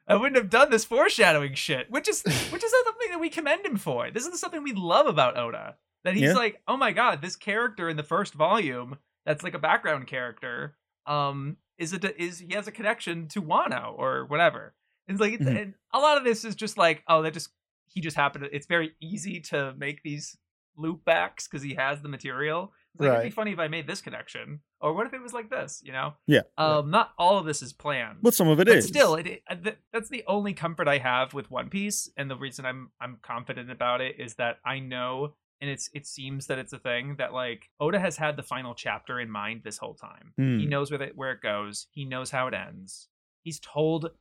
I 0.07 0.15
wouldn't 0.15 0.35
have 0.35 0.49
done 0.49 0.69
this 0.71 0.83
foreshadowing 0.85 1.53
shit, 1.53 1.89
which 1.89 2.09
is 2.09 2.21
which 2.23 2.63
is 2.63 2.71
something 2.85 3.11
that 3.11 3.19
we 3.19 3.29
commend 3.29 3.65
him 3.65 3.77
for. 3.77 4.11
This 4.11 4.25
is 4.25 4.39
something 4.39 4.63
we 4.63 4.73
love 4.73 5.05
about 5.07 5.37
Oda. 5.37 5.75
That 6.03 6.13
he's 6.15 6.23
Yeah. 6.29 6.33
like, 6.33 6.61
oh 6.67 6.77
my 6.77 6.91
god, 6.91 7.21
this 7.21 7.35
character 7.35 7.87
in 7.87 7.95
the 7.97 8.03
first 8.03 8.33
volume, 8.33 8.97
that's 9.25 9.43
like 9.43 9.53
a 9.53 9.59
background 9.59 10.07
character, 10.07 10.75
um, 11.05 11.57
is 11.77 11.93
it 11.93 12.03
is 12.17 12.39
he 12.39 12.53
has 12.55 12.67
a 12.67 12.71
connection 12.71 13.27
to 13.29 13.41
Wano 13.41 13.93
or 13.97 14.25
whatever. 14.25 14.73
It's 15.07 15.19
like, 15.19 15.33
it's, 15.33 15.43
Mhm. 15.43 15.61
and 15.61 15.73
a 15.93 15.99
lot 15.99 16.17
of 16.17 16.23
this 16.23 16.43
is 16.45 16.55
just 16.55 16.77
like, 16.77 17.03
oh, 17.07 17.21
that 17.21 17.33
just 17.33 17.49
he 17.87 18.01
just 18.01 18.15
happened. 18.17 18.45
To, 18.45 18.55
it's 18.55 18.65
very 18.67 18.95
easy 19.01 19.39
to 19.41 19.73
make 19.77 20.01
these 20.03 20.37
loop 20.77 21.03
backs 21.05 21.47
because 21.47 21.61
he 21.61 21.75
has 21.75 22.01
the 22.01 22.07
material. 22.09 22.73
Like, 22.99 23.09
It'd 23.11 23.23
be 23.23 23.29
funny 23.29 23.51
if 23.51 23.59
I 23.59 23.67
made 23.67 23.87
this 23.87 24.01
connection, 24.01 24.59
or 24.81 24.93
what 24.93 25.07
if 25.07 25.13
it 25.13 25.21
was 25.21 25.33
like 25.33 25.49
this? 25.49 25.81
You 25.83 25.93
know? 25.93 26.13
Yeah. 26.27 26.41
Um, 26.57 26.91
not 26.91 27.13
all 27.17 27.37
of 27.37 27.45
this 27.45 27.61
is 27.61 27.71
planned 27.73 28.17
but 28.21 28.33
some 28.33 28.47
of 28.47 28.59
it 28.59 28.67
but 28.67 28.75
is 28.77 28.85
still 28.87 29.15
it, 29.15 29.27
it- 29.27 29.43
th- 29.63 29.77
that's 29.93 30.09
the 30.09 30.23
only 30.27 30.53
comfort 30.53 30.87
i 30.87 30.97
have 30.97 31.33
with 31.33 31.49
one 31.49 31.69
piece 31.69 32.09
and 32.17 32.29
the 32.29 32.35
reason 32.35 32.65
i'm 32.65 32.91
i'm 32.99 33.17
confident 33.21 33.71
about 33.71 34.01
it 34.01 34.15
is 34.19 34.35
that 34.35 34.57
i 34.65 34.79
know 34.79 35.33
and 35.61 35.69
it's 35.69 35.89
it 35.93 36.05
seems 36.05 36.47
that 36.47 36.57
it's 36.59 36.73
a 36.73 36.79
thing 36.79 37.15
that 37.17 37.33
like 37.33 37.69
oda 37.79 37.99
has 37.99 38.17
had 38.17 38.35
the 38.37 38.43
final 38.43 38.73
chapter 38.75 39.19
in 39.19 39.29
mind 39.31 39.61
this 39.63 39.77
whole 39.77 39.93
time 39.95 40.33
he 40.37 40.63
Hmm. 40.63 40.69
knows 40.69 40.91
where 40.91 41.01
it, 41.01 41.15
where 41.15 41.31
it 41.31 41.41
goes 41.41 41.87
he 41.91 42.03
knows 42.05 42.31
how 42.31 42.47
it 42.47 42.53
ends 42.53 43.07
he's 43.43 43.59
told 43.59 44.11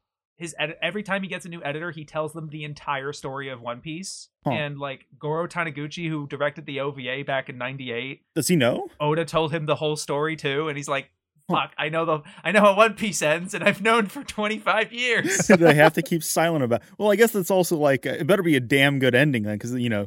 his 0.40 0.54
edit 0.58 0.78
every 0.82 1.02
time 1.04 1.22
he 1.22 1.28
gets 1.28 1.44
a 1.46 1.48
new 1.48 1.62
editor 1.62 1.90
he 1.92 2.04
tells 2.04 2.32
them 2.32 2.48
the 2.48 2.64
entire 2.64 3.12
story 3.12 3.48
of 3.48 3.60
one 3.60 3.80
piece 3.80 4.28
Huh. 4.44 4.52
and 4.52 4.78
like 4.78 5.06
goro 5.18 5.46
taniguchi 5.46 6.08
who 6.08 6.26
directed 6.26 6.66
the 6.66 6.80
ova 6.80 7.22
back 7.24 7.48
in 7.48 7.58
98 7.58 8.22
Does 8.34 8.48
he 8.48 8.56
know? 8.56 8.88
oda 8.98 9.24
told 9.24 9.52
him 9.52 9.66
the 9.66 9.76
whole 9.76 9.96
story 9.96 10.34
too 10.36 10.68
and 10.68 10.76
he's 10.76 10.88
like 10.88 11.10
Huh. 11.50 11.56
fuck 11.56 11.72
i 11.78 11.88
know 11.88 12.04
the 12.04 12.20
i 12.44 12.52
know 12.52 12.60
how 12.60 12.76
one 12.76 12.94
piece 12.94 13.22
ends 13.22 13.54
and 13.54 13.62
i've 13.64 13.82
known 13.82 14.06
for 14.06 14.22
25 14.24 14.92
years 14.92 15.46
Do 15.48 15.56
they 15.56 15.74
have 15.74 15.92
to 15.94 16.02
keep 16.10 16.22
silent 16.22 16.64
about? 16.64 16.82
Well, 16.96 17.10
I 17.10 17.16
guess 17.16 17.32
that's 17.32 17.50
also 17.50 17.76
like 17.76 18.06
uh, 18.06 18.10
it 18.20 18.26
better 18.26 18.42
be 18.42 18.56
a 18.56 18.60
damn 18.60 18.98
good 19.00 19.14
ending 19.14 19.42
then, 19.42 19.56
because 19.56 19.74
you 19.74 19.88
know 19.88 20.06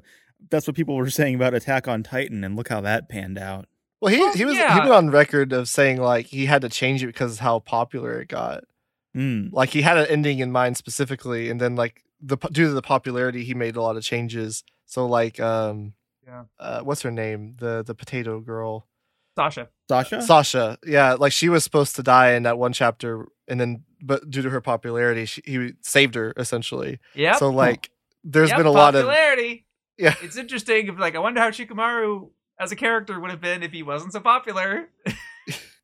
that's 0.50 0.68
what 0.68 0.76
people 0.76 0.96
were 0.96 1.10
saying 1.10 1.36
about 1.36 1.54
Attack 1.54 1.88
on 1.88 2.02
Titan, 2.04 2.44
and 2.44 2.56
look 2.56 2.70
how 2.70 2.82
that 2.82 3.08
panned 3.10 3.38
out. 3.38 3.66
Well, 4.02 4.12
he 4.14 4.20
Well, 4.20 4.34
he 4.34 4.46
was 4.46 4.56
yeah. 4.58 4.74
he 4.74 4.80
went 4.82 4.92
on 4.92 5.10
record 5.10 5.54
of 5.54 5.68
saying 5.70 6.02
like 6.02 6.26
he 6.28 6.46
had 6.46 6.62
to 6.64 6.70
change 6.70 7.04
it 7.04 7.08
because 7.08 7.34
of 7.34 7.40
how 7.40 7.60
popular 7.60 8.20
it 8.22 8.28
got. 8.30 8.64
Hmm. 9.14 9.48
Like 9.52 9.70
he 9.70 9.82
had 9.84 9.98
an 9.98 10.08
ending 10.08 10.40
in 10.40 10.52
mind 10.52 10.78
specifically, 10.78 11.50
and 11.50 11.60
then 11.62 11.76
like 11.76 12.04
the 12.22 12.38
due 12.38 12.66
to 12.68 12.74
the 12.74 12.82
popularity, 12.82 13.44
he 13.44 13.54
made 13.54 13.76
a 13.76 13.82
lot 13.82 13.96
of 13.98 14.04
changes. 14.04 14.64
So 14.86 15.06
like 15.06 15.40
um 15.40 15.94
Yeah. 16.26 16.44
uh, 16.60 16.82
what's 16.82 17.02
her 17.04 17.12
name 17.12 17.56
the 17.60 17.84
the 17.84 17.94
potato 17.96 18.40
girl 18.40 18.88
Sasha. 19.38 19.70
Sasha. 19.90 20.22
Sasha 20.22 20.78
yeah 20.86 21.14
like 21.14 21.32
she 21.34 21.50
was 21.50 21.64
supposed 21.64 21.96
to 21.98 22.04
die 22.04 22.32
in 22.34 22.44
that 22.44 22.58
one 22.58 22.74
chapter, 22.74 23.26
and 23.48 23.60
then 23.60 23.84
but 24.02 24.30
due 24.30 24.42
to 24.42 24.50
her 24.50 24.62
popularity, 24.62 25.26
she, 25.26 25.42
he 25.46 25.72
saved 25.82 26.16
her 26.16 26.34
essentially. 26.38 27.00
Yeah. 27.16 27.36
So 27.38 27.50
like 27.50 27.90
there's 28.24 28.50
Yep, 28.50 28.58
been 28.58 28.66
a 28.68 28.72
lot 28.72 28.96
of 28.96 29.04
popularity. 29.06 29.66
yeah 29.98 30.16
It's 30.22 30.38
interesting. 30.38 30.96
Like, 30.98 31.16
I 31.16 31.20
wonder 31.20 31.40
how 31.42 31.50
Shikamaru 31.52 32.30
as 32.60 32.72
a 32.72 32.76
character 32.76 33.20
would 33.20 33.32
have 33.32 33.42
been 33.42 33.64
if 33.64 33.72
he 33.72 33.84
wasn't 33.84 34.14
so 34.14 34.20
popular. 34.22 34.90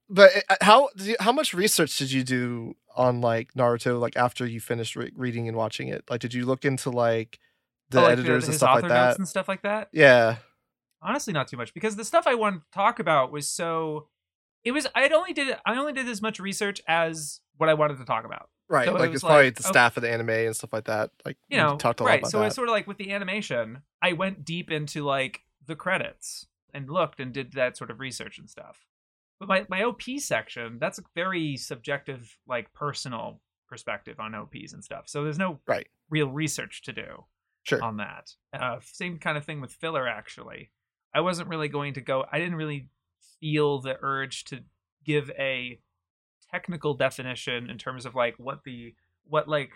But 0.10 0.32
uh, 0.50 0.56
how 0.62 0.90
how 1.20 1.32
much 1.32 1.54
research 1.54 1.98
did 1.98 2.12
you 2.12 2.24
do 2.24 2.76
on 2.96 3.22
like 3.22 3.54
Naruto 3.54 4.00
like 4.00 4.18
after 4.18 4.46
you 4.46 4.60
finished 4.60 4.96
re- 4.96 5.12
reading 5.16 5.48
and 5.48 5.56
watching 5.56 5.88
it? 5.88 6.04
Like, 6.10 6.20
did 6.22 6.34
you 6.34 6.46
look 6.46 6.66
into 6.66 6.90
like 6.90 7.40
the 7.90 8.00
Oh, 8.00 8.04
like, 8.04 8.14
editors 8.14 8.46
and 8.46 8.56
stuff 8.56 8.82
like 8.82 8.90
that? 8.90 9.18
and 9.18 9.28
stuff 9.28 9.48
like 9.48 9.62
that. 9.64 9.90
Yeah, 9.92 10.38
Honestly, 11.02 11.32
not 11.32 11.48
too 11.48 11.56
much 11.58 11.74
because 11.74 11.96
the 11.96 12.04
stuff 12.04 12.28
I 12.28 12.36
wanted 12.36 12.60
to 12.60 12.72
talk 12.74 13.00
about 13.00 13.32
was 13.32 13.48
so. 13.48 14.08
It 14.66 14.74
was. 14.74 14.86
I 14.94 15.08
only 15.10 15.32
did. 15.32 15.56
I 15.66 15.78
only 15.78 15.94
did 15.94 16.10
as 16.10 16.22
much 16.22 16.40
research 16.40 16.82
as 16.88 17.40
what 17.58 17.70
I 17.70 17.74
wanted 17.76 17.98
to 18.00 18.06
talk 18.06 18.26
about. 18.26 18.50
right. 18.68 18.86
So 18.88 18.94
like 18.94 19.12
it's 19.12 19.22
probably 19.24 19.46
like, 19.46 19.56
the 19.56 19.64
okay. 19.64 19.72
staff 19.72 19.96
of 19.96 20.04
the 20.04 20.10
anime 20.12 20.30
and 20.30 20.56
stuff 20.56 20.74
like 20.74 20.86
that. 20.86 21.12
Like 21.26 21.38
you 21.48 21.58
know, 21.58 21.78
talked 21.78 22.00
a 22.02 22.04
lot 22.04 22.10
right. 22.10 22.20
about 22.20 22.32
So 22.32 22.40
that. 22.40 22.48
it's 22.48 22.56
sort 22.56 22.68
of 22.68 22.74
like 22.74 22.86
with 22.88 22.98
the 22.98 23.14
animation, 23.14 23.84
I 24.02 24.14
went 24.14 24.44
deep 24.44 24.70
into 24.72 25.04
like 25.06 25.42
the 25.66 25.76
credits 25.76 26.48
and 26.74 26.90
looked 26.90 27.20
and 27.22 27.32
did 27.32 27.54
that 27.54 27.78
sort 27.78 27.92
of 27.92 28.00
research 28.02 28.38
and 28.38 28.50
stuff. 28.50 28.86
But 29.40 29.48
my 29.48 29.66
my 29.70 29.84
OP 29.84 30.02
section, 30.20 30.78
that's 30.80 31.00
a 31.00 31.04
very 31.16 31.56
subjective, 31.58 32.38
like 32.48 32.74
personal 32.74 33.42
perspective 33.68 34.20
on 34.20 34.36
OPs 34.36 34.74
and 34.74 34.84
stuff. 34.84 35.08
So 35.08 35.24
there's 35.24 35.38
no 35.40 35.60
Right. 35.68 35.88
real 36.10 36.30
research 36.30 36.82
to 36.84 36.94
do 36.94 37.26
sure. 37.64 37.84
on 37.84 37.98
that. 37.98 38.32
Uh, 38.54 38.80
same 38.82 39.20
kind 39.20 39.38
of 39.38 39.46
thing 39.46 39.62
with 39.62 39.72
filler. 39.72 40.08
Actually, 40.08 40.72
I 41.14 41.22
wasn't 41.22 41.50
really 41.50 41.70
going 41.70 41.94
to 41.94 42.02
go. 42.02 42.26
I 42.32 42.40
didn't 42.40 42.56
really 42.56 42.90
feel 43.40 43.80
the 43.80 43.98
urge 44.02 44.44
to 44.46 44.64
give 45.06 45.32
a 45.38 45.80
technical 46.52 46.94
definition 46.96 47.70
in 47.70 47.78
terms 47.78 48.06
of 48.06 48.16
like 48.16 48.36
what 48.38 48.64
the 48.64 48.96
what 49.24 49.48
like 49.48 49.72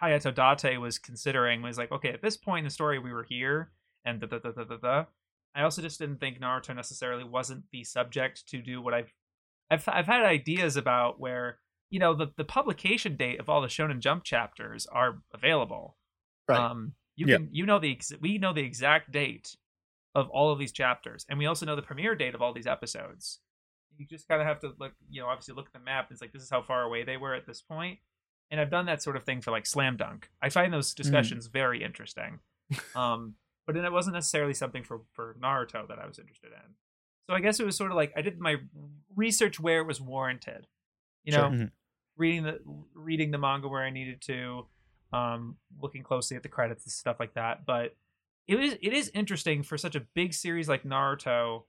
Hayato 0.00 0.32
Date 0.56 0.78
was 0.78 0.98
considering 0.98 1.60
was 1.62 1.76
like 1.76 1.90
okay 1.90 2.10
at 2.10 2.22
this 2.22 2.36
point 2.36 2.58
in 2.60 2.64
the 2.64 2.70
story 2.70 2.98
we 3.00 3.12
were 3.12 3.24
here 3.24 3.72
and 4.04 4.20
da 4.20 4.26
da 4.28 4.38
da 4.38 4.52
da 4.52 4.64
da 4.64 4.76
da. 4.76 5.04
I 5.54 5.62
also 5.62 5.82
just 5.82 5.98
didn't 5.98 6.18
think 6.18 6.40
Naruto 6.40 6.74
necessarily 6.74 7.24
wasn't 7.24 7.64
the 7.72 7.84
subject 7.84 8.48
to 8.48 8.62
do 8.62 8.80
what 8.80 8.94
I've 8.94 9.12
I've 9.70 9.84
I've 9.88 10.06
had 10.06 10.22
ideas 10.22 10.76
about 10.76 11.20
where 11.20 11.58
you 11.90 11.98
know 11.98 12.14
the 12.14 12.28
the 12.36 12.44
publication 12.44 13.16
date 13.16 13.38
of 13.40 13.48
all 13.48 13.60
the 13.60 13.68
Shonen 13.68 13.98
Jump 14.00 14.24
chapters 14.24 14.86
are 14.86 15.22
available. 15.34 15.96
Right. 16.48 16.58
Um, 16.58 16.94
you 17.16 17.26
Yeah. 17.26 17.36
can 17.36 17.48
you 17.52 17.66
know 17.66 17.78
the 17.78 17.92
ex- 17.92 18.12
we 18.20 18.38
know 18.38 18.52
the 18.52 18.62
exact 18.62 19.12
date 19.12 19.56
of 20.14 20.28
all 20.30 20.50
of 20.52 20.58
these 20.58 20.72
chapters, 20.72 21.24
and 21.28 21.38
we 21.38 21.46
also 21.46 21.64
know 21.66 21.76
the 21.76 21.82
premiere 21.82 22.14
date 22.14 22.34
of 22.34 22.42
all 22.42 22.52
these 22.52 22.66
episodes. 22.66 23.40
You 23.98 24.06
just 24.06 24.26
kind 24.28 24.40
of 24.40 24.46
have 24.46 24.60
to 24.60 24.72
look, 24.78 24.92
you 25.10 25.20
know, 25.20 25.28
obviously 25.28 25.54
look 25.54 25.66
at 25.66 25.72
the 25.74 25.78
map. 25.78 26.08
It's 26.10 26.20
like 26.22 26.32
this 26.32 26.42
is 26.42 26.50
how 26.50 26.62
far 26.62 26.82
away 26.82 27.04
they 27.04 27.16
were 27.18 27.34
at 27.34 27.46
this 27.46 27.60
point, 27.62 27.98
and 28.50 28.58
I've 28.60 28.70
done 28.70 28.86
that 28.86 29.02
sort 29.02 29.16
of 29.16 29.24
thing 29.24 29.40
for 29.42 29.50
like 29.50 29.66
Slam 29.66 29.96
Dunk. 29.96 30.30
I 30.42 30.48
find 30.48 30.72
those 30.72 30.94
discussions 30.94 31.46
very 31.46 31.82
interesting. 31.84 32.40
Um, 32.96 33.34
but 33.66 33.74
then 33.74 33.84
it 33.84 33.92
wasn't 33.92 34.14
necessarily 34.14 34.54
something 34.54 34.82
for 34.84 35.02
for 35.12 35.36
Naruto 35.40 35.86
that 35.88 35.98
I 35.98 36.06
was 36.06 36.18
interested 36.18 36.52
in. 36.52 36.74
So 37.28 37.34
I 37.34 37.40
guess 37.40 37.60
it 37.60 37.66
was 37.66 37.76
sort 37.76 37.90
of 37.90 37.96
like 37.96 38.12
I 38.16 38.22
did 38.22 38.38
my 38.40 38.56
research 39.14 39.60
where 39.60 39.80
it 39.80 39.86
was 39.86 40.00
warranted. 40.00 40.66
You 41.24 41.32
Sure. 41.32 41.50
know, 41.50 41.56
Mhm. 41.56 41.70
reading 42.16 42.42
the 42.44 42.60
reading 42.94 43.30
the 43.30 43.38
manga 43.38 43.68
where 43.68 43.82
I 43.84 43.90
needed 43.90 44.20
to, 44.22 44.66
um, 45.12 45.56
looking 45.78 46.02
closely 46.02 46.36
at 46.36 46.42
the 46.42 46.48
credits 46.48 46.84
and 46.84 46.92
stuff 46.92 47.18
like 47.20 47.34
that. 47.34 47.64
But 47.64 47.96
it 48.48 48.56
was 48.56 48.72
it 48.74 48.92
is 48.92 49.08
interesting 49.14 49.62
for 49.62 49.78
such 49.78 49.94
a 49.94 50.00
big 50.00 50.34
series 50.34 50.68
like 50.68 50.82
Naruto 50.82 51.66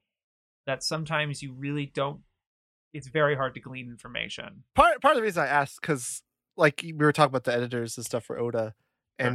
that 0.65 0.81
sometimes 0.83 1.43
you 1.43 1.53
really 1.53 1.85
don't. 1.85 2.21
It's 2.93 3.07
very 3.07 3.35
hard 3.35 3.53
to 3.55 3.59
glean 3.59 3.89
information. 3.89 4.63
part 4.75 5.01
part 5.01 5.13
of 5.13 5.17
the 5.17 5.23
reason 5.23 5.43
I 5.43 5.47
asked 5.47 5.81
because 5.81 6.23
like 6.57 6.81
we 6.83 6.93
were 6.93 7.11
talking 7.13 7.29
about 7.31 7.43
the 7.43 7.53
editors 7.53 7.97
and 7.97 8.05
stuff 8.05 8.23
for 8.25 8.39
Oda, 8.39 8.73
Sure. 9.19 9.29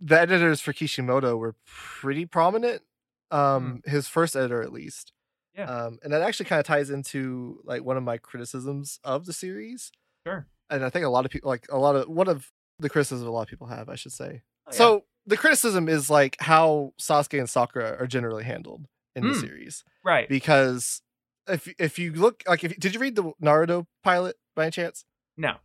The 0.00 0.20
editors 0.20 0.60
for 0.60 0.72
Kishimoto 0.72 1.36
were 1.36 1.54
pretty 1.66 2.26
prominent. 2.26 2.82
Um, 3.30 3.82
his 3.84 4.06
first 4.06 4.36
editor 4.36 4.62
at 4.62 4.72
least. 4.72 5.12
Yeah. 5.56 5.64
Um, 5.64 5.98
and 6.02 6.12
that 6.12 6.22
actually 6.22 6.46
kind 6.46 6.60
of 6.60 6.66
ties 6.66 6.90
into 6.90 7.60
like 7.64 7.82
one 7.82 7.96
of 7.96 8.02
my 8.02 8.16
criticisms 8.18 8.98
of 9.04 9.24
the 9.26 9.32
series, 9.32 9.90
Sure. 10.26 10.46
and 10.70 10.84
I 10.84 10.90
think 10.90 11.04
a 11.04 11.08
lot 11.08 11.24
of 11.24 11.30
people 11.30 11.48
like 11.48 11.66
a 11.70 11.78
lot 11.78 11.96
of 11.96 12.08
one 12.08 12.28
of 12.28 12.50
the 12.80 12.88
criticisms 12.88 13.26
a 13.26 13.30
lot 13.30 13.42
of 13.42 13.48
people 13.48 13.68
have, 13.68 13.88
I 13.88 13.94
should 13.94 14.12
say. 14.12 14.42
Oh, 14.66 14.70
yeah. 14.72 14.76
So 14.78 15.04
the 15.26 15.36
criticism 15.36 15.88
is 15.88 16.10
like 16.10 16.36
how 16.40 16.92
Sasuke 17.00 17.38
and 17.38 17.48
Sakura 17.48 17.96
are 17.98 18.06
generally 18.06 18.44
handled 18.44 18.86
in 19.16 19.22
the 19.24 19.34
Mm. 19.34 19.40
series 19.40 19.84
right. 20.04 20.28
because 20.28 21.00
if 21.48 21.72
if 21.78 21.98
you 22.00 22.12
look 22.12 22.42
like 22.48 22.62
if 22.64 22.76
did 22.78 22.94
you 22.94 23.00
read 23.00 23.14
the 23.16 23.32
Naruto 23.42 23.86
pilot 24.02 24.36
by 24.56 24.64
any 24.64 24.70
chance? 24.72 25.04
No. 25.36 25.56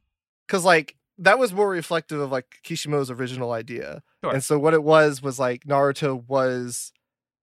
Because 0.47 0.63
like 0.65 0.95
that 1.19 1.37
was 1.37 1.53
more 1.53 1.69
reflective 1.69 2.19
of 2.19 2.31
like 2.31 2.57
Kishimoto's 2.63 3.11
original 3.11 3.51
idea. 3.51 4.01
Sure. 4.23 4.33
And 4.33 4.43
so 4.43 4.57
what 4.57 4.73
it 4.73 4.83
was 4.83 5.21
was 5.21 5.37
like 5.39 5.65
Naruto 5.65 6.25
was 6.27 6.91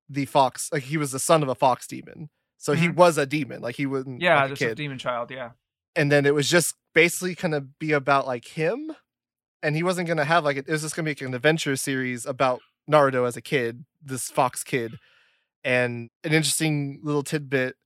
the 0.09 0.25
fox, 0.27 0.71
like 0.73 0.85
he 0.85 0.97
was 0.97 1.13
the 1.13 1.19
son 1.19 1.43
of 1.43 1.49
a 1.49 1.55
fox 1.55 1.87
demon. 1.87 2.31
So 2.59 2.73
he 2.73 2.89
Mhm. 2.89 2.95
was 2.97 3.19
a 3.19 3.27
demon, 3.27 3.61
like 3.61 3.77
he 3.77 3.87
wasn't 3.87 4.21
Yeah, 4.23 4.37
like 4.37 4.47
a 4.47 4.49
just 4.51 4.63
a 4.63 4.67
kid. 4.69 4.77
demon 4.77 4.99
child. 4.99 5.31
Yeah. 5.31 5.51
and 5.95 6.13
then 6.13 6.27
it 6.27 6.35
was 6.35 6.49
just 6.51 6.75
basically 6.95 7.35
gonna 7.35 7.61
be 7.63 7.93
about 7.93 8.27
like 8.27 8.45
him, 8.49 8.93
and 9.63 9.75
he 9.77 9.83
wasn't 9.83 10.07
gonna 10.09 10.25
have 10.27 10.45
like 10.45 10.57
it 10.59 10.69
was 10.69 10.83
just 10.83 10.95
gonna 10.95 11.05
be 11.07 11.11
like 11.13 11.21
an 11.23 11.35
adventure 11.35 11.75
series 11.77 12.27
about 12.27 12.61
Naruto 12.91 13.27
as 13.27 13.37
a 13.37 13.41
kid, 13.43 13.85
this 14.03 14.31
fox 14.31 14.63
kid, 14.63 14.99
and 15.65 16.11
an 16.25 16.33
interesting 16.33 17.01
little 17.03 17.23
tidbit 17.23 17.77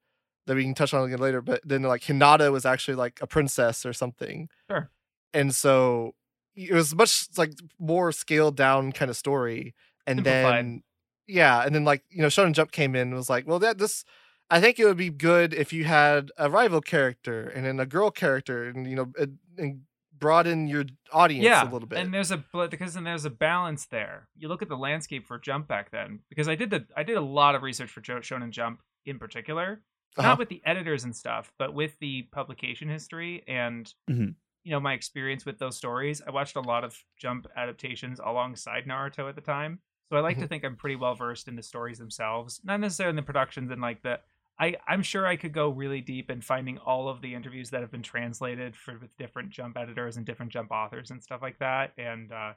that 0.46 0.56
we 0.56 0.64
can 0.64 0.74
touch 0.74 0.92
on 0.92 1.04
again 1.06 1.20
later. 1.20 1.40
But 1.40 1.60
then 1.64 1.82
like 1.82 2.02
Hinata 2.02 2.50
was 2.52 2.64
actually 2.66 2.96
like 2.96 3.20
a 3.22 3.26
princess 3.26 3.86
or 3.86 3.92
something, 3.92 4.48
Sure. 4.68 4.90
And 5.34 5.54
so 5.54 6.14
it 6.54 6.72
was 6.72 6.94
much 6.94 7.28
like 7.36 7.52
more 7.78 8.12
scaled 8.12 8.56
down 8.56 8.92
kind 8.92 9.10
of 9.10 9.16
story, 9.16 9.74
and 10.06 10.18
Simplified. 10.18 10.64
then 10.64 10.82
yeah, 11.26 11.62
and 11.64 11.74
then 11.74 11.84
like 11.84 12.02
you 12.10 12.22
know 12.22 12.28
Shonen 12.28 12.52
Jump 12.52 12.72
came 12.72 12.94
in 12.94 13.08
and 13.08 13.14
was 13.14 13.30
like, 13.30 13.46
well 13.46 13.58
that 13.60 13.78
this. 13.78 14.04
I 14.52 14.60
think 14.60 14.80
it 14.80 14.84
would 14.84 14.96
be 14.96 15.10
good 15.10 15.54
if 15.54 15.72
you 15.72 15.84
had 15.84 16.32
a 16.36 16.50
rival 16.50 16.80
character 16.80 17.48
and 17.48 17.64
then 17.64 17.78
a 17.78 17.86
girl 17.86 18.10
character, 18.10 18.64
and 18.68 18.84
you 18.90 18.96
know, 18.96 19.12
and, 19.56 19.82
broaden 20.18 20.66
your 20.66 20.84
audience 21.12 21.44
yeah, 21.44 21.62
a 21.62 21.70
little 21.72 21.86
bit. 21.86 21.98
and 22.00 22.12
there's 22.12 22.30
a 22.32 22.44
because 22.68 22.94
then 22.94 23.04
there's 23.04 23.24
a 23.24 23.30
balance 23.30 23.86
there. 23.86 24.28
You 24.36 24.48
look 24.48 24.60
at 24.60 24.68
the 24.68 24.76
landscape 24.76 25.24
for 25.26 25.38
Jump 25.38 25.68
back 25.68 25.92
then, 25.92 26.20
because 26.28 26.48
I 26.48 26.56
did 26.56 26.70
the 26.70 26.84
I 26.96 27.04
did 27.04 27.16
a 27.16 27.20
lot 27.22 27.54
of 27.54 27.62
research 27.62 27.90
for 27.90 28.00
Shonen 28.00 28.50
Jump 28.50 28.82
in 29.06 29.18
particular, 29.20 29.82
Uh-huh. 30.16 30.28
not 30.30 30.38
with 30.38 30.48
the 30.48 30.60
editors 30.66 31.04
and 31.04 31.14
stuff, 31.14 31.52
but 31.58 31.72
with 31.72 31.96
the 32.00 32.22
publication 32.32 32.88
history 32.88 33.44
and 33.46 33.94
Mhm. 34.10 34.34
You 34.64 34.72
know 34.72 34.80
my 34.80 34.92
experience 34.94 35.44
with 35.46 35.58
those 35.58 35.76
stories. 35.76 36.20
I 36.26 36.30
watched 36.30 36.56
a 36.56 36.60
lot 36.60 36.84
of 36.84 36.98
Jump 37.16 37.46
adaptations 37.56 38.20
alongside 38.24 38.84
Naruto 38.86 39.28
at 39.28 39.34
the 39.34 39.40
time, 39.40 39.80
so 40.08 40.16
I 40.16 40.20
like 40.20 40.38
to 40.38 40.46
Mhm. 40.46 40.48
think 40.48 40.64
I'm 40.64 40.76
pretty 40.76 40.96
well 40.96 41.14
versed 41.14 41.48
in 41.48 41.56
the 41.56 41.62
stories 41.62 41.98
themselves, 41.98 42.60
not 42.64 42.80
necessarily 42.80 43.10
in 43.10 43.16
the 43.16 43.22
productions 43.22 43.70
and 43.70 43.80
like 43.80 44.02
the. 44.02 44.20
I, 44.58 44.76
I'm 44.86 45.02
sure 45.02 45.26
I 45.26 45.36
could 45.36 45.54
go 45.54 45.70
really 45.70 46.02
deep 46.02 46.30
in 46.30 46.42
finding 46.42 46.76
all 46.76 47.08
of 47.08 47.22
the 47.22 47.34
interviews 47.34 47.70
that 47.70 47.80
have 47.80 47.90
been 47.90 48.02
translated 48.02 48.76
for 48.76 48.98
with 48.98 49.16
different 49.16 49.48
jump 49.48 49.78
editors 49.78 50.18
and 50.18 50.26
different 50.26 50.52
jump 50.52 50.70
authors 50.70 51.10
and 51.10 51.22
stuff 51.22 51.40
like 51.40 51.58
that, 51.60 51.92
and 51.96 52.30
uh, 52.30 52.52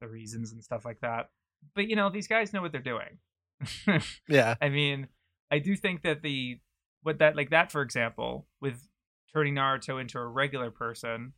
the 0.00 0.08
reasons 0.08 0.52
and 0.52 0.64
stuff 0.64 0.86
like 0.86 1.00
that. 1.00 1.28
But 1.74 1.88
you 1.88 1.96
know, 1.96 2.08
these 2.08 2.26
guys 2.26 2.54
know 2.54 2.62
what 2.62 2.72
they're 2.72 2.80
doing. 2.80 3.18
yeah, 4.28 4.54
I 4.62 4.68
mean, 4.70 5.08
I 5.50 5.58
do 5.58 5.76
think 5.76 6.02
that 6.02 6.22
the 6.22 6.60
what 7.02 7.18
that 7.18 7.36
like 7.36 7.50
that 7.50 7.70
for 7.70 7.82
example, 7.82 8.46
with 8.60 8.88
turning 9.32 9.54
Naruto 9.56 10.00
into 10.00 10.18
a 10.18 10.26
regular 10.26 10.70
person 10.70 11.34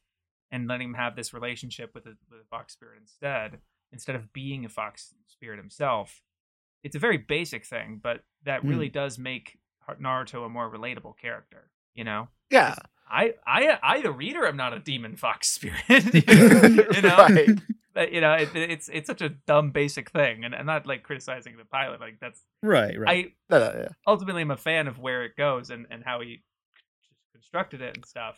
and 0.50 0.68
letting 0.68 0.88
him 0.88 0.94
have 0.94 1.16
this 1.16 1.32
relationship 1.34 1.94
with 1.94 2.06
a, 2.06 2.16
with 2.30 2.40
a 2.40 2.44
fox 2.50 2.72
spirit 2.72 2.98
instead, 3.00 3.58
instead 3.92 4.16
of 4.16 4.32
being 4.32 4.64
a 4.64 4.68
fox 4.68 5.14
spirit 5.26 5.58
himself. 5.58 6.22
It's 6.82 6.96
a 6.96 6.98
very 6.98 7.16
basic 7.18 7.64
thing, 7.64 8.00
but 8.02 8.22
that 8.44 8.60
Hmm. 8.60 8.68
really 8.68 8.88
does 8.88 9.18
make 9.18 9.58
Naruto 10.00 10.44
a 10.46 10.48
more 10.48 10.70
relatable 10.70 11.16
character. 11.18 11.70
You 11.94 12.04
know, 12.04 12.28
yeah, 12.50 12.74
I, 13.08 13.34
I, 13.46 13.78
I, 13.82 14.00
the 14.02 14.10
reader, 14.10 14.46
am 14.46 14.56
not 14.56 14.72
a 14.74 14.80
demon 14.80 15.14
fox 15.16 15.48
spirit. 15.52 15.82
you 15.88 17.02
know, 17.02 17.16
right. 17.16 17.48
but 17.94 18.10
you 18.12 18.20
know, 18.20 18.32
it, 18.34 18.54
it's 18.56 18.90
it's 18.92 19.06
such 19.06 19.22
a 19.22 19.28
dumb 19.28 19.70
basic 19.70 20.10
thing, 20.10 20.44
and 20.44 20.54
I'm 20.54 20.66
not 20.66 20.86
like 20.86 21.04
criticizing 21.04 21.56
the 21.56 21.64
pilot. 21.64 22.00
Like 22.00 22.18
that's 22.20 22.40
Right, 22.62 22.98
right. 22.98 23.26
I 23.26 23.32
No, 23.48 23.58
no, 23.60 23.80
yeah. 23.82 23.88
ultimately 24.06 24.42
am 24.42 24.50
a 24.50 24.56
fan 24.56 24.88
of 24.88 24.98
where 24.98 25.24
it 25.24 25.36
goes 25.36 25.70
and, 25.70 25.86
and 25.90 26.02
how 26.04 26.20
he 26.20 26.42
constructed 27.32 27.80
it 27.80 27.96
and 27.96 28.04
stuff. 28.04 28.36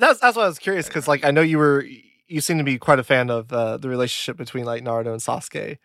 That's 0.00 0.18
that's 0.18 0.36
why 0.36 0.44
I 0.44 0.48
was 0.48 0.58
curious 0.58 0.86
because 0.88 1.06
like 1.06 1.24
I 1.24 1.30
know 1.30 1.42
you 1.42 1.58
were 1.58 1.86
you 2.26 2.40
seem 2.40 2.58
to 2.58 2.64
be 2.64 2.78
quite 2.78 2.98
a 2.98 3.04
fan 3.04 3.30
of 3.30 3.52
uh, 3.52 3.76
the 3.76 3.88
relationship 3.88 4.36
between 4.36 4.64
like 4.64 4.82
Naruto 4.82 5.12
and 5.12 5.20
Sasuke. 5.20 5.78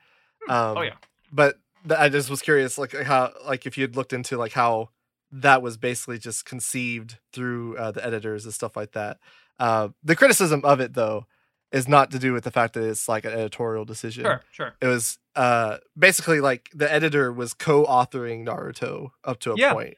Um, 0.47 0.77
oh 0.77 0.81
yeah, 0.81 0.93
but 1.31 1.57
th- 1.87 1.99
I 1.99 2.09
just 2.09 2.29
was 2.29 2.41
curious, 2.41 2.77
like 2.77 2.93
how, 2.93 3.31
like 3.45 3.65
if 3.65 3.77
you 3.77 3.83
had 3.83 3.95
looked 3.95 4.13
into 4.13 4.37
like 4.37 4.53
how 4.53 4.89
that 5.31 5.61
was 5.61 5.75
basically 5.77 6.17
just 6.17 6.45
conceived 6.45 7.17
through 7.33 7.77
uh, 7.77 7.91
the 7.91 8.05
editors 8.05 8.45
and 8.45 8.53
stuff 8.53 8.75
like 8.77 8.91
that. 8.93 9.17
Uh, 9.59 9.89
the 10.03 10.15
criticism 10.15 10.61
of 10.63 10.79
it, 10.79 10.93
though, 10.93 11.25
is 11.71 11.87
not 11.87 12.11
to 12.11 12.19
do 12.19 12.31
with 12.31 12.43
the 12.43 12.51
fact 12.51 12.75
that 12.75 12.83
it's 12.83 13.09
like 13.09 13.25
an 13.25 13.33
editorial 13.33 13.83
decision. 13.85 14.23
sure, 14.23 14.41
sure. 14.51 14.75
It 14.81 14.87
was 14.87 15.17
uh, 15.35 15.77
basically 15.97 16.39
like 16.41 16.69
the 16.73 16.91
editor 16.91 17.33
was 17.33 17.53
co-authoring 17.53 18.45
Naruto 18.45 19.09
up 19.23 19.39
to 19.41 19.53
a 19.53 19.57
Yeah. 19.57 19.73
point, 19.73 19.97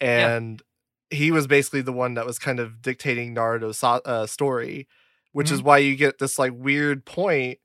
and 0.00 0.62
he 1.10 1.30
was 1.30 1.46
basically 1.46 1.82
the 1.82 1.92
one 1.92 2.14
that 2.14 2.26
was 2.26 2.38
kind 2.38 2.58
of 2.60 2.82
dictating 2.82 3.34
Naruto's 3.34 3.82
uh, 3.82 4.26
story, 4.26 4.88
which 5.32 5.50
is 5.50 5.62
why 5.62 5.78
you 5.78 5.94
get 5.96 6.18
this 6.18 6.38
like 6.38 6.52
weird 6.54 7.04
point 7.04 7.58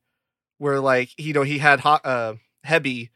where 0.57 0.79
like 0.79 1.09
you 1.19 1.33
know 1.33 1.41
he 1.43 1.57
had 1.57 1.79
ha- 1.81 2.01
uh, 2.03 2.33
Hebi, 2.65 3.09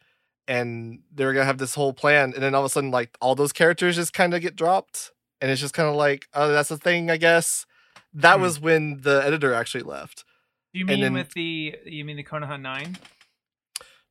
and 0.47 0.99
they 1.13 1.25
were 1.25 1.33
gonna 1.33 1.45
have 1.45 1.59
this 1.59 1.75
whole 1.75 1.93
plan, 1.93 2.33
and 2.33 2.41
then 2.43 2.55
all 2.55 2.61
of 2.61 2.65
a 2.65 2.69
sudden 2.69 2.91
like 2.91 3.15
all 3.21 3.35
those 3.35 3.53
characters 3.53 3.95
just 3.95 4.13
kind 4.13 4.33
of 4.33 4.41
get 4.41 4.55
dropped, 4.55 5.11
and 5.41 5.51
it's 5.51 5.61
just 5.61 5.73
kind 5.75 5.87
of 5.89 5.95
like 5.95 6.27
oh 6.33 6.49
that's 6.51 6.71
a 6.71 6.77
thing 6.77 7.11
I 7.11 7.17
guess. 7.17 7.65
That 8.13 8.37
Hmm. 8.37 8.41
was 8.41 8.59
when 8.59 9.01
the 9.01 9.21
editor 9.25 9.53
actually 9.53 9.83
left. 9.83 10.23
Do 10.73 10.79
you 10.79 10.85
mean 10.85 11.01
then- 11.01 11.13
with 11.13 11.33
the 11.33 11.75
you 11.85 12.03
mean 12.05 12.17
the 12.17 12.23
Konoha 12.23 12.59
Nine? 12.59 12.97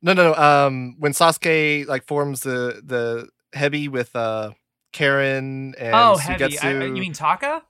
No, 0.03 0.13
no, 0.13 0.33
no. 0.33 0.35
Um, 0.35 0.97
when 0.99 1.13
Sasuke 1.13 1.87
like 1.87 2.05
forms 2.05 2.41
the 2.43 2.83
the 2.85 3.29
Hebi 3.59 3.89
with 3.89 4.15
uh 4.15 4.53
Karin 4.95 5.75
and 5.79 5.95
oh, 5.95 6.17
heavy. 6.17 6.59
I, 6.59 6.73
you 6.85 6.93
mean 6.93 7.13
Taka? 7.13 7.63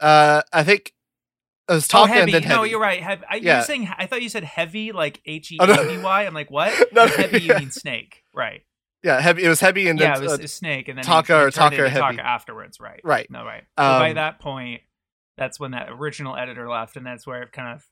uh, 0.00 0.42
I 0.52 0.62
think 0.64 0.92
it 1.68 1.72
was 1.72 1.86
Oh, 1.92 2.02
Taka 2.06 2.12
heavy. 2.12 2.32
and 2.34 2.44
then 2.44 2.48
No, 2.50 2.58
Heavy. 2.58 2.70
you're 2.70 2.80
right. 2.80 3.02
Heavy. 3.02 3.22
I, 3.30 3.36
Yeah. 3.36 3.56
You're 3.56 3.64
saying 3.64 3.88
I 3.96 4.06
thought 4.06 4.20
you 4.22 4.28
said 4.28 4.44
heavy, 4.44 4.92
like 4.92 5.20
H 5.24 5.52
E 5.52 5.58
Oh, 5.60 5.66
no. 5.66 5.74
A 5.80 5.84
V 5.84 5.98
Y. 5.98 6.26
I'm 6.26 6.34
like, 6.34 6.50
what? 6.50 6.72
No, 6.92 7.06
heavy, 7.06 7.40
you 7.42 7.54
mean 7.54 7.70
snake, 7.70 8.24
right? 8.34 8.62
Yeah, 9.02 9.18
Heavy. 9.20 9.44
It 9.44 9.48
was 9.48 9.60
Heavy 9.60 9.88
and 9.88 9.98
yeah, 9.98 10.16
it 10.16 10.20
was 10.20 10.32
uh, 10.32 10.42
a 10.42 10.48
snake, 10.48 10.88
and 10.88 10.98
then 10.98 11.04
Taka 11.04 11.32
he, 11.32 11.38
he 11.38 11.44
or 11.46 11.50
Taka 11.50 11.88
Heavy. 11.88 12.16
Taka 12.16 12.26
afterwards, 12.26 12.78
right? 12.80 13.00
right. 13.02 13.30
No, 13.30 13.44
right. 13.44 13.62
So 13.78 13.82
by 13.84 14.10
Um, 14.10 14.14
that 14.16 14.40
point, 14.40 14.82
that's 15.38 15.58
when 15.58 15.70
that 15.70 15.88
original 15.90 16.36
editor 16.36 16.68
left, 16.68 16.96
and 16.96 17.06
that's 17.06 17.26
where 17.26 17.42
it 17.42 17.52
kind 17.52 17.74
of 17.76 17.86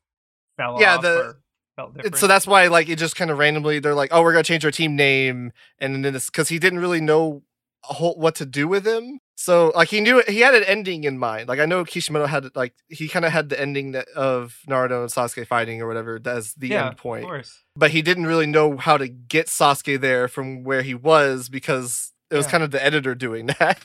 fell 0.59 0.77
Yeah, 0.81 0.97
off. 0.97 1.03
the- 1.03 1.19
or 1.21 1.41
felt 1.77 1.95
different. 1.95 2.17
So 2.19 2.27
that's 2.27 2.47
why 2.47 2.67
like 2.67 2.89
it 2.91 2.97
just 2.99 3.17
kind 3.17 3.31
of 3.31 3.39
randomly 3.39 3.79
they're 3.79 3.95
like, 3.95 4.11
oh, 4.13 4.23
we're 4.23 4.33
gonna 4.33 4.43
change 4.43 4.65
our 4.67 4.71
team 4.71 4.97
name, 4.97 5.53
and 5.79 6.05
then 6.05 6.13
this 6.13 6.27
because 6.29 6.49
he 6.51 6.59
didn't 6.59 6.81
really 6.81 7.01
know 7.01 7.43
whole, 7.83 8.17
what 8.17 8.35
to 8.37 8.47
do 8.47 8.69
with 8.69 8.87
him. 8.87 9.21
So 9.37 9.71
like 9.75 9.89
he 9.89 10.01
knew 10.01 10.23
he 10.27 10.41
had 10.41 10.55
an 10.55 10.65
ending 10.65 11.05
in 11.05 11.17
mind. 11.19 11.49
Like 11.49 11.61
I 11.61 11.65
know 11.67 11.85
Kishimoto 11.85 12.27
had 12.27 12.55
like 12.57 12.75
he 12.89 13.07
kind 13.09 13.25
of 13.25 13.31
had 13.33 13.49
the 13.51 13.61
ending 13.61 13.93
that, 13.93 14.09
of 14.09 14.59
Naruto 14.69 15.03
and 15.03 15.11
Sasuke 15.11 15.47
fighting 15.47 15.81
or 15.81 15.87
whatever 15.87 16.21
as 16.27 16.55
the 16.55 16.69
yeah, 16.69 16.89
end 16.89 16.97
point. 16.97 17.23
Of 17.25 17.29
course. 17.29 17.63
but 17.77 17.93
he 17.93 18.03
didn't 18.03 18.27
really 18.27 18.47
know 18.47 18.77
how 18.77 18.97
to 18.97 19.07
get 19.07 19.47
Sasuke 19.47 20.01
there 20.01 20.27
from 20.27 20.65
where 20.65 20.83
he 20.83 20.95
was 20.95 21.49
because 21.49 22.13
it 22.31 22.35
was 22.37 22.47
Yeah. 22.47 22.51
kind 22.51 22.65
of 22.65 22.73
the 22.73 22.85
editor 22.85 23.15
doing 23.15 23.47
that. 23.61 23.79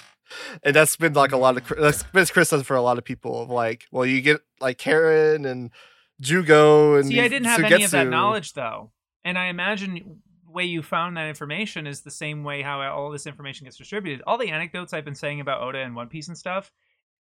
And 0.64 0.76
that's 0.76 0.96
been 0.96 1.14
like 1.14 1.32
a 1.32 1.38
lot 1.38 1.56
of 1.58 1.68
that's 1.80 2.02
been 2.02 2.26
criticism 2.26 2.64
for 2.64 2.76
a 2.76 2.82
lot 2.82 2.98
of 2.98 3.04
people 3.04 3.44
of 3.44 3.50
like, 3.52 3.86
well, 3.92 4.06
you 4.08 4.22
get 4.22 4.42
like 4.60 4.80
Karin 4.80 5.46
and 5.46 5.70
Jugo 6.20 6.96
and 6.96 7.08
See, 7.08 7.20
I 7.20 7.28
didn't 7.28 7.46
have 7.46 7.64
any 7.64 7.84
of 7.84 7.92
that 7.92 8.08
knowledge 8.08 8.54
though, 8.54 8.92
and 9.24 9.38
I 9.38 9.48
imagine 9.48 10.22
way 10.54 10.64
you 10.64 10.82
found 10.82 11.18
that 11.18 11.28
information 11.28 11.88
is 11.88 12.02
the 12.02 12.12
same 12.12 12.44
way 12.44 12.62
how 12.62 12.82
all 12.82 13.10
this 13.12 13.28
information 13.28 13.66
gets 13.66 13.78
distributed. 13.78 14.24
All 14.26 14.38
the 14.38 14.50
anecdotes 14.50 14.94
I've 14.94 15.06
been 15.06 15.16
saying 15.16 15.40
about 15.40 15.62
Oda 15.62 15.80
and 15.80 15.96
One 15.96 16.08
Piece 16.08 16.28
and 16.28 16.38
stuff 16.38 16.72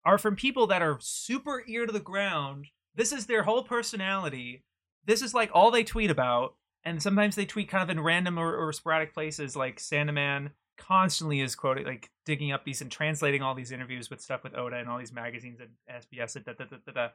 are 0.05 0.17
from 0.17 0.35
people 0.35 0.67
that 0.67 0.81
are 0.81 0.99
super 1.01 1.63
ear 1.67 1.85
to 1.85 1.91
the 1.91 1.99
ground. 1.99 2.67
This 2.93 3.11
is 3.11 3.25
their 3.25 3.43
whole 3.43 3.63
personality. 3.63 4.63
This 5.05 5.21
is 5.21 5.33
like 5.33 5.49
all 5.53 5.71
they 5.71 5.83
tweet 5.83 6.11
about, 6.11 6.55
and 6.83 7.01
sometimes 7.01 7.35
they 7.35 7.45
tweet 7.45 7.69
kind 7.69 7.83
of 7.83 7.89
in 7.89 8.03
random 8.03 8.37
or, 8.37 8.55
or 8.55 8.71
sporadic 8.71 9.13
places. 9.13 9.55
Like 9.55 9.77
Sandaman 9.77 10.51
constantly 10.77 11.41
is 11.41 11.55
quoting, 11.55 11.85
like 11.85 12.11
digging 12.25 12.51
up 12.51 12.63
these 12.63 12.81
and 12.81 12.91
translating 12.91 13.41
all 13.41 13.55
these 13.55 13.71
interviews 13.71 14.09
with 14.09 14.21
stuff 14.21 14.43
with 14.43 14.55
Oda 14.55 14.77
and 14.77 14.89
all 14.89 14.99
these 14.99 15.13
magazines 15.13 15.59
and 15.59 15.71
SBS 15.89 16.35
and 16.35 16.45
da 16.45 16.53
da 16.53 16.65
da 16.65 16.77
da 16.85 16.91
da. 16.91 17.07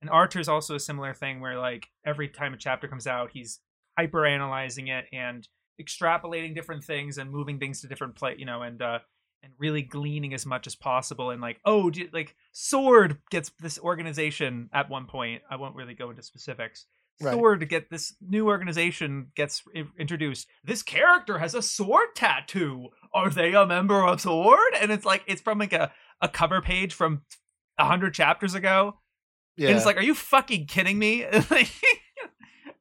And 0.00 0.10
Archer's 0.10 0.48
also 0.48 0.74
a 0.74 0.80
similar 0.80 1.14
thing 1.14 1.40
where 1.40 1.58
like 1.58 1.88
every 2.04 2.28
time 2.28 2.52
a 2.52 2.58
chapter 2.58 2.88
comes 2.88 3.06
out, 3.06 3.30
he's 3.32 3.60
hyper 3.96 4.26
analyzing 4.26 4.88
it 4.88 5.06
and 5.12 5.46
extrapolating 5.80 6.54
different 6.54 6.84
things 6.84 7.18
and 7.18 7.30
moving 7.30 7.58
things 7.58 7.80
to 7.80 7.88
different 7.88 8.14
play, 8.16 8.36
you 8.38 8.44
know, 8.46 8.62
and 8.62 8.80
uh 8.82 8.98
and 9.42 9.52
really 9.58 9.82
gleaning 9.82 10.32
as 10.32 10.46
much 10.46 10.66
as 10.66 10.74
possible 10.74 11.30
and 11.30 11.42
like 11.42 11.60
oh 11.64 11.90
do, 11.90 12.08
like 12.12 12.34
sword 12.52 13.18
gets 13.30 13.50
this 13.60 13.78
organization 13.78 14.68
at 14.72 14.88
one 14.88 15.06
point. 15.06 15.42
I 15.50 15.56
won't 15.56 15.74
really 15.76 15.94
go 15.94 16.10
into 16.10 16.22
specifics. 16.22 16.86
Sword 17.20 17.68
get 17.68 17.90
this 17.90 18.14
new 18.20 18.48
organization 18.48 19.28
gets 19.36 19.62
i- 19.76 19.84
introduced. 19.98 20.48
This 20.64 20.82
character 20.82 21.38
has 21.38 21.54
a 21.54 21.62
sword 21.62 22.08
tattoo. 22.16 22.88
Are 23.12 23.30
they 23.30 23.54
a 23.54 23.64
member 23.66 24.04
of 24.04 24.20
sword? 24.20 24.74
And 24.80 24.90
it's 24.90 25.04
like 25.04 25.22
it's 25.26 25.40
from 25.42 25.58
like 25.58 25.72
a, 25.72 25.92
a 26.20 26.28
cover 26.28 26.60
page 26.60 26.92
from 26.92 27.22
a 27.78 27.84
hundred 27.84 28.14
chapters 28.14 28.54
ago. 28.54 28.98
Yeah. 29.56 29.68
and 29.68 29.76
it's 29.76 29.86
like, 29.86 29.96
are 29.96 30.02
you 30.02 30.14
fucking 30.14 30.66
kidding 30.66 30.98
me? 30.98 31.24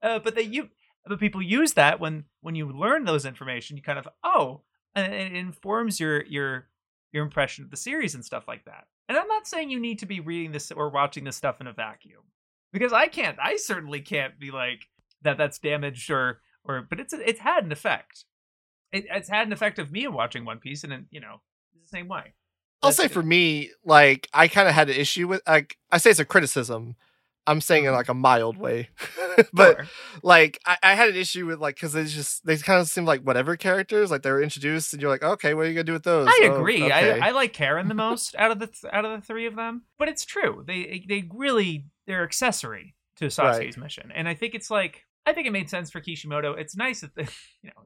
Uh, 0.01 0.19
but 0.19 0.35
they 0.35 0.41
you 0.41 0.67
but 1.05 1.19
people 1.19 1.41
use 1.41 1.73
that 1.73 1.99
when 1.99 2.25
when 2.41 2.55
you 2.55 2.69
learn 2.71 3.05
those 3.05 3.25
information, 3.25 3.77
you 3.77 3.83
kind 3.83 3.99
of 3.99 4.07
oh, 4.23 4.61
and 4.95 5.13
it 5.13 5.33
informs 5.33 5.99
your 5.99 6.23
your 6.25 6.67
your 7.11 7.23
impression 7.23 7.63
of 7.63 7.71
the 7.71 7.77
series 7.77 8.15
and 8.15 8.25
stuff 8.25 8.47
like 8.47 8.65
that. 8.65 8.87
And 9.09 9.17
I'm 9.17 9.27
not 9.27 9.47
saying 9.47 9.69
you 9.69 9.79
need 9.79 9.99
to 9.99 10.05
be 10.05 10.19
reading 10.19 10.51
this 10.51 10.71
or 10.71 10.89
watching 10.89 11.23
this 11.25 11.35
stuff 11.35 11.61
in 11.61 11.67
a 11.67 11.73
vacuum. 11.73 12.23
because 12.71 12.91
I 12.91 13.07
can't. 13.07 13.37
I 13.41 13.55
certainly 13.57 14.01
can't 14.01 14.39
be 14.39 14.51
like 14.51 14.87
that. 15.21 15.37
That's 15.37 15.59
damaged 15.59 16.09
or 16.09 16.39
or. 16.63 16.81
But 16.89 16.99
it's 16.99 17.13
it's 17.13 17.39
had 17.39 17.63
an 17.63 17.71
effect. 17.71 18.25
It, 18.91 19.05
it's 19.09 19.29
had 19.29 19.47
an 19.47 19.53
effect 19.53 19.79
of 19.79 19.91
me 19.91 20.07
watching 20.07 20.43
One 20.43 20.59
Piece, 20.59 20.83
and 20.83 21.05
you 21.11 21.21
know 21.21 21.41
it's 21.75 21.89
the 21.89 21.97
same 21.97 22.07
way. 22.07 22.33
I'll 22.81 22.91
say 22.91 23.07
for 23.07 23.23
me, 23.23 23.71
like 23.85 24.27
I 24.33 24.49
kind 24.49 24.67
of 24.67 24.73
had 24.73 24.89
an 24.89 24.95
issue 24.95 25.27
with 25.27 25.41
like 25.47 25.77
I 25.91 25.97
say 25.99 26.09
it's 26.09 26.19
a 26.19 26.25
criticism. 26.25 26.95
I'm 27.45 27.59
saying 27.61 27.85
in 27.85 27.91
like 27.91 28.09
a 28.09 28.13
mild 28.13 28.57
way, 28.57 28.89
but 29.53 29.75
Sure. 29.77 29.87
like 30.23 30.59
I, 30.65 30.77
I 30.81 30.93
had 30.95 31.09
an 31.09 31.15
issue 31.15 31.45
with 31.45 31.59
like 31.59 31.75
because 31.75 31.93
they 31.93 32.05
just 32.05 32.45
they 32.45 32.55
kind 32.57 32.79
of 32.79 32.87
seem 32.87 33.03
like 33.05 33.21
whatever 33.21 33.57
characters 33.57 34.11
like 34.11 34.21
they 34.21 34.31
were 34.31 34.41
introduced 34.41 34.93
and 34.93 35.01
you're 35.01 35.11
like 35.11 35.23
okay 35.23 35.53
what 35.53 35.65
are 35.65 35.69
you 35.69 35.73
gonna 35.75 35.83
do 35.83 35.93
with 35.93 36.03
those? 36.03 36.27
I 36.29 36.39
Oh, 36.45 36.55
agree. 36.55 36.83
okay. 36.83 37.19
I, 37.19 37.27
I 37.27 37.31
like 37.31 37.51
Karin 37.53 37.87
the 37.89 37.93
most 38.07 38.35
out 38.37 38.51
of 38.51 38.59
the 38.59 38.67
th- 38.67 38.93
out 38.93 39.03
of 39.05 39.19
the 39.19 39.25
three 39.25 39.45
of 39.45 39.55
them, 39.55 39.83
but 39.99 40.07
it's 40.07 40.23
true. 40.25 40.63
They 40.65 41.03
they 41.07 41.27
really 41.33 41.85
they're 42.07 42.23
accessory 42.23 42.95
to 43.17 43.25
Sasuke's 43.25 43.77
Right. 43.77 43.77
mission, 43.77 44.11
and 44.15 44.27
I 44.27 44.33
think 44.35 44.55
it's 44.55 44.71
like 44.71 45.03
I 45.25 45.33
think 45.33 45.47
it 45.47 45.51
made 45.51 45.69
sense 45.69 45.91
for 45.91 45.99
Kishimoto. 46.01 46.53
It's 46.53 46.75
nice 46.75 47.01
that 47.01 47.13
the, 47.15 47.23
you 47.61 47.69
know, 47.69 47.83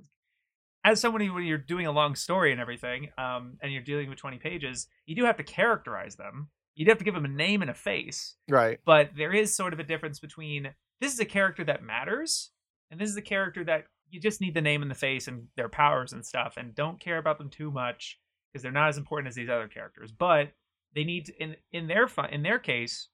as 0.84 1.01
someone 1.01 1.22
who 1.22 1.34
when 1.34 1.43
you're 1.43 1.58
doing 1.58 1.86
a 1.86 1.91
long 1.91 2.16
story 2.16 2.51
and 2.51 2.62
everything, 2.62 3.10
um, 3.18 3.58
and 3.62 3.72
you're 3.74 3.82
dealing 3.84 4.10
with 4.10 4.18
20 4.20 4.38
pages, 4.38 4.88
you 5.05 5.16
do 5.16 5.26
have 5.26 5.38
to 5.38 5.43
characterize 5.43 6.16
them. 6.16 6.49
You 6.78 6.86
do 6.86 6.91
have 6.91 6.99
to 6.99 7.03
give 7.03 7.15
them 7.15 7.25
a 7.25 7.30
name 7.30 7.61
and 7.63 7.71
a 7.71 7.73
face 7.73 8.36
right. 8.47 8.80
but 8.86 9.09
there 9.17 9.34
is 9.34 9.53
sort 9.53 9.73
of 9.73 9.80
a 9.80 9.84
difference 9.84 10.19
between 10.19 10.73
this 11.01 11.11
is 11.11 11.19
a 11.19 11.25
character 11.25 11.63
that 11.63 11.84
matters 11.84 12.51
and 12.91 12.99
this 12.99 13.09
is 13.09 13.17
a 13.17 13.21
character 13.21 13.63
that 13.63 13.86
you 14.09 14.19
just 14.19 14.41
need 14.41 14.53
the 14.53 14.61
name 14.61 14.82
and 14.84 14.91
the 14.91 14.95
face 14.95 15.28
and 15.28 15.47
their 15.55 15.69
powers 15.69 16.13
and 16.13 16.25
stuff 16.25 16.53
and 16.55 16.75
don't 16.75 16.99
care 16.99 17.17
about 17.17 17.39
them 17.39 17.49
too 17.49 17.71
much 17.71 18.19
because 18.51 18.61
they're 18.61 18.71
not 18.71 18.89
as 18.89 18.97
important 18.97 19.28
as 19.28 19.36
these 19.36 19.49
other 19.49 19.67
characters 19.67 20.11
but 20.11 20.51
they 20.93 21.03
need 21.03 21.25
to, 21.25 21.34
in 21.41 21.55
in 21.71 21.88
their 21.88 22.07
fun, 22.07 22.30
in 22.30 22.43
their 22.43 22.59
case 22.59 23.09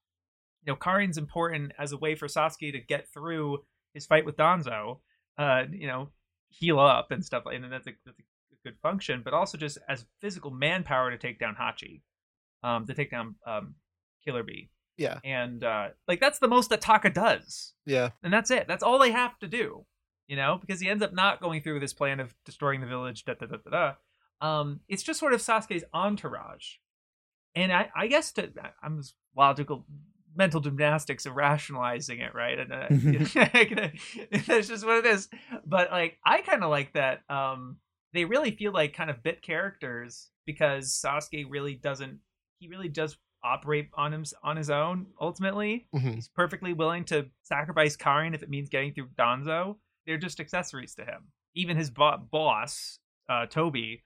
you 0.65 0.71
know 0.71 0.77
Karin's 0.77 1.17
important 1.17 1.71
as 1.79 1.93
a 1.93 1.97
way 1.97 2.15
for 2.15 2.27
Sasuke 2.27 2.71
to 2.73 2.79
get 2.79 3.07
through 3.13 3.59
his 3.93 4.05
fight 4.05 4.25
with 4.25 4.35
Danzo 4.35 4.99
uh 5.37 5.63
you 5.71 5.87
know 5.87 6.09
heal 6.49 6.79
up 6.79 7.11
and 7.11 7.23
stuff 7.23 7.43
like 7.45 7.55
and 7.55 7.71
that's 7.71 7.87
a, 7.87 7.91
that's 8.05 8.19
a 8.19 8.23
good 8.65 8.77
function 8.81 9.21
but 9.23 9.33
also 9.33 9.57
just 9.57 9.77
as 9.87 10.05
physical 10.21 10.51
manpower 10.51 11.09
to 11.09 11.17
take 11.17 11.39
down 11.39 11.55
Hachi 11.55 12.01
um 12.63 12.85
to 12.87 12.93
take 12.93 13.11
down 13.11 13.35
um 13.45 13.75
Killer 14.25 14.43
Bee. 14.43 14.69
Yeah. 14.97 15.19
and 15.23 15.63
uh 15.63 15.89
like 16.07 16.19
that's 16.19 16.39
the 16.39 16.47
most 16.47 16.69
that 16.69 16.81
Taka 16.81 17.09
does. 17.09 17.73
Yeah. 17.85 18.09
and 18.21 18.31
that's 18.31 18.51
it. 18.51 18.67
That's 18.67 18.83
all 18.83 18.99
they 18.99 19.11
have 19.11 19.37
to 19.39 19.47
do 19.47 19.85
you 20.27 20.35
know? 20.35 20.57
Because 20.59 20.79
he 20.79 20.89
ends 20.89 21.03
up 21.03 21.13
not 21.13 21.41
going 21.41 21.61
through 21.61 21.73
with 21.73 21.81
his 21.81 21.93
plan 21.93 22.19
of 22.19 22.33
destroying 22.45 22.81
the 22.81 22.87
village 22.87 23.25
da 23.25 23.33
da 23.33 23.45
da 23.45 23.57
da 23.57 23.93
da. 24.41 24.47
Um 24.47 24.79
it's 24.87 25.03
just 25.03 25.19
sort 25.19 25.33
of 25.33 25.41
Sasuke's 25.41 25.83
entourage. 25.93 26.75
And 27.55 27.71
I 27.71 27.89
I 27.95 28.07
guess 28.07 28.31
to 28.33 28.49
I'm 28.81 28.97
just 28.97 29.15
logical 29.35 29.85
mental 30.35 30.61
gymnastics 30.61 31.25
of 31.25 31.35
rationalizing 31.35 32.19
it 32.19 32.33
right? 32.33 32.57
And 32.59 32.73
uh, 32.73 32.87
that's 34.47 34.67
just 34.67 34.85
what 34.85 34.97
it 34.97 35.05
is. 35.05 35.29
But 35.65 35.91
like 35.91 36.17
I 36.25 36.41
kind 36.41 36.63
of 36.63 36.69
like 36.69 36.93
that 36.93 37.21
um 37.29 37.77
they 38.13 38.25
really 38.25 38.51
feel 38.51 38.71
like 38.71 38.93
kind 38.93 39.09
of 39.09 39.23
bit 39.23 39.41
characters 39.41 40.29
because 40.45 40.99
Sasuke 40.99 41.45
really 41.49 41.75
doesn't 41.75 42.19
he 42.63 42.69
really 42.69 42.87
does 42.87 43.17
operate 43.43 43.89
on 43.95 44.13
him 44.13 44.23
on 44.41 44.55
his 44.55 44.69
own 44.69 45.05
ultimately 45.19 45.85
Mhm. 45.93 46.15
he's 46.15 46.29
perfectly 46.29 46.71
willing 46.71 47.03
to 47.03 47.29
sacrifice 47.41 47.97
Karin 47.97 48.33
if 48.33 48.41
it 48.41 48.49
means 48.49 48.69
getting 48.69 48.93
through 48.93 49.09
Danzo. 49.19 49.77
They're 50.05 50.17
just 50.17 50.39
accessories 50.39 50.95
to 50.95 51.03
him. 51.03 51.27
Even 51.53 51.75
his 51.75 51.89
bo- 51.91 52.17
boss, 52.31 52.99
uh, 53.27 53.45
Tobi 53.47 54.03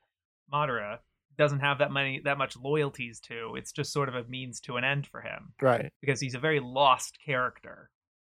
Madara, 0.51 0.99
doesn't 1.37 1.59
have 1.59 1.77
that 1.77 1.91
many 1.91 2.19
that 2.21 2.39
much 2.39 2.57
loyalties 2.57 3.19
to. 3.21 3.55
It's 3.55 3.71
just 3.71 3.93
sort 3.93 4.09
of 4.09 4.15
a 4.15 4.23
means 4.23 4.59
to 4.61 4.77
an 4.77 4.83
end 4.83 5.05
for 5.05 5.21
him 5.21 5.53
Right. 5.61 5.91
because 6.01 6.19
he's 6.19 6.33
a 6.33 6.39
very 6.39 6.59
lost 6.59 7.19
character. 7.23 7.91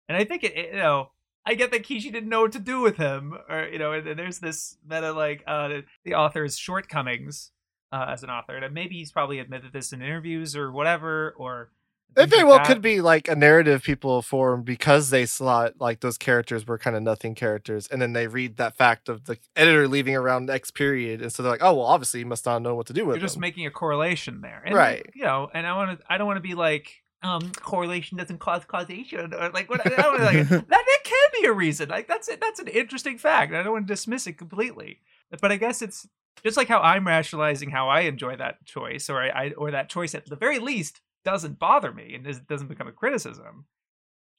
And 0.08 0.18
I 0.18 0.24
think 0.24 0.44
it, 0.46 0.56
it- 0.56 0.68
you 0.74 0.78
know, 0.80 1.12
I 1.46 1.56
get 1.56 1.72
that 1.72 1.84
Kishi 1.84 2.14
didn't 2.14 2.30
know 2.30 2.42
what 2.44 2.54
to 2.54 2.60
do 2.60 2.80
with 2.80 2.96
him, 2.96 3.34
or 3.50 3.68
you 3.68 3.78
know, 3.78 3.92
and, 3.92 4.08
and 4.08 4.18
there's 4.18 4.40
this 4.40 4.78
meta 4.86 5.12
like 5.12 5.44
uh, 5.46 5.82
the 6.06 6.14
author's 6.14 6.58
shortcomings 6.58 7.52
uh, 7.94 8.06
as 8.10 8.24
an 8.24 8.30
author, 8.30 8.56
and 8.58 8.74
maybe 8.74 8.96
he's 8.96 9.12
probably 9.12 9.40
admitted 9.40 9.72
this 9.72 9.94
in 9.94 10.02
interviews 10.02 10.56
or 10.56 10.72
whatever, 10.72 11.34
or 11.38 11.70
It 12.18 12.30
very 12.30 12.44
well 12.44 12.58
that. 12.58 12.68
could 12.68 12.82
be 12.82 13.02
like 13.02 13.28
a 13.28 13.36
narrative 13.36 13.84
people 13.84 14.22
form 14.22 14.64
because 14.64 15.10
they 15.12 15.26
slot 15.26 15.74
like 15.80 16.00
those 16.02 16.18
characters 16.18 16.66
were 16.68 16.78
kind 16.78 16.96
of 16.96 17.04
nothing 17.04 17.36
characters, 17.36 17.88
and 17.88 18.02
then 18.02 18.14
they 18.14 18.28
read 18.28 18.58
that 18.58 18.76
fact 18.76 19.10
of 19.10 19.26
the 19.26 19.38
editor 19.56 19.88
leaving 19.88 20.16
around 20.16 20.50
X 20.50 20.72
period, 20.72 21.22
and 21.22 21.32
so 21.32 21.42
they're 21.44 21.52
like, 21.52 21.64
oh 21.64 21.74
well, 21.76 21.86
obviously 21.86 22.20
he 22.20 22.24
must 22.26 22.46
not 22.46 22.62
know 22.62 22.76
what 22.76 22.88
to 22.88 22.94
do 22.94 23.06
with 23.06 23.16
it. 23.16 23.20
you're 23.20 23.26
just 23.28 23.36
them. 23.36 23.42
making 23.42 23.66
a 23.68 23.72
correlation 23.72 24.42
there 24.42 24.62
and 24.66 24.76
Right. 24.76 25.06
you 25.16 25.24
know 25.24 25.50
and 25.54 25.66
i 25.68 25.76
want 25.76 26.00
to 26.00 26.06
i 26.12 26.18
don't 26.18 26.28
want 26.28 26.38
to 26.38 26.42
be 26.50 26.56
like 26.56 27.04
um 27.22 27.52
correlation 27.62 28.18
doesn't 28.18 28.40
cause 28.40 28.66
causation 28.66 29.34
or 29.34 29.50
like 29.52 29.70
what 29.70 29.82
i 29.86 29.90
don't 30.02 30.20
like 30.20 30.48
that, 30.50 30.68
that 30.68 31.00
can 31.06 31.28
be 31.42 31.48
a 31.48 31.54
reason 31.54 31.90
like 31.90 32.08
that's 32.08 32.28
it 32.28 32.42
that's 32.42 32.60
an 32.60 32.68
interesting 32.68 33.18
fact 33.18 33.54
i 33.54 33.62
don't 33.64 33.72
want 33.72 33.88
to 33.88 33.94
dismiss 33.94 34.28
it 34.28 34.34
completely 34.38 35.00
but 35.42 35.52
i 35.52 35.58
guess 35.58 35.82
it's 35.82 36.08
just 36.42 36.58
like 36.58 36.68
how 36.68 36.80
i'm 36.82 37.06
rationalizing 37.06 37.70
how 37.70 37.90
i 37.90 38.02
enjoy 38.02 38.36
that 38.36 38.64
choice 38.66 39.10
or 39.10 39.22
i, 39.22 39.28
I 39.30 39.52
or 39.52 39.72
that 39.72 39.90
choice 39.90 40.16
at 40.16 40.26
the 40.26 40.36
very 40.36 40.60
least 40.60 41.02
doesn't 41.24 41.60
bother 41.60 41.92
me 41.92 42.16
and 42.16 42.26
is, 42.28 42.40
doesn't 42.40 42.68
become 42.68 42.88
a 42.88 42.92
criticism 42.92 43.66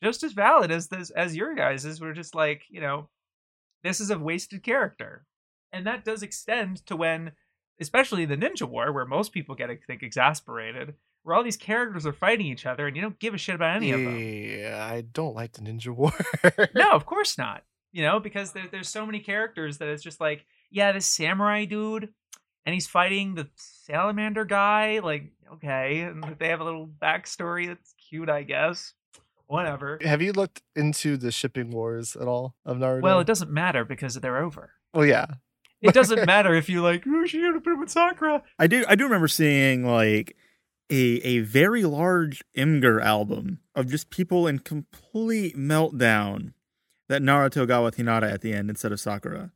just 0.03 0.23
as 0.23 0.33
valid 0.33 0.71
as 0.71 0.89
this 0.89 1.11
as 1.11 1.37
your 1.37 1.55
guys 1.55 1.85
is 1.85 2.01
we're 2.01 2.13
just 2.13 2.35
like 2.35 2.65
you 2.69 2.81
know 2.81 3.09
this 3.83 4.01
is 4.01 4.11
a 4.11 4.19
wasted 4.19 4.63
character 4.63 5.25
and 5.73 5.87
that 5.87 6.05
does 6.05 6.23
extend 6.23 6.85
to 6.87 6.97
when 6.97 7.33
especially 7.81 8.25
the 8.25 8.37
ninja 8.37 8.69
war 8.69 8.93
where 8.93 9.07
most 9.07 9.33
people 9.33 9.55
get 9.55 9.71
I 9.71 9.79
think 9.87 10.03
exasperated 10.03 10.95
where 11.23 11.35
all 11.35 11.43
these 11.43 11.57
characters 11.57 12.05
are 12.05 12.13
fighting 12.13 12.47
each 12.47 12.67
other 12.67 12.87
and 12.87 12.95
you 12.95 13.01
don't 13.01 13.19
give 13.19 13.33
a 13.33 13.39
shit 13.39 13.55
about 13.55 13.77
any 13.77 13.93
of 13.93 14.01
them 14.01 14.19
Yeah, 14.19 14.87
I 14.87 15.01
don't 15.01 15.35
like 15.35 15.53
the 15.53 15.63
Ninja 15.63 15.89
War. 15.97 16.13
no 16.75 16.91
of 16.91 17.07
course 17.07 17.39
not 17.39 17.65
you 17.93 18.03
know 18.03 18.21
because 18.21 18.53
there, 18.53 18.67
there's 18.71 18.89
so 18.91 19.07
many 19.07 19.21
characters 19.21 19.79
that 19.79 19.89
it's 19.89 20.03
just 20.03 20.21
like 20.21 20.45
yeah 20.75 20.93
this 20.93 21.07
samurai 21.07 21.65
dude 21.65 22.11
and 22.67 22.75
he's 22.75 22.87
fighting 22.87 23.35
the 23.35 23.49
salamander 23.57 24.45
guy 24.45 24.99
like 24.99 25.33
okay 25.53 26.01
and 26.01 26.37
they 26.39 26.49
have 26.49 26.61
a 26.61 26.65
little 26.65 26.91
backstory 27.01 27.69
that's 27.69 27.95
cute 28.11 28.29
i 28.29 28.43
guess. 28.43 28.93
Whatever. 29.47 29.99
Have 30.03 30.23
you 30.23 30.33
looked 30.33 30.63
into 30.75 31.19
the 31.19 31.31
shipping 31.31 31.71
wars 31.71 32.17
at 32.17 32.27
all 32.27 32.57
of 32.65 32.79
Naruto? 32.79 33.03
well 33.03 33.21
it 33.21 33.27
doesn't 33.27 33.51
matter 33.51 33.85
because 33.85 34.15
they're 34.15 34.39
over. 34.39 34.73
Well, 34.95 35.05
yeah, 35.05 35.27
it 35.83 35.93
doesn't 35.93 36.27
matter 36.35 36.55
if 36.55 36.69
you 36.69 36.83
like 36.83 37.05
oh 37.07 37.27
she 37.27 37.43
had 37.43 37.55
a 37.55 37.61
bit 37.61 37.79
with 37.79 37.91
sakura. 37.91 38.43
I 38.59 38.67
do 38.67 38.85
I 38.89 38.95
do 38.95 39.05
remember 39.05 39.29
seeing 39.29 39.87
like 39.87 40.35
a 40.91 41.21
a 41.23 41.41
very 41.41 41.85
large 41.85 42.43
Imgur 42.57 43.03
album 43.03 43.61
of 43.75 43.91
just 43.91 44.09
people 44.11 44.47
in 44.47 44.61
complete 44.61 45.57
meltdown 45.57 46.55
that 47.09 47.23
Naruto 47.23 47.69
got 47.69 47.85
with 47.85 47.97
Hinata 47.97 48.33
at 48.33 48.41
the 48.41 48.55
end 48.55 48.71
instead 48.71 48.93
of 48.93 48.99
Sakura. 48.99 49.53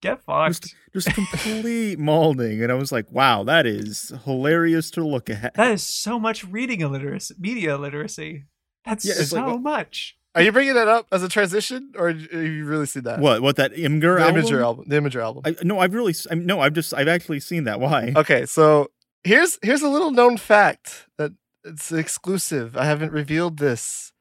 Get 0.00 0.22
fucked 0.22 0.74
Just 0.92 1.12
complete 1.12 1.98
molding. 1.98 2.62
And 2.62 2.70
I 2.70 2.76
was 2.76 2.92
like, 2.92 3.10
wow, 3.10 3.42
that 3.44 3.66
is 3.66 4.12
hilarious 4.24 4.90
to 4.92 5.04
look 5.04 5.28
at. 5.28 5.54
That 5.54 5.72
is 5.72 5.82
so 5.82 6.20
much 6.20 6.44
reading 6.44 6.80
illiteracy, 6.82 7.34
media 7.38 7.76
literacy. 7.76 8.44
That's 8.84 9.04
Yeah, 9.04 9.14
so 9.14 9.44
like, 9.44 9.60
much. 9.60 10.16
are 10.34 10.42
you 10.42 10.52
bringing 10.52 10.74
that 10.74 10.86
up 10.88 11.08
as 11.10 11.22
a 11.22 11.28
transition, 11.28 11.92
or 11.96 12.08
have 12.08 12.20
you 12.20 12.64
really 12.64 12.86
seen 12.86 13.02
that? 13.04 13.18
what 13.18 13.42
what 13.42 13.56
that 13.56 13.72
Imgur 13.72 14.18
the 14.18 14.24
album? 14.24 14.42
Imgur 14.44 14.62
album? 14.62 14.84
The 14.88 14.96
Imgur 15.00 15.22
album. 15.22 15.42
I, 15.44 15.56
no, 15.64 15.80
I've 15.80 15.94
really 15.94 16.14
I, 16.30 16.34
no, 16.36 16.60
I've 16.60 16.74
just 16.74 16.94
I've 16.94 17.08
actually 17.08 17.40
seen 17.40 17.64
that. 17.64 17.80
Why? 17.80 18.12
Okay, 18.14 18.46
so 18.46 18.90
here's 19.24 19.58
here's 19.62 19.82
a 19.82 19.88
little 19.88 20.12
known 20.12 20.36
fact 20.36 21.06
that 21.18 21.32
it's 21.64 21.90
exclusive. 21.92 22.76
I 22.76 22.84
haven't 22.84 23.12
revealed 23.12 23.58
this 23.58 24.12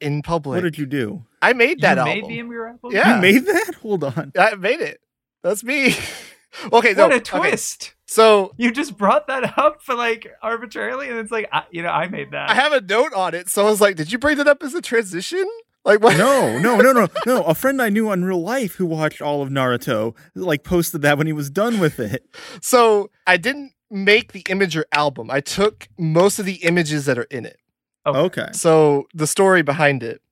in 0.00 0.22
public. 0.22 0.58
What 0.58 0.62
did 0.62 0.78
you 0.78 0.86
do? 0.86 1.24
I 1.42 1.52
made 1.52 1.80
that 1.80 1.96
you 1.96 2.02
album. 2.02 2.28
made 2.28 2.30
the 2.30 2.42
Imgur 2.42 2.70
album? 2.70 2.90
Yeah. 2.92 3.16
You 3.16 3.22
made 3.22 3.46
that? 3.46 3.74
Hold 3.82 4.04
on. 4.04 4.32
I 4.38 4.54
made 4.54 4.80
it. 4.80 5.00
That's 5.46 5.62
me. 5.62 5.94
okay, 6.72 6.92
no, 6.92 7.04
What 7.04 7.12
a 7.12 7.16
okay, 7.16 7.20
twist. 7.20 7.94
So 8.06 8.52
You 8.56 8.72
just 8.72 8.96
brought 8.96 9.28
that 9.28 9.56
up 9.56 9.80
for 9.80 9.94
like 9.94 10.26
arbitrarily, 10.42 11.08
and 11.08 11.18
it's 11.18 11.30
like, 11.30 11.48
I, 11.52 11.64
you 11.70 11.82
know, 11.82 11.88
I 11.88 12.08
made 12.08 12.32
that. 12.32 12.50
I 12.50 12.54
have 12.54 12.72
a 12.72 12.80
note 12.80 13.12
on 13.14 13.34
it. 13.34 13.48
So 13.48 13.66
I 13.66 13.70
was 13.70 13.80
like, 13.80 13.96
"Did 13.96 14.10
you 14.10 14.18
bring 14.18 14.36
that 14.38 14.48
up 14.48 14.62
as 14.62 14.74
a 14.74 14.82
transition?" 14.82 15.44
Like 15.84 16.00
what? 16.00 16.16
No, 16.16 16.58
no, 16.58 16.78
no, 16.78 16.92
no, 16.92 17.06
no. 17.26 17.42
A 17.44 17.54
friend 17.54 17.80
I 17.80 17.90
knew 17.90 18.10
in 18.10 18.24
real 18.24 18.42
life 18.42 18.74
who 18.74 18.86
watched 18.86 19.22
all 19.22 19.40
of 19.40 19.50
Naruto 19.50 20.16
like 20.34 20.64
posted 20.64 21.02
that 21.02 21.16
when 21.16 21.28
he 21.28 21.32
was 21.32 21.48
done 21.48 21.78
with 21.78 22.00
it. 22.00 22.26
So 22.60 23.10
I 23.24 23.36
didn't 23.36 23.72
make 23.88 24.32
the 24.32 24.42
Imgur 24.42 24.82
album. 24.90 25.30
I 25.30 25.40
took 25.40 25.88
most 25.96 26.40
of 26.40 26.44
the 26.44 26.56
images 26.64 27.04
that 27.06 27.18
are 27.18 27.28
in 27.30 27.46
it. 27.46 27.58
Okay. 28.04 28.18
Okay. 28.18 28.48
So 28.52 29.06
the 29.14 29.28
story 29.28 29.62
behind 29.62 30.02
it, 30.02 30.22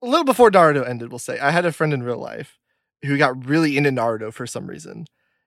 a 0.00 0.06
little 0.06 0.24
before 0.24 0.50
Naruto 0.52 0.88
ended, 0.88 1.10
we'll 1.10 1.18
say, 1.18 1.40
I 1.40 1.50
had 1.50 1.66
a 1.66 1.72
friend 1.72 1.92
in 1.92 2.04
real 2.04 2.18
life 2.18 2.56
who 3.04 3.16
got 3.18 3.46
really 3.46 3.76
into 3.76 3.90
Naruto 3.90 4.32
for 4.32 4.46
some 4.46 4.66
reason, 4.66 5.06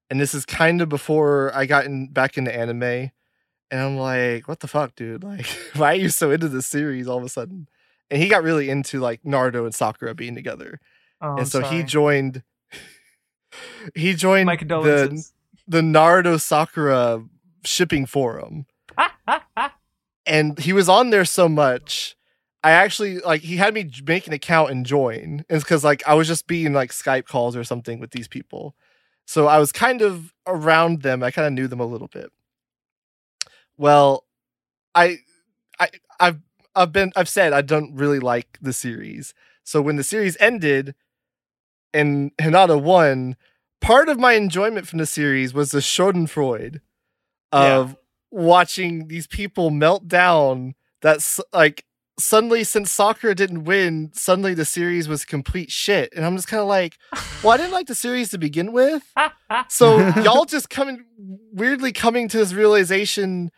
and 0.10 0.20
this 0.20 0.34
is 0.34 0.46
kind 0.46 0.82
of 0.82 0.90
before 0.90 1.52
I 1.56 1.66
got 1.66 1.86
in 1.86 2.08
back 2.08 2.38
into 2.38 2.56
anime, 2.56 2.84
and 2.84 3.12
I'm 3.72 3.98
like, 3.98 4.48
what 4.48 4.60
the 4.60 4.68
fuck, 4.68 4.96
dude? 4.96 5.24
Like, 5.24 5.46
why 5.76 5.94
are 5.94 5.96
you 5.96 6.10
so 6.10 6.32
into 6.32 6.48
this 6.50 6.66
series 6.68 7.08
all 7.08 7.18
of 7.18 7.24
a 7.24 7.30
sudden? 7.30 7.68
And 8.12 8.22
he 8.22 8.28
got 8.28 8.44
really 8.44 8.70
into 8.70 9.00
like 9.00 9.24
Naruto 9.24 9.66
and 9.66 9.74
Sakura 9.74 10.14
being 10.14 10.36
together, 10.36 10.80
Oh, 11.22 11.38
and 11.38 11.48
so 11.48 11.62
he 11.62 11.84
joined. 11.84 12.44
He 13.94 14.16
joined 14.16 14.48
My 14.48 14.56
the 14.56 15.24
the 15.68 15.82
Naruto 15.82 16.42
Sakura 16.42 17.24
shipping 17.64 18.08
forum, 18.08 18.66
and 20.26 20.58
he 20.60 20.74
was 20.74 20.90
on 20.90 21.12
there 21.12 21.24
so 21.24 21.48
much 21.48 22.16
I 22.64 22.72
actually 22.72 23.20
like 23.20 23.42
he 23.42 23.58
had 23.58 23.74
me 23.74 23.90
make 24.06 24.26
an 24.26 24.34
account 24.34 24.72
and 24.72 24.86
join. 24.86 25.44
It's 25.50 25.64
because 25.64 25.84
like 25.84 26.02
I 26.08 26.14
was 26.14 26.28
just 26.28 26.48
being 26.48 26.74
like 26.74 26.92
Skype 26.92 27.26
calls 27.26 27.56
or 27.56 27.64
something 27.64 28.00
with 28.00 28.12
these 28.12 28.28
people. 28.28 28.76
So 29.26 29.48
I 29.48 29.60
was 29.60 29.72
kind 29.72 30.02
of 30.02 30.34
around 30.48 31.02
them. 31.02 31.24
I 31.24 31.32
kind 31.32 31.48
of 31.48 31.54
knew 31.54 31.68
them 31.68 31.80
a 31.82 31.86
little 31.86 32.08
bit. 32.08 32.32
Well, 33.78 34.26
I 34.96 35.18
I 35.80 35.90
I've 36.20 36.40
I've 36.76 36.92
been 36.94 37.12
I've 37.16 37.30
said 37.30 37.54
I 37.54 37.62
don't 37.62 37.96
really 37.96 38.20
like 38.20 38.58
the 38.62 38.74
series. 38.74 39.34
So 39.64 39.82
when 39.82 39.98
the 39.98 40.04
series 40.04 40.38
ended 40.40 40.96
and 41.94 42.32
Hinata 42.38 42.82
won, 42.82 43.36
part 43.82 44.10
of 44.10 44.20
my 44.20 44.34
enjoyment 44.34 44.88
from 44.88 45.00
the 45.00 45.06
series 45.06 45.54
was 45.54 45.72
the 45.72 45.80
Schadenfreude 45.80 46.80
of 47.52 47.96
watching 48.32 49.08
these 49.08 49.28
people 49.28 49.70
melt 49.70 50.08
down. 50.08 50.76
That's 51.02 51.40
like 51.54 51.86
suddenly 52.20 52.64
since 52.64 52.92
Sakura 52.92 53.36
didn't 53.36 53.64
win, 53.64 54.12
suddenly 54.14 54.54
the 54.54 54.66
series 54.66 55.08
was 55.08 55.26
complete 55.26 55.72
shit. 55.72 56.14
And 56.16 56.26
I'm 56.26 56.36
just 56.36 56.48
kind 56.48 56.62
of 56.62 56.68
like, 56.68 56.98
well, 57.44 57.54
I 57.54 57.58
didn't 57.58 57.72
like 57.72 57.88
the 57.88 57.96
series 57.96 58.30
to 58.32 58.38
begin 58.38 58.72
with. 58.72 59.04
So 59.70 60.00
y'all 60.22 60.46
just 60.46 60.72
coming 60.72 61.06
weirdly 61.52 61.92
coming 61.92 62.28
to 62.30 62.38
this 62.38 62.54
realization 62.54 63.52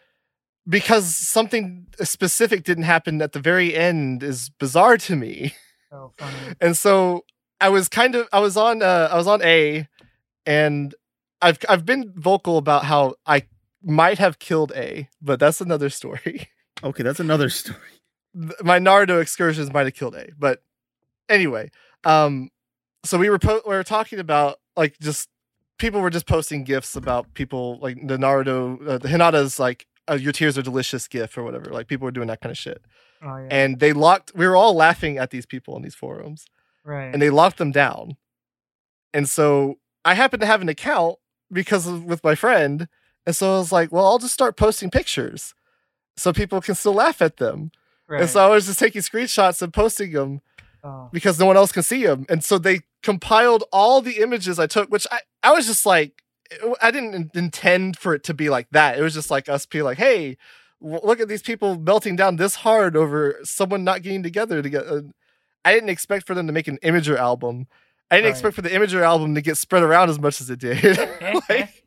because 0.67 1.15
something 1.15 1.87
specific 2.01 2.63
didn't 2.65 2.83
happen 2.83 3.21
at 3.21 3.31
the 3.31 3.39
very 3.39 3.73
end 3.73 4.21
is 4.21 4.49
bizarre 4.59 4.97
to 4.97 5.15
me. 5.15 5.53
so 5.89 6.11
funny. 6.17 6.35
And 6.59 6.77
so 6.77 7.23
I 7.61 7.69
was 7.69 7.87
kind 7.87 8.15
of 8.15 8.27
I 8.33 8.39
was 8.39 8.57
on 8.57 8.81
uh, 8.81 9.07
I 9.09 9.15
was 9.15 9.27
on 9.27 9.41
A 9.43 9.87
and 10.45 10.93
I've 11.41 11.59
I've 11.69 11.85
been 11.85 12.11
vocal 12.15 12.57
about 12.57 12.83
how 12.85 13.15
I 13.25 13.43
might 13.81 14.17
have 14.19 14.37
killed 14.39 14.73
A, 14.75 15.07
but 15.21 15.39
that's 15.39 15.61
another 15.61 15.89
story. 15.89 16.49
Okay, 16.83 17.03
that's 17.03 17.21
another 17.21 17.49
story. 17.61 17.79
My 18.61 18.79
Naruto 18.79 19.21
excursions 19.21 19.71
might 19.73 19.85
have 19.85 19.93
killed 19.93 20.15
A. 20.15 20.29
But 20.37 20.61
anyway, 21.29 21.71
um, 22.03 22.49
so 23.03 23.17
we 23.17 23.29
were 23.29 23.39
po- 23.39 23.61
we 23.65 23.75
were 23.75 23.83
talking 23.83 24.19
about 24.19 24.59
like 24.75 24.97
just 24.99 25.29
people 25.77 26.01
were 26.01 26.09
just 26.09 26.27
posting 26.27 26.63
gifs 26.63 26.95
about 26.95 27.33
people 27.33 27.79
like 27.79 27.95
the 28.05 28.17
Naruto, 28.17 28.87
uh, 28.87 28.97
the 28.97 29.07
Hinata's 29.07 29.59
like 29.59 29.87
uh, 30.09 30.15
your 30.15 30.31
tears 30.31 30.57
are 30.57 30.61
delicious 30.61 31.07
gif 31.07 31.37
or 31.37 31.43
whatever. 31.43 31.71
Like 31.71 31.87
people 31.87 32.05
were 32.05 32.11
doing 32.11 32.27
that 32.27 32.41
kind 32.41 32.51
of 32.51 32.57
shit, 32.57 32.83
Oh 33.23 33.37
yeah. 33.37 33.47
and 33.49 33.79
they 33.79 33.93
locked. 33.93 34.33
We 34.35 34.47
were 34.47 34.55
all 34.55 34.75
laughing 34.75 35.17
at 35.17 35.31
these 35.31 35.45
people 35.45 35.75
in 35.77 35.83
these 35.83 35.95
forums, 35.95 36.45
right. 36.83 37.11
and 37.13 37.21
they 37.21 37.29
locked 37.29 37.57
them 37.57 37.71
down. 37.71 38.17
And 39.13 39.29
so 39.29 39.75
I 40.03 40.13
happened 40.13 40.41
to 40.41 40.47
have 40.47 40.61
an 40.61 40.69
account 40.69 41.17
because 41.51 41.87
of, 41.87 42.03
with 42.03 42.23
my 42.23 42.35
friend, 42.35 42.87
and 43.25 43.35
so 43.35 43.55
I 43.55 43.57
was 43.59 43.71
like, 43.71 43.91
well, 43.91 44.05
I'll 44.05 44.19
just 44.19 44.33
start 44.33 44.57
posting 44.57 44.91
pictures 44.91 45.53
so 46.17 46.33
people 46.33 46.61
can 46.61 46.75
still 46.75 46.93
laugh 46.93 47.21
at 47.21 47.37
them. 47.37 47.71
Right. 48.07 48.21
And 48.21 48.29
so 48.29 48.45
I 48.45 48.49
was 48.49 48.67
just 48.67 48.79
taking 48.79 49.01
screenshots 49.01 49.61
and 49.61 49.73
posting 49.73 50.11
them 50.11 50.41
oh. 50.83 51.09
because 51.11 51.39
no 51.39 51.45
one 51.45 51.57
else 51.57 51.71
can 51.71 51.83
see 51.83 52.05
them. 52.05 52.25
And 52.29 52.43
so 52.43 52.57
they 52.57 52.81
compiled 53.01 53.63
all 53.71 54.01
the 54.01 54.17
images 54.17 54.59
I 54.59 54.67
took, 54.67 54.89
which 54.89 55.07
I, 55.11 55.19
I 55.43 55.51
was 55.53 55.65
just 55.65 55.85
like, 55.85 56.21
I 56.81 56.91
didn't 56.91 57.35
intend 57.35 57.97
for 57.97 58.13
it 58.13 58.23
to 58.25 58.33
be 58.33 58.49
like 58.49 58.67
that. 58.71 58.97
It 58.99 59.01
was 59.01 59.13
just 59.15 59.31
like 59.31 59.49
us 59.49 59.65
being 59.65 59.83
like, 59.83 59.97
hey, 59.97 60.37
look 60.79 61.19
at 61.19 61.27
these 61.27 61.41
people 61.41 61.77
melting 61.79 62.15
down 62.15 62.35
this 62.35 62.55
hard 62.55 62.95
over 62.95 63.39
someone 63.43 63.83
not 63.83 64.03
getting 64.03 64.21
together 64.21 64.61
to 64.61 64.69
get. 64.69 64.85
Uh, 64.85 65.01
I 65.63 65.73
didn't 65.73 65.89
expect 65.89 66.27
for 66.27 66.35
them 66.35 66.45
to 66.45 66.53
make 66.53 66.67
an 66.67 66.77
Imgur 66.83 67.17
album. 67.17 67.67
I 68.11 68.17
didn't 68.17 68.25
Right. 68.25 68.31
expect 68.31 68.55
for 68.55 68.61
the 68.61 68.69
Imgur 68.69 69.01
album 69.01 69.33
to 69.33 69.41
get 69.41 69.57
spread 69.57 69.81
around 69.81 70.11
as 70.11 70.19
much 70.19 70.39
as 70.39 70.49
it 70.51 70.59
did. 70.59 70.83
Like, 71.49 71.83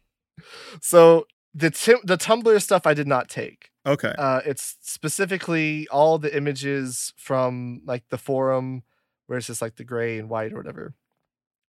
so 0.80 1.26
the 1.54 1.70
tim- 1.70 2.00
the 2.04 2.16
Tumblr 2.18 2.60
stuff 2.62 2.86
I 2.86 2.94
did 2.94 3.06
not 3.06 3.28
take. 3.28 3.70
Okay. 3.88 4.12
Uh, 4.18 4.40
it's 4.44 4.76
specifically 4.82 5.88
all 5.90 6.18
the 6.18 6.34
images 6.36 7.12
from 7.16 7.80
like 7.84 8.04
the 8.10 8.18
forum 8.18 8.82
where 9.26 9.38
it's 9.38 9.46
just 9.46 9.62
like 9.62 9.76
the 9.76 9.84
gray 9.84 10.18
and 10.18 10.28
white 10.28 10.52
or 10.52 10.56
whatever. 10.56 10.94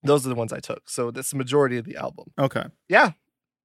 Those 0.03 0.25
are 0.25 0.29
the 0.29 0.35
ones 0.35 0.53
I 0.53 0.59
took. 0.59 0.89
So 0.89 1.11
that's 1.11 1.31
the 1.31 1.37
majority 1.37 1.77
of 1.77 1.85
the 1.85 1.95
album. 1.95 2.31
Okay. 2.39 2.65
Yeah, 2.89 3.11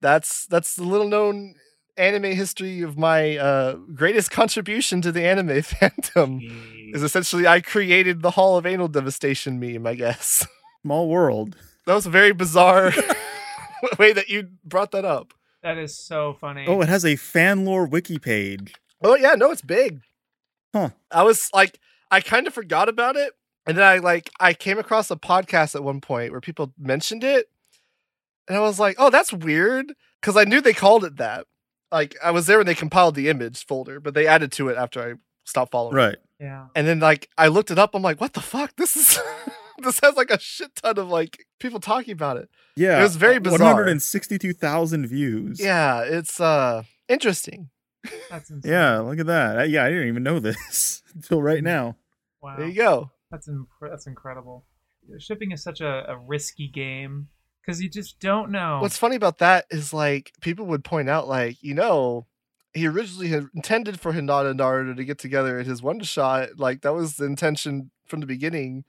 that's 0.01 0.47
that's 0.47 0.74
the 0.77 0.85
little 0.85 1.09
known 1.09 1.55
anime 1.97 2.33
history 2.33 2.81
of 2.83 2.97
my 2.99 3.37
uh, 3.37 3.74
greatest 3.95 4.31
contribution 4.41 5.03
to 5.03 5.12
the 5.12 5.23
anime 5.24 5.49
fandom. 5.62 6.41
Jeez. 6.41 6.95
Is 6.97 7.03
essentially 7.03 7.47
I 7.47 7.61
created 7.61 8.23
the 8.23 8.33
Hall 8.33 8.57
of 8.59 8.66
Anal 8.66 8.89
Devastation 8.89 9.59
meme. 9.61 9.87
I 9.87 9.95
guess 9.95 10.47
Small 10.83 11.09
world. 11.09 11.57
that 11.87 11.95
was 11.95 12.07
a 12.07 12.11
very 12.11 12.33
bizarre 12.33 12.93
way 13.99 14.12
that 14.12 14.29
you 14.29 14.49
brought 14.65 14.91
that 14.93 15.05
up. 15.05 15.33
That 15.63 15.79
is 15.79 15.97
so 15.97 16.35
funny. 16.35 16.65
Oh, 16.67 16.81
it 16.81 16.89
has 16.89 17.05
a 17.05 17.15
Fanlore 17.15 17.89
wiki 17.89 18.19
page. 18.19 18.75
Oh 19.03 19.17
yeah, 19.17 19.35
no, 19.35 19.51
it's 19.51 19.63
big. 19.63 20.01
Huh. 20.75 20.91
I 21.11 21.23
was 21.23 21.49
like, 21.55 21.79
I 22.11 22.21
kind 22.21 22.47
of 22.47 22.55
forgot 22.55 22.89
about 22.89 23.17
it, 23.17 23.33
and 23.67 23.77
then 23.77 23.85
I 23.85 23.99
like 23.99 24.31
I 24.41 24.55
came 24.55 24.79
across 24.79 25.11
a 25.11 25.17
podcast 25.17 25.75
at 25.75 25.85
one 25.85 26.01
point 26.01 26.33
where 26.33 26.41
people 26.41 26.73
mentioned 26.79 27.23
it, 27.25 27.49
and 28.49 28.57
I 28.57 28.61
was 28.61 28.81
like, 28.81 28.97
oh, 28.99 29.11
that's 29.11 29.33
weird, 29.33 29.93
because 30.21 30.37
I 30.37 30.45
knew 30.45 30.61
they 30.61 30.73
called 30.73 31.05
it 31.05 31.17
that. 31.17 31.47
Like 31.91 32.17
I 32.23 32.31
was 32.31 32.47
there 32.47 32.59
when 32.59 32.67
they 32.67 32.75
compiled 32.75 33.15
the 33.15 33.29
image 33.29 33.65
folder, 33.67 34.01
but 34.01 34.15
they 34.15 34.27
added 34.27 34.51
to 34.53 34.69
it 34.69 34.77
after 34.77 35.03
I 35.03 35.15
stopped 35.45 35.73
following. 35.73 35.95
Right. 35.95 36.17
yeah. 36.41 36.67
And 36.75 36.87
then 36.87 37.01
like 37.01 37.29
I 37.39 37.49
looked 37.49 37.71
it 37.71 37.79
up, 37.79 37.95
I'm 37.95 38.03
like, 38.03 38.21
what 38.21 38.33
the 38.33 38.41
fuck? 38.41 38.75
This 38.77 38.97
is 38.97 39.21
this 39.85 40.01
has 40.03 40.17
like 40.17 40.31
a 40.31 40.39
shit 40.41 40.75
ton 40.77 40.99
of 40.99 41.09
like 41.09 41.47
people 41.59 41.81
talking 41.81 42.13
about 42.13 42.37
it. 42.37 42.49
Yeah. 42.77 43.01
It 43.01 43.03
was 43.03 43.17
very 43.17 43.39
bizarre. 43.39 43.59
162,000 43.75 45.07
views. 45.07 45.61
Yeah, 45.61 46.03
it's 46.03 46.41
uh 46.41 46.83
interesting. 47.09 47.71
That's 48.31 48.51
insane. 48.51 48.71
Yeah, 48.73 48.99
look 49.01 49.19
at 49.19 49.27
that. 49.27 49.59
I- 49.59 49.65
yeah, 49.65 49.85
I 49.85 49.89
didn't 49.89 50.09
even 50.09 50.23
know 50.23 50.39
this 50.41 51.03
until 51.15 51.43
right 51.43 51.63
now. 51.63 51.97
Wow. 52.43 52.57
There 52.59 52.69
you 52.69 52.75
go. 52.75 53.11
That's 53.31 53.49
inc- 53.49 53.67
that's 53.81 54.07
incredible. 54.07 54.65
Shipping 55.19 55.53
is 55.53 55.63
such 55.63 55.81
a, 55.81 56.11
a 56.11 56.17
risky 56.17 56.69
game 56.69 57.29
because 57.61 57.81
you 57.83 57.89
just 57.89 58.21
don't 58.21 58.51
know. 58.51 58.79
What's 58.81 58.99
funny 58.99 59.17
about 59.17 59.39
that 59.39 59.67
is 59.71 59.93
like 59.93 60.33
people 60.41 60.67
would 60.67 60.85
point 60.85 61.09
out, 61.09 61.29
like, 61.29 61.63
you 61.63 61.75
know, 61.75 62.27
he 62.75 62.87
originally 62.87 63.29
had 63.29 63.47
intended 63.55 64.01
for 64.01 64.13
Hinata 64.13 64.51
and 64.51 64.61
Naruto 64.61 64.97
to 64.97 65.05
get 65.05 65.19
together 65.19 65.59
in 65.61 65.67
his 65.67 65.83
one 65.83 66.01
shot. 66.01 66.51
Like 66.59 66.83
that 66.83 66.95
was 66.95 67.17
the 67.17 67.25
intention 67.25 67.91
from 68.07 68.21
the 68.21 68.27
beginning. 68.27 68.85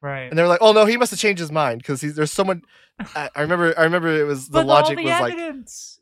Right? 0.00 0.28
And 0.28 0.38
they 0.38 0.42
were 0.42 0.48
like, 0.48 0.60
"Oh 0.62 0.72
no, 0.72 0.86
he 0.86 0.96
must 0.96 1.10
have 1.10 1.20
changed 1.20 1.40
his 1.40 1.52
mind 1.52 1.78
because 1.82 2.00
there's 2.00 2.32
someone." 2.32 2.62
I, 3.14 3.30
I 3.34 3.42
remember. 3.42 3.74
I 3.78 3.84
remember 3.84 4.08
it 4.08 4.24
was 4.24 4.48
the 4.48 4.58
But 4.60 4.66
logic 4.66 4.98
all 4.98 5.04
the 5.04 5.10
was 5.10 5.20
like, 5.20 5.38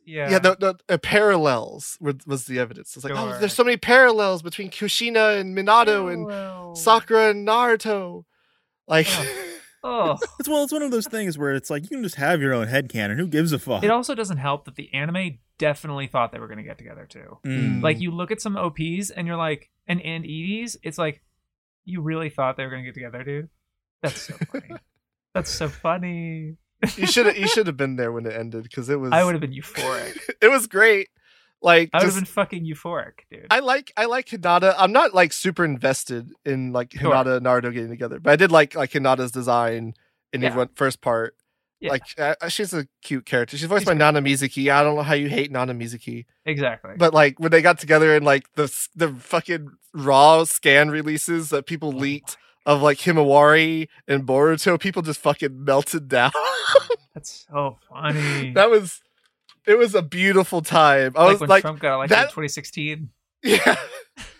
yeah, 0.05 0.31
yeah, 0.31 0.39
the, 0.39 0.55
the, 0.55 0.93
uh, 0.93 0.97
parallels 0.97 1.97
were, 2.01 2.15
was 2.25 2.45
the 2.45 2.59
evidence. 2.59 2.95
It's 2.95 3.03
like, 3.05 3.13
oh, 3.15 3.37
there's 3.39 3.53
so 3.53 3.63
many 3.63 3.77
parallels 3.77 4.41
between 4.41 4.69
Kushina 4.69 5.39
and 5.39 5.55
Minato 5.57 6.11
and 6.11 6.27
Parallel. 6.27 6.75
Sakura 6.75 7.29
and 7.29 7.47
Naruto. 7.47 8.25
Like, 8.87 9.07
Oh, 9.83 10.17
It's 10.39 10.49
well, 10.49 10.63
it's 10.63 10.73
one 10.73 10.81
of 10.81 10.91
those 10.91 11.07
things 11.07 11.37
where 11.37 11.53
it's 11.53 11.69
like 11.69 11.83
you 11.83 11.89
can 11.89 12.03
just 12.03 12.15
have 12.15 12.41
your 12.41 12.53
own 12.53 12.67
headcanon. 12.67 13.15
Who 13.15 13.27
gives 13.27 13.53
a 13.53 13.59
fuck? 13.59 13.83
it 13.83 13.91
also 13.91 14.15
doesn't 14.15 14.37
help 14.37 14.65
that 14.65 14.75
the 14.75 14.93
anime 14.93 15.39
definitely 15.57 16.07
thought 16.07 16.31
they 16.31 16.39
were 16.39 16.47
going 16.47 16.57
to 16.57 16.63
get 16.63 16.77
together 16.77 17.05
too. 17.05 17.37
Mm. 17.45 17.81
Like 17.81 17.99
you 17.99 18.11
look 18.11 18.31
at 18.31 18.41
some 18.41 18.57
OPs 18.57 19.09
and 19.09 19.27
you're 19.27 19.37
like, 19.37 19.69
and 19.87 20.01
and 20.01 20.25
EDs, 20.25 20.77
it's 20.83 20.97
like, 20.97 21.21
you 21.85 22.01
really 22.01 22.29
thought 22.29 22.57
they 22.57 22.63
were 22.63 22.71
going 22.71 22.83
to 22.83 22.87
get 22.87 22.93
together, 22.93 23.23
dude. 23.23 23.49
That's 24.01 24.21
so 24.21 24.33
funny. 24.51 24.69
That's 25.33 25.49
so 25.51 25.67
funny. 25.69 26.57
you 26.95 27.05
should 27.07 27.25
have 27.25 27.37
you 27.37 27.47
should 27.53 27.67
have 27.67 27.77
been 27.77 27.95
there 27.97 28.11
when 28.11 28.25
it 28.25 28.33
ended 28.33 28.63
because 28.63 28.89
it 28.89 28.99
was 28.99 29.11
I 29.11 29.23
would 29.23 29.33
have 29.35 29.41
been 29.41 29.53
euphoric. 29.53 30.17
it 30.41 30.47
was 30.49 30.67
great. 30.67 31.09
Like 31.61 31.89
I 31.91 31.97
would 31.99 32.05
have 32.05 32.15
been 32.15 32.25
fucking 32.25 32.65
euphoric, 32.65 33.19
dude. 33.29 33.47
I 33.51 33.59
like 33.59 33.91
I 33.97 34.05
like 34.05 34.27
Hinata. 34.27 34.73
I'm 34.77 34.93
not 34.93 35.13
like 35.13 35.33
super 35.33 35.65
invested 35.65 36.31
in 36.45 36.71
like 36.71 36.93
Sure. 36.93 37.11
Hinata 37.11 37.37
and 37.37 37.45
Naruto 37.45 37.73
getting 37.73 37.89
together, 37.89 38.19
but 38.19 38.31
I 38.31 38.35
did 38.37 38.51
like 38.51 38.75
like 38.75 38.91
Hinata's 38.91 39.31
design 39.31 39.93
in 40.31 40.41
Yeah. 40.41 40.55
the 40.55 40.69
first 40.75 41.01
part. 41.01 41.35
Yeah. 41.81 41.91
Like 41.91 42.03
uh, 42.17 42.47
she's 42.49 42.73
a 42.73 42.87
cute 43.01 43.25
character. 43.25 43.57
She's 43.57 43.67
voiced 43.67 43.81
She's 43.81 43.85
by 43.87 43.93
great. 43.93 43.99
Nana 43.99 44.21
Mizuki. 44.21 44.69
I 44.71 44.83
don't 44.83 44.95
know 44.95 45.01
how 45.03 45.13
you 45.13 45.29
hate 45.29 45.49
Nana 45.51 45.73
Mizuki, 45.73 46.25
exactly. 46.45 46.91
but 46.97 47.13
like 47.13 47.39
when 47.39 47.51
they 47.51 47.61
got 47.61 47.77
together 47.79 48.15
and 48.15 48.25
like 48.25 48.51
the 48.55 48.63
the 48.95 49.09
fucking 49.13 49.69
raw 49.93 50.43
scan 50.45 50.89
releases 50.89 51.49
that 51.49 51.65
people 51.65 51.91
leaked 51.91 52.37
of 52.65 52.81
like 52.81 52.97
Himawari 52.99 53.87
and 54.07 54.25
Boruto, 54.25 54.79
people 54.79 55.01
just 55.01 55.19
fucking 55.19 55.63
melted 55.63 56.07
down. 56.07 56.31
That's 57.13 57.47
so 57.49 57.77
funny. 57.89 58.51
that 58.53 58.69
was 58.69 59.01
it 59.65 59.77
was 59.77 59.93
a 59.95 60.01
beautiful 60.01 60.61
time. 60.61 61.13
I 61.15 61.23
like 61.23 61.31
was 61.33 61.41
when 61.41 61.49
like 61.49 61.61
Trump 61.61 61.79
got 61.79 61.95
elected 61.95 62.17
that- 62.17 62.23
in 62.25 62.29
2016. 62.29 63.09
yeah. 63.43 63.75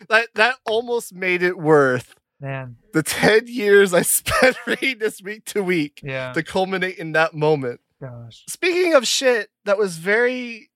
That 0.09 0.27
that 0.35 0.55
almost 0.65 1.13
made 1.13 1.43
it 1.43 1.57
worth 1.57 2.15
Man, 2.41 2.77
the 2.93 3.03
10 3.03 3.47
years 3.47 3.93
I 3.93 4.01
spent 4.03 4.57
reading 4.65 4.99
this 4.99 5.21
week 5.21 5.45
to 5.45 5.63
week 5.63 5.99
yeah. 6.03 6.31
to 6.33 6.41
culminate 6.43 6.97
in 6.97 7.11
that 7.13 7.33
moment. 7.33 7.81
Gosh. 8.01 8.43
Speaking 8.47 8.93
of 8.93 9.05
shit 9.05 9.49
that 9.65 9.77
was 9.77 9.97
very 9.97 10.69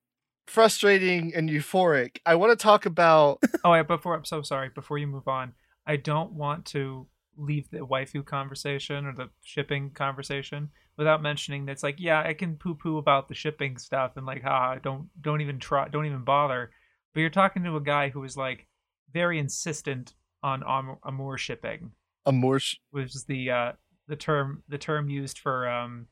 frustrating 0.45 1.33
and 1.33 1.49
euphoric, 1.49 2.17
I 2.25 2.35
want 2.35 2.51
to 2.57 2.61
talk 2.61 2.85
about 2.85 3.41
Oh, 3.63 3.73
yeah, 3.73 3.83
before 3.83 4.13
I'm 4.15 4.25
so 4.25 4.41
sorry. 4.41 4.69
Before 4.69 4.97
you 4.97 5.07
move 5.07 5.27
on, 5.27 5.53
I 5.87 5.95
don't 5.95 6.33
want 6.33 6.65
to 6.67 7.07
leave 7.37 7.69
the 7.69 7.79
waifu 7.79 8.25
conversation 8.25 9.05
or 9.05 9.13
the 9.13 9.29
shipping 9.41 9.89
conversation 9.91 10.69
without 10.97 11.21
mentioning 11.21 11.65
that 11.65 11.71
it's 11.73 11.83
like, 11.83 11.99
yeah, 11.99 12.21
I 12.21 12.33
can 12.33 12.55
poo 12.55 12.75
poo 12.75 12.97
about 12.97 13.27
the 13.27 13.33
shipping 13.35 13.77
stuff 13.77 14.11
and 14.17 14.25
like, 14.25 14.43
ah, 14.45 14.75
don't 14.81 15.09
don't 15.21 15.41
even 15.41 15.59
try, 15.59 15.87
don't 15.89 16.05
even 16.05 16.23
bother. 16.23 16.71
But 17.13 17.21
you're 17.21 17.29
talking 17.29 17.63
to 17.63 17.75
a 17.75 17.81
guy 17.81 18.09
who 18.09 18.23
is 18.23 18.35
like 18.37 18.67
very 19.11 19.39
insistent 19.39 20.13
on 20.41 20.63
am- 20.67 20.97
amour 21.03 21.37
shipping, 21.37 21.91
Amour. 22.25 22.59
sh- 22.59 22.77
which 22.91 23.15
is 23.15 23.23
the 23.25 23.49
uh, 23.51 23.71
the 24.07 24.15
term 24.15 24.63
the 24.67 24.77
term 24.77 25.09
used 25.09 25.39
for 25.39 25.67
um, 25.69 26.07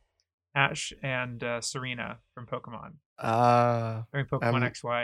Ash 0.55 0.93
and 1.03 1.43
uh, 1.43 1.61
Serena 1.61 2.17
from 2.33 2.45
Pokemon 2.45 2.93
Ah, 3.19 4.05
during 4.11 4.25
Pokemon 4.27 4.61
I'm- 4.63 4.71
XY. 4.71 5.03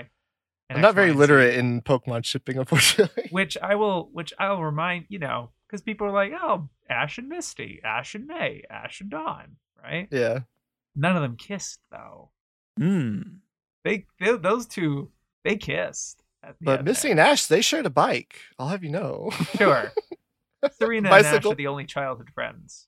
and 0.70 0.78
I'm 0.78 0.82
not 0.82 0.96
very 0.96 1.14
literate 1.14 1.56
in 1.56 1.82
Pokemon 1.82 2.26
shipping, 2.26 2.58
unfortunately. 2.60 3.28
Which 3.32 3.58
I 3.62 3.76
will, 3.76 4.10
which 4.12 4.34
I'll 4.40 4.62
remind 4.62 5.06
you 5.10 5.20
know, 5.20 5.52
because 5.68 5.82
people 5.82 6.08
are 6.08 6.12
like, 6.12 6.32
oh, 6.42 6.70
Ash 6.90 7.18
and 7.18 7.28
Misty, 7.30 7.82
Ash 7.84 8.16
and 8.16 8.26
May, 8.28 8.64
Ash 8.70 9.02
and 9.02 9.10
Dawn, 9.10 9.58
right? 9.84 10.08
yeah. 10.12 10.40
None 10.96 11.16
of 11.16 11.22
them 11.22 11.36
kissed 11.36 11.80
though. 11.92 12.30
Hmm. 12.80 13.22
They, 13.84 14.06
they 14.20 14.36
those 14.38 14.66
two, 14.66 15.12
they 15.44 15.56
kissed. 15.58 16.24
At 16.44 16.56
the 16.60 16.66
But 16.66 16.80
end 16.80 16.86
Missy 16.88 17.08
there. 17.10 17.12
and 17.12 17.20
Ash, 17.20 17.46
they 17.46 17.62
shared 17.62 17.86
a 17.86 17.90
bike. 17.90 18.40
I'll 18.60 18.68
have 18.70 18.84
you 18.84 18.90
know. 18.92 19.30
Sure. 19.58 19.92
Serena 20.80 21.10
and 21.10 21.16
Ash 21.26 21.32
Bicycle. 21.32 21.52
are 21.52 21.56
the 21.56 21.68
only 21.68 21.86
childhood 21.86 22.30
friends. 22.34 22.88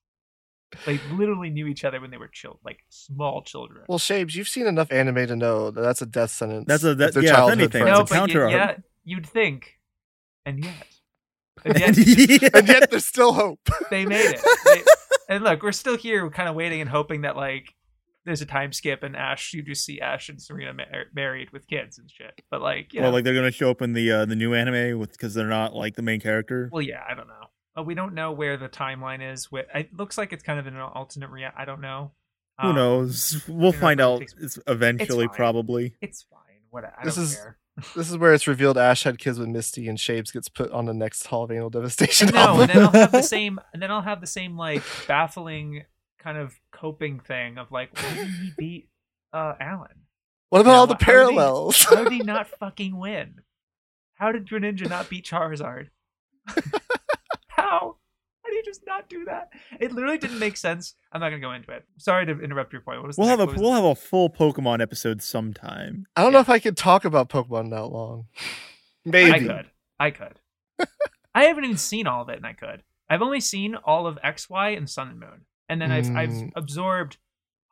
They 0.85 0.99
literally 1.13 1.49
knew 1.49 1.65
each 1.67 1.83
other 1.83 1.99
when 1.99 2.11
they 2.11 2.17
were 2.17 2.27
chil- 2.27 2.59
like 2.63 2.79
small 2.89 3.41
children. 3.41 3.85
well, 3.87 3.97
Shaybs, 3.99 4.35
you've 4.35 4.47
seen 4.47 4.67
enough 4.67 4.91
anime 4.91 5.27
to 5.27 5.35
know 5.35 5.71
that 5.71 5.81
that's 5.81 6.01
a 6.01 6.05
death 6.05 6.29
sentence. 6.31 6.65
That's 6.67 6.83
a- 6.83 6.91
if 6.91 6.97
that- 6.99 7.13
they're 7.15 7.23
yeah, 7.23 7.29
if 7.31 7.35
childhood 7.35 7.59
anything, 7.59 7.81
friends. 7.83 7.95
no, 7.97 8.01
it's 8.01 8.11
a 8.11 8.13
but 8.13 8.19
counter 8.19 8.45
y- 8.45 8.51
yeah, 8.51 8.75
you'd 9.03 9.25
think, 9.25 9.79
and 10.45 10.63
yet, 10.63 10.73
and 11.65 11.79
yet 11.79 11.97
and 12.53 12.67
yet 12.67 12.89
there's 12.91 13.05
still 13.05 13.33
hope. 13.33 13.59
they 13.89 14.05
made 14.05 14.25
it. 14.35 14.41
They- 14.65 14.83
and 15.35 15.43
look, 15.43 15.61
we're 15.61 15.71
still 15.71 15.95
here, 15.97 16.27
kind 16.31 16.49
of 16.49 16.55
waiting 16.55 16.81
and 16.81 16.89
hoping 16.89 17.21
that 17.21 17.35
like 17.35 17.75
there's 18.25 18.41
a 18.41 18.45
time 18.45 18.73
skip 18.73 19.01
and 19.03 19.15
Ash, 19.15 19.53
you 19.53 19.61
just 19.61 19.85
see 19.85 19.99
Ash 20.01 20.29
and 20.29 20.41
Serena 20.41 20.73
mar- 20.73 21.05
married 21.13 21.51
with 21.51 21.67
kids 21.67 21.97
and 21.97 22.09
shit. 22.09 22.41
But 22.51 22.61
like, 22.61 22.93
you 22.93 23.01
Well, 23.01 23.09
know, 23.11 23.15
like 23.15 23.23
they're 23.23 23.33
gonna 23.35 23.51
show 23.51 23.69
up 23.69 23.81
in 23.81 23.93
the 23.93 24.11
uh, 24.11 24.25
the 24.25 24.35
new 24.35 24.53
anime 24.53 24.99
with 24.99 25.11
because 25.11 25.33
they're 25.33 25.47
not 25.47 25.73
like 25.75 25.95
the 25.95 26.01
main 26.01 26.19
character. 26.19 26.69
well, 26.71 26.81
yeah, 26.81 27.01
I 27.07 27.13
don't 27.15 27.27
know. 27.27 27.33
Uh, 27.77 27.83
we 27.83 27.93
don't 27.93 28.13
know 28.13 28.31
where 28.31 28.57
the 28.57 28.67
timeline 28.69 29.33
is. 29.33 29.51
With 29.51 29.67
it 29.73 29.93
looks 29.95 30.17
like 30.17 30.33
it's 30.33 30.43
kind 30.43 30.59
of 30.59 30.67
in 30.67 30.75
an 30.75 30.81
alternate 30.81 31.29
reality. 31.29 31.55
I 31.59 31.65
don't 31.65 31.81
know. 31.81 32.11
Who 32.61 32.69
Um, 32.69 32.75
knows? 32.75 33.41
We'll 33.47 33.67
you 33.67 33.71
know, 33.73 33.79
find 33.79 34.01
out 34.01 34.19
takes- 34.19 34.35
it's 34.39 34.59
eventually, 34.67 35.27
fine. 35.27 35.35
probably. 35.35 35.93
It's 36.01 36.23
fine. 36.23 36.39
What 36.71 36.83
I 36.85 37.05
This 37.05 37.15
don't 37.15 37.23
is- 37.25 37.35
care. 37.35 37.57
This 37.95 38.09
is 38.09 38.17
where 38.17 38.33
it's 38.33 38.47
revealed 38.47 38.77
Ash 38.77 39.03
had 39.03 39.17
kids 39.19 39.39
with 39.39 39.47
Misty 39.49 39.87
and 39.87 39.97
Shaybs 39.97 40.31
gets 40.33 40.49
put 40.49 40.71
on 40.71 40.85
the 40.85 40.93
next 40.93 41.25
Hall 41.27 41.43
of 41.43 41.51
Anal 41.51 41.69
Devastation 41.69 42.29
no, 42.33 42.61
and 42.61 42.69
then 42.69 42.83
I'll 42.83 42.91
have 42.91 43.11
the 43.11 43.21
same, 43.23 43.59
and 43.73 43.81
then 43.81 43.91
I'll 43.91 44.01
have 44.01 44.21
the 44.21 44.27
same 44.27 44.57
like 44.57 44.83
baffling 45.07 45.83
kind 46.19 46.37
of 46.37 46.53
coping 46.71 47.19
thing 47.19 47.57
of 47.57 47.71
like, 47.71 47.89
why 47.95 48.13
did 48.15 48.27
he 48.29 48.51
beat 48.57 48.89
uh, 49.33 49.53
Alain? 49.61 49.87
what 50.49 50.61
about 50.61 50.71
Yeah, 50.71 50.77
all 50.77 50.87
the 50.87 50.93
how 50.93 50.97
did 50.97 51.05
he- 51.05 51.05
parallels? 51.05 51.83
How 51.85 52.03
did 52.03 52.11
he 52.13 52.19
not 52.19 52.47
fucking 52.47 52.97
win? 52.97 53.41
How 54.15 54.31
did 54.31 54.47
Greninja 54.47 54.89
not 54.89 55.09
beat 55.09 55.25
Charizard? 55.25 55.87
How? 58.59 58.63
How 58.63 58.63
do 58.63 58.69
you 58.69 58.73
just 58.73 58.85
not 58.85 59.09
do 59.09 59.25
that? 59.25 59.49
It 59.79 59.91
literally 59.91 60.17
didn't 60.17 60.39
make 60.39 60.57
sense. 60.57 60.95
I'm 61.11 61.21
not 61.21 61.29
gonna 61.29 61.39
go 61.41 61.53
into 61.53 61.71
it. 61.71 61.85
Sorry 61.97 62.25
to 62.25 62.39
interrupt 62.39 62.73
your 62.73 62.81
point. 62.81 62.99
What 62.99 63.07
was 63.07 63.17
We'll 63.17 63.27
have 63.27 63.39
a 63.39 63.45
next- 63.45 63.55
what 63.57 63.61
was 63.61 63.71
we'll 63.71 63.73
have 63.73 63.85
a 63.85 63.95
full 63.95 64.29
Pokemon 64.29 64.81
episode 64.81 65.21
sometime. 65.21 66.05
I 66.15 66.23
don't 66.23 66.33
know 66.33 66.39
if 66.39 66.49
I 66.49 66.59
could 66.59 66.77
talk 66.77 67.05
about 67.05 67.29
Pokemon 67.29 67.69
that 67.71 67.85
long. 67.85 68.27
Maybe. 69.05 69.31
I 69.31 69.39
could. 69.39 69.71
I 69.99 70.11
could. 70.11 70.39
I 71.35 71.43
haven't 71.45 71.63
even 71.65 71.77
seen 71.77 72.07
all 72.07 72.21
of 72.21 72.29
it, 72.29 72.37
and 72.37 72.45
I 72.45 72.53
could. 72.53 72.83
I've 73.09 73.21
only 73.21 73.39
seen 73.39 73.75
all 73.75 74.05
of 74.07 74.17
X, 74.23 74.49
Y, 74.49 74.69
and 74.69 74.89
Sun 74.89 75.09
and 75.09 75.19
Moon, 75.19 75.45
and 75.67 75.81
then 75.81 75.91
I've 75.91 76.09
I've 76.15 76.29
Mm. 76.29 76.51
absorbed 76.55 77.17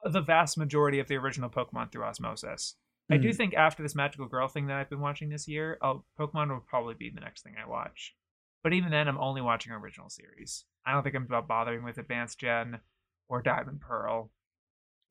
the 0.04 0.22
vast 0.22 0.58
majority 0.58 1.00
of 1.00 1.08
the 1.08 1.16
original 1.16 1.50
Pokemon 1.50 1.92
through 1.92 2.04
osmosis. 2.04 2.76
I 3.10 3.18
do 3.18 3.30
Hmm. 3.30 3.36
think 3.36 3.54
after 3.54 3.84
this 3.84 3.96
magical 3.96 4.26
girl 4.28 4.48
thing 4.48 4.68
that 4.68 4.78
I've 4.78 4.90
been 4.90 5.00
watching 5.00 5.30
this 5.30 5.48
year, 5.48 5.78
oh, 5.82 6.04
Pokemon 6.20 6.50
will 6.50 6.60
probably 6.60 6.94
be 6.94 7.10
the 7.10 7.22
next 7.22 7.42
thing 7.42 7.56
I 7.62 7.66
watch. 7.68 8.16
But 8.64 8.74
even 8.74 8.92
then, 8.92 9.08
I'm 9.08 9.18
only 9.18 9.42
watching 9.42 9.72
original 9.72 10.10
series. 10.10 10.66
I 10.88 10.94
don't 10.94 11.04
think 11.04 11.16
I'm 11.16 11.24
about 11.24 11.48
bothering 11.50 11.84
with 11.84 11.98
Advanced 11.98 12.40
Gen 12.40 12.80
or 13.28 13.42
Diamond 13.42 13.82
Pearl. 13.82 14.32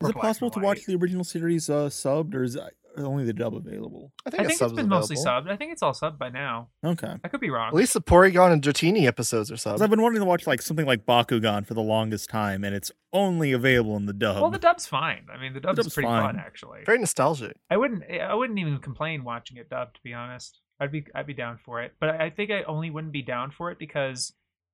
Is 0.01 0.07
or 0.07 0.11
it 0.11 0.13
Black 0.15 0.23
possible 0.25 0.51
to 0.51 0.61
watch 0.61 0.87
the 0.87 0.95
original 0.95 1.23
series 1.23 1.69
uh, 1.69 1.89
subbed, 1.89 2.35
or 2.35 2.43
is 2.43 2.57
uh, 2.57 2.69
only 2.97 3.25
the 3.25 3.35
dub 3.35 3.55
available? 3.55 4.13
I 4.27 4.31
think, 4.31 4.41
I 4.41 4.45
a 4.45 4.47
think 4.47 4.51
it's 4.53 4.59
sub's 4.59 4.73
been 4.73 4.89
mostly 4.89 5.17
subbed. 5.17 5.51
I 5.51 5.57
think 5.57 5.73
it's 5.73 5.83
all 5.83 5.93
subbed 5.93 6.19
by 6.19 6.31
now. 6.31 6.69
Okay. 6.85 7.15
I 7.23 7.29
could 7.29 7.41
be 7.41 7.51
wrong. 7.51 7.69
At 7.69 7.75
least 7.75 7.93
the 7.93 8.01
Porygon 8.01 8.53
and 8.53 8.63
Dratini 8.63 9.07
episodes 9.07 9.51
are 9.51 9.55
Because 9.55 9.81
subbed. 9.81 9.85
I've 9.85 9.91
been 9.91 10.01
wanting 10.01 10.21
to 10.21 10.27
watch 10.27 10.47
like 10.47 10.63
something 10.63 10.87
like 10.87 11.05
Bakugan 11.05 11.67
for 11.67 11.75
the 11.75 11.83
longest 11.83 12.31
time, 12.31 12.65
and 12.65 12.75
it's 12.75 12.91
only 13.13 13.53
available 13.53 13.97
in 13.97 14.07
the 14.07 14.15
dub. 14.15 14.41
well, 14.41 14.51
the 14.51 14.59
dub's 14.59 14.87
fine. 14.87 15.27
I 15.31 15.39
mean, 15.39 15.53
the 15.53 15.61
dub's, 15.61 15.77
dub's 15.77 15.95
pretty 15.95 16.09
fine. 16.09 16.23
fun 16.23 16.39
actually. 16.39 16.81
Very 16.87 16.99
nostalgic. 16.99 17.57
I 17.71 17.77
wouldn't. 17.77 18.03
I 18.11 18.35
wouldn't 18.35 18.59
even 18.59 18.79
complain 18.79 19.25
watching 19.25 19.59
it 19.59 19.69
dubbed. 19.69 19.97
To 19.97 20.03
be 20.03 20.15
honest, 20.15 20.61
I'd 20.81 20.93
be. 20.93 21.05
I'd 21.15 21.27
be 21.27 21.35
down 21.35 21.59
for 21.63 21.83
it. 21.83 21.93
But 22.01 22.21
I 22.21 22.31
think 22.31 22.51
I 22.51 22.63
only 22.63 22.89
wouldn't 22.91 23.13
be 23.13 23.23
down 23.23 23.51
for 23.51 23.71
it 23.71 23.79
because 23.79 24.33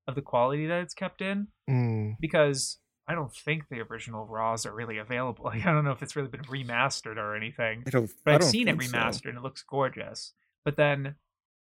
of 0.08 0.14
the 0.14 0.22
quality 0.22 0.66
that 0.66 0.80
it's 0.82 0.94
kept 0.94 1.20
in. 1.22 1.48
Mm. 1.68 2.14
Because 2.20 2.78
I 3.08 3.14
don't 3.14 3.32
think 3.34 3.64
the 3.68 3.80
original 3.80 4.26
RAWs 4.26 4.66
are 4.66 4.74
really 4.74 4.98
available. 4.98 5.44
Like, 5.52 5.66
I 5.66 5.72
don't 5.72 5.84
know 5.84 5.92
if 5.92 6.02
it's 6.02 6.16
really 6.16 6.28
been 6.28 6.42
remastered 6.44 7.16
or 7.16 7.36
anything. 7.36 7.84
I 7.86 7.90
don't, 7.90 8.10
But 8.24 8.30
I 8.30 8.34
I've 8.36 8.40
don't 8.42 8.50
seen 8.50 8.68
it 8.68 8.78
think 8.78 8.90
so. 8.90 8.96
remastered 8.96 9.28
and 9.28 9.38
it 9.38 9.42
looks 9.42 9.62
gorgeous. 9.68 10.32
But 10.64 10.76
then, 10.76 11.16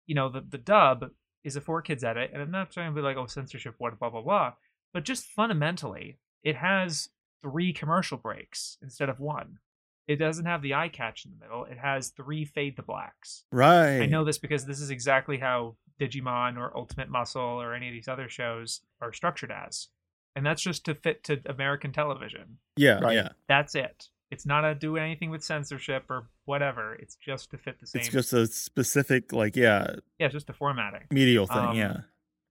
you 0.07 0.15
know, 0.15 0.29
the 0.29 0.41
the 0.41 0.57
dub 0.57 1.05
is 1.43 1.55
a 1.55 1.61
4Kids 1.61 2.03
edit, 2.03 2.31
and 2.33 2.41
I'm 2.41 2.51
not 2.51 2.71
trying 2.71 2.91
to 2.91 2.95
be 2.95 3.01
like, 3.01 3.15
oh, 3.17 3.27
censorship, 3.27 3.75
what, 3.77 3.97
blah 3.99 4.09
blah 4.09 4.21
blah. 4.21 4.53
But 4.93 5.05
just 5.05 5.25
fundamentally, 5.25 6.17
it 6.43 6.55
has 6.55 7.09
three 7.41 7.71
commercial 7.71 8.17
breaks 8.17 8.77
instead 8.81 9.07
of 9.09 9.19
one. 9.19 9.59
It 10.07 10.15
doesn't 10.17 10.45
have 10.45 10.63
the 10.63 10.73
eye 10.73 10.89
catch 10.89 11.23
in 11.25 11.31
the 11.31 11.37
middle. 11.45 11.65
It 11.65 11.77
has 11.77 12.09
three 12.09 12.43
fade 12.43 12.75
to 12.77 12.81
blacks. 12.83 13.43
Right. 13.51 14.01
I 14.01 14.05
know 14.07 14.25
this 14.25 14.39
because 14.39 14.65
this 14.65 14.81
is 14.81 14.89
exactly 14.89 15.37
how 15.37 15.75
Digimon 15.99 16.57
or 16.57 16.75
Ultimate 16.75 17.09
Muscle 17.09 17.41
or 17.41 17.73
any 17.73 17.87
of 17.87 17.93
these 17.93 18.07
other 18.07 18.29
shows 18.29 18.81
are 19.01 19.11
structured 19.13 19.51
as. 19.51 19.87
And 20.35 20.45
that's 20.45 20.61
just 20.61 20.85
to 20.85 20.95
fit 20.95 21.23
to 21.25 21.41
American 21.45 21.91
television. 21.91 22.57
Yeah, 22.77 22.99
Right. 22.99 23.15
yeah. 23.15 23.29
That's 23.47 23.75
it. 23.75 24.07
It's 24.31 24.45
not 24.45 24.61
to 24.61 24.75
do 24.75 24.95
anything 24.95 25.31
with 25.31 25.43
censorship 25.43 26.05
or 26.09 26.29
whatever. 26.45 26.93
It's 26.95 27.15
just 27.15 27.49
to 27.51 27.57
fit 27.57 27.79
the 27.79 27.87
same. 27.87 28.01
It's 28.01 28.09
just 28.09 28.31
a 28.31 28.45
specific, 28.47 29.33
like, 29.33 29.55
yeah, 29.55 29.95
yeah, 30.19 30.27
just 30.27 30.47
the 30.47 30.53
formatting. 30.53 31.07
medial 31.11 31.47
thing. 31.47 31.57
Um, 31.57 31.75
yeah. 31.75 31.97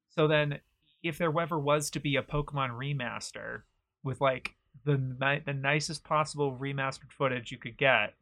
So 0.09 0.27
then, 0.27 0.59
if 1.05 1.19
there 1.19 1.33
ever 1.41 1.57
was 1.59 1.89
to 1.91 2.01
be 2.01 2.17
a 2.17 2.23
Pokemon 2.23 2.71
remaster 2.71 3.63
with 4.03 4.21
like 4.21 4.57
the 4.85 4.99
ni- 4.99 5.43
the 5.47 5.55
nicest 5.55 6.03
possible 6.03 6.57
remastered 6.61 7.13
footage 7.13 7.53
you 7.53 7.59
could 7.59 7.77
get, 7.77 8.15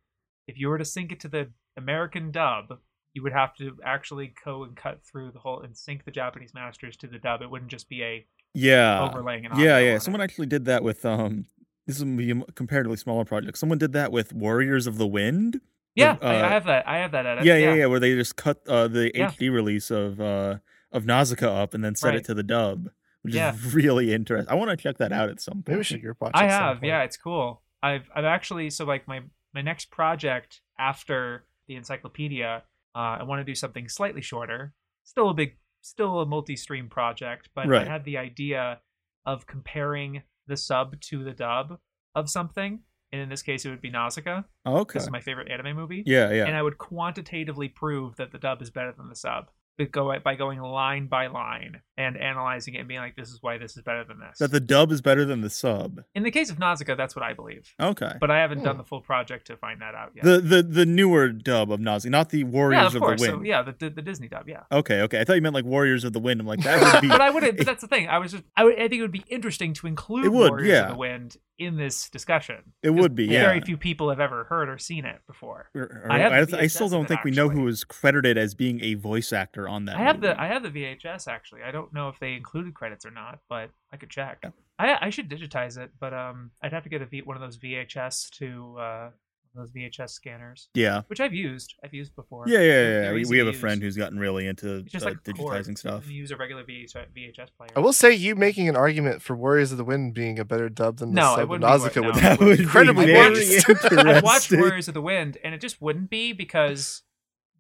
if 0.46 0.58
you 0.58 0.68
were 0.68 0.76
to 0.76 0.84
sync 0.84 1.10
it 1.12 1.20
to 1.20 1.28
the 1.28 1.48
American 1.78 2.30
dub, 2.30 2.78
you 3.16 3.22
would 3.22 3.32
have 3.32 3.54
to 3.56 3.78
actually 3.82 4.34
go 4.44 4.62
and 4.64 4.76
cut 4.76 5.00
through 5.02 5.30
the 5.32 5.38
whole 5.38 5.62
and 5.62 5.74
sync 5.74 6.04
the 6.04 6.10
Japanese 6.10 6.52
masters 6.54 6.96
to 6.98 7.06
the 7.06 7.18
dub. 7.18 7.40
It 7.40 7.50
wouldn't 7.50 7.70
just 7.70 7.88
be 7.88 8.02
a 8.02 8.26
Yeah. 8.52 9.02
overlaying. 9.08 9.46
An 9.46 9.58
yeah, 9.58 9.78
yeah. 9.78 9.96
Someone 9.98 10.20
it. 10.20 10.24
actually 10.24 10.46
did 10.46 10.66
that 10.66 10.82
with 10.84 11.04
um. 11.06 11.46
This 11.86 11.96
is 11.96 12.02
gonna 12.02 12.16
be 12.16 12.30
a 12.32 12.52
comparatively 12.52 12.98
smaller 12.98 13.24
project. 13.24 13.56
Someone 13.56 13.78
did 13.78 13.92
that 13.94 14.12
with 14.12 14.32
Warriors 14.34 14.86
of 14.86 14.98
the 14.98 15.06
Wind. 15.06 15.60
Yeah, 15.94 16.18
uh, 16.20 16.26
I, 16.26 16.44
I 16.46 16.48
have 16.50 16.64
that. 16.66 16.86
I 16.86 16.98
have 16.98 17.12
that 17.12 17.24
edit. 17.24 17.44
yeah, 17.46 17.56
yeah, 17.56 17.72
yeah, 17.74 17.86
Where 17.86 17.98
they 18.00 18.14
just 18.14 18.36
cut 18.36 18.60
uh, 18.68 18.86
the 18.86 19.10
Yeah. 19.14 19.30
HD 19.30 19.50
release 19.50 19.90
of 19.90 20.20
uh 20.20 20.58
of 20.92 21.06
Nausicaa 21.06 21.62
up 21.62 21.72
and 21.74 21.82
then 21.82 21.94
set 21.94 22.08
Right. 22.08 22.16
it 22.18 22.24
to 22.26 22.34
the 22.34 22.42
dub, 22.42 22.90
which 23.22 23.34
Yeah. 23.34 23.54
is 23.54 23.74
really 23.80 24.12
interesting. 24.12 24.50
I 24.50 24.56
want 24.56 24.70
to 24.70 24.76
check 24.76 24.98
that 24.98 25.12
out 25.12 25.30
at 25.30 25.40
some 25.40 25.54
point. 25.62 25.68
Maybe 25.68 25.78
we 25.78 25.84
should 25.84 26.02
gear 26.02 26.16
watch. 26.20 26.32
I 26.34 26.48
have, 26.48 26.84
yeah, 26.84 27.02
it's 27.02 27.16
cool. 27.16 27.62
I've 27.82 28.10
I've 28.14 28.24
actually 28.26 28.68
so 28.70 28.84
like 28.84 29.08
my 29.08 29.20
my 29.54 29.62
next 29.62 29.90
project 29.90 30.60
after 30.78 31.46
the 31.68 31.76
encyclopedia, 31.76 32.62
uh, 32.96 33.18
I 33.20 33.22
want 33.24 33.40
to 33.40 33.44
do 33.44 33.54
something 33.54 33.88
slightly 33.88 34.22
shorter. 34.22 34.72
Still 35.04 35.28
a 35.28 35.34
big, 35.34 35.56
still 35.82 36.20
a 36.20 36.26
multi-stream 36.26 36.88
project, 36.88 37.50
but 37.54 37.68
Right. 37.68 37.86
I 37.86 37.90
had 37.90 38.04
the 38.04 38.16
idea 38.18 38.80
of 39.26 39.46
comparing 39.46 40.22
the 40.46 40.56
sub 40.56 40.98
to 41.02 41.22
the 41.22 41.32
dub 41.32 41.78
of 42.14 42.30
something, 42.30 42.80
and 43.12 43.20
in 43.20 43.28
this 43.28 43.42
case, 43.42 43.64
it 43.64 43.70
would 43.70 43.82
be 43.82 43.90
Nausicaa. 43.90 44.42
Oh, 44.64 44.78
okay. 44.78 44.94
This 44.98 45.04
is 45.04 45.10
my 45.10 45.20
favorite 45.20 45.50
anime 45.50 45.76
movie, 45.76 46.02
Yeah, 46.06 46.30
yeah. 46.32 46.46
and 46.46 46.56
I 46.56 46.62
would 46.62 46.78
quantitatively 46.78 47.68
prove 47.68 48.16
that 48.16 48.32
the 48.32 48.38
dub 48.38 48.62
is 48.62 48.70
better 48.70 48.92
than 48.92 49.08
the 49.08 49.16
sub. 49.16 49.50
But 49.78 49.90
go 49.90 50.18
by 50.20 50.34
going 50.36 50.60
line 50.60 51.06
by 51.06 51.26
line 51.26 51.82
and 51.98 52.16
analyzing 52.16 52.74
it 52.74 52.80
and 52.80 52.88
being 52.88 53.00
like, 53.00 53.16
this 53.16 53.30
is 53.30 53.38
why 53.42 53.56
this 53.58 53.76
is 53.76 53.82
better 53.82 54.04
than 54.04 54.18
this. 54.20 54.38
that 54.38 54.50
the 54.50 54.60
dub 54.60 54.92
is 54.92 55.00
better 55.00 55.24
than 55.24 55.40
the 55.40 55.48
sub. 55.50 56.00
In 56.14 56.22
the 56.24 56.30
case 56.30 56.50
of 56.50 56.58
Nausicaa, 56.58 56.94
that's 56.94 57.16
what 57.16 57.24
I 57.24 57.32
believe. 57.32 57.72
Okay. 57.80 58.12
But 58.20 58.30
I 58.30 58.38
haven't 58.40 58.62
done 58.62 58.74
Hmm. 58.76 58.82
the 58.82 58.84
full 58.84 59.00
project 59.00 59.46
to 59.46 59.56
find 59.56 59.80
that 59.80 59.94
out 59.94 60.12
yet. 60.14 60.24
the 60.24 60.40
the 60.40 60.62
the 60.62 60.86
newer 60.86 61.28
dub 61.30 61.72
of 61.72 61.80
Nausicaa, 61.80 62.10
not 62.10 62.30
the 62.30 62.44
Warriors 62.44 62.80
yeah, 62.80 62.86
of 62.88 62.94
of, 62.96 63.00
course. 63.02 63.20
the 63.20 63.26
So, 63.28 63.32
Wind. 63.36 63.46
yeah, 63.46 63.62
the, 63.62 63.74
the 63.78 63.90
the 63.90 64.02
Disney 64.02 64.28
dub. 64.28 64.48
Yeah. 64.48 64.64
Okay, 64.70 65.00
okay. 65.02 65.20
I 65.20 65.24
thought 65.24 65.34
you 65.34 65.42
meant 65.42 65.54
like 65.54 65.64
Warriors 65.64 66.04
of 66.04 66.12
the 66.12 66.20
Wind. 66.20 66.40
I'm 66.40 66.46
like 66.46 66.60
that 66.62 66.80
would 66.94 67.00
be. 67.02 67.08
but 67.16 67.20
I 67.20 67.30
wouldn't. 67.30 67.56
But 67.56 67.66
that's 67.66 67.80
the 67.80 67.88
thing. 67.88 68.08
I 68.08 68.18
was 68.18 68.32
just. 68.32 68.44
I, 68.56 68.64
would, 68.64 68.74
I 68.74 68.88
think 68.88 68.94
it 68.94 69.02
would 69.02 69.12
be 69.12 69.24
interesting 69.28 69.72
to 69.74 69.86
include 69.86 70.26
It 70.26 70.32
would, 70.32 70.50
Warriors 70.50 70.68
yeah. 70.68 70.82
of 70.86 70.92
the 70.92 70.98
Wind 70.98 71.36
in 71.58 71.76
this 71.76 72.10
discussion. 72.10 72.56
It 72.82 72.90
would 72.90 73.14
be, 73.14 73.24
yeah. 73.24 73.40
Very 73.46 73.60
few 73.62 73.78
people 73.78 74.10
have 74.10 74.20
ever 74.20 74.44
heard 74.44 74.68
or 74.68 74.76
seen 74.76 75.06
it 75.06 75.20
before. 75.26 75.70
Or- 75.74 76.02
or- 76.04 76.12
I 76.12 76.40
I, 76.40 76.44
the 76.44 76.58
I 76.60 76.66
still 76.66 76.90
don't 76.90 77.00
of 77.00 77.04
it, 77.06 77.08
think 77.08 77.24
we 77.24 77.30
know 77.30 77.44
who 77.48 77.60
actually. 77.60 77.64
was 77.64 77.84
credited 77.84 78.36
as 78.36 78.54
being 78.54 78.82
a 78.84 78.92
voice 78.92 79.32
actor 79.32 79.66
on 79.66 79.86
that. 79.86 79.96
I 79.96 80.00
have 80.02 80.16
movie. 80.16 80.26
the 80.34 80.40
I 80.40 80.46
have 80.48 80.62
the 80.62 80.68
VHS 80.70 81.26
actually. 81.28 81.62
I 81.62 81.70
don't 81.70 81.85
know 81.92 82.08
if 82.08 82.18
they 82.18 82.34
included 82.34 82.74
credits 82.74 83.04
or 83.06 83.10
not, 83.10 83.40
but 83.48 83.70
I 83.92 83.96
could 83.96 84.10
check. 84.10 84.38
Yeah. 84.42 84.50
I 84.78 85.06
I 85.06 85.10
should 85.10 85.28
digitize 85.30 85.78
it, 85.78 85.90
but 86.00 86.12
um, 86.14 86.50
I'd 86.62 86.72
have 86.72 86.82
to 86.84 86.88
get 86.88 87.02
a 87.02 87.06
v, 87.06 87.22
one 87.22 87.36
of 87.36 87.40
those 87.42 87.56
VHS 87.58 88.30
to 88.38 88.76
uh, 88.78 89.10
those 89.54 89.70
VHS 89.72 90.10
scanners, 90.10 90.68
Yeah. 90.74 91.00
which 91.06 91.18
I've 91.18 91.32
used. 91.32 91.74
I've 91.82 91.94
used 91.94 92.14
before. 92.14 92.44
Yeah, 92.46 92.58
yeah, 92.60 92.82
yeah. 93.04 93.12
We, 93.12 93.20
we 93.20 93.24
to 93.24 93.38
have 93.38 93.46
a 93.46 93.50
use. 93.52 93.60
friend 93.60 93.80
who's 93.80 93.96
gotten 93.96 94.18
really 94.18 94.46
into 94.46 94.82
just 94.82 95.06
uh, 95.06 95.08
like 95.08 95.18
a 95.26 95.32
cord. 95.32 95.64
digitizing 95.64 95.78
stuff. 95.78 96.06
You 96.06 96.12
use 96.14 96.30
a 96.30 96.36
regular 96.36 96.62
VHS, 96.62 97.06
VHS 97.16 97.48
player. 97.56 97.70
I 97.74 97.80
will 97.80 97.94
say 97.94 98.12
you 98.12 98.34
making 98.36 98.68
an 98.68 98.76
argument 98.76 99.22
for 99.22 99.34
Warriors 99.34 99.72
of 99.72 99.78
the 99.78 99.84
Wind 99.84 100.12
being 100.12 100.38
a 100.38 100.44
better 100.44 100.68
dub 100.68 100.98
than 100.98 101.14
the 101.14 101.22
No, 101.22 101.32
it 101.32 101.36
sub 101.36 101.48
wouldn't 101.48 101.64
be 101.64 101.70
Nausicaa 101.70 102.00
would 102.02 102.08
no. 102.08 102.12
be. 102.14 102.20
That 102.20 102.40
would 102.40 102.56
be 102.58 102.62
incredibly 102.64 103.06
very 103.06 103.34
biased. 103.34 103.92
I've 103.92 104.22
watched. 104.22 104.52
Warriors 104.52 104.88
of 104.88 104.94
the 104.94 105.00
Wind, 105.00 105.38
and 105.42 105.54
it 105.54 105.60
just 105.62 105.80
wouldn't 105.80 106.10
be 106.10 106.34
because 106.34 107.02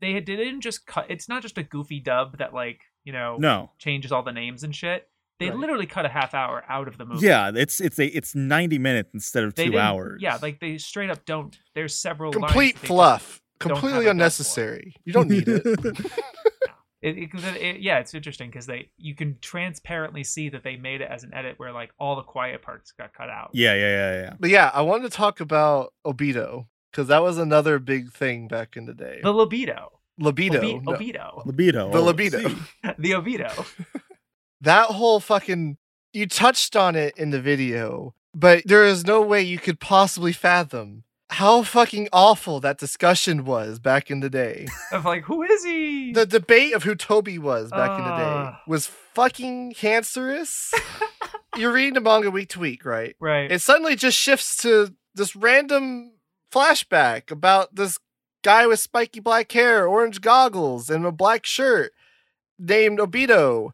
they 0.02 0.20
didn't 0.20 0.60
just 0.60 0.86
cut. 0.86 1.06
It's 1.08 1.30
not 1.30 1.40
just 1.40 1.56
a 1.56 1.62
goofy 1.62 2.00
dub 2.00 2.36
that 2.36 2.52
like 2.52 2.80
you 3.06 3.12
know 3.12 3.36
No. 3.38 3.70
changes 3.78 4.12
all 4.12 4.22
the 4.22 4.32
names 4.32 4.62
and 4.64 4.76
shit. 4.76 5.08
They 5.38 5.48
Right. 5.50 5.56
literally 5.58 5.86
cut 5.86 6.04
a 6.04 6.08
half 6.08 6.34
hour 6.34 6.64
out 6.68 6.88
of 6.88 6.98
the 6.98 7.04
movie. 7.06 7.26
Yeah, 7.26 7.50
it's 7.54 7.80
it's 7.80 7.98
a 7.98 8.06
it's 8.06 8.34
ninety 8.34 8.78
minutes 8.78 9.10
instead 9.14 9.44
of 9.44 9.54
They 9.54 9.66
two 9.70 9.78
hours. 9.78 10.20
Yeah, 10.22 10.38
like 10.42 10.60
they 10.60 10.76
straight 10.78 11.08
up 11.10 11.24
don't. 11.24 11.58
There's 11.74 11.96
several 11.96 12.32
Complete 12.32 12.78
that 12.80 12.86
fluff. 12.86 13.40
Completely 13.58 13.90
a 13.90 13.92
dub 14.00 14.04
for. 14.04 14.10
unnecessary. 14.10 14.94
You 15.06 15.12
don't 15.14 15.30
need 15.30 15.48
it. 15.48 15.62
It, 17.02 17.18
it, 17.18 17.30
'cause 17.30 17.44
it- 17.44 17.56
it- 17.60 17.80
yeah, 17.82 17.98
it's 17.98 18.14
interesting 18.14 18.48
because 18.50 18.66
they 18.66 18.90
you 18.96 19.14
can 19.14 19.36
transparently 19.40 20.24
see 20.24 20.48
that 20.48 20.64
they 20.64 20.76
made 20.76 21.02
it 21.02 21.08
as 21.10 21.22
an 21.24 21.34
edit 21.34 21.58
where 21.58 21.70
like 21.70 21.90
all 22.00 22.16
the 22.16 22.22
quiet 22.22 22.62
parts 22.62 22.90
got 22.98 23.12
cut 23.12 23.28
out. 23.28 23.50
yeah, 23.52 23.74
yeah, 23.74 23.80
yeah, 24.14 24.20
yeah. 24.22 24.32
but 24.40 24.50
yeah, 24.50 24.70
I 24.72 24.80
wanted 24.80 25.10
to 25.12 25.16
talk 25.16 25.38
about 25.40 25.92
Obito 26.06 26.66
because 26.90 27.06
that 27.08 27.22
was 27.22 27.36
another 27.38 27.78
big 27.78 28.10
thing 28.12 28.48
back 28.48 28.76
in 28.76 28.86
the 28.86 28.94
day. 28.94 29.20
The 29.22 29.30
libido, 29.32 29.95
libido. 30.20 30.58
Obi- 30.58 30.80
no. 30.80 30.92
Obito, 30.92 31.46
Libido. 31.46 31.92
The 31.92 31.98
oh, 31.98 32.04
libido. 32.04 32.56
the 32.98 33.14
libido. 33.14 33.66
that 34.60 34.86
whole 34.88 35.20
fucking 35.20 35.76
you 36.12 36.26
touched 36.26 36.76
on 36.76 36.96
it 36.96 37.16
in 37.16 37.30
the 37.30 37.40
video, 37.40 38.14
but 38.34 38.62
there 38.66 38.84
is 38.84 39.06
no 39.06 39.20
way 39.20 39.42
you 39.42 39.58
could 39.58 39.80
possibly 39.80 40.32
fathom 40.32 41.04
how 41.30 41.62
fucking 41.62 42.08
awful 42.12 42.60
that 42.60 42.78
discussion 42.78 43.44
was 43.44 43.78
back 43.78 44.10
in 44.10 44.20
the 44.20 44.30
day. 44.30 44.66
of 44.92 45.04
like, 45.04 45.24
who 45.24 45.42
is 45.42 45.64
he? 45.64 46.12
the 46.12 46.26
debate 46.26 46.72
of 46.72 46.84
who 46.84 46.94
Tobi 46.94 47.38
was 47.38 47.70
back 47.70 47.98
in 47.98 48.04
the 48.04 48.16
day 48.16 48.22
ah. 48.22 48.62
was 48.66 48.86
fucking 48.86 49.74
cancerous. 49.74 50.72
You're 51.56 51.72
reading 51.72 51.94
the 51.94 52.00
manga 52.00 52.30
week 52.30 52.50
to 52.50 52.60
week, 52.60 52.84
right? 52.84 53.16
right. 53.18 53.50
It 53.50 53.60
suddenly 53.60 53.96
just 53.96 54.18
shifts 54.18 54.56
to 54.58 54.94
this 55.14 55.34
random 55.34 56.12
flashback 56.52 57.30
about 57.30 57.74
this 57.74 57.98
guy 58.46 58.66
with 58.66 58.78
spiky 58.78 59.18
black 59.20 59.50
hair, 59.50 59.86
orange 59.88 60.20
goggles, 60.20 60.88
and 60.88 61.04
a 61.04 61.10
black 61.10 61.44
shirt 61.44 61.92
named 62.58 63.00
Obito. 63.00 63.72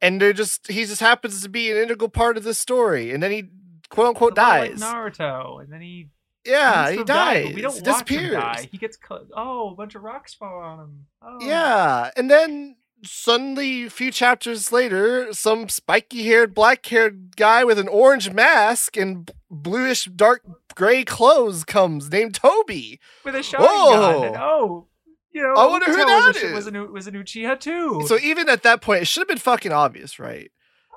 And 0.00 0.20
they're 0.20 0.32
just 0.32 0.68
he 0.70 0.84
just 0.84 1.00
happens 1.00 1.42
to 1.42 1.48
be 1.48 1.70
an 1.70 1.76
integral 1.76 2.08
part 2.10 2.36
of 2.36 2.44
the 2.44 2.54
story. 2.54 3.10
And 3.12 3.22
then 3.22 3.30
he 3.30 3.44
quote 3.90 4.08
unquote 4.08 4.36
lot 4.36 4.60
like 4.60 4.70
dies. 4.70 4.80
Naruto, 4.80 5.62
and 5.62 5.72
then 5.72 5.80
he 5.82 6.08
yeah, 6.44 6.90
he 6.90 6.96
died, 6.98 7.06
dies. 7.06 7.44
but 7.46 7.54
we 7.54 7.60
don't 7.62 7.74
He 7.74 7.80
watch 7.80 7.86
him 7.86 7.92
disappears. 8.06 8.32
die. 8.32 8.68
He 8.70 8.78
gets 8.78 8.96
cut. 8.96 9.26
Oh, 9.36 9.70
a 9.70 9.74
bunch 9.74 9.94
of 9.96 10.02
rocks 10.02 10.32
fall 10.34 10.60
on 10.60 10.78
him. 10.80 11.06
Oh. 11.22 11.38
Yeah, 11.40 12.10
and 12.16 12.30
then 12.30 12.76
suddenly, 13.02 13.84
a 13.84 13.90
few 13.90 14.10
chapters 14.10 14.72
later, 14.72 15.32
some 15.32 15.68
spiky-haired, 15.68 16.54
black-haired 16.54 17.36
guy 17.36 17.64
with 17.64 17.78
an 17.78 17.88
orange 17.88 18.32
mask 18.32 18.96
and 18.96 19.26
b- 19.26 19.32
bluish, 19.50 20.04
dark 20.06 20.42
gray 20.74 21.04
clothes 21.04 21.64
comes, 21.64 22.10
named 22.10 22.34
Tobi. 22.34 22.98
with 23.24 23.34
a 23.34 23.42
shotgun. 23.42 23.68
Whoa. 23.68 24.22
And, 24.24 24.36
oh, 24.36 24.86
you 25.32 25.42
know, 25.42 25.54
I 25.54 25.66
wonder 25.66 25.86
who 25.86 25.96
that 25.96 26.26
was 26.26 26.42
a, 26.42 26.46
is. 26.46 26.54
was 26.54 26.66
an 26.66 26.92
was 26.92 27.06
an 27.06 27.14
Uchiha 27.14 27.60
too. 27.60 28.02
So 28.06 28.18
even 28.18 28.48
at 28.48 28.62
that 28.62 28.80
point, 28.80 29.02
it 29.02 29.06
should 29.06 29.20
have 29.20 29.28
been 29.28 29.38
fucking 29.38 29.72
obvious, 29.72 30.18
right? 30.18 30.50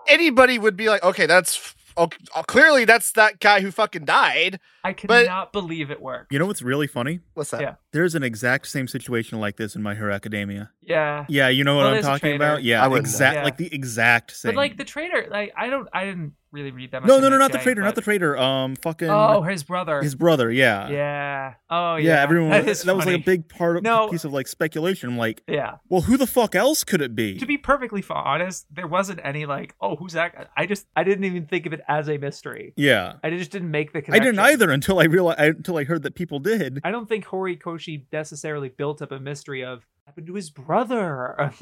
Anybody 0.07 0.57
would 0.57 0.77
be 0.77 0.87
like, 0.87 1.03
okay, 1.03 1.25
that's 1.25 1.75
oh, 1.99 2.09
oh, 2.35 2.43
clearly 2.43 2.85
that's 2.85 3.11
that 3.11 3.39
guy 3.39 3.61
who 3.61 3.71
fucking 3.71 4.05
died. 4.05 4.59
I 4.83 4.93
but- 5.07 5.25
cannot 5.25 5.53
believe 5.53 5.91
it 5.91 6.01
worked. 6.01 6.31
You 6.31 6.39
know 6.39 6.45
what's 6.45 6.61
really 6.61 6.87
funny? 6.87 7.19
What's 7.33 7.51
that? 7.51 7.61
Yeah. 7.61 7.75
There's 7.91 8.15
an 8.15 8.23
exact 8.23 8.67
same 8.67 8.87
situation 8.87 9.39
like 9.39 9.57
this 9.57 9.75
in 9.75 9.83
My 9.83 9.93
Hero 9.95 10.13
Academia. 10.13 10.71
Yeah. 10.81 11.25
Yeah, 11.29 11.49
you 11.49 11.63
know 11.63 11.75
what 11.75 11.85
Well, 11.85 11.95
I'm 11.95 12.01
talking 12.01 12.35
about? 12.35 12.63
Yeah, 12.63 12.83
I 12.85 12.97
exact 12.97 13.35
Yeah. 13.35 13.43
like 13.43 13.57
the 13.57 13.73
exact 13.73 14.35
same. 14.35 14.49
But 14.49 14.55
like 14.55 14.77
the 14.77 14.85
trader, 14.85 15.27
like 15.29 15.53
I 15.55 15.69
don't, 15.69 15.87
I 15.93 16.05
didn't 16.05 16.33
really 16.51 16.71
read 16.71 16.91
that 16.91 17.01
much. 17.01 17.07
no, 17.09 17.19
no, 17.19 17.29
no, 17.29 17.37
not 17.37 17.51
the 17.51 17.57
MHA, 17.59 17.63
trader, 17.63 17.81
not 17.81 17.95
the 17.95 18.01
but- 18.01 18.05
trader. 18.05 18.37
Um, 18.37 18.75
fucking 18.75 19.09
Oh, 19.09 19.41
his 19.43 19.63
brother. 19.63 20.01
his 20.01 20.15
brother. 20.15 20.51
Yeah, 20.51 20.89
yeah. 20.89 21.53
Oh, 21.69 21.95
yeah. 21.95 22.15
yeah. 22.15 22.21
everyone 22.23 22.49
That, 22.51 22.65
was, 22.65 22.81
that 22.83 22.95
was 22.95 23.05
like 23.05 23.15
a 23.15 23.23
big 23.23 23.47
part 23.49 23.77
of 23.77 23.83
No. 23.83 24.07
piece 24.09 24.23
of 24.25 24.33
like 24.33 24.47
speculation. 24.47 25.09
I'm 25.09 25.17
like, 25.17 25.41
Yeah. 25.47 25.75
well, 25.89 26.01
who 26.01 26.17
the 26.17 26.27
fuck 26.27 26.55
else 26.55 26.83
could 26.83 27.01
it 27.01 27.15
be? 27.15 27.37
To 27.37 27.45
be 27.45 27.57
perfectly 27.57 28.03
honest, 28.09 28.65
there 28.73 28.87
wasn't 28.87 29.19
any 29.23 29.45
like, 29.45 29.75
oh, 29.81 29.95
who's 29.95 30.13
that? 30.13 30.49
I 30.57 30.65
just, 30.65 30.87
I 30.95 31.03
didn't 31.03 31.25
even 31.25 31.45
think 31.45 31.65
of 31.65 31.73
it 31.73 31.81
as 31.87 32.09
a 32.09 32.17
mystery. 32.17 32.73
yeah, 32.75 33.13
I 33.23 33.29
just 33.29 33.51
didn't 33.51 33.71
make 33.71 33.93
the 33.93 33.99
I 34.11 34.19
didn't 34.19 34.39
either 34.39 34.71
until 34.71 34.99
I 34.99 35.03
realized 35.05 35.39
until 35.39 35.77
I 35.77 35.83
heard 35.83 36.03
that 36.03 36.15
people 36.15 36.39
did. 36.39 36.79
I 36.83 36.91
don't 36.91 37.07
think 37.07 37.25
Horikoshi 37.25 38.05
necessarily 38.11 38.69
built 38.69 39.01
up 39.01 39.11
a 39.11 39.19
mystery 39.19 39.63
of 39.63 39.85
happened 40.05 40.27
to 40.27 40.33
his 40.33 40.49
brother. 40.49 41.53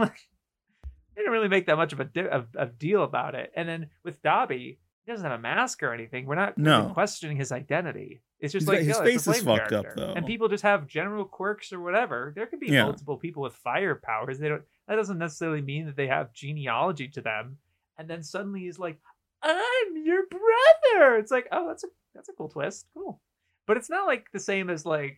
they 1.17 1.23
didn't 1.23 1.33
really 1.33 1.47
make 1.49 1.65
that 1.65 1.75
much 1.77 1.91
of 1.93 1.99
a, 1.99 2.05
di- 2.05 2.29
of, 2.29 2.45
of 2.55 2.77
deal 2.77 3.01
about 3.03 3.33
it. 3.33 3.51
And 3.55 3.67
then 3.67 3.89
with 4.03 4.21
Dabi, 4.21 4.77
he 5.03 5.11
doesn't 5.11 5.25
have 5.25 5.39
a 5.39 5.41
mask 5.41 5.81
or 5.81 5.91
anything. 5.93 6.27
We're 6.27 6.35
not 6.35 6.57
No. 6.59 6.91
questioning 6.93 7.37
his 7.37 7.51
identity. 7.51 8.21
It's 8.39 8.53
just 8.53 8.63
He's 8.63 8.67
like 8.67 8.77
got- 8.79 8.85
his 8.85 8.97
a 8.99 9.03
face 9.03 9.27
is 9.37 9.41
fucked 9.43 9.71
up, 9.73 9.87
though. 9.95 10.13
And 10.15 10.27
people 10.27 10.47
just 10.47 10.61
have 10.63 10.85
general 10.85 11.25
quirks 11.25 11.73
or 11.73 11.79
whatever. 11.81 12.33
There 12.35 12.45
could 12.45 12.59
be 12.59 12.67
Yeah. 12.67 12.83
multiple 12.83 13.17
people 13.17 13.41
with 13.41 13.55
fire 13.55 13.95
powers. 13.95 14.37
They 14.37 14.47
don't. 14.49 14.61
That 14.87 14.95
doesn't 14.95 15.17
necessarily 15.17 15.61
mean 15.61 15.87
that 15.87 15.95
they 15.95 16.07
have 16.07 16.33
genealogy 16.33 17.07
to 17.09 17.21
them. 17.21 17.57
And 17.97 18.07
then 18.07 18.21
suddenly 18.21 18.59
he's 18.59 18.77
like, 18.77 18.99
"I'm 19.41 19.97
your 20.05 20.23
brother." 20.27 21.17
It's 21.17 21.31
like, 21.31 21.47
oh, 21.51 21.67
that's 21.67 21.83
a 21.83 21.87
that's 22.13 22.29
a 22.29 22.33
cool 22.33 22.47
twist. 22.49 22.85
Cool, 22.93 23.19
but 23.65 23.75
it's 23.77 23.89
not 23.89 24.05
like 24.05 24.27
the 24.31 24.39
same 24.39 24.69
as 24.69 24.85
like, 24.85 25.17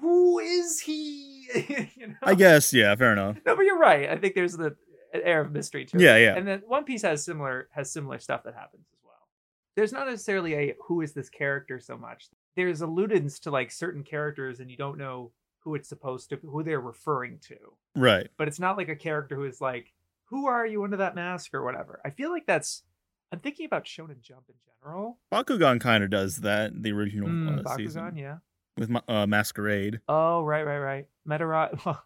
who 0.00 0.38
is 0.38 0.80
he? 0.80 1.48
you 1.96 2.06
know? 2.08 2.14
I 2.22 2.34
guess, 2.34 2.72
yeah, 2.72 2.94
fair 2.94 3.12
enough. 3.12 3.36
No, 3.44 3.56
but 3.56 3.62
you're 3.66 3.78
right. 3.78 4.08
I 4.08 4.16
think 4.16 4.34
there's 4.34 4.56
the 4.56 4.76
air 5.12 5.40
of 5.40 5.52
mystery 5.52 5.84
to 5.86 5.96
it. 5.96 6.02
Yeah, 6.02 6.16
yeah. 6.16 6.36
And 6.36 6.46
then 6.46 6.62
One 6.66 6.84
Piece 6.84 7.02
has 7.02 7.24
similar 7.24 7.68
has 7.72 7.90
similar 7.92 8.18
stuff 8.18 8.42
that 8.44 8.54
happens 8.54 8.86
as 8.92 8.98
well. 9.04 9.28
There's 9.76 9.92
not 9.92 10.06
necessarily 10.06 10.54
a 10.54 10.74
who 10.86 11.00
is 11.00 11.12
this 11.12 11.28
character 11.30 11.80
so 11.80 11.96
much. 11.96 12.28
There's 12.56 12.82
alludence 12.82 13.38
to 13.40 13.50
like 13.50 13.70
certain 13.70 14.02
characters, 14.02 14.60
and 14.60 14.70
you 14.70 14.76
don't 14.76 14.98
know 14.98 15.32
who 15.60 15.74
it's 15.74 15.88
supposed 15.88 16.30
to 16.30 16.36
who 16.36 16.62
they're 16.62 16.80
referring 16.80 17.38
to. 17.48 17.56
Right. 17.96 18.28
But 18.36 18.48
it's 18.48 18.60
not 18.60 18.76
like 18.76 18.88
a 18.88 18.96
character 18.96 19.36
who 19.36 19.44
is 19.44 19.60
like, 19.60 19.92
who 20.26 20.46
are 20.46 20.66
you 20.66 20.82
under 20.84 20.96
that 20.98 21.14
mask 21.14 21.54
or 21.54 21.64
whatever. 21.64 22.00
I 22.04 22.10
feel 22.10 22.30
like 22.30 22.46
that's. 22.46 22.82
I'm 23.30 23.40
thinking 23.40 23.66
about 23.66 23.84
Shonen 23.84 24.22
Jump 24.22 24.44
in 24.48 24.54
general. 24.82 25.18
Bakugan 25.30 25.80
kind 25.80 26.02
of 26.02 26.08
does 26.10 26.36
that. 26.38 26.82
The 26.82 26.92
original 26.92 27.28
Mm, 27.28 27.58
uh, 27.58 27.62
Bakugan, 27.62 27.76
season 27.76 28.16
yeah. 28.16 28.36
with 28.78 28.90
uh, 29.06 29.26
Masquerade. 29.26 30.00
Oh, 30.08 30.42
right, 30.42 30.64
right, 30.64 30.78
right. 30.78 31.06
Medarot. 31.28 31.78
Well, 31.84 32.02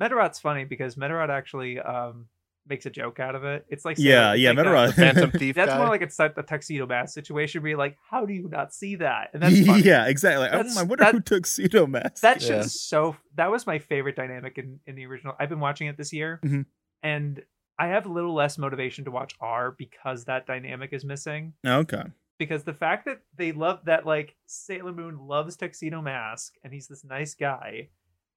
Medarot's 0.00 0.38
funny 0.38 0.64
because 0.64 0.94
Medarot 0.94 1.28
actually 1.30 1.80
um, 1.80 2.26
makes 2.68 2.86
a 2.86 2.90
joke 2.90 3.18
out 3.20 3.34
of 3.34 3.44
it. 3.44 3.64
It's 3.68 3.84
like 3.84 3.98
Yeah, 3.98 4.34
yeah, 4.34 4.50
like 4.50 4.58
a- 4.58 4.62
Medarot. 4.68 4.94
Phantom 4.94 5.30
Thief 5.30 5.54
That's 5.56 5.70
guy. 5.70 5.78
more 5.78 5.88
like 5.88 6.02
it's 6.02 6.18
like 6.18 6.34
the 6.34 6.42
tuxedo 6.42 6.86
mask 6.86 7.14
situation 7.14 7.62
where 7.62 7.76
like, 7.76 7.96
how 8.10 8.26
do 8.26 8.32
you 8.32 8.48
not 8.48 8.72
see 8.74 8.96
that? 8.96 9.30
And 9.34 9.42
that's 9.42 9.60
funny. 9.66 9.82
yeah, 9.82 10.06
exactly. 10.06 10.48
That's- 10.48 10.76
I 10.76 10.82
wonder 10.82 11.04
that- 11.04 11.14
who 11.14 11.20
took 11.20 11.46
pseudo 11.46 11.86
mask. 11.86 12.20
That 12.22 12.42
Yeah. 12.42 12.62
so. 12.62 13.16
That 13.36 13.50
was 13.50 13.66
my 13.66 13.78
favorite 13.78 14.16
dynamic 14.16 14.58
in 14.58 14.80
in 14.86 14.94
the 14.96 15.06
original. 15.06 15.34
I've 15.38 15.48
been 15.48 15.60
watching 15.60 15.86
it 15.86 15.96
this 15.96 16.12
year, 16.12 16.40
Mhm. 16.44 16.66
and 17.02 17.42
I 17.78 17.86
have 17.88 18.06
a 18.06 18.12
little 18.12 18.34
less 18.34 18.58
motivation 18.58 19.04
to 19.04 19.10
watch 19.12 19.34
R 19.40 19.70
because 19.70 20.24
that 20.24 20.46
dynamic 20.46 20.92
is 20.92 21.04
missing. 21.04 21.54
okay. 21.64 22.02
Because 22.38 22.62
the 22.64 22.72
fact 22.74 23.04
that 23.06 23.20
they 23.36 23.50
love 23.52 23.84
that, 23.86 24.06
like 24.06 24.36
Sailor 24.46 24.92
Moon 24.92 25.18
loves 25.18 25.56
Tuxedo 25.56 26.00
Mask, 26.02 26.54
and 26.62 26.72
he's 26.72 26.86
this 26.88 27.04
nice 27.04 27.34
guy, 27.34 27.88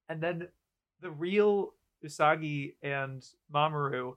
and 0.08 0.20
then 0.22 0.48
the 1.00 1.10
real 1.10 1.74
Usagi 2.04 2.74
and 2.82 3.24
Mamoru 3.52 4.14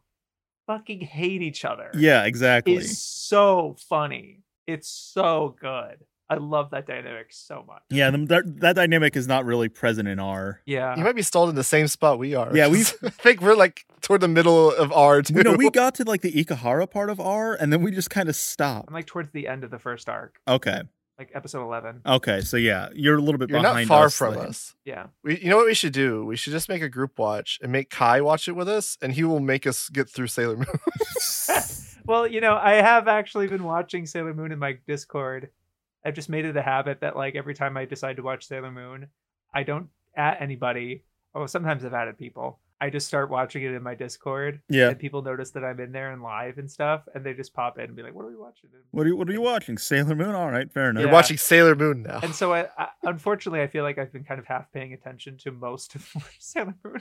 fucking 0.68 1.02
hate 1.02 1.42
each 1.42 1.66
other. 1.66 1.92
Yeah, 1.94 2.24
exactly. 2.26 2.76
is 2.76 3.00
so 3.02 3.76
funny. 3.90 4.42
It's 4.68 4.90
so 4.90 5.56
good. 5.60 5.98
I 6.28 6.38
love 6.38 6.72
that 6.72 6.88
dynamic 6.88 7.28
so 7.30 7.64
much. 7.68 7.84
Yeah, 7.92 8.10
the, 8.10 8.18
that, 8.26 8.60
that 8.62 8.76
dynamic 8.76 9.16
is 9.16 9.28
not 9.28 9.46
really 9.46 9.70
present 9.70 10.08
in 10.08 10.20
R. 10.20 10.60
Yeah. 10.66 10.98
You 10.98 11.04
might 11.04 11.16
be 11.16 11.22
stalled 11.22 11.50
in 11.50 11.56
the 11.56 11.64
same 11.64 11.88
spot 11.88 12.18
we 12.18 12.34
are. 12.34 12.50
Yeah, 12.56 12.68
we've- 12.68 12.84
think 13.10 13.42
we're 13.42 13.54
like 13.56 13.86
toward 14.02 14.22
the 14.22 14.28
middle 14.28 14.72
of 14.72 14.92
R 14.92 15.22
too. 15.22 15.36
You 15.36 15.44
know, 15.44 15.54
we 15.54 15.70
got 15.70 15.94
to 15.96 16.04
like 16.04 16.22
the 16.22 16.32
Ikuhara 16.32 16.90
part 16.90 17.12
of 17.12 17.20
R, 17.20 17.54
and 17.54 17.72
then 17.72 17.84
we 17.84 17.92
just 17.92 18.10
kind 18.10 18.28
of 18.28 18.36
stopped. 18.36 18.88
I'm 18.88 18.94
like 18.96 19.06
towards 19.06 19.30
the 19.32 19.48
end 19.48 19.64
of 19.64 19.70
the 19.70 19.78
first 19.78 20.10
arc, 20.10 20.40
Okay, 20.48 20.82
like 21.18 21.32
episode 21.34 21.64
11. 21.64 22.02
okay, 22.06 22.42
so 22.42 22.58
yeah, 22.58 22.90
you're 22.94 23.18
a 23.18 23.22
little 23.22 23.38
bit 23.40 23.50
You're 23.50 23.62
not 23.62 23.72
behind. 23.72 23.88
far 23.88 24.06
us, 24.06 24.18
from 24.18 24.36
like- 24.36 24.50
us. 24.50 24.76
Yeah. 24.84 25.08
We, 25.24 25.40
you 25.40 25.50
know 25.50 25.58
what 25.58 25.66
we 25.68 25.74
should 25.74 25.94
do? 25.94 26.26
We 26.26 26.36
should 26.36 26.52
just 26.54 26.68
make 26.70 26.82
a 26.82 26.90
group 26.90 27.18
watch 27.18 27.60
and 27.62 27.72
make 27.72 27.90
Kai 27.90 28.22
watch 28.22 28.48
it 28.48 28.52
with 28.54 28.68
us, 28.68 28.98
and 29.02 29.14
he 29.14 29.24
will 29.24 29.40
make 29.40 29.66
us 29.66 29.90
get 29.90 30.10
through 30.10 30.28
Sailor 30.28 30.58
Moon. 30.58 30.68
well, 32.06 32.28
you 32.28 32.42
know, 32.42 32.56
I 32.56 32.74
have 32.76 33.08
actually 33.08 33.48
been 33.48 33.64
watching 33.64 34.06
Sailor 34.06 34.34
Moon 34.34 34.52
in 34.52 34.60
my 34.60 34.78
Discord. 34.88 35.50
I've 36.04 36.14
just 36.14 36.30
made 36.30 36.46
it 36.46 36.56
a 36.58 36.62
habit 36.62 37.00
that 37.02 37.16
like 37.16 37.36
every 37.36 37.56
time 37.56 37.78
I 37.78 37.86
decide 37.86 38.18
to 38.18 38.22
watch 38.24 38.46
Sailor 38.46 38.72
Moon, 38.72 39.08
I 39.54 39.64
don't 39.64 39.88
at 40.16 40.42
anybody. 40.42 41.04
Oh, 41.34 41.46
sometimes 41.48 41.84
I've 41.84 41.94
added 41.94 42.18
people. 42.18 42.60
I 42.82 42.90
just 42.90 43.08
start 43.08 43.30
watching 43.30 43.64
it 43.64 43.72
in 43.74 43.82
my 43.82 43.96
Discord. 43.96 44.62
Yeah. 44.70 44.90
And 44.90 45.00
people 45.00 45.22
notice 45.22 45.52
that 45.52 45.64
I'm 45.64 45.80
in 45.80 45.92
there 45.94 46.12
and 46.12 46.22
live 46.22 46.58
and 46.58 46.70
stuff, 46.70 47.04
and 47.16 47.26
they 47.26 47.34
just 47.34 47.54
pop 47.54 47.78
in 47.80 47.86
and 47.86 47.96
be 47.96 48.04
like, 48.04 48.14
"What 48.14 48.26
are 48.26 48.30
we 48.30 48.36
watching?" 48.36 48.70
And- 48.74 48.84
What 48.92 49.06
are 49.06 49.10
you 49.10 49.16
What 49.16 49.30
are 49.30 49.34
you 49.34 49.42
watching? 49.42 49.78
Sailor 49.78 50.16
Moon. 50.16 50.36
All 50.36 50.50
right, 50.52 50.72
fair 50.72 50.90
enough. 50.90 51.02
You're 51.02 51.12
watching 51.12 51.38
Sailor 51.38 51.76
Moon 51.76 52.04
now. 52.04 52.20
And 52.22 52.36
so, 52.36 52.54
I, 52.54 52.68
I 52.78 52.90
unfortunately, 53.04 53.62
I 53.62 53.68
feel 53.68 53.84
like 53.84 53.98
I've 53.98 54.12
been 54.12 54.24
kind 54.26 54.40
of 54.40 54.46
half 54.46 54.72
paying 54.74 54.94
attention 54.94 55.38
to 55.40 55.52
most 55.52 55.96
of 55.96 56.14
Sailor 56.40 56.76
Moon, 56.84 57.00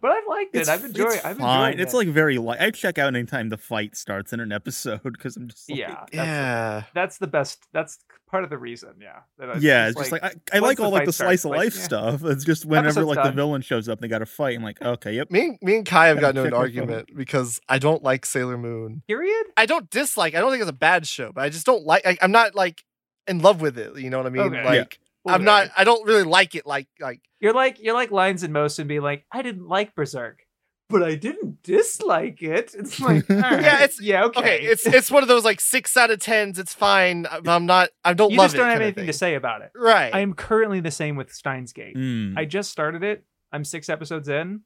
but 0.00 0.10
I've 0.10 0.26
liked 0.28 0.54
it. 0.54 0.60
It's, 0.60 0.68
I've 0.68 0.84
enjoyed. 0.84 1.14
it's 1.14 1.24
I've 1.24 1.38
fine. 1.38 1.72
enjoyed 1.72 1.80
It's 1.82 1.94
like 1.94 2.08
very 2.08 2.38
light. 2.38 2.60
I 2.60 2.70
check 2.70 2.98
out 2.98 3.14
anytime 3.14 3.48
the 3.48 3.56
fight 3.56 3.96
starts 3.96 4.32
in 4.32 4.40
an 4.40 4.52
episode 4.52 5.02
because 5.02 5.36
I'm 5.36 5.48
just 5.48 5.68
like, 5.70 5.78
yeah, 5.78 5.94
that's, 6.00 6.12
yeah. 6.12 6.82
that's 6.94 7.18
the 7.18 7.26
best. 7.26 7.66
That's 7.72 7.98
part 8.30 8.44
of 8.44 8.50
the 8.50 8.58
reason. 8.58 8.90
Yeah, 9.00 9.20
that 9.38 9.50
I- 9.50 9.58
yeah. 9.58 9.88
It's 9.88 9.96
just 9.98 10.12
like, 10.12 10.22
I, 10.22 10.32
I 10.52 10.58
like 10.58 10.78
all 10.80 10.90
like 10.90 11.06
the 11.06 11.12
starts, 11.12 11.42
slice 11.42 11.44
of 11.46 11.50
like, 11.52 11.58
life 11.58 11.76
yeah. 11.76 11.82
stuff. 11.82 12.24
It's 12.24 12.44
just 12.44 12.66
whenever 12.66 12.88
Episode's 13.00 13.16
like 13.16 13.24
the 13.24 13.32
villain 13.32 13.62
shows 13.62 13.88
up, 13.88 13.98
and 13.98 14.04
they 14.04 14.08
got 14.08 14.18
to 14.18 14.26
fight. 14.26 14.56
I'm 14.56 14.62
like, 14.62 14.80
okay, 14.82 15.12
yep. 15.12 15.30
Me, 15.30 15.46
and- 15.46 15.58
me 15.62 15.76
and 15.76 15.86
Kai 15.86 16.08
have 16.08 16.20
gotten 16.20 16.36
into 16.36 16.40
an 16.42 16.46
check 16.46 16.52
phone. 16.52 16.60
argument 16.60 17.16
because 17.16 17.60
I 17.68 17.78
don't 17.78 18.02
like 18.02 18.26
Sailor 18.26 18.58
Moon. 18.58 19.02
period. 19.08 19.46
I 19.56 19.66
don't 19.66 19.88
dislike. 19.90 20.34
I 20.34 20.40
don't 20.40 20.50
think 20.50 20.60
it's 20.60 20.70
a 20.70 20.74
bad 20.74 21.06
show, 21.06 21.32
but 21.32 21.44
I 21.44 21.48
just 21.48 21.64
don't 21.66 21.84
like. 21.84 22.06
I, 22.06 22.18
I'm 22.20 22.32
not 22.32 22.54
like 22.54 22.84
in 23.26 23.40
love 23.40 23.60
with 23.60 23.78
it. 23.78 23.98
You 23.98 24.10
know 24.10 24.18
what 24.18 24.26
I 24.26 24.30
mean? 24.30 24.42
Okay. 24.42 24.64
Like 24.64 24.98
Yeah. 25.00 25.04
I'm 25.28 25.44
not. 25.44 25.68
I 25.76 25.84
don't 25.84 26.06
really 26.06 26.24
like 26.24 26.54
it. 26.54 26.66
Like 26.66 26.88
like 27.00 27.20
You're 27.40 27.52
like 27.54 27.80
you're 27.80 27.94
like 27.94 28.10
Lines 28.10 28.42
in 28.42 28.52
most 28.52 28.78
and 28.78 28.88
being 28.88 29.02
like, 29.02 29.24
I 29.32 29.42
didn't 29.42 29.68
like 29.68 29.94
Berserk, 29.94 30.40
but 30.88 31.02
I 31.02 31.14
didn't 31.14 31.62
dislike 31.62 32.42
it. 32.42 32.74
It's 32.76 33.00
like, 33.08 33.28
all 33.30 33.36
right. 33.36 33.60
Yeah, 33.62 33.74
it's- 33.76 34.00
yeah, 34.00 34.24
okay. 34.24 34.40
okay. 34.40 34.58
It's 34.62 34.86
it's 34.86 35.10
one 35.10 35.22
of 35.22 35.28
those 35.28 35.44
like 35.44 35.60
six 35.60 35.96
out 35.96 36.10
of 36.10 36.20
tens. 36.20 36.58
It's 36.58 36.74
fine. 36.74 37.26
I'm 37.30 37.48
I'm 37.48 37.66
not. 37.66 37.90
I 38.04 38.14
don't 38.14 38.30
you 38.32 38.38
love 38.38 38.46
just 38.46 38.56
don't 38.56 38.68
have 38.70 38.80
anything 38.80 39.06
to 39.06 39.12
say 39.12 39.34
about 39.34 39.62
it. 39.62 39.70
Right. 39.74 40.14
I 40.14 40.20
am 40.20 40.34
currently 40.34 40.80
the 40.80 40.90
same 40.90 41.16
with 41.16 41.32
Steins 41.32 41.72
Gate. 41.72 41.96
Mm. 41.96 42.36
I 42.38 42.44
just 42.44 42.70
started 42.70 43.02
it. 43.02 43.24
I'm 43.52 43.64
six 43.64 43.88
episodes 43.88 44.28
in, 44.28 44.60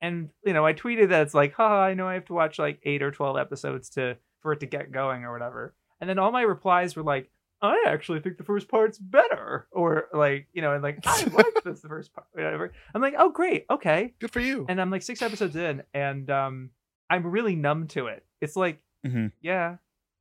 and 0.00 0.30
you 0.44 0.52
know 0.52 0.64
I 0.64 0.72
tweeted 0.72 1.08
that 1.08 1.22
it's 1.22 1.34
like, 1.34 1.54
haha, 1.54 1.80
I 1.82 1.94
know 1.94 2.06
I 2.08 2.14
have 2.14 2.26
to 2.26 2.32
watch 2.34 2.58
like 2.58 2.80
eight 2.84 3.02
or 3.02 3.10
twelve 3.10 3.36
episodes 3.36 3.90
to 3.90 4.16
for 4.40 4.52
it 4.52 4.60
to 4.60 4.66
get 4.66 4.92
going 4.92 5.24
or 5.24 5.32
whatever. 5.32 5.74
And 6.00 6.08
then 6.08 6.18
all 6.18 6.32
my 6.32 6.42
replies 6.42 6.96
were 6.96 7.02
like, 7.02 7.30
I 7.62 7.84
actually 7.86 8.20
think 8.20 8.38
the 8.38 8.44
first 8.44 8.68
part's 8.68 8.98
better, 8.98 9.66
or 9.70 10.08
like 10.14 10.48
you 10.52 10.62
know, 10.62 10.72
and 10.72 10.82
like 10.82 10.98
I 11.04 11.24
like 11.32 11.62
this 11.64 11.80
the 11.82 11.88
first 11.88 12.12
part, 12.14 12.26
whatever. 12.32 12.72
I'm 12.94 13.02
like, 13.02 13.14
oh 13.18 13.30
great, 13.30 13.66
okay. 13.70 14.14
Good 14.18 14.30
for 14.30 14.40
you. 14.40 14.66
And 14.68 14.80
I'm 14.80 14.90
like 14.90 15.02
six 15.02 15.20
episodes 15.22 15.56
in, 15.56 15.82
and 15.92 16.30
um, 16.30 16.70
I'm 17.10 17.26
really 17.26 17.56
numb 17.56 17.86
to 17.88 18.06
it. 18.06 18.24
It's 18.40 18.56
like, 18.56 18.80
Mhm. 19.06 19.32
yeah, 19.42 19.76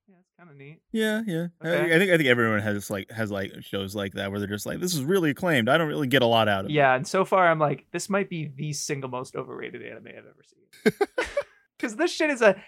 yeah, 0.08 0.16
it's 0.20 0.32
kind 0.38 0.50
of 0.50 0.58
neat. 0.58 0.82
Yeah, 0.92 1.22
yeah. 1.26 1.48
I- 1.62 1.68
Okay. 1.70 1.96
I, 1.96 2.00
think 2.00 2.12
I 2.12 2.18
think 2.18 2.28
everyone 2.30 2.60
has 2.62 2.90
like 2.90 3.10
has 3.12 3.32
like 3.32 3.54
shows 3.62 3.96
like 3.96 4.14
that 4.14 4.32
where 4.32 4.40
they're 4.40 4.50
just 4.50 4.66
like, 4.66 4.80
this 4.80 4.94
is 4.94 5.04
really 5.04 5.30
acclaimed. 5.30 5.70
I 5.70 5.78
don't 5.78 5.88
really 5.88 6.08
get 6.08 6.22
a 6.22 6.26
lot 6.26 6.48
out 6.50 6.66
of 6.66 6.72
it. 6.72 6.74
Yeah, 6.74 6.94
and 6.96 7.08
so 7.08 7.24
far 7.26 7.48
I'm 7.48 7.60
like, 7.60 7.86
this 7.92 8.10
might 8.10 8.30
be 8.30 8.52
the 8.54 8.74
single 8.74 9.10
most 9.10 9.36
overrated 9.36 9.82
anime 9.82 10.08
I've 10.08 10.26
ever 10.26 10.44
seen. 10.44 11.08
Because 11.78 11.96
this 11.96 12.12
shit 12.12 12.30
is 12.30 12.42
a 12.42 12.62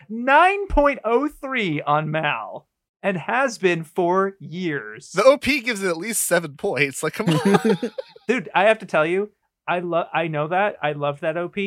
9.03 0.79 1.81
on 1.85 2.11
MAL 2.11 2.67
and 3.03 3.17
has 3.17 3.57
been 3.57 3.83
for 3.83 4.35
years. 4.39 5.11
The 5.11 5.23
OP 5.23 5.43
gives 5.43 5.83
it 5.83 5.89
at 5.89 5.97
least 5.97 6.23
seven 6.23 6.55
points. 6.55 7.03
Like 7.03 7.13
come 7.13 7.29
on. 7.29 7.77
Dude, 8.27 8.49
I 8.53 8.65
have 8.65 8.79
to 8.79 8.85
tell 8.85 9.05
you, 9.05 9.31
I 9.67 9.79
love 9.79 10.07
I 10.13 10.27
know 10.27 10.47
that. 10.47 10.77
I 10.81 10.93
love 10.93 11.21
that 11.21 11.37
OP. 11.37 11.57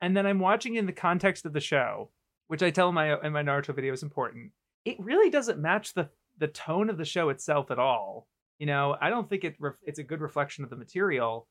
And 0.00 0.16
then 0.16 0.26
I'm 0.26 0.40
watching 0.40 0.74
in 0.74 0.86
the 0.86 0.92
context 0.92 1.46
of 1.46 1.52
the 1.52 1.60
show, 1.60 2.10
which 2.48 2.62
I 2.62 2.70
tell 2.70 2.88
in 2.88 2.94
my 2.94 3.20
in 3.20 3.32
my 3.32 3.42
Naruto 3.42 3.74
video 3.74 3.92
is 3.92 4.02
important. 4.02 4.52
It 4.84 4.98
really 4.98 5.30
doesn't 5.30 5.60
match 5.60 5.94
the 5.94 6.08
the 6.38 6.48
tone 6.48 6.90
of 6.90 6.98
the 6.98 7.04
show 7.04 7.28
itself 7.28 7.70
at 7.70 7.78
all. 7.78 8.26
You 8.58 8.66
know, 8.66 8.96
I 9.00 9.10
don't 9.10 9.28
think 9.28 9.44
it 9.44 9.56
ref- 9.58 9.74
it's 9.82 9.98
a 9.98 10.04
good 10.04 10.20
reflection 10.20 10.64
of 10.64 10.70
the 10.70 10.76
material. 10.76 11.46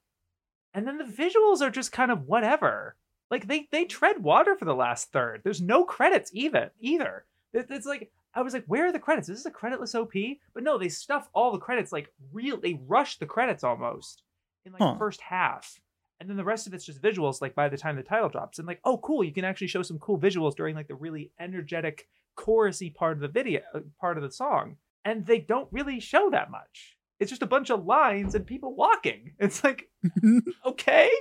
And 0.74 0.88
then 0.88 0.98
the 0.98 1.04
visuals 1.04 1.62
are 1.62 1.70
just 1.70 1.92
kind 1.92 2.12
of 2.12 2.28
whatever. 2.28 2.96
Like 3.30 3.48
they 3.48 3.68
they 3.72 3.86
tread 3.86 4.24
water 4.24 4.56
for 4.58 4.66
the 4.66 4.76
last 4.76 5.12
third. 5.12 5.42
There's 5.44 5.62
no 5.62 5.84
credits 5.86 6.32
even 6.34 6.70
either. 6.80 7.26
It's 7.54 7.86
like 7.86 8.12
I 8.34 8.42
was 8.42 8.54
like, 8.54 8.64
where 8.66 8.88
are 8.88 8.92
the 8.92 9.00
credits? 9.00 9.28
Is 9.30 9.44
this 9.44 9.46
a 9.46 9.52
creditless 9.52 9.94
OP? 9.96 10.14
But 10.54 10.64
no, 10.64 10.78
they 10.78 10.90
stuff 10.90 11.30
all 11.34 11.52
the 11.52 11.58
credits 11.60 11.92
like 11.92 12.10
real. 12.32 12.60
They 12.60 12.80
rush 12.88 13.18
the 13.18 13.26
credits 13.26 13.64
almost 13.64 14.24
in 14.66 14.72
like 14.72 14.82
Huh. 14.82 14.94
the 14.94 15.00
first 15.00 15.20
half, 15.22 15.80
and 16.20 16.30
then 16.30 16.38
the 16.38 16.44
rest 16.46 16.66
of 16.68 16.74
it's 16.74 16.86
just 16.86 17.02
visuals. 17.02 17.42
Like 17.42 17.56
by 17.56 17.68
the 17.68 17.78
time 17.78 17.96
the 17.98 18.04
title 18.04 18.30
drops, 18.30 18.58
and 18.60 18.68
like, 18.68 18.80
oh, 18.86 18.98
cool, 19.00 19.24
you 19.24 19.34
can 19.34 19.44
actually 19.46 19.68
show 19.68 19.82
some 19.84 20.00
cool 20.00 20.18
visuals 20.20 20.56
during 20.56 20.76
like 20.76 20.88
the 20.88 20.96
really 20.96 21.32
energetic 21.40 22.08
chorusy 22.38 22.94
part 22.94 23.14
of 23.18 23.20
the 23.22 23.28
video, 23.28 23.62
uh, 23.76 23.80
part 24.00 24.18
of 24.18 24.24
the 24.24 24.32
song, 24.32 24.78
and 25.04 25.26
they 25.26 25.40
don't 25.40 25.68
really 25.72 26.00
show 26.00 26.30
that 26.30 26.50
much. 26.52 26.98
It's 27.20 27.30
just 27.30 27.42
a 27.44 27.48
bunch 27.48 27.70
of 27.70 27.86
lines 27.86 28.34
and 28.34 28.48
people 28.48 28.74
walking. 28.76 29.34
It's 29.40 29.64
like, 29.64 29.90
okay, 30.66 31.12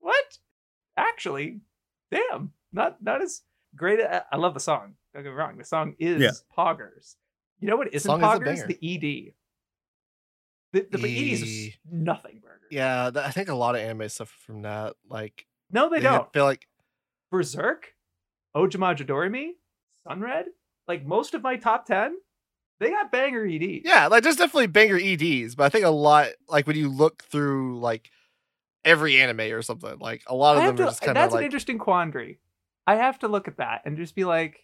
what? 0.00 0.38
Actually, 0.96 1.60
damn, 2.10 2.52
not 2.72 3.02
not 3.02 3.22
as 3.22 3.42
great. 3.74 4.00
I 4.00 4.22
I 4.30 4.36
love 4.36 4.54
the 4.54 4.60
song. 4.60 4.94
Don't 5.14 5.22
get 5.22 5.30
me 5.30 5.34
wrong. 5.36 5.56
The 5.56 5.64
song 5.64 5.94
is 5.98 6.20
Yeah. 6.22 6.30
poggers. 6.56 7.16
You 7.60 7.68
know 7.68 7.76
what 7.76 7.92
isn't 7.92 8.08
Song 8.08 8.20
is 8.20 8.26
poggers? 8.26 8.44
banger. 8.44 8.66
The 8.66 8.78
ED. 8.82 9.32
The, 10.72 10.86
the, 10.90 10.98
the 10.98 11.08
ED 11.08 11.32
is 11.32 11.42
E. 11.44 11.74
nothing 11.90 12.40
burger. 12.42 12.66
yeah, 12.70 13.10
I 13.16 13.30
think 13.30 13.48
a 13.48 13.54
lot 13.54 13.74
of 13.74 13.80
anime 13.80 14.08
suffer 14.10 14.34
from 14.46 14.62
that. 14.62 14.94
Like 15.08 15.46
No, 15.72 15.88
they, 15.88 15.96
they 15.96 16.02
don't. 16.02 16.30
feel 16.32 16.44
like 16.44 16.68
Berserk, 17.32 17.94
Ojamajo 18.54 19.06
Doremi, 19.06 19.52
Sunred, 20.06 20.44
like 20.86 21.06
most 21.06 21.32
of 21.34 21.42
my 21.42 21.56
top 21.56 21.86
10, 21.86 22.16
they 22.80 22.90
got 22.90 23.10
banger 23.10 23.46
E 23.46 23.80
ED. 23.82 23.88
yeah, 23.88 24.06
like 24.08 24.22
there's 24.22 24.36
definitely 24.36 24.66
banger 24.66 24.98
EDs, 25.02 25.54
but 25.54 25.64
I 25.64 25.68
think 25.70 25.84
a 25.86 25.90
lot 25.90 26.28
like 26.48 26.66
when 26.66 26.76
you 26.76 26.88
look 26.90 27.22
through 27.24 27.80
like 27.80 28.10
every 28.84 29.18
anime 29.20 29.40
or 29.52 29.62
something, 29.62 29.98
like 29.98 30.22
a 30.26 30.34
lot 30.34 30.58
of 30.58 30.64
them 30.64 30.76
to, 30.76 30.82
are 30.82 30.86
just 30.86 31.00
kind 31.00 31.16
of 31.16 31.22
like. 31.22 31.30
that's 31.30 31.38
an 31.38 31.44
interesting 31.44 31.78
quandary. 31.78 32.38
I 32.86 32.96
have 32.96 33.18
to 33.20 33.28
look 33.28 33.48
at 33.48 33.56
that 33.56 33.82
and 33.86 33.96
just 33.96 34.14
be 34.14 34.24
like, 34.26 34.60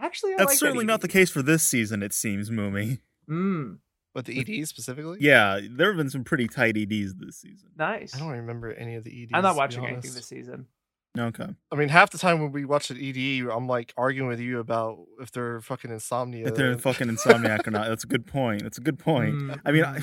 actually, 0.00 0.34
I 0.34 0.38
That's 0.38 0.50
like 0.50 0.58
certainly 0.58 0.84
that 0.84 0.92
not 0.92 1.00
the 1.00 1.08
case 1.08 1.30
for 1.30 1.42
this 1.42 1.62
season. 1.62 2.02
It 2.02 2.12
seems, 2.12 2.50
Moomy. 2.50 3.00
Mm, 3.28 3.78
with 4.14 4.26
the 4.26 4.40
EDs 4.40 4.68
specifically. 4.68 5.18
Yeah, 5.20 5.60
there 5.70 5.88
have 5.88 5.96
been 5.96 6.10
some 6.10 6.24
pretty 6.24 6.48
tight 6.48 6.76
EDs 6.76 7.14
this 7.14 7.40
season. 7.40 7.70
nice. 7.76 8.14
I 8.14 8.18
don't 8.18 8.28
remember 8.30 8.72
any 8.72 8.96
of 8.96 9.04
the 9.04 9.22
EDs. 9.22 9.30
I'm 9.34 9.42
not 9.42 9.56
watching 9.56 9.84
anything 9.84 9.98
honest. 9.98 10.14
this 10.14 10.26
season. 10.26 10.66
Okay. 11.18 11.46
I 11.72 11.74
mean, 11.74 11.88
half 11.88 12.10
the 12.10 12.18
time 12.18 12.40
when 12.40 12.52
we 12.52 12.64
watch 12.64 12.90
an 12.90 12.98
ED, 13.00 13.50
I'm 13.50 13.66
like 13.66 13.92
arguing 13.96 14.28
with 14.28 14.38
you 14.38 14.60
about 14.60 14.98
if 15.20 15.32
they're 15.32 15.60
fucking 15.60 15.90
insomnia. 15.90 16.46
If 16.46 16.54
they're 16.54 16.78
fucking 16.78 17.08
insomniac 17.08 17.66
or 17.66 17.72
not, 17.72 17.88
that's 17.88 18.04
a 18.04 18.06
good 18.06 18.26
point. 18.26 18.62
That's 18.62 18.78
a 18.78 18.82
good 18.82 18.98
point. 18.98 19.34
Mm, 19.34 19.60
I 19.64 19.72
mean. 19.72 19.84
I, 19.84 20.00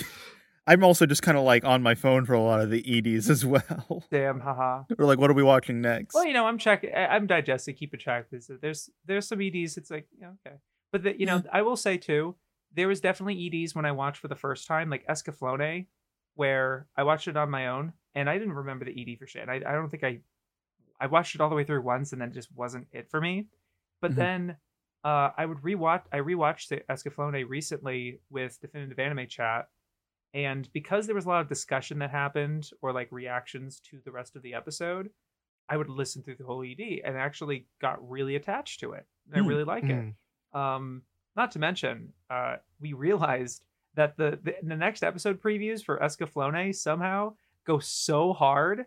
I'm 0.67 0.83
also 0.83 1.05
just 1.05 1.21
kind 1.23 1.37
of 1.37 1.43
like 1.45 1.63
on 1.63 1.81
my 1.81 1.95
phone 1.95 2.25
for 2.25 2.33
a 2.33 2.41
lot 2.41 2.59
of 2.61 2.69
the 2.69 2.83
EDs 3.15 3.29
as 3.29 3.45
well. 3.45 4.03
damn, 4.11 4.39
haha. 4.41 4.83
or 4.99 5.05
like, 5.05 5.17
what 5.19 5.29
are 5.29 5.33
we 5.33 5.43
watching 5.43 5.81
next? 5.81 6.13
Well, 6.13 6.25
you 6.25 6.33
know, 6.33 6.45
I'm 6.45 6.57
checking. 6.57 6.91
I'm 6.93 7.25
digesting, 7.27 7.75
keeping 7.75 7.99
track. 7.99 8.25
There's 8.29 8.51
there's 8.61 8.89
there's 9.05 9.27
some 9.27 9.41
EDs. 9.41 9.77
It's 9.77 9.89
like 9.89 10.07
yeah, 10.19 10.31
okay, 10.45 10.57
but 10.91 11.03
the, 11.03 11.19
you 11.19 11.25
know, 11.25 11.41
I 11.51 11.61
will 11.61 11.77
say 11.77 11.97
too, 11.97 12.35
there 12.73 12.87
was 12.87 12.99
definitely 13.01 13.49
EDs 13.63 13.73
when 13.75 13.85
I 13.85 13.93
watched 13.93 14.19
for 14.19 14.27
the 14.27 14.35
first 14.35 14.67
time, 14.67 14.89
like 14.89 15.07
Escaflowne, 15.07 15.87
where 16.35 16.87
I 16.95 17.03
watched 17.03 17.27
it 17.27 17.37
on 17.37 17.49
my 17.49 17.67
own 17.67 17.93
and 18.13 18.29
I 18.29 18.37
didn't 18.37 18.53
remember 18.53 18.85
the 18.85 18.91
ED 19.13 19.17
for 19.19 19.25
shit. 19.27 19.47
I 19.49 19.55
I 19.55 19.71
don't 19.71 19.89
think 19.89 20.03
I 20.03 20.19
I 20.99 21.07
watched 21.07 21.33
it 21.35 21.41
all 21.41 21.49
the 21.49 21.55
way 21.55 21.63
through 21.63 21.81
once 21.81 22.11
and 22.11 22.21
then 22.21 22.29
it 22.29 22.33
just 22.33 22.49
wasn't 22.55 22.87
it 22.91 23.09
for 23.09 23.21
me. 23.21 23.47
But 24.01 24.11
Mhm. 24.11 24.15
then 24.15 24.57
uh, 25.03 25.29
I 25.37 25.45
would 25.45 25.59
rewatch. 25.59 26.01
I 26.11 26.17
rewatched 26.17 26.67
the 26.69 26.81
Escaflowne 26.91 27.47
recently 27.47 28.19
with 28.29 28.59
Definitive 28.59 28.99
Anime 28.99 29.27
Chat, 29.27 29.67
and 30.33 30.71
because 30.73 31.05
there 31.05 31.15
was 31.15 31.25
a 31.25 31.29
lot 31.29 31.41
of 31.41 31.47
discussion 31.49 31.99
that 31.99 32.11
happened 32.11 32.69
or 32.81 32.91
like 32.93 33.11
reactions 33.11 33.79
to 33.91 33.99
the 34.05 34.11
rest 34.11 34.35
of 34.35 34.41
the 34.41 34.53
episode, 34.53 35.09
I 35.69 35.77
would 35.77 35.89
listen 35.89 36.23
through 36.23 36.35
the 36.35 36.45
whole 36.45 36.63
ED 36.63 37.01
and 37.03 37.17
actually 37.17 37.65
got 37.81 38.07
really 38.09 38.35
attached 38.35 38.79
to 38.81 38.93
it. 38.93 39.05
And 39.27 39.35
I 39.35 39.39
Hmm. 39.43 39.47
really 39.47 39.63
like 39.63 39.83
Mm. 39.83 40.09
it. 40.53 40.57
Um, 40.57 41.03
not 41.35 41.51
to 41.51 41.59
mention, 41.59 42.13
uh, 42.29 42.57
we 42.79 42.93
realized 42.93 43.63
that 43.95 44.15
the, 44.17 44.39
the 44.43 44.55
the 44.63 44.75
next 44.75 45.03
episode 45.03 45.41
previews 45.41 45.83
for 45.83 45.97
Escaflowne 45.99 46.73
somehow 46.75 47.35
go 47.65 47.79
so 47.79 48.31
hard, 48.33 48.85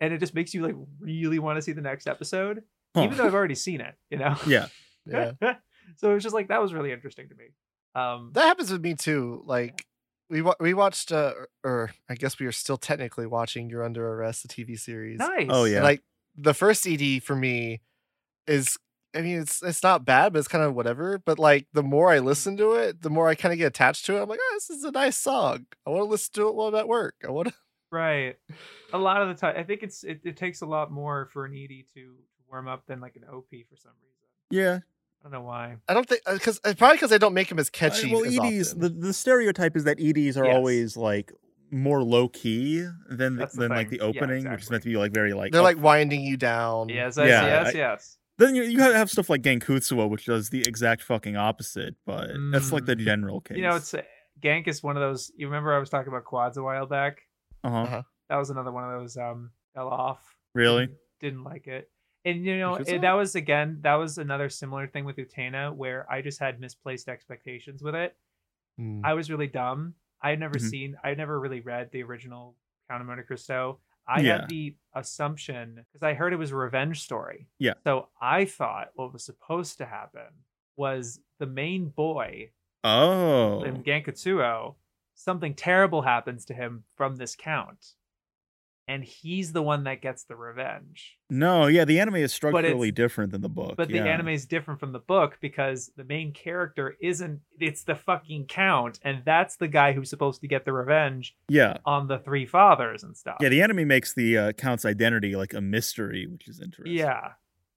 and 0.00 0.12
it 0.12 0.18
just 0.18 0.34
makes 0.34 0.52
you 0.52 0.62
like 0.66 0.74
really 1.00 1.38
want 1.38 1.56
to 1.56 1.62
see 1.62 1.72
the 1.72 1.80
next 1.80 2.06
episode, 2.06 2.62
Huh. 2.94 3.02
even 3.04 3.16
though 3.16 3.24
I've 3.26 3.34
already 3.34 3.54
seen 3.54 3.80
it. 3.80 3.94
You 4.10 4.18
know. 4.18 4.36
yeah. 4.46 4.66
Yeah, 5.06 5.32
so 5.96 6.10
it 6.10 6.14
was 6.14 6.22
just 6.22 6.34
like 6.34 6.48
that 6.48 6.60
was 6.60 6.74
really 6.74 6.92
interesting 6.92 7.30
to 7.30 7.34
me. 7.34 7.46
Um, 7.94 8.30
that 8.34 8.42
happens 8.46 8.70
with 8.70 8.82
me 8.82 8.94
too. 8.94 9.42
Like 9.46 9.86
we 10.30 10.42
wa- 10.42 10.54
we 10.60 10.74
watched, 10.74 11.12
uh, 11.12 11.32
or 11.64 11.90
I 12.08 12.14
guess 12.14 12.38
we 12.38 12.46
are 12.46 12.52
still 12.52 12.76
technically 12.76 13.26
watching 13.26 13.68
"You're 13.70 13.84
Under 13.84 14.06
Arrest," 14.14 14.42
the 14.42 14.48
TV 14.48 14.78
series. 14.78 15.18
nice. 15.18 15.46
Oh, 15.48 15.64
And, 15.64 15.74
yeah. 15.74 15.82
like 15.82 16.02
the 16.36 16.54
first 16.54 16.86
ED 16.86 17.22
for 17.22 17.34
me 17.36 17.80
is. 18.46 18.76
I 19.16 19.22
mean, 19.22 19.40
it's 19.40 19.62
it's 19.62 19.82
not 19.82 20.04
bad, 20.04 20.34
but 20.34 20.40
it's 20.40 20.48
kind 20.48 20.62
of 20.62 20.74
whatever. 20.74 21.16
But 21.18 21.38
like, 21.38 21.66
the 21.72 21.82
more 21.82 22.10
I 22.12 22.18
listen 22.18 22.58
to 22.58 22.74
it, 22.74 23.00
the 23.00 23.08
more 23.08 23.26
I 23.26 23.34
kind 23.34 23.52
of 23.54 23.58
get 23.58 23.68
attached 23.68 24.04
to 24.06 24.16
it. 24.18 24.22
I'm 24.22 24.28
like, 24.28 24.38
oh, 24.40 24.50
this 24.54 24.68
is 24.68 24.84
a 24.84 24.90
nice 24.90 25.16
song. 25.16 25.64
I 25.86 25.90
want 25.90 26.02
to 26.02 26.04
listen 26.10 26.34
to 26.34 26.48
it 26.48 26.54
while 26.54 26.68
I'm 26.68 26.74
at 26.74 26.86
work. 26.86 27.14
I 27.26 27.30
want 27.30 27.48
to. 27.48 27.54
Right. 27.90 28.36
A 28.92 28.98
lot 28.98 29.22
of 29.22 29.28
the 29.28 29.34
time, 29.34 29.54
I 29.56 29.62
think 29.62 29.82
it's 29.82 30.04
it, 30.04 30.20
it 30.24 30.36
takes 30.36 30.60
a 30.60 30.66
lot 30.66 30.92
more 30.92 31.30
for 31.32 31.46
an 31.46 31.54
ED 31.56 31.84
to 31.94 32.16
warm 32.50 32.68
up 32.68 32.84
than 32.86 33.00
like 33.00 33.16
an 33.16 33.24
OP 33.24 33.48
for 33.70 33.76
some 33.76 33.92
reason. 34.02 34.26
Yeah. 34.50 34.80
I 35.20 35.24
don't 35.24 35.32
know 35.32 35.42
why. 35.42 35.76
I 35.88 35.94
don't 35.94 36.08
think 36.08 36.22
because 36.32 36.58
probably 36.60 36.96
because 36.96 37.12
I 37.12 37.18
don't 37.18 37.34
make 37.34 37.48
them 37.48 37.58
as 37.58 37.68
Uh, 37.68 37.70
catchy. 37.72 38.12
well, 38.12 38.24
as 38.24 38.38
EDs, 38.38 38.68
often. 38.70 38.80
the, 38.80 38.88
the 39.08 39.12
stereotype 39.12 39.76
is 39.76 39.84
that 39.84 39.98
EDs 40.00 40.36
are 40.36 40.44
Yes. 40.46 40.54
always 40.56 40.96
like 40.96 41.32
more 41.70 42.02
low 42.02 42.28
key 42.28 42.80
than 43.10 43.34
the, 43.36 43.40
That's 43.40 43.54
the 43.54 43.62
than 43.62 43.70
like 43.70 43.90
thing. 43.90 43.98
the 43.98 44.04
Yeah, 44.04 44.10
opening, 44.10 44.50
which 44.50 44.62
is 44.62 44.70
meant 44.70 44.82
to 44.84 44.88
be 44.88 44.96
like 44.96 45.12
very 45.12 45.34
like 45.34 45.52
They're 45.52 45.60
up- 45.60 45.64
like 45.64 45.78
winding 45.82 46.20
you 46.22 46.36
down. 46.36 46.88
Yes, 46.88 47.16
Yeah, 47.18 47.24
yes, 47.24 47.44
yes, 47.44 47.74
I- 47.74 47.78
yes. 47.78 48.18
Then 48.38 48.54
you 48.54 48.62
you 48.62 48.78
have 48.80 48.94
have 48.94 49.10
stuff 49.10 49.28
like 49.28 49.42
Gankutsuou, 49.42 50.08
which 50.08 50.26
does 50.26 50.50
the 50.50 50.62
exact 50.66 51.02
fucking 51.02 51.36
opposite, 51.36 51.96
but 52.06 52.30
that's 52.52 52.70
like 52.70 52.84
the 52.86 52.94
Mm. 52.94 53.04
general 53.04 53.40
case. 53.40 53.56
You 53.56 53.64
know, 53.64 53.74
it's 53.74 53.92
uh, 53.92 54.02
Gank 54.40 54.68
is 54.68 54.80
one 54.82 54.96
of 54.96 55.00
those. 55.00 55.32
You 55.36 55.48
remember 55.48 55.74
I 55.74 55.78
was 55.80 55.90
talking 55.90 56.08
about 56.08 56.24
quads 56.24 56.56
a 56.56 56.62
while 56.62 56.86
back. 56.86 57.22
uh-huh. 57.64 57.76
Uh-huh. 57.82 58.02
That 58.30 58.36
was 58.36 58.50
another 58.50 58.70
one 58.70 58.84
of 58.84 59.00
those. 59.00 59.16
Um, 59.16 59.50
fell 59.74 59.88
off. 59.88 60.36
really. 60.54 60.86
Didn't, 60.86 60.98
didn't 61.20 61.44
like 61.44 61.66
it. 61.66 61.90
And 62.24 62.44
you 62.44 62.58
know, 62.58 62.74
it, 62.74 63.00
that 63.00 63.12
was 63.12 63.34
again, 63.34 63.78
that 63.82 63.94
was 63.94 64.18
another 64.18 64.48
similar 64.48 64.86
thing 64.86 65.04
with 65.04 65.16
Utena 65.16 65.74
where 65.74 66.10
I 66.10 66.20
just 66.20 66.38
had 66.40 66.60
misplaced 66.60 67.08
expectations 67.08 67.82
with 67.82 67.94
it. 67.94 68.16
Mm. 68.78 69.00
I 69.04 69.14
was 69.14 69.30
really 69.30 69.46
dumb. 69.46 69.94
I 70.20 70.30
had 70.30 70.40
never 70.40 70.56
Mhm. 70.56 70.70
seen, 70.70 70.96
I 71.02 71.10
had 71.10 71.18
never 71.18 71.38
really 71.38 71.60
read 71.60 71.90
the 71.92 72.02
original 72.02 72.56
Count 72.88 73.00
of 73.00 73.06
Monte 73.06 73.22
Cristo. 73.24 73.78
I 74.06 74.20
Yeah. 74.20 74.40
had 74.40 74.48
the 74.48 74.74
assumption 74.94 75.84
because 75.88 76.02
I 76.02 76.14
heard 76.14 76.32
it 76.32 76.36
was 76.36 76.50
a 76.50 76.56
revenge 76.56 77.02
story. 77.02 77.46
Yeah. 77.58 77.74
So 77.84 78.08
I 78.20 78.44
thought 78.46 78.90
what 78.94 79.12
was 79.12 79.24
supposed 79.24 79.78
to 79.78 79.86
happen 79.86 80.28
was 80.76 81.20
the 81.38 81.46
main 81.46 81.88
boy 81.90 82.50
Oh, 82.84 83.62
in 83.64 83.82
Gankutsuou, 83.82 84.74
something 85.14 85.54
terrible 85.54 86.02
happens 86.02 86.44
to 86.46 86.54
him 86.54 86.84
from 86.94 87.16
this 87.16 87.34
count. 87.36 87.94
And 88.88 89.04
he's 89.04 89.52
the 89.52 89.62
one 89.62 89.84
that 89.84 90.00
gets 90.00 90.24
the 90.24 90.34
revenge. 90.34 91.18
no, 91.28 91.66
yeah, 91.66 91.84
the 91.84 92.00
anime 92.00 92.16
is 92.16 92.32
structurally 92.32 92.90
different 92.90 93.32
than 93.32 93.42
the 93.42 93.48
book. 93.48 93.74
But 93.76 93.88
the 93.88 94.00
anime 94.00 94.28
is 94.28 94.46
different 94.46 94.80
from 94.80 94.92
the 94.92 94.98
book 94.98 95.36
because 95.40 95.92
the 95.94 96.04
main 96.04 96.32
character 96.32 96.96
isn't 97.00 97.40
it's 97.60 97.84
the 97.84 97.94
fucking 97.94 98.46
count 98.46 98.98
and 99.02 99.22
that's 99.24 99.56
the 99.56 99.68
guy 99.68 99.92
who's 99.92 100.08
supposed 100.08 100.40
to 100.40 100.48
get 100.48 100.64
the 100.64 100.72
revenge 100.72 101.36
yeah, 101.48 101.76
on 101.84 102.08
the 102.08 102.18
three 102.18 102.46
fathers 102.46 103.02
and 103.02 103.14
stuff. 103.16 103.36
yeah, 103.40 103.50
the 103.50 103.60
anime 103.60 103.86
makes 103.86 104.14
the 104.14 104.38
uh, 104.38 104.52
count's 104.52 104.84
identity 104.84 105.36
like 105.36 105.52
a 105.52 105.60
mystery, 105.60 106.26
which 106.26 106.48
is 106.48 106.60
interesting. 106.60 106.96
Yeah. 106.96 107.32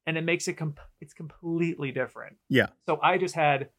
And 0.07 0.17
it 0.17 0.23
makes 0.23 0.47
it 0.47 0.53
com- 0.53 0.75
it's 1.01 1.13
completely 1.13 1.91
different. 1.91 2.37
Yeah. 2.49 2.67
So 2.87 2.99
I 3.03 3.17
just 3.17 3.35
had 3.35 3.69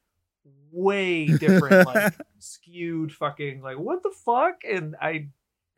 way 0.70 1.26
different 1.26 1.86
like 1.94 2.14
skewed 2.38 3.12
fucking 3.12 3.62
like 3.62 3.78
what 3.78 4.02
the 4.02 4.12
fuck 4.24 4.62
and 4.70 4.96
I 5.00 5.28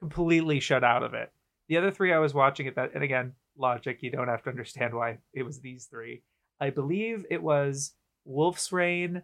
completely 0.01 0.61
shut 0.61 0.85
out 0.85 1.03
of 1.03 1.15
it. 1.15 1.33
The 1.69 1.77
other 1.79 1.91
three 1.91 2.13
I 2.13 2.19
was 2.19 2.35
watching 2.35 2.67
at 2.69 2.75
that 2.77 2.93
and 2.95 3.03
again, 3.03 3.33
logic, 3.57 4.03
you 4.03 4.11
don't 4.11 4.29
have 4.29 4.43
to 4.45 4.51
understand 4.51 4.95
why 4.95 5.19
it 5.33 5.43
was 5.45 5.61
these 5.61 5.87
three. 5.87 6.23
I 6.61 6.71
believe 6.71 7.25
it 7.31 7.43
was 7.43 7.93
Wolf's 8.25 8.71
Rain, 8.73 9.23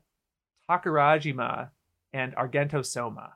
Takarajima, 0.69 1.71
and 2.12 2.35
Argento 2.37 2.85
Soma. 2.85 3.35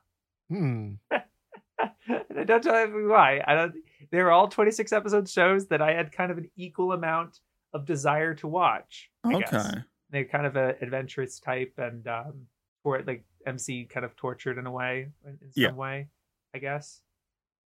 Hmm. 0.49 0.93
and 1.11 2.39
I 2.39 2.45
don't 2.45 2.63
tell 2.63 2.87
me 2.89 3.07
why. 3.07 3.43
I 3.47 3.55
don't. 3.55 3.75
They 4.11 4.23
were 4.23 4.31
all 4.31 4.49
26 4.49 4.93
episode 4.93 5.29
shows 5.29 5.67
that 5.69 5.83
I 5.83 5.93
had 5.93 6.13
kind 6.13 6.31
of 6.31 6.39
an 6.39 6.51
equal 6.57 6.93
amount 6.93 7.41
of 7.73 7.85
desire 7.87 8.35
to 8.35 8.49
watch. 8.49 9.11
I 9.25 9.35
Okay. 9.35 9.39
guess. 9.51 9.75
They're 10.11 10.25
kind 10.25 10.47
of 10.47 10.55
an 10.57 10.77
adventurous 10.81 11.41
type, 11.41 11.73
and 11.79 12.07
um, 12.07 12.47
for 12.83 12.99
it 12.99 13.07
like 13.07 13.25
MC 13.47 13.85
kind 13.85 14.05
of 14.05 14.15
tortured 14.17 14.59
in 14.59 14.67
a 14.67 14.71
way, 14.71 15.09
in, 15.25 15.31
in 15.43 15.53
some 15.53 15.63
Yeah. 15.63 15.73
way, 15.73 16.09
I 16.55 16.59
guess. 16.59 17.01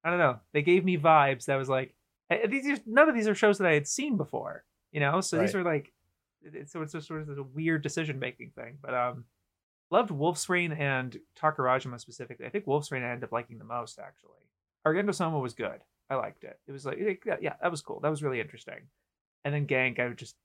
I 0.09 0.11
don't 0.11 0.19
know. 0.19 0.41
They 0.53 0.63
gave 0.63 0.85
me 0.85 0.97
vibes 0.99 1.45
that 1.47 1.57
was 1.57 1.69
like 1.69 1.95
these. 2.49 2.67
Are, 2.67 2.83
none 2.87 3.09
of 3.09 3.15
these 3.15 3.29
are 3.29 3.35
shows 3.35 3.59
that 3.59 3.69
I 3.69 3.75
had 3.75 3.87
seen 3.87 4.17
before, 4.17 4.65
you 4.93 5.01
know. 5.01 5.21
So 5.21 5.39
these 5.39 5.55
Right. 5.55 5.61
are 5.61 5.65
like, 5.65 5.93
it's- 6.43 6.73
so 6.73 6.83
it's 6.83 6.93
just 6.93 7.07
sort 7.09 7.23
of 7.23 7.39
a 7.39 7.43
weird 7.43 7.83
decision 7.83 8.19
making 8.19 8.51
thing. 8.51 8.79
But 8.83 8.95
um, 8.95 9.25
loved 9.91 10.11
Wolf's 10.11 10.49
Rain 10.49 10.73
and 10.73 11.19
Takarajima 11.41 12.01
specifically. 12.01 12.47
I 12.47 12.51
think 12.51 12.67
Wolf's 12.67 12.91
Rain 12.93 13.03
I 13.03 13.11
ended 13.11 13.25
up 13.25 13.33
liking 13.33 13.59
the 13.59 13.65
most 13.65 13.99
actually. 13.99 14.33
Argento 14.87 15.15
Soma 15.15 15.39
was 15.39 15.55
good. 15.55 15.81
I 16.11 16.15
liked 16.15 16.45
it. 16.45 16.59
It 16.67 16.73
was 16.73 16.87
like 16.87 16.99
yeah, 17.41 17.55
that 17.61 17.71
was 17.71 17.83
cool. 17.83 18.01
That 18.01 18.09
was 18.11 18.23
really 18.23 18.41
interesting. 18.41 18.89
And 19.45 19.55
then 19.55 19.67
Gank, 19.67 19.99
I 19.99 20.09
would 20.09 20.19
just 20.19 20.37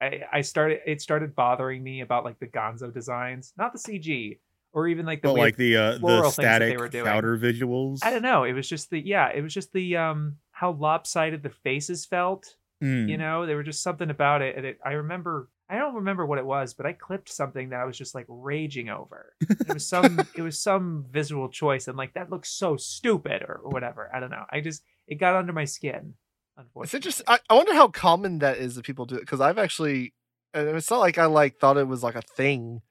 I 0.00 0.22
I 0.32 0.40
started 0.42 0.80
it 0.86 1.00
started 1.00 1.34
bothering 1.34 1.82
me 1.82 2.00
about 2.02 2.24
like 2.24 2.38
the 2.38 2.46
Gonzo 2.46 2.92
designs, 2.92 3.52
not 3.56 3.72
the 3.72 3.78
CG 3.78 4.38
or 4.78 4.88
even 4.88 5.06
like 5.06 5.22
the 5.22 5.28
but 5.28 5.36
like 5.36 5.56
the 5.56 5.76
uh, 5.76 5.92
the 5.92 5.98
things 5.98 6.36
that 6.36 6.36
they 6.36 6.42
static 6.42 6.78
were 6.78 6.88
doing. 6.88 7.04
powder 7.04 7.36
visuals. 7.36 7.98
I 8.02 8.10
don't 8.10 8.22
know. 8.22 8.44
It 8.44 8.52
was 8.52 8.68
just 8.68 8.90
the 8.90 9.00
yeah, 9.00 9.28
it 9.28 9.42
was 9.42 9.52
just 9.52 9.72
the 9.72 9.96
um 9.96 10.36
how 10.52 10.72
lopsided 10.72 11.42
the 11.42 11.50
faces 11.50 12.04
felt. 12.04 12.56
Mm. 12.82 13.08
You 13.08 13.18
know, 13.18 13.46
there 13.46 13.56
was 13.56 13.66
just 13.66 13.82
something 13.82 14.10
about 14.10 14.42
it. 14.42 14.56
And 14.56 14.64
it, 14.64 14.78
I 14.84 14.92
remember, 14.92 15.48
I 15.68 15.78
don't 15.78 15.96
remember 15.96 16.24
what 16.24 16.38
it 16.38 16.46
was, 16.46 16.74
but 16.74 16.86
I 16.86 16.92
clipped 16.92 17.28
something 17.28 17.70
that 17.70 17.80
I 17.80 17.84
was 17.84 17.98
just 17.98 18.14
like 18.14 18.26
raging 18.28 18.88
over. 18.88 19.34
it 19.40 19.72
was 19.72 19.86
some, 19.86 20.20
it 20.36 20.42
was 20.42 20.60
some 20.60 21.06
visual 21.10 21.48
choice, 21.48 21.88
and 21.88 21.96
like 21.96 22.14
that 22.14 22.30
looks 22.30 22.50
so 22.50 22.76
stupid 22.76 23.42
or, 23.42 23.60
or 23.64 23.70
whatever. 23.70 24.10
I 24.14 24.20
don't 24.20 24.30
know. 24.30 24.44
I 24.50 24.60
just 24.60 24.82
it 25.06 25.16
got 25.16 25.34
under 25.34 25.52
my 25.52 25.64
skin. 25.64 26.14
Unfortunately, 26.56 26.86
It's 26.86 26.94
interesting. 26.94 27.24
I, 27.28 27.38
I 27.48 27.54
wonder 27.54 27.74
how 27.74 27.88
common 27.88 28.40
that 28.40 28.58
is 28.58 28.74
that 28.74 28.84
people 28.84 29.06
do 29.06 29.16
it 29.16 29.20
because 29.20 29.40
I've 29.40 29.58
actually, 29.58 30.14
and 30.54 30.68
it's 30.68 30.90
not 30.90 30.98
like 30.98 31.18
I 31.18 31.26
like 31.26 31.58
thought 31.58 31.76
it 31.76 31.86
was 31.86 32.02
like 32.02 32.16
a 32.16 32.22
thing, 32.22 32.82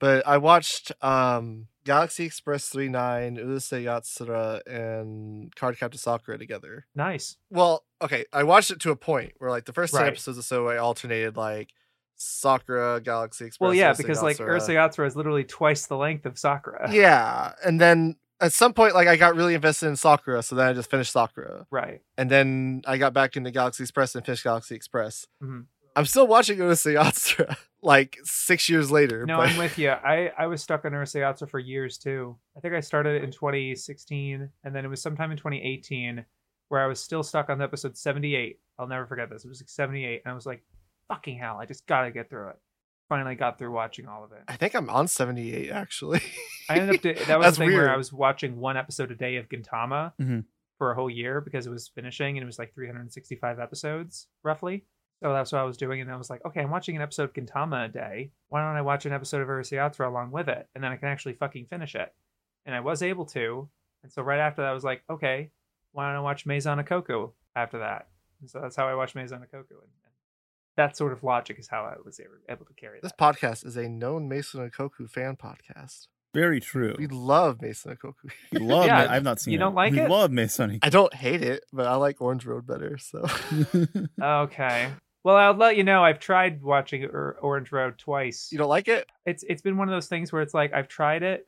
but 0.00 0.26
I 0.26 0.38
watched 0.38 0.90
um 1.02 1.68
Galaxy 1.84 2.24
Express 2.24 2.68
three 2.68 2.88
nine, 2.88 3.36
Urusei 3.36 3.84
Yatsura, 3.84 4.60
and 4.66 5.54
Card 5.54 5.78
Captor 5.78 5.96
Sakura 5.98 6.36
together. 6.38 6.86
Nice. 6.94 7.36
Well, 7.50 7.84
okay, 8.02 8.24
I 8.32 8.42
watched 8.42 8.70
it 8.72 8.80
to 8.80 8.90
a 8.90 8.96
point 8.96 9.32
where 9.38 9.50
like 9.50 9.66
the 9.66 9.72
first 9.72 9.94
Right. 9.94 10.06
episodes 10.08 10.38
or 10.38 10.42
so, 10.42 10.68
I 10.68 10.76
alternated 10.78 11.36
like 11.36 11.70
Sakura, 12.16 13.00
Galaxy 13.00 13.46
Express. 13.46 13.66
Well, 13.66 13.74
yeah, 13.74 13.92
Urusei 13.92 13.96
because 13.98 14.22
like 14.22 14.36
Yatsura. 14.36 14.48
Urusei 14.58 14.74
Yatsura 14.74 15.06
is 15.06 15.16
literally 15.16 15.44
twice 15.44 15.86
the 15.86 15.96
length 15.96 16.26
of 16.26 16.38
Sakura. 16.38 16.90
Yeah, 16.92 17.52
and 17.64 17.80
then 17.80 18.16
at 18.42 18.52
some 18.52 18.72
point, 18.74 18.94
like 18.94 19.08
I 19.08 19.16
got 19.16 19.34
really 19.36 19.54
invested 19.54 19.86
in 19.88 19.96
Sakura, 19.96 20.42
so 20.42 20.54
then 20.54 20.66
I 20.68 20.72
just 20.74 20.90
finished 20.90 21.12
Sakura, 21.12 21.66
Right. 21.70 22.02
and 22.18 22.30
then 22.30 22.82
I 22.86 22.98
got 22.98 23.12
back 23.14 23.36
into 23.36 23.50
Galaxy 23.50 23.82
Express 23.84 24.14
and 24.14 24.24
finished 24.24 24.44
Galaxy 24.44 24.74
Express. 24.74 25.26
Mhm. 25.42 25.64
I'm 25.96 26.06
still 26.06 26.26
watching 26.26 26.58
Urusei 26.58 26.94
Yatsura 26.94 27.56
like 27.82 28.18
six 28.24 28.68
years 28.68 28.90
later. 28.90 29.26
No, 29.26 29.38
but 29.38 29.48
I'm 29.48 29.58
with 29.58 29.78
you. 29.78 29.90
I 29.90 30.30
I 30.38 30.46
was 30.46 30.62
stuck 30.62 30.84
on 30.84 30.92
Urusei 30.92 31.20
Yatsura 31.20 31.48
for 31.50 31.58
years 31.58 31.98
too. 31.98 32.36
I 32.56 32.60
think 32.60 32.74
I 32.74 32.80
started 32.80 33.16
it 33.16 33.24
in 33.24 33.30
2016, 33.30 34.48
and 34.64 34.74
then 34.74 34.84
it 34.84 34.88
was 34.88 35.02
sometime 35.02 35.30
in 35.30 35.36
2018 35.36 36.24
where 36.68 36.80
I 36.80 36.86
was 36.86 37.00
still 37.00 37.22
stuck 37.22 37.50
on 37.50 37.60
episode 37.60 37.96
78. 37.96 38.58
I'll 38.78 38.86
never 38.86 39.06
forget 39.06 39.28
this. 39.30 39.44
It 39.44 39.48
was 39.48 39.60
like 39.60 39.68
78, 39.68 40.22
and 40.24 40.30
I 40.30 40.34
was 40.34 40.46
like, 40.46 40.62
"Fucking 41.08 41.38
hell! 41.38 41.58
I 41.60 41.66
just 41.66 41.86
gotta 41.86 42.10
get 42.10 42.30
through 42.30 42.50
it." 42.50 42.56
Finally, 43.08 43.34
got 43.34 43.58
through 43.58 43.72
watching 43.72 44.06
all 44.06 44.22
of 44.22 44.30
it. 44.32 44.42
I 44.46 44.54
think 44.56 44.74
I'm 44.76 44.88
on 44.88 45.08
78 45.08 45.70
actually. 45.70 46.20
I 46.68 46.76
ended 46.78 46.96
up. 46.96 47.02
Do- 47.02 47.14
that 47.26 47.38
was 47.38 47.44
That's 47.46 47.58
the 47.58 47.64
thing 47.66 47.74
where 47.76 47.92
I 47.92 47.96
was 47.96 48.12
watching 48.12 48.56
one 48.56 48.76
episode 48.76 49.10
a 49.10 49.16
day 49.16 49.36
of 49.36 49.48
Gintama 49.48 50.12
Mhm. 50.20 50.44
for 50.78 50.92
a 50.92 50.94
whole 50.94 51.10
year 51.10 51.40
because 51.40 51.66
it 51.66 51.70
was 51.70 51.88
finishing, 51.92 52.36
and 52.38 52.42
it 52.44 52.46
was 52.46 52.58
like 52.58 52.72
365 52.74 53.58
episodes 53.58 54.28
roughly. 54.44 54.86
So 55.22 55.32
that's 55.32 55.52
what 55.52 55.60
I 55.60 55.64
was 55.64 55.76
doing, 55.76 56.00
and 56.00 56.10
I 56.10 56.16
was 56.16 56.30
like, 56.30 56.44
okay, 56.46 56.60
I'm 56.62 56.70
watching 56.70 56.96
an 56.96 57.02
episode 57.02 57.24
of 57.24 57.32
Gintama 57.34 57.84
a 57.84 57.88
day. 57.88 58.30
Why 58.48 58.62
don't 58.66 58.76
I 58.76 58.80
watch 58.82 59.04
an 59.04 59.12
episode 59.12 59.42
of 59.42 59.48
Urusei 59.48 60.06
along 60.06 60.30
with 60.30 60.48
it, 60.48 60.66
and 60.74 60.82
then 60.82 60.92
I 60.92 60.96
can 60.96 61.08
actually 61.08 61.34
fucking 61.34 61.66
finish 61.66 61.94
it? 61.94 62.14
And 62.64 62.74
I 62.74 62.80
was 62.80 63.02
able 63.02 63.26
to. 63.26 63.68
And 64.02 64.10
so 64.10 64.22
right 64.22 64.38
after 64.40 64.62
that, 64.62 64.70
I 64.70 64.72
was 64.72 64.84
like, 64.84 65.02
okay, 65.10 65.50
why 65.92 66.06
don't 66.08 66.16
I 66.16 66.20
watch 66.20 66.46
Maison 66.46 66.78
Ikkoku 66.78 67.32
after 67.54 67.80
that? 67.80 68.08
And 68.40 68.48
so 68.48 68.60
that's 68.62 68.76
how 68.76 68.88
I 68.88 68.94
watched 68.94 69.14
Maison 69.14 69.40
Ikkoku, 69.40 69.70
and, 69.72 69.92
and 70.04 70.14
that 70.76 70.96
sort 70.96 71.12
of 71.12 71.22
logic 71.22 71.58
is 71.58 71.68
how 71.68 71.82
I 71.84 71.96
was 72.02 72.18
able, 72.18 72.32
able 72.48 72.64
to 72.64 72.72
carry 72.74 73.00
this 73.02 73.12
that. 73.12 73.18
podcast 73.18 73.66
is 73.66 73.76
a 73.76 73.88
known 73.90 74.26
Maison 74.26 74.70
Ikkoku 74.70 75.10
fan 75.10 75.36
podcast. 75.36 76.06
Very 76.32 76.60
true. 76.60 76.94
We 76.96 77.08
love 77.08 77.60
Maison 77.60 77.94
Ikkoku. 77.96 78.30
We 78.52 78.60
love. 78.60 78.86
Yeah, 78.86 79.04
Ma- 79.04 79.12
I've 79.12 79.24
not 79.24 79.40
seen. 79.40 79.52
you 79.52 79.58
it. 79.58 79.60
don't 79.60 79.74
like 79.74 79.92
we 79.92 80.00
it? 80.00 80.08
love 80.08 80.30
Masonic. 80.30 80.78
I 80.82 80.88
don't 80.88 81.12
hate 81.12 81.42
it, 81.42 81.64
but 81.72 81.86
I 81.86 81.96
like 81.96 82.22
Orange 82.22 82.46
Road 82.46 82.66
better. 82.66 82.96
So 82.98 83.26
Okay. 84.22 84.90
Well, 85.24 85.36
I'll 85.36 85.54
let 85.54 85.76
you 85.76 85.84
know. 85.84 86.02
I've 86.02 86.18
tried 86.18 86.62
watching 86.62 87.04
Orange 87.06 87.72
Road 87.72 87.98
twice. 87.98 88.48
you 88.50 88.58
don't 88.58 88.68
like 88.68 88.88
it? 88.88 89.06
it's 89.26 89.44
it's 89.48 89.62
been 89.62 89.76
one 89.76 89.88
of 89.88 89.92
those 89.92 90.08
things 90.08 90.32
where 90.32 90.42
it's 90.42 90.54
like 90.54 90.72
I've 90.72 90.88
tried 90.88 91.22
it, 91.22 91.46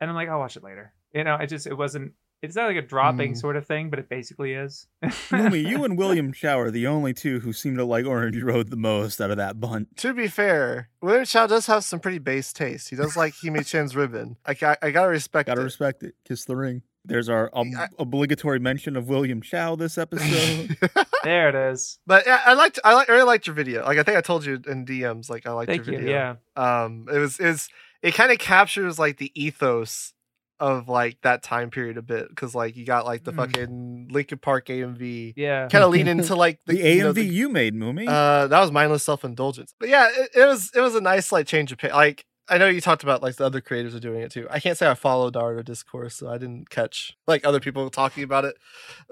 and 0.00 0.08
I'm 0.08 0.16
like 0.16 0.28
I'll 0.28 0.38
watch 0.38 0.56
it 0.56 0.64
later. 0.64 0.92
You 1.12 1.24
know, 1.24 1.34
it 1.36 1.48
just 1.48 1.66
it 1.66 1.74
wasn't. 1.76 2.12
It's 2.42 2.56
not 2.56 2.68
like 2.68 2.76
a 2.76 2.82
dropping 2.82 3.34
Mm. 3.34 3.36
sort 3.36 3.56
of 3.56 3.66
thing, 3.66 3.90
but 3.90 3.98
it 3.98 4.08
basically 4.08 4.54
is. 4.54 4.86
Lumi, 5.04 5.62
you 5.68 5.84
and 5.84 5.98
William 5.98 6.32
Chow 6.32 6.58
are 6.58 6.70
the 6.70 6.86
only 6.86 7.12
two 7.12 7.40
who 7.40 7.52
seem 7.52 7.76
to 7.76 7.84
like 7.84 8.06
Orange 8.06 8.42
Road 8.42 8.70
the 8.70 8.76
most 8.78 9.20
out 9.20 9.30
of 9.30 9.36
that 9.36 9.60
bunch. 9.60 9.88
To 9.96 10.14
be 10.14 10.26
fair, 10.26 10.88
William 11.02 11.26
Chow 11.26 11.46
does 11.46 11.66
have 11.66 11.84
some 11.84 12.00
pretty 12.00 12.16
base 12.18 12.54
taste. 12.54 12.88
He 12.88 12.96
does 12.96 13.14
like 13.14 13.34
Hime 13.42 13.62
Chen's 13.64 13.94
ribbon. 13.94 14.38
I, 14.46 14.54
got, 14.54 14.78
I 14.80 14.90
gotta 14.90 15.10
respect 15.10 15.48
it. 15.48 15.50
Gotta 15.50 15.60
it. 15.60 15.64
respect 15.64 16.02
it. 16.02 16.14
Kiss 16.24 16.46
the 16.46 16.56
ring. 16.56 16.80
There's 17.10 17.28
our 17.28 17.50
ob- 17.54 17.66
I- 17.76 17.88
obligatory 17.98 18.58
mention 18.60 18.96
of 18.96 19.08
William 19.08 19.42
Chow 19.42 19.76
this 19.76 19.98
episode. 19.98 20.76
there 21.24 21.48
it 21.48 21.72
is. 21.72 21.98
but 22.06 22.24
yeah, 22.26 22.40
I 22.46 22.54
liked 22.54 22.78
I 22.84 22.94
like 22.94 23.08
I 23.10 23.12
really 23.12 23.24
liked 23.26 23.46
your 23.46 23.54
video. 23.54 23.84
Like 23.84 23.98
I 23.98 24.02
think 24.02 24.16
I 24.16 24.20
told 24.20 24.44
you 24.44 24.60
in 24.66 24.86
DMs, 24.86 25.28
like 25.28 25.46
I 25.46 25.52
liked 25.52 25.68
Thank 25.70 25.86
your 25.86 25.94
you. 25.96 26.00
video. 26.00 26.36
Yeah. 26.56 26.82
Um 26.84 27.06
it 27.12 27.18
was 27.18 27.38
it 27.40 27.46
was 27.46 27.68
it 28.02 28.14
kind 28.14 28.32
of 28.32 28.38
captures 28.38 28.98
like 28.98 29.18
the 29.18 29.30
ethos 29.34 30.14
of 30.58 30.88
like 30.90 31.16
that 31.22 31.42
time 31.42 31.70
period 31.70 31.96
a 31.96 32.02
bit 32.02 32.28
because 32.28 32.54
like 32.54 32.76
you 32.76 32.84
got 32.84 33.06
like 33.06 33.24
the 33.24 33.32
Mm. 33.32 33.36
fucking 33.36 34.08
Linkin 34.10 34.38
Park 34.38 34.66
AMV 34.68 35.32
Yeah. 35.36 35.68
kind 35.68 35.82
of 35.82 35.90
lean 35.90 36.06
into 36.14 36.36
like 36.36 36.60
the, 36.66 36.74
the, 36.74 36.82
AMV 36.82 36.94
you 36.96 37.02
know, 37.24 37.30
you, 37.32 37.48
made, 37.48 37.74
Moomy. 37.74 38.06
uh 38.06 38.46
that 38.46 38.60
was 38.60 38.70
mindless 38.70 39.02
self-indulgence 39.02 39.74
but 39.80 39.88
yeah 39.88 40.08
it, 40.14 40.30
it 40.36 40.44
was 40.44 40.70
it 40.74 40.80
was 40.80 40.94
a 40.94 41.00
nice 41.00 41.32
like 41.32 41.46
change 41.46 41.72
of 41.72 41.78
pace 41.78 41.92
like 41.92 42.24
I 42.50 42.58
know 42.58 42.68
you 42.68 42.80
talked 42.80 43.04
about 43.04 43.22
like 43.22 43.36
the 43.36 43.46
other 43.46 43.60
creators 43.60 43.94
are 43.94 44.00
doing 44.00 44.20
it 44.22 44.32
too. 44.32 44.48
I 44.50 44.58
can't 44.58 44.76
say 44.76 44.90
I 44.90 44.94
followed 44.94 45.34
Naruto 45.34 45.64
discourse, 45.64 46.16
so 46.16 46.28
I 46.28 46.36
didn't 46.36 46.68
catch 46.68 47.16
like 47.28 47.46
other 47.46 47.60
people 47.60 47.88
talking 47.90 48.24
about 48.24 48.44
it 48.44 48.56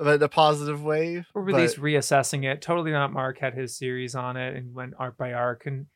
in 0.01 0.23
a 0.23 0.29
positive 0.29 0.83
way. 0.83 1.25
or 1.35 1.49
at 1.49 1.53
but- 1.53 1.61
least 1.61 1.79
reassessing 1.79 2.45
it. 2.45 2.61
Totally 2.61 2.91
not 2.91 3.13
Mark 3.13 3.39
had 3.39 3.55
his 3.55 3.79
series 3.79 4.17
on 4.17 4.37
it 4.37 4.57
and 4.57 4.75
went 4.75 4.95
arc 4.99 5.17
by 5.17 5.33
arc, 5.33 5.67
and 5.67 5.87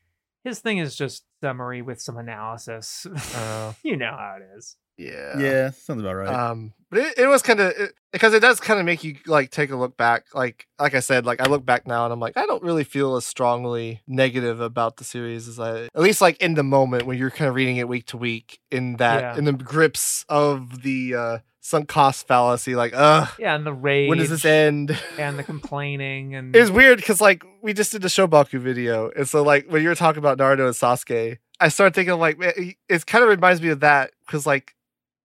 his 0.44 0.60
thing 0.60 0.78
is 0.78 0.94
just 0.94 1.24
summary 1.40 1.82
with 1.82 2.01
some 2.01 2.16
analysis. 2.16 3.06
Uh, 3.35 3.73
you 3.82 3.97
know 3.97 4.12
how 4.12 4.36
it 4.40 4.56
is. 4.56 4.77
Yeah. 5.03 5.39
Yeah, 5.39 5.70
sounds 5.70 6.01
about 6.01 6.15
right. 6.15 6.29
Um, 6.29 6.73
but 6.91 7.01
it, 7.01 7.19
it 7.19 7.27
was 7.27 7.43
kind 7.43 7.59
of 7.61 7.73
because 8.12 8.35
it 8.35 8.41
does 8.41 8.61
kind 8.61 8.79
of 8.79 8.85
make 8.87 9.03
you 9.03 9.16
like 9.27 9.51
take 9.51 9.70
a 9.70 9.77
look 9.77 9.97
back. 9.97 10.27
Like 10.35 10.66
like 10.79 10.95
I 10.95 11.01
said, 11.01 11.24
like 11.27 11.41
I 11.41 11.47
look 11.49 11.65
back 11.65 11.87
now 11.87 12.05
and 12.05 12.12
I'm 12.12 12.20
like 12.20 12.37
I 12.37 12.45
don't 12.47 12.62
really 12.62 12.85
feel 12.85 13.16
as 13.16 13.24
strongly 13.24 14.03
negative 14.07 14.61
about 14.61 14.99
the 14.99 15.05
series 15.05 15.49
as 15.49 15.59
I 15.59 15.85
at 15.85 15.99
least 16.01 16.20
like 16.20 16.41
in 16.43 16.55
the 16.55 16.62
moment 16.62 17.07
when 17.07 17.16
you're 17.19 17.31
kind 17.31 17.49
of 17.49 17.55
reading 17.55 17.79
it 17.79 17.89
week 17.89 18.07
to 18.09 18.16
week 18.16 18.61
in 18.70 18.97
that 18.97 19.20
Yeah. 19.23 19.39
in 19.39 19.45
the 19.45 19.53
grips 19.55 20.24
of 20.29 20.83
the 20.83 21.15
uh 21.15 21.39
sunk 21.65 21.89
cost 21.89 22.27
fallacy. 22.27 22.74
Like, 22.74 22.93
ugh, 22.95 23.29
Yeah, 23.39 23.55
and 23.55 23.65
the 23.65 23.73
rage 23.73 24.09
when 24.11 24.19
does 24.19 24.29
this 24.31 24.45
end? 24.45 24.99
and 25.19 25.39
the 25.39 25.45
complaining 25.45 26.35
and 26.35 26.55
It 26.55 26.61
was 26.61 26.70
weird 26.70 26.99
because 26.99 27.20
like 27.20 27.43
we 27.62 27.73
just 27.73 27.93
did 27.93 28.03
the 28.03 28.09
Shobaku 28.09 28.59
video, 28.61 29.11
and 29.16 29.27
so 29.29 29.43
like 29.43 29.66
when 29.69 29.83
you 29.83 29.89
were 29.89 29.95
talking 29.95 30.19
about 30.19 30.37
Naruto 30.39 30.66
and 30.66 30.74
Sasuke, 30.74 31.39
I 31.61 31.69
started 31.69 31.95
thinking 31.95 32.19
like 32.19 32.39
man, 32.39 32.53
it- 32.57 32.77
it 32.89 33.07
kind 33.07 33.23
of 33.24 33.31
reminds 33.31 33.62
me 33.62 33.69
of 33.70 33.81
that 33.81 34.11
because 34.27 34.45
like 34.47 34.74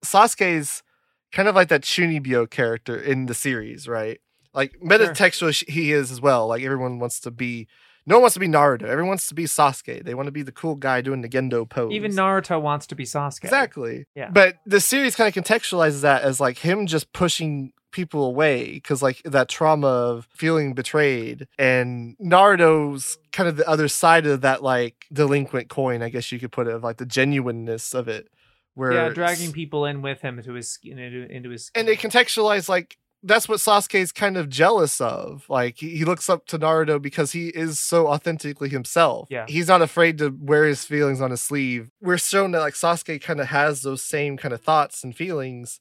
Sasuke's 0.04 0.84
kind 1.32 1.48
of 1.48 1.56
like 1.56 1.70
that 1.70 1.82
Chunibyo 1.82 2.50
character 2.50 2.98
in 2.98 3.26
the 3.26 3.34
series, 3.34 3.88
right? 3.88 4.20
Like 4.54 4.80
metatextual 4.84 5.54
sh 5.54 5.64
he 5.68 5.92
is 5.92 6.12
as 6.12 6.22
well. 6.22 6.48
Like 6.48 6.64
everyone 6.64 7.00
wants 7.00 7.20
to 7.22 7.32
be, 7.32 7.68
no 8.06 8.16
one 8.16 8.24
wants 8.24 8.36
to 8.36 8.40
be 8.40 8.48
Naruto. 8.48 8.84
Everyone 8.84 9.10
wants 9.10 9.28
to 9.28 9.36
be 9.36 9.44
Sasuke. 9.44 10.04
They 10.04 10.14
want 10.14 10.28
to 10.28 10.32
be 10.32 10.42
the 10.42 10.52
cool 10.52 10.76
guy 10.76 11.02
doing 11.02 11.22
the 11.22 11.30
Gendo 11.30 11.70
pose. 11.70 11.92
even 11.92 12.12
Naruto 12.14 12.62
wants 12.62 12.88
to 12.88 12.96
be 12.96 13.04
Sasuke. 13.04 13.44
Exactly. 13.44 14.06
Yeah. 14.16 14.30
But 14.32 14.56
the 14.66 14.80
series 14.80 15.16
kind 15.16 15.36
of 15.36 15.44
contextualizes 15.44 16.02
that 16.02 16.24
as 16.24 16.40
like 16.40 16.60
him 16.60 16.88
just 16.88 17.12
pushing 17.14 17.74
people 17.92 18.26
away 18.26 18.74
because 18.74 19.02
like 19.02 19.22
that 19.24 19.50
trauma 19.50 19.88
of 19.88 20.28
feeling 20.32 20.74
betrayed 20.74 21.48
and 21.58 22.16
Naruto's 22.20 23.18
kind 23.32 23.50
of 23.50 23.58
the 23.58 23.68
other 23.68 23.88
side 23.88 24.26
of 24.26 24.42
that 24.42 24.62
like 24.62 25.06
delinquent 25.12 25.70
coin, 25.70 26.02
I 26.02 26.10
guess 26.10 26.32
you 26.32 26.40
could 26.40 26.52
put 26.52 26.68
it, 26.68 26.74
of 26.74 26.84
like 26.84 26.98
the 26.98 27.06
genuineness 27.06 27.94
of 27.94 28.08
it. 28.08 28.30
Where 28.78 28.92
Yeah, 28.92 29.10
dragging 29.10 29.52
people 29.52 29.86
in 29.86 30.04
with 30.04 30.22
him 30.22 30.40
to 30.44 30.54
his 30.54 30.78
into, 30.84 31.28
into 31.32 31.50
his 31.50 31.72
and 31.74 31.88
they 31.88 31.96
contextualize 31.96 32.70
like 32.70 32.98
that's 33.24 33.50
what 33.50 33.60
Sasuke's 33.60 34.12
kind 34.12 34.38
of 34.38 34.50
jealous 34.50 35.02
of. 35.02 35.46
Like 35.50 35.78
he, 35.80 35.98
he 35.98 36.06
looks 36.06 36.30
up 36.30 36.46
to 36.48 36.60
Naruto 36.60 37.02
because 37.02 37.32
he 37.32 37.48
is 37.48 37.80
so 37.80 38.08
authentically 38.08 38.70
himself. 38.70 39.28
Yeah. 39.32 39.46
He's 39.48 39.68
not 39.68 39.82
afraid 39.82 40.20
to 40.20 40.30
wear 40.40 40.66
his 40.66 40.86
feelings 40.86 41.20
on 41.20 41.32
his 41.32 41.42
sleeve. 41.42 41.90
We're 42.00 42.20
shown 42.20 42.52
that 42.52 42.60
like 42.60 42.76
Sasuke 42.76 43.20
kind 43.20 43.42
of 43.42 43.48
has 43.48 43.82
those 43.82 44.04
same 44.04 44.38
kind 44.38 44.54
of 44.54 44.62
thoughts 44.62 45.04
and 45.04 45.16
feelings. 45.16 45.80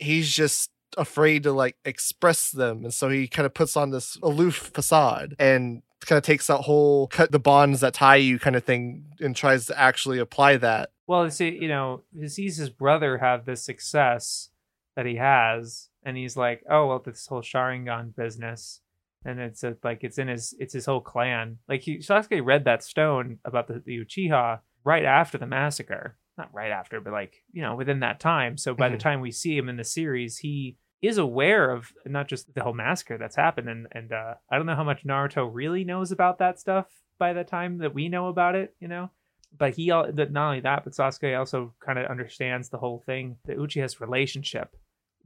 He's 0.00 0.32
just 0.32 0.70
afraid 0.98 1.44
to 1.44 1.52
like 1.52 1.76
express 1.84 2.50
them. 2.50 2.82
And 2.82 2.92
so 2.92 3.08
he 3.08 3.28
kind 3.28 3.46
of 3.46 3.54
puts 3.54 3.76
on 3.76 3.90
this 3.90 4.18
aloof 4.20 4.72
facade 4.74 5.36
and 5.38 5.82
kind 6.06 6.16
of 6.18 6.24
takes 6.24 6.46
that 6.48 6.58
whole 6.62 7.06
cut 7.08 7.32
the 7.32 7.38
bonds 7.38 7.80
that 7.80 7.94
tie 7.94 8.16
you 8.16 8.38
kind 8.38 8.56
of 8.56 8.64
thing 8.64 9.04
and 9.20 9.34
tries 9.36 9.66
to 9.66 9.78
actually 9.78 10.18
apply 10.18 10.56
that. 10.58 10.90
Well, 11.06 11.28
see, 11.30 11.50
you 11.60 11.68
know, 11.68 12.02
he 12.18 12.28
sees 12.28 12.56
his 12.56 12.70
brother 12.70 13.18
have 13.18 13.44
this 13.44 13.62
success 13.64 14.50
that 14.96 15.06
he 15.06 15.16
has, 15.16 15.88
and 16.04 16.16
he's 16.16 16.36
like, 16.36 16.62
"Oh, 16.70 16.86
well, 16.88 16.98
this 17.04 17.26
whole 17.26 17.42
Sharingan 17.42 18.14
business." 18.16 18.80
And 19.24 19.38
it's 19.38 19.62
a, 19.62 19.76
like 19.84 20.02
it's 20.02 20.18
in 20.18 20.28
his 20.28 20.54
it's 20.58 20.74
his 20.74 20.86
whole 20.86 21.00
clan. 21.00 21.58
Like 21.68 21.82
he 21.82 21.98
Sasuke 21.98 22.44
read 22.44 22.64
that 22.64 22.82
stone 22.82 23.38
about 23.44 23.68
the, 23.68 23.82
the 23.84 24.04
Uchiha 24.04 24.60
right 24.84 25.04
after 25.04 25.38
the 25.38 25.46
massacre. 25.46 26.16
Not 26.38 26.52
right 26.54 26.70
after, 26.72 27.00
but 27.00 27.12
like, 27.12 27.44
you 27.52 27.60
know, 27.62 27.76
within 27.76 28.00
that 28.00 28.18
time. 28.18 28.56
So 28.56 28.74
by 28.74 28.88
the 28.88 28.96
Mhm. 28.96 29.00
time 29.00 29.20
we 29.20 29.30
see 29.30 29.56
him 29.56 29.68
in 29.68 29.76
the 29.76 29.84
series, 29.84 30.38
he 30.38 30.76
is 31.02 31.18
aware 31.18 31.70
of 31.70 31.92
not 32.06 32.28
just 32.28 32.54
the 32.54 32.62
whole 32.62 32.72
massacre 32.72 33.18
that's 33.18 33.36
happened 33.36 33.68
and 33.68 33.86
and 33.92 34.12
uh, 34.12 34.34
I 34.50 34.56
don't 34.56 34.66
know 34.66 34.76
how 34.76 34.84
much 34.84 35.04
Naruto 35.04 35.48
really 35.52 35.84
knows 35.84 36.12
about 36.12 36.38
that 36.38 36.58
stuff 36.58 36.86
by 37.18 37.32
the 37.32 37.44
time 37.44 37.78
that 37.78 37.94
we 37.94 38.08
know 38.08 38.28
about 38.28 38.54
it, 38.54 38.74
you 38.80 38.88
know 38.88 39.10
but 39.56 39.74
he 39.74 39.88
not 39.88 40.36
only 40.36 40.60
that, 40.60 40.84
but 40.84 40.92
Sasuke 40.94 41.38
also 41.38 41.74
kind 41.84 41.98
of 41.98 42.06
understands 42.06 42.68
the 42.68 42.78
whole 42.78 43.02
thing, 43.04 43.36
the 43.44 43.54
Uchiha's 43.54 44.00
relationship, 44.00 44.76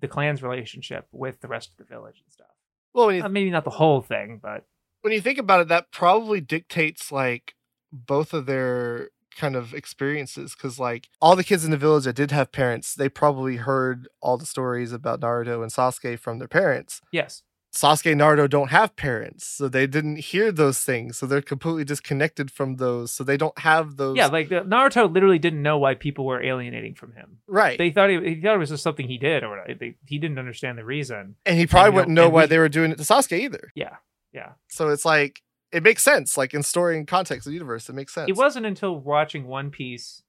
the 0.00 0.08
clan's 0.08 0.42
relationship 0.42 1.06
with 1.12 1.40
the 1.40 1.48
rest 1.48 1.70
of 1.70 1.76
the 1.76 1.84
village 1.84 2.20
and 2.24 2.32
stuff. 2.32 2.46
Well, 2.92 3.06
when 3.06 3.16
you 3.16 3.24
Uh, 3.24 3.28
maybe 3.28 3.50
not 3.50 3.64
the 3.64 3.70
whole 3.70 4.02
thing, 4.02 4.40
but 4.42 4.64
when 5.02 5.12
you 5.12 5.20
think 5.20 5.38
about 5.38 5.60
it, 5.60 5.68
that 5.68 5.92
probably 5.92 6.40
dictates 6.40 7.12
like 7.12 7.54
both 7.92 8.34
of 8.34 8.46
their 8.46 9.10
kind 9.36 9.54
of 9.56 9.74
experiences 9.74 10.54
because 10.54 10.78
like 10.78 11.08
all 11.20 11.36
the 11.36 11.44
kids 11.44 11.64
in 11.64 11.70
the 11.70 11.76
village 11.76 12.04
that 12.04 12.16
did 12.16 12.30
have 12.30 12.50
parents 12.52 12.94
they 12.94 13.08
probably 13.08 13.56
heard 13.56 14.08
all 14.20 14.36
the 14.38 14.46
stories 14.46 14.92
about 14.92 15.20
naruto 15.20 15.62
and 15.62 15.70
sasuke 15.72 16.18
from 16.18 16.38
their 16.38 16.48
parents 16.48 17.00
yes, 17.12 17.42
sasuke 17.74 18.10
and 18.12 18.20
naruto 18.20 18.48
don't 18.48 18.70
have 18.70 18.96
parents 18.96 19.44
so 19.46 19.68
they 19.68 19.86
didn't 19.86 20.16
hear 20.16 20.50
those 20.50 20.78
things 20.80 21.16
so 21.18 21.26
they're 21.26 21.42
completely 21.42 21.84
disconnected 21.84 22.50
from 22.50 22.76
those 22.76 23.12
so 23.12 23.22
they 23.22 23.36
don't 23.36 23.58
have 23.58 23.96
those 23.96 24.16
yeah, 24.16 24.26
like 24.28 24.48
Naruto 24.48 25.12
literally 25.12 25.38
didn't 25.38 25.62
know 25.62 25.76
why 25.78 25.94
people 25.94 26.24
were 26.24 26.42
alienating 26.42 26.94
from 26.94 27.12
him. 27.12 27.38
right 27.46 27.76
They 27.76 27.90
thought 27.90 28.08
he, 28.10 28.16
he 28.34 28.40
thought 28.40 28.54
it 28.54 28.58
was 28.58 28.70
just 28.70 28.82
something 28.82 29.06
he 29.08 29.18
did, 29.18 29.44
or 29.44 29.62
they, 29.78 29.96
he 30.06 30.18
didn't 30.18 30.38
understand 30.38 30.78
the 30.78 30.84
reason. 30.84 31.36
and 31.44 31.58
he 31.58 31.66
probably 31.66 31.90
know, 31.90 31.96
wouldn't 31.96 32.14
know 32.14 32.24
and 32.24 32.32
why 32.32 32.42
we- 32.44 32.46
they 32.48 32.58
were 32.58 32.68
doing 32.70 32.90
it 32.92 32.96
to 32.98 33.04
sasuke 33.04 33.38
either 33.38 33.70
Yeah, 33.74 33.96
yeah. 34.32 34.52
so 34.68 34.88
it's 34.88 35.04
like 35.04 35.42
it 35.76 35.82
makes 35.82 36.02
sense 36.02 36.36
like 36.36 36.54
in 36.54 36.62
story 36.62 36.96
and 36.96 37.06
context 37.06 37.46
of 37.46 37.50
the 37.50 37.54
universe 37.54 37.88
it 37.88 37.94
makes 37.94 38.14
sense 38.14 38.28
It 38.28 38.36
wasn't 38.36 38.66
until 38.66 38.98
watching 38.98 39.46
One 39.46 39.70
Piece 39.70 40.22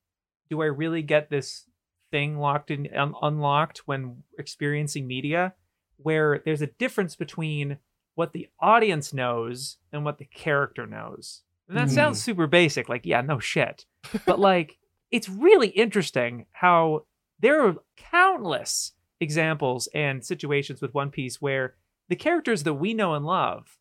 do 0.50 0.62
I 0.62 0.66
really 0.66 1.02
get 1.02 1.30
this 1.30 1.66
thing 2.12 2.38
locked 2.38 2.72
in 2.72 2.88
un- 2.96 3.16
unlocked 3.22 3.80
when 3.86 4.24
experiencing 4.38 5.08
media 5.08 5.54
where 5.98 6.42
there's 6.46 6.62
a 6.62 6.68
difference 6.68 7.16
between 7.16 7.78
what 8.16 8.34
the 8.34 8.48
audience 8.60 9.14
knows 9.14 9.78
and 9.92 10.04
what 10.04 10.18
the 10.18 10.26
character 10.26 10.86
knows. 10.86 11.42
And 11.68 11.78
that 11.78 11.88
mm-hmm. 11.88 11.96
sounds 11.96 12.22
super 12.22 12.48
basic 12.48 12.90
like 12.90 13.06
yeah, 13.06 13.22
no 13.22 13.40
shit. 13.40 13.86
But 14.26 14.40
like 14.40 14.78
it's 15.12 15.30
really 15.30 15.70
interesting 15.70 16.46
how 16.52 17.06
there 17.40 17.66
are 17.66 17.76
countless 17.96 18.94
examples 19.20 19.88
and 19.94 20.26
situations 20.26 20.82
with 20.82 20.94
One 20.94 21.12
Piece 21.12 21.42
where 21.42 21.76
the 22.10 22.16
characters 22.16 22.64
that 22.64 22.76
we 22.76 22.94
know 22.94 23.14
and 23.14 23.26
love 23.26 23.78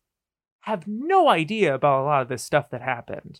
have 0.61 0.87
no 0.87 1.29
idea 1.29 1.73
about 1.73 2.01
a 2.01 2.05
lot 2.05 2.21
of 2.21 2.29
this 2.29 2.43
stuff 2.43 2.69
that 2.71 2.81
happened 2.81 3.39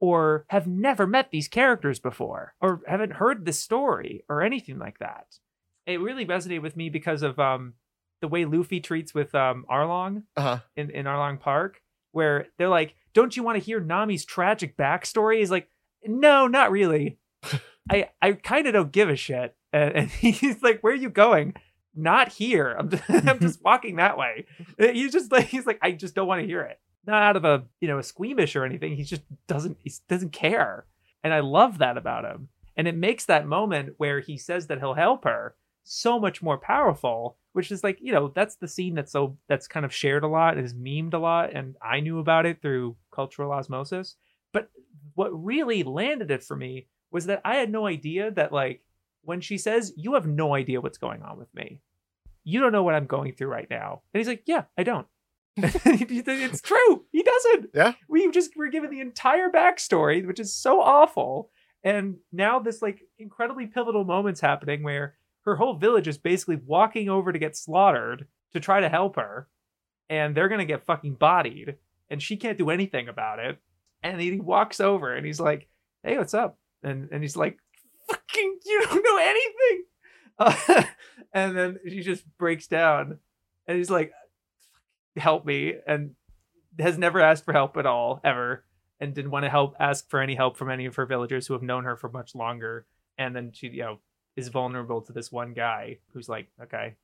or 0.00 0.44
have 0.48 0.66
never 0.66 1.06
met 1.06 1.30
these 1.30 1.48
characters 1.48 1.98
before 1.98 2.54
or 2.60 2.82
haven't 2.86 3.14
heard 3.14 3.44
the 3.44 3.52
story 3.52 4.24
or 4.28 4.42
anything 4.42 4.78
like 4.78 4.98
that. 4.98 5.26
It 5.86 6.00
really 6.00 6.26
resonated 6.26 6.62
with 6.62 6.76
me 6.76 6.88
because 6.88 7.22
of 7.22 7.38
um 7.38 7.74
the 8.20 8.28
way 8.28 8.44
Luffy 8.44 8.80
treats 8.80 9.14
with 9.14 9.34
um 9.34 9.64
Arlong 9.70 10.24
uh-huh 10.36 10.60
in, 10.76 10.90
in 10.90 11.06
Arlong 11.06 11.40
Park, 11.40 11.82
where 12.12 12.46
they're 12.58 12.68
like, 12.68 12.94
Don't 13.14 13.36
you 13.36 13.42
want 13.42 13.58
to 13.58 13.64
hear 13.64 13.80
Nami's 13.80 14.24
tragic 14.24 14.76
backstory? 14.76 15.38
He's 15.38 15.50
like, 15.50 15.68
No, 16.04 16.46
not 16.46 16.70
really. 16.70 17.18
I 17.90 18.10
I 18.20 18.32
kind 18.32 18.66
of 18.66 18.74
don't 18.74 18.92
give 18.92 19.08
a 19.08 19.16
shit. 19.16 19.56
And, 19.72 19.92
and 19.94 20.10
he's 20.10 20.62
like, 20.62 20.80
Where 20.80 20.92
are 20.92 20.96
you 20.96 21.10
going? 21.10 21.54
Not 21.98 22.32
here. 22.32 22.76
I'm 22.78 22.90
just, 22.90 23.02
I'm 23.08 23.40
just 23.40 23.62
walking 23.64 23.96
that 23.96 24.16
way. 24.16 24.46
He's 24.78 25.12
just 25.12 25.32
like 25.32 25.46
he's 25.46 25.66
like, 25.66 25.78
I 25.82 25.92
just 25.92 26.14
don't 26.14 26.28
want 26.28 26.40
to 26.40 26.46
hear 26.46 26.62
it. 26.62 26.78
Not 27.06 27.22
out 27.22 27.36
of 27.36 27.44
a 27.44 27.64
you 27.80 27.88
know 27.88 27.98
a 27.98 28.02
squeamish 28.02 28.56
or 28.56 28.64
anything. 28.64 28.96
He 28.96 29.02
just 29.02 29.22
doesn't 29.46 29.78
he 29.82 29.92
doesn't 30.08 30.32
care. 30.32 30.86
And 31.24 31.34
I 31.34 31.40
love 31.40 31.78
that 31.78 31.96
about 31.96 32.24
him. 32.24 32.48
And 32.76 32.86
it 32.86 32.96
makes 32.96 33.26
that 33.26 33.46
moment 33.46 33.94
where 33.96 34.20
he 34.20 34.38
says 34.38 34.68
that 34.68 34.78
he'll 34.78 34.94
help 34.94 35.24
her 35.24 35.56
so 35.82 36.20
much 36.20 36.42
more 36.42 36.58
powerful 36.58 37.38
which 37.52 37.72
is 37.72 37.82
like 37.82 37.98
you 38.00 38.12
know 38.12 38.30
that's 38.34 38.56
the 38.56 38.68
scene 38.68 38.94
that's 38.94 39.10
so 39.10 39.36
that's 39.48 39.66
kind 39.66 39.86
of 39.86 39.92
shared 39.92 40.22
a 40.22 40.28
lot 40.28 40.58
is 40.58 40.74
memed 40.74 41.14
a 41.14 41.18
lot 41.18 41.50
and 41.54 41.76
i 41.80 41.98
knew 41.98 42.18
about 42.18 42.44
it 42.44 42.60
through 42.60 42.94
cultural 43.10 43.50
osmosis 43.50 44.16
but 44.52 44.70
what 45.14 45.30
really 45.32 45.82
landed 45.82 46.30
it 46.30 46.44
for 46.44 46.56
me 46.56 46.86
was 47.10 47.24
that 47.24 47.40
i 47.42 47.56
had 47.56 47.72
no 47.72 47.86
idea 47.86 48.30
that 48.30 48.52
like 48.52 48.84
when 49.22 49.40
she 49.40 49.56
says 49.56 49.94
you 49.96 50.12
have 50.12 50.26
no 50.26 50.54
idea 50.54 50.80
what's 50.80 50.98
going 50.98 51.22
on 51.22 51.38
with 51.38 51.52
me 51.54 51.80
you 52.48 52.60
don't 52.60 52.72
know 52.72 52.82
what 52.82 52.94
i'm 52.94 53.06
going 53.06 53.32
through 53.34 53.48
right 53.48 53.68
now. 53.70 54.02
And 54.12 54.20
he's 54.20 54.28
like 54.28 54.42
yeah 54.46 54.64
i 54.76 54.82
don't. 54.82 55.06
It's 55.56 56.60
true. 56.70 57.04
He 57.12 57.22
doesn't. 57.22 57.70
Yeah. 57.74 57.92
we 58.08 58.30
just 58.30 58.56
were 58.56 58.68
given 58.68 58.90
the 58.90 59.00
entire 59.00 59.50
backstory 59.50 60.26
which 60.26 60.40
is 60.40 60.54
so 60.54 60.80
awful. 60.80 61.50
And 61.84 62.16
now 62.32 62.58
this 62.58 62.80
like 62.82 63.02
incredibly 63.18 63.66
pivotal 63.66 64.04
moments 64.04 64.40
happening 64.40 64.82
where 64.82 65.14
her 65.44 65.56
whole 65.56 65.74
village 65.74 66.08
is 66.08 66.18
basically 66.18 66.60
walking 66.64 67.08
over 67.08 67.32
to 67.32 67.38
get 67.38 67.56
slaughtered 67.56 68.26
to 68.52 68.60
try 68.60 68.80
to 68.80 68.88
help 68.88 69.16
her. 69.16 69.48
And 70.08 70.34
they're 70.34 70.48
gonna 70.48 70.64
get 70.64 70.86
fucking 70.86 71.14
bodied. 71.14 71.76
And 72.10 72.22
she 72.22 72.36
can't 72.36 72.58
do 72.58 72.70
anything 72.70 73.08
about 73.08 73.38
it. 73.38 73.58
And 74.02 74.20
he 74.20 74.38
walks 74.40 74.80
over 74.80 75.14
and 75.14 75.26
he's 75.26 75.40
like 75.40 75.68
hey 76.04 76.16
what's 76.18 76.34
up? 76.34 76.58
And 76.82 77.08
and 77.12 77.22
he's 77.22 77.36
like 77.36 77.58
fucking 78.08 78.58
you 78.64 78.80
don't 78.84 79.04
know 79.04 79.18
anything 79.18 79.84
uh, 80.38 80.82
and 81.32 81.56
then 81.56 81.78
she 81.86 82.00
just 82.00 82.24
breaks 82.38 82.66
down 82.66 83.18
and 83.66 83.76
he's 83.76 83.90
like 83.90 84.12
help 85.16 85.44
me 85.44 85.74
and 85.86 86.14
has 86.78 86.96
never 86.98 87.20
asked 87.20 87.44
for 87.44 87.52
help 87.52 87.76
at 87.76 87.86
all 87.86 88.20
ever 88.24 88.64
and 89.00 89.14
didn't 89.14 89.30
want 89.30 89.44
to 89.44 89.50
help 89.50 89.74
ask 89.78 90.08
for 90.08 90.20
any 90.20 90.34
help 90.34 90.56
from 90.56 90.70
any 90.70 90.86
of 90.86 90.96
her 90.96 91.06
villagers 91.06 91.46
who 91.46 91.54
have 91.54 91.62
known 91.62 91.84
her 91.84 91.96
for 91.96 92.08
much 92.08 92.34
longer. 92.34 92.86
And 93.16 93.34
then 93.34 93.52
she, 93.52 93.68
you 93.68 93.82
know, 93.82 93.98
is 94.36 94.48
vulnerable 94.48 95.00
to 95.02 95.12
this 95.12 95.32
one 95.32 95.52
guy 95.52 95.98
who's 96.12 96.28
like, 96.28 96.48
okay. 96.62 96.94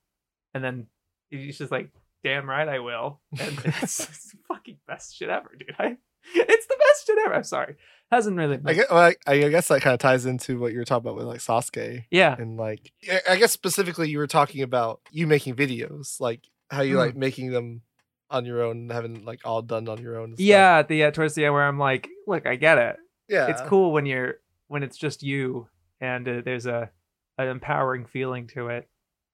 And 0.53 0.63
then 0.63 0.87
he's 1.31 1.59
just 1.59 1.73
like, 1.73 1.91
damn 2.23 2.49
right 2.49 2.69
I 2.69 2.79
will. 2.79 3.21
And 3.39 3.59
it's, 3.65 4.01
it's 4.01 4.33
the 4.33 4.39
fucking 4.49 4.79
best 4.87 5.17
shit 5.17 5.29
ever, 5.29 5.51
dude. 5.59 5.75
I, 5.79 5.97
it's 6.35 6.67
the 6.67 6.79
best 6.79 6.94
shit 7.07 7.19
ever. 7.25 7.35
I'm 7.35 7.45
sorry. 7.45 7.77
Hasn't 8.11 8.37
really 8.37 8.59
I 8.65 8.75
guess, 8.75 8.87
well, 8.91 9.01
I, 9.01 9.15
I 9.27 9.49
guess 9.49 9.69
that 9.69 9.81
kind 9.83 9.95
of 9.95 9.99
ties 10.01 10.25
into 10.27 10.59
what 10.59 10.73
you 10.73 10.79
were 10.79 10.85
talking 10.85 11.07
about 11.09 11.17
with 11.17 11.27
like 11.27 11.41
Sasuke 11.41 12.05
Yeah. 12.11 12.37
and 12.39 12.57
like 12.57 12.93
I- 13.29 13.37
guess 13.37 13.51
specifically 13.53 14.09
you 14.11 14.19
were 14.19 14.27
talking 14.27 14.63
about 14.63 15.01
you 15.11 15.27
making 15.27 15.57
videos, 15.57 16.21
like 16.21 16.43
how 16.71 16.83
you 16.83 16.95
Hmm. 16.95 16.99
like 17.01 17.17
making 17.17 17.51
them 17.51 17.83
on 18.31 18.45
your 18.45 18.63
own, 18.63 18.89
having 18.91 19.25
like 19.25 19.41
all 19.45 19.63
done 19.63 19.89
on 19.89 20.01
your 20.01 20.19
own. 20.19 20.35
stuff. 20.37 20.45
Yeah, 20.45 20.79
at 20.79 20.89
the 20.89 21.05
uh, 21.05 21.11
towards 21.11 21.35
the 21.35 21.45
end 21.47 21.55
where 21.55 21.65
I'm 21.67 21.79
like, 21.79 22.09
look, 22.27 22.47
I 22.47 22.57
get 22.57 22.79
it. 22.79 22.97
yeah, 23.29 23.47
It's 23.49 23.63
cool 23.63 23.93
when 23.93 24.07
you're 24.07 24.35
when 24.69 24.83
it's 24.83 24.97
just 24.99 25.23
you 25.23 25.69
and 26.01 26.29
uh, 26.29 26.41
there's 26.45 26.67
a 26.67 26.91
an 27.39 27.49
empowering 27.49 28.07
feeling 28.07 28.47
to 28.49 28.69
it. 28.69 28.89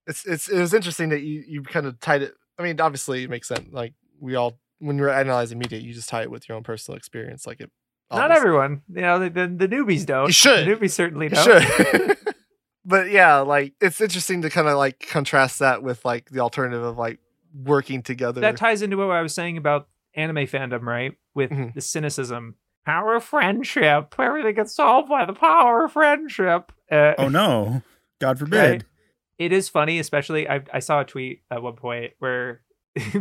It's 0.07 0.25
it's 0.27 0.49
it 0.49 0.59
was 0.59 0.73
interesting 0.75 1.11
that 1.11 1.21
you 1.23 1.45
you 1.47 1.63
kind 1.63 1.87
of 1.87 2.01
tied 2.01 2.23
it. 2.23 2.35
I 2.59 2.63
mean, 2.63 2.81
obviously 2.81 3.25
it 3.25 3.31
makes 3.31 3.49
sense. 3.49 3.69
Like 3.73 3.95
we 4.21 4.37
all 4.37 4.59
when 4.81 4.99
you're 4.99 5.11
analyzing 5.11 5.59
media, 5.59 5.79
you 5.79 5.95
just 5.95 6.09
tie 6.09 6.23
it 6.23 6.31
with 6.31 6.49
your 6.49 6.57
own 6.57 6.63
personal 6.65 6.97
experience. 6.99 7.47
Like 7.47 7.61
it. 7.61 7.71
Not 8.13 8.33
everyone, 8.33 8.83
you 8.93 9.03
know, 9.03 9.21
the, 9.21 9.31
the, 9.31 9.47
the 9.47 9.69
newbies 9.69 10.05
don't. 10.05 10.27
You 10.27 10.33
should. 10.33 10.67
The 10.67 10.73
newbies 10.75 10.91
certainly 10.91 11.29
don't. 11.29 11.45
should. 11.63 12.19
but 12.85 13.11
yeah, 13.11 13.37
like 13.39 13.75
it's 13.81 14.01
interesting 14.01 14.43
to 14.43 14.51
kind 14.51 14.67
of 14.67 14.77
like 14.77 14.99
contrast 15.09 15.61
that 15.61 15.85
with 15.85 16.05
like 16.05 16.29
the 16.31 16.41
alternative 16.41 16.83
of 16.83 16.99
like 16.99 17.21
working 17.55 18.03
together. 18.03 18.41
that 18.41 18.57
ties 18.57 18.83
into 18.83 18.97
what 18.97 19.11
I 19.11 19.23
was 19.23 19.33
saying 19.33 19.57
about 19.57 19.87
anime 20.15 20.39
fandom, 20.47 20.83
right? 20.83 21.13
With 21.37 21.51
Mhm. 21.51 21.75
the 21.75 21.81
cynicism, 21.81 22.57
power 22.85 23.15
of 23.15 23.23
friendship. 23.23 24.13
Everything 24.19 24.57
gets 24.57 24.75
solved 24.75 25.09
by 25.09 25.25
the 25.25 25.33
power 25.33 25.85
of 25.85 25.93
friendship. 25.93 26.73
Uh, 26.91 27.15
Oh 27.17 27.29
no, 27.29 27.83
God 28.21 28.39
forbid. 28.41 28.59
Right. 28.71 28.85
it 29.39 29.53
is 29.53 29.69
funny, 29.69 30.01
especially 30.01 30.49
I, 30.49 30.63
I 30.73 30.81
saw 30.81 31.01
a 31.01 31.05
tweet 31.05 31.43
at 31.49 31.63
one 31.63 31.77
point 31.77 32.15
where 32.19 32.63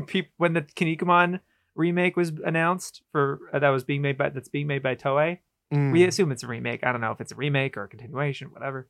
people 0.07 0.31
when 0.37 0.53
the 0.53 0.63
Kinnikuman 0.63 1.41
remake 1.79 2.17
was 2.17 2.33
announced 2.45 3.01
for 3.11 3.39
uh, 3.51 3.59
that 3.59 3.69
was 3.69 3.83
being 3.83 4.01
made 4.01 4.17
by 4.17 4.29
that's 4.29 4.49
being 4.49 4.67
made 4.67 4.83
by 4.83 4.95
Toei. 4.95 5.39
Mm. 5.73 5.91
We 5.93 6.03
assume 6.03 6.31
it's 6.31 6.43
a 6.43 6.47
remake. 6.47 6.83
I 6.83 6.91
don't 6.91 7.01
know 7.01 7.11
if 7.11 7.21
it's 7.21 7.31
a 7.31 7.35
remake 7.35 7.77
or 7.77 7.83
a 7.83 7.87
continuation, 7.87 8.51
whatever. 8.51 8.89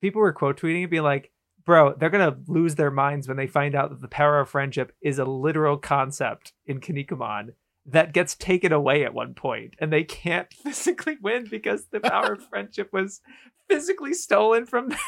People 0.00 0.20
were 0.20 0.32
quote 0.32 0.60
tweeting 0.60 0.82
and 0.82 0.90
being 0.90 1.02
like, 1.02 1.32
"Bro, 1.64 1.94
they're 1.94 2.10
gonna 2.10 2.38
lose 2.46 2.74
their 2.74 2.90
minds 2.90 3.26
when 3.26 3.36
they 3.36 3.46
find 3.46 3.74
out 3.74 3.90
that 3.90 4.00
the 4.00 4.08
power 4.08 4.38
of 4.38 4.50
friendship 4.50 4.92
is 5.00 5.18
a 5.18 5.24
literal 5.24 5.78
concept 5.78 6.52
in 6.66 6.80
Kinnikuman." 6.80 7.54
That 7.88 8.12
gets 8.12 8.34
taken 8.34 8.72
away 8.72 9.04
at 9.04 9.14
one 9.14 9.34
point, 9.34 9.74
and 9.80 9.92
they 9.92 10.04
can't 10.04 10.52
physically 10.62 11.16
win 11.20 11.46
because 11.50 11.86
the 11.86 12.00
power 12.00 12.34
of 12.34 12.46
friendship 12.50 12.92
was 12.92 13.20
physically 13.68 14.14
stolen 14.14 14.66
from 14.66 14.90
them 14.90 14.98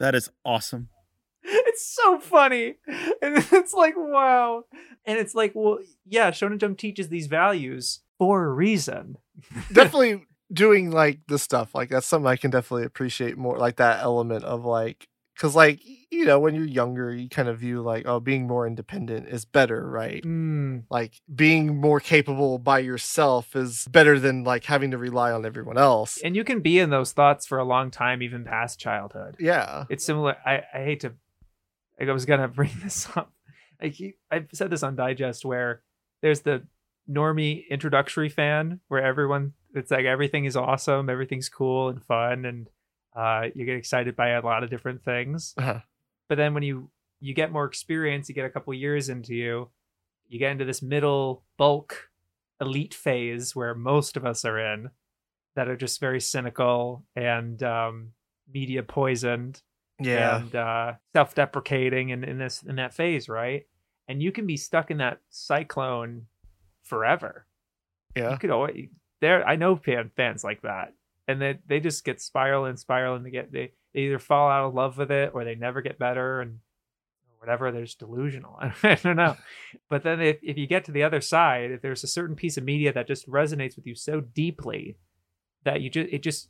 That 0.00 0.14
is 0.14 0.30
awesome. 0.44 0.88
It's 1.42 1.86
so 1.86 2.18
funny. 2.18 2.76
And 2.86 3.38
it's 3.52 3.74
like 3.74 3.94
wow. 3.96 4.64
And 5.04 5.18
it's 5.18 5.34
like 5.34 5.52
well 5.54 5.78
yeah 6.06 6.30
shonen 6.30 6.58
jump 6.58 6.78
teaches 6.78 7.08
these 7.08 7.26
values 7.26 8.00
for 8.18 8.44
a 8.44 8.52
reason. 8.52 9.16
Definitely 9.72 10.24
doing 10.50 10.90
like 10.90 11.20
this 11.28 11.42
stuff 11.42 11.74
like 11.74 11.90
that's 11.90 12.06
something 12.06 12.26
i 12.26 12.34
can 12.34 12.50
definitely 12.50 12.86
appreciate 12.86 13.36
more 13.36 13.58
like 13.58 13.76
that 13.76 14.02
element 14.02 14.42
of 14.44 14.64
like 14.64 15.06
because 15.38 15.54
like 15.54 15.80
you 16.10 16.24
know 16.24 16.40
when 16.40 16.54
you're 16.54 16.64
younger 16.64 17.14
you 17.14 17.28
kind 17.28 17.48
of 17.48 17.58
view 17.58 17.80
like 17.80 18.06
oh 18.06 18.18
being 18.18 18.46
more 18.46 18.66
independent 18.66 19.28
is 19.28 19.44
better 19.44 19.88
right? 19.88 20.22
Mm, 20.24 20.82
like 20.90 21.20
being 21.32 21.80
more 21.80 22.00
capable 22.00 22.58
by 22.58 22.80
yourself 22.80 23.54
is 23.54 23.86
better 23.90 24.18
than 24.18 24.42
like 24.42 24.64
having 24.64 24.90
to 24.90 24.98
rely 24.98 25.30
on 25.30 25.46
everyone 25.46 25.78
else. 25.78 26.18
And 26.24 26.34
you 26.34 26.42
can 26.42 26.60
be 26.60 26.78
in 26.78 26.90
those 26.90 27.12
thoughts 27.12 27.46
for 27.46 27.58
a 27.58 27.64
long 27.64 27.90
time 27.90 28.22
even 28.22 28.44
past 28.44 28.80
childhood. 28.80 29.36
Yeah. 29.38 29.84
It's 29.88 30.04
similar 30.04 30.36
i, 30.44 30.62
I 30.74 30.84
hate 30.84 31.00
to 31.00 31.14
i 32.06 32.12
was 32.12 32.24
gonna 32.24 32.48
bring 32.60 32.72
this 32.82 33.08
up. 33.16 33.32
I 33.80 33.90
keep 33.90 34.18
i've 34.30 34.48
said 34.52 34.70
this 34.70 34.82
on 34.82 34.96
digest 34.96 35.44
where 35.44 35.82
there's 36.22 36.40
the 36.40 36.62
normie 37.10 37.68
introductory 37.70 38.28
fan 38.28 38.80
where 38.88 39.02
everyone 39.02 39.54
it's 39.74 39.90
like 39.90 40.04
everything 40.04 40.44
is 40.44 40.56
awesome 40.56 41.08
everything's 41.08 41.48
cool 41.48 41.88
and 41.88 42.02
fun 42.04 42.44
and 42.44 42.68
uh, 43.16 43.48
you 43.54 43.64
get 43.64 43.76
excited 43.76 44.14
by 44.14 44.28
a 44.28 44.40
lot 44.42 44.62
of 44.62 44.70
different 44.70 45.02
things. 45.02 45.54
Uh-huh. 45.58 45.80
but 46.28 46.36
then 46.36 46.54
when 46.54 46.62
you 46.62 46.90
you 47.20 47.34
get 47.34 47.50
more 47.50 47.64
experience 47.64 48.28
you 48.28 48.34
get 48.34 48.44
a 48.44 48.50
couple 48.50 48.72
years 48.74 49.08
into 49.08 49.34
you 49.34 49.68
you 50.28 50.38
get 50.38 50.52
into 50.52 50.64
this 50.64 50.82
middle 50.82 51.42
bulk 51.56 52.10
elite 52.60 52.94
phase 52.94 53.56
where 53.56 53.74
most 53.74 54.16
of 54.16 54.24
us 54.24 54.44
are 54.44 54.58
in 54.58 54.90
that 55.56 55.68
are 55.68 55.76
just 55.76 55.98
very 56.00 56.20
cynical 56.20 57.04
and 57.16 57.62
um, 57.62 58.12
media 58.52 58.82
poisoned 58.82 59.62
yeah. 60.00 60.38
and 60.38 60.54
uh, 60.54 60.92
self-deprecating 61.14 62.10
in, 62.10 62.24
in 62.24 62.38
this 62.38 62.62
in 62.62 62.76
that 62.76 62.94
phase 62.94 63.28
right? 63.28 63.66
And 64.08 64.22
you 64.22 64.32
can 64.32 64.46
be 64.46 64.56
stuck 64.56 64.90
in 64.90 64.98
that 64.98 65.20
cyclone 65.28 66.26
forever. 66.84 67.46
Yeah. 68.16 68.32
you 68.32 68.38
could 68.38 68.50
always 68.50 68.88
there 69.20 69.46
i 69.46 69.54
know 69.54 69.76
fan, 69.76 70.10
fans 70.16 70.42
like 70.42 70.62
that 70.62 70.94
and 71.28 71.40
they, 71.40 71.58
they 71.66 71.78
just 71.78 72.04
get 72.04 72.20
spiral 72.20 72.64
and 72.64 72.78
spiral 72.78 73.14
and 73.14 73.24
they 73.24 73.30
get 73.30 73.52
they, 73.52 73.72
they 73.94 74.00
either 74.00 74.18
fall 74.18 74.50
out 74.50 74.66
of 74.66 74.74
love 74.74 74.96
with 74.96 75.10
it 75.10 75.32
or 75.34 75.44
they 75.44 75.54
never 75.54 75.82
get 75.82 75.98
better 75.98 76.40
and 76.40 76.58
whatever 77.38 77.70
they're 77.70 77.84
just 77.84 78.00
delusional. 78.00 78.58
I 78.82 78.96
don't 78.96 79.14
know. 79.14 79.36
But 79.88 80.02
then 80.02 80.20
if, 80.20 80.38
if 80.42 80.56
you 80.56 80.66
get 80.66 80.84
to 80.86 80.92
the 80.92 81.04
other 81.04 81.20
side 81.20 81.70
if 81.70 81.82
there's 81.82 82.02
a 82.02 82.08
certain 82.08 82.34
piece 82.34 82.56
of 82.56 82.64
media 82.64 82.92
that 82.92 83.06
just 83.06 83.28
resonates 83.28 83.76
with 83.76 83.86
you 83.86 83.94
so 83.94 84.20
deeply 84.20 84.96
that 85.64 85.80
you 85.80 85.90
just 85.90 86.12
it 86.12 86.22
just 86.22 86.48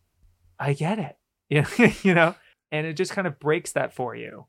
i 0.59 0.73
get 0.73 0.99
it. 0.99 1.17
Know, 1.51 1.93
you 2.03 2.15
know 2.15 2.35
and 2.73 2.87
it 2.87 2.95
just 2.95 3.13
kind 3.13 3.27
of 3.27 3.39
breaks 3.39 3.73
that 3.73 3.93
for 3.95 4.15
you. 4.15 4.47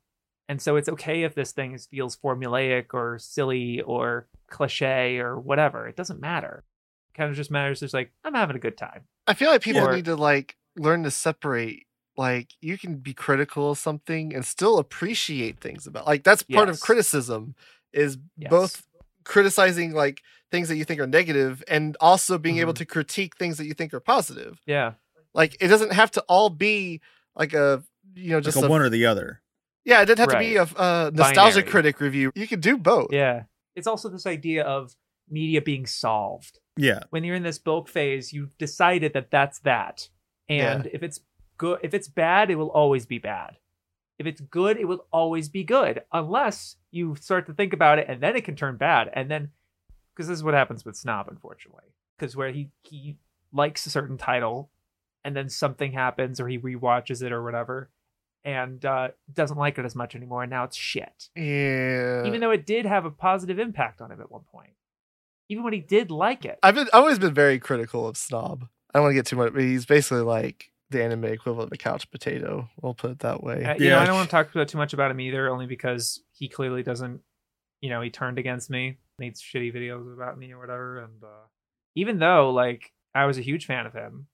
And 0.47 0.61
so 0.61 0.75
it's 0.77 0.89
okay 0.89 1.23
if 1.23 1.35
this 1.35 1.51
thing 1.51 1.77
feels 1.77 2.17
formulaic 2.17 2.87
or 2.93 3.19
silly 3.19 3.81
or 3.81 4.27
cliche 4.49 5.19
or 5.19 5.39
whatever. 5.39 5.87
It 5.87 5.95
doesn't 5.95 6.19
matter. 6.19 6.63
It 7.13 7.17
kind 7.17 7.29
of 7.29 7.35
just 7.35 7.51
matters 7.51 7.83
It's 7.83 7.93
like 7.93 8.11
i'm 8.23 8.33
having 8.33 8.55
a 8.55 8.59
good 8.59 8.77
time. 8.77 9.03
I 9.27 9.33
feel 9.35 9.51
like 9.51 9.61
people 9.61 9.81
Or- 9.87 9.95
need 9.95 10.05
to 10.05 10.15
like 10.15 10.55
learn 10.75 11.03
to 11.03 11.11
separate 11.11 11.85
like 12.17 12.49
you 12.61 12.77
can 12.77 12.97
be 12.97 13.13
critical 13.13 13.71
of 13.71 13.77
something 13.77 14.33
and 14.35 14.43
still 14.43 14.77
appreciate 14.79 15.59
things 15.61 15.85
about 15.87 16.05
like 16.07 16.23
that's 16.23 16.43
part 16.43 16.67
of 16.69 16.79
criticism 16.81 17.55
is 17.93 18.17
Yes. 18.37 18.49
both 18.49 18.85
criticizing 19.23 19.93
like 19.93 20.21
things 20.51 20.67
that 20.69 20.75
you 20.77 20.83
think 20.85 20.99
are 20.99 21.07
negative 21.07 21.63
and 21.67 21.95
also 22.01 22.37
being 22.37 22.57
able 22.57 22.73
Mhm. 22.73 22.77
to 22.77 22.85
critique 22.85 23.37
things 23.37 23.57
that 23.57 23.65
you 23.65 23.73
think 23.73 23.93
are 23.93 23.99
positive. 23.99 24.59
Yeah. 24.65 24.93
Like 25.33 25.55
it 25.61 25.67
doesn't 25.67 25.93
have 25.93 26.09
to 26.11 26.21
all 26.27 26.49
be 26.49 27.01
like 27.35 27.53
a 27.53 27.83
you 28.15 28.29
know 28.31 28.37
Like 28.37 28.45
just 28.45 28.57
a 28.57 28.65
a, 28.65 28.69
one 28.69 28.81
or 28.81 28.89
the 28.89 29.05
other. 29.05 29.41
yeah 29.85 30.01
it 30.01 30.05
didn't 30.05 30.19
have 30.19 30.29
to 30.29 30.39
be 30.39 30.55
a, 30.55 30.63
a 30.63 30.65
uh, 30.65 31.11
nostalgia 31.13 31.57
Binary. 31.57 31.63
critic 31.71 31.99
review. 31.99 32.31
You 32.35 32.47
could 32.47 32.61
do 32.61 32.77
both. 32.77 33.09
Yeah. 33.11 33.43
It's 33.75 33.87
also 33.87 34.09
this 34.09 34.25
idea 34.25 34.63
of 34.63 34.95
media 35.29 35.61
being 35.61 35.85
solved. 35.85 36.59
Yeah. 36.77 37.01
when 37.09 37.23
you're 37.25 37.35
in 37.35 37.43
this 37.43 37.59
bulk 37.59 37.89
phase 37.89 38.31
you've 38.31 38.57
decided 38.57 39.13
that 39.13 39.31
that's 39.31 39.59
that. 39.59 40.09
And 40.47 40.87
if 40.93 41.03
it's 41.03 41.19
good 41.57 41.79
if 41.83 41.93
it's 41.93 42.07
bad 42.07 42.49
it 42.49 42.55
will 42.55 42.71
always 42.71 43.05
be 43.05 43.17
bad. 43.19 43.57
If 44.17 44.25
it's 44.27 44.41
good 44.41 44.77
it 44.77 44.85
will 44.87 45.05
always 45.11 45.49
be 45.49 45.63
good 45.63 46.03
unless 46.11 46.75
you 46.91 47.15
start 47.15 47.45
to 47.47 47.53
think 47.53 47.73
about 47.73 47.99
it 47.99 48.07
and 48.09 48.21
then 48.21 48.35
it 48.35 48.45
can 48.45 48.55
turn 48.55 48.77
bad. 48.77 49.09
And 49.13 49.29
then 49.29 49.49
because 50.15 50.27
this 50.27 50.37
is 50.37 50.43
what 50.43 50.53
happens 50.53 50.83
with 50.85 50.95
snob 50.97 51.27
unfortunately 51.29 51.93
because 52.17 52.35
where 52.35 52.51
he 52.51 52.69
he 52.83 53.17
likes 53.53 53.85
a 53.85 53.89
certain 53.89 54.17
title 54.17 54.69
and 55.23 55.35
then 55.35 55.49
something 55.49 55.91
happens 55.93 56.39
or 56.39 56.47
he 56.47 56.57
rewatches 56.57 57.21
it 57.23 57.31
or 57.31 57.43
whatever 57.43 57.89
and 58.45 58.85
uh 58.85 59.09
doesn't 59.33 59.57
like 59.57 59.77
it 59.77 59.85
as 59.85 59.95
much 59.95 60.15
anymore 60.15 60.43
and 60.43 60.49
now 60.49 60.63
it's 60.63 60.77
shit 60.77 61.29
yeah 61.35 62.23
even 62.25 62.39
though 62.39 62.51
it 62.51 62.65
did 62.65 62.85
have 62.85 63.05
a 63.05 63.11
positive 63.11 63.59
impact 63.59 64.01
on 64.01 64.11
him 64.11 64.21
at 64.21 64.31
one 64.31 64.43
point 64.51 64.71
even 65.49 65.63
when 65.63 65.73
he 65.73 65.79
did 65.79 66.09
like 66.11 66.45
it 66.45 66.57
I've 66.63 66.75
been 66.75 66.87
I've 66.93 67.01
always 67.01 67.19
been 67.19 67.33
very 67.33 67.59
critical 67.59 68.07
of 68.07 68.15
Snob. 68.17 68.65
I 68.93 68.97
don't 68.99 69.03
want 69.03 69.11
to 69.11 69.15
get 69.15 69.25
too 69.27 69.35
much, 69.35 69.53
but 69.53 69.61
he's 69.61 69.85
basically 69.85 70.21
like 70.21 70.71
the 70.89 71.03
anime 71.03 71.25
equivalent 71.25 71.69
of 71.69 71.73
a 71.73 71.77
couch 71.77 72.09
potato. 72.09 72.67
We'll 72.81 72.95
put 72.95 73.11
it 73.11 73.19
that 73.19 73.43
way. 73.43 73.63
Uh, 73.63 73.75
you 73.75 73.89
know, 73.89 73.97
Yeah. 73.97 74.01
I 74.01 74.05
don't 74.05 74.15
want 74.15 74.27
to 74.29 74.31
talk 74.31 74.49
about 74.53 74.67
too 74.67 74.79
much 74.79 74.93
about 74.93 75.11
him 75.11 75.19
either, 75.19 75.47
only 75.49 75.67
because 75.67 76.21
he 76.31 76.47
clearly 76.47 76.81
doesn't. 76.81 77.21
You 77.81 77.89
know, 77.89 78.01
he 78.01 78.09
turned 78.09 78.39
against 78.39 78.69
me, 78.71 78.97
made 79.19 79.35
shitty 79.35 79.73
videos 79.75 80.11
about 80.13 80.37
me 80.39 80.51
or 80.51 80.59
whatever, 80.59 80.99
and 80.99 81.23
uh, 81.23 81.45
even 81.95 82.17
though 82.19 82.49
like 82.51 82.91
I 83.13 83.25
was 83.25 83.37
a 83.37 83.41
huge 83.41 83.65
fan 83.67 83.85
of 83.85 83.93
him, 83.93 84.27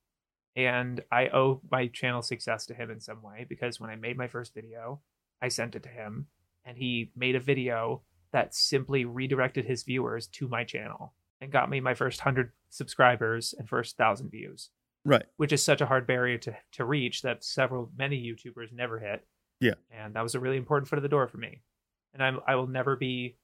and 0.55 1.01
I 1.11 1.27
owe 1.27 1.61
my 1.69 1.87
channel 1.87 2.21
success 2.21 2.65
to 2.67 2.73
him 2.73 2.89
in 2.89 2.99
some 2.99 3.21
way 3.21 3.45
because 3.47 3.79
when 3.79 3.89
I 3.89 3.95
made 3.95 4.17
my 4.17 4.27
first 4.27 4.53
video, 4.53 5.01
I 5.41 5.49
sent 5.49 5.75
it 5.75 5.83
to 5.83 5.89
him, 5.89 6.27
and 6.63 6.77
he 6.77 7.11
made 7.15 7.35
a 7.35 7.39
video 7.39 8.01
that 8.31 8.55
simply 8.55 9.05
redirected 9.05 9.65
his 9.65 9.83
viewers 9.83 10.27
to 10.27 10.47
my 10.47 10.63
channel 10.63 11.13
and 11.41 11.51
got 11.51 11.69
me 11.69 11.79
my 11.79 11.93
first 11.93 12.21
hundred 12.21 12.51
subscribers 12.69 13.53
and 13.57 13.67
first 13.69 13.97
thousand 13.97 14.29
views 14.29 14.69
Right. 15.07 15.23
which 15.37 15.53
is 15.53 15.61
such 15.63 15.81
a 15.81 15.85
hard 15.85 16.07
barrier 16.07 16.39
to, 16.39 16.57
to 16.71 16.83
reach 16.83 17.21
that 17.21 17.43
several 17.43 17.91
many 17.95 18.19
YouTubers 18.19 18.73
never 18.73 18.97
hit. 18.97 19.23
Yeah. 19.59 19.75
And 19.91 20.15
that 20.15 20.23
was 20.23 20.33
a 20.33 20.39
really 20.39 20.57
important 20.57 20.89
foot 20.89 20.97
of 20.97 21.03
the 21.03 21.09
door 21.09 21.27
for 21.27 21.37
me. 21.37 21.61
And 22.13 22.23
I'm 22.23 22.39
I 22.47 22.55
will 22.55 22.65
never 22.65 22.95
be 22.95 23.37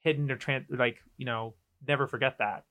hidden 0.00 0.28
or 0.32 0.36
trans 0.36 0.66
like, 0.68 0.98
you 1.16 1.24
know, 1.24 1.54
never 1.86 2.08
forget 2.08 2.38
that. 2.38 2.64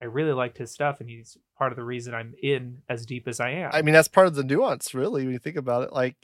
I 0.00 0.06
really 0.06 0.32
liked 0.32 0.58
his 0.58 0.70
stuff, 0.70 1.00
and 1.00 1.08
he's 1.08 1.38
part 1.56 1.72
of 1.72 1.76
the 1.76 1.84
reason 1.84 2.14
I'm 2.14 2.34
in 2.42 2.82
as 2.88 3.06
deep 3.06 3.26
as 3.26 3.40
I 3.40 3.50
am. 3.50 3.70
I 3.72 3.82
mean, 3.82 3.94
that's 3.94 4.08
part 4.08 4.26
of 4.26 4.34
the 4.34 4.44
nuance, 4.44 4.94
really, 4.94 5.24
when 5.24 5.32
you 5.32 5.38
think 5.38 5.56
about 5.56 5.84
it. 5.84 5.92
Like 5.92 6.16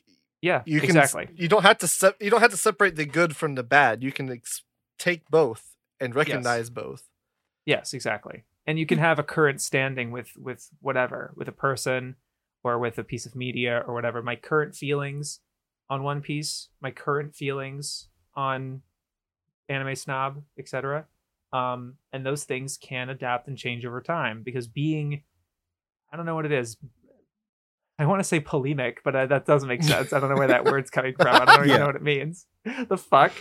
yeah, 0.43 0.63
you 0.67 0.81
can 0.81 0.91
exactly. 0.91 1.29
you 1.37 1.49
don't 1.49 1.63
have 1.63 1.79
to 1.79 1.89
se- 1.89 2.15
you 2.21 2.29
don't 2.29 2.41
have 2.41 2.51
to 2.51 2.57
separate 2.57 2.97
the 2.97 3.07
good 3.07 3.37
from 3.37 3.55
the 3.55 3.63
bad. 3.63 4.03
You 4.03 4.11
can 4.11 4.31
ex- 4.31 4.65
take 4.99 5.31
both 5.31 5.77
and 6.01 6.15
recognize 6.15 6.69
both. 6.69 7.09
Yes, 7.65 7.95
exactly. 7.95 8.43
And 8.67 8.77
you 8.77 8.85
can 8.85 8.99
hmm. 8.99 9.05
have 9.05 9.21
a 9.21 9.23
current 9.23 9.61
standing 9.61 10.11
with 10.11 10.33
with 10.37 10.69
whatever, 10.81 11.33
with 11.37 11.47
a 11.47 11.53
person 11.53 12.17
or 12.65 12.79
with 12.79 12.99
a 12.99 13.05
piece 13.05 13.25
of 13.25 13.37
media 13.37 13.85
or 13.87 13.95
whatever. 13.95 14.21
My 14.21 14.35
current 14.35 14.75
feelings 14.75 15.39
on 15.89 16.03
One 16.03 16.21
Piece, 16.21 16.69
my 16.81 16.91
current 16.91 17.37
feelings 17.37 18.09
on 18.35 18.83
Anime 19.69 19.95
Snob, 19.95 20.43
etc. 20.59 21.07
Um, 21.53 21.95
and 22.13 22.25
those 22.25 22.45
things 22.45 22.79
can 22.79 23.09
adapt 23.11 23.47
and 23.49 23.59
change 23.59 23.85
over 23.85 24.01
time 24.01 24.43
because 24.43 24.67
being, 24.67 25.23
I 26.13 26.17
don't 26.17 26.25
know 26.27 26.35
what 26.35 26.47
it 26.47 26.53
is. 26.53 26.77
I 27.99 28.07
want 28.07 28.21
to 28.21 28.25
say 28.25 28.41
polemic, 28.41 29.03
but 29.05 29.15
uh, 29.15 29.27
that 29.27 29.45
doesn't 29.47 29.69
make 29.69 29.83
sense. 29.83 30.13
I 30.13 30.19
don't 30.19 30.31
know 30.31 30.37
where 30.37 30.49
that 30.49 30.65
word's 30.65 30.91
coming 30.91 31.15
from. 31.15 31.29
I 31.29 31.45
don't 31.45 31.55
even 31.57 31.69
Yeah. 31.69 31.77
know 31.79 31.87
what 31.87 31.97
it 31.97 32.03
means. 32.03 32.47
the 32.89 32.97
fuck? 32.97 33.33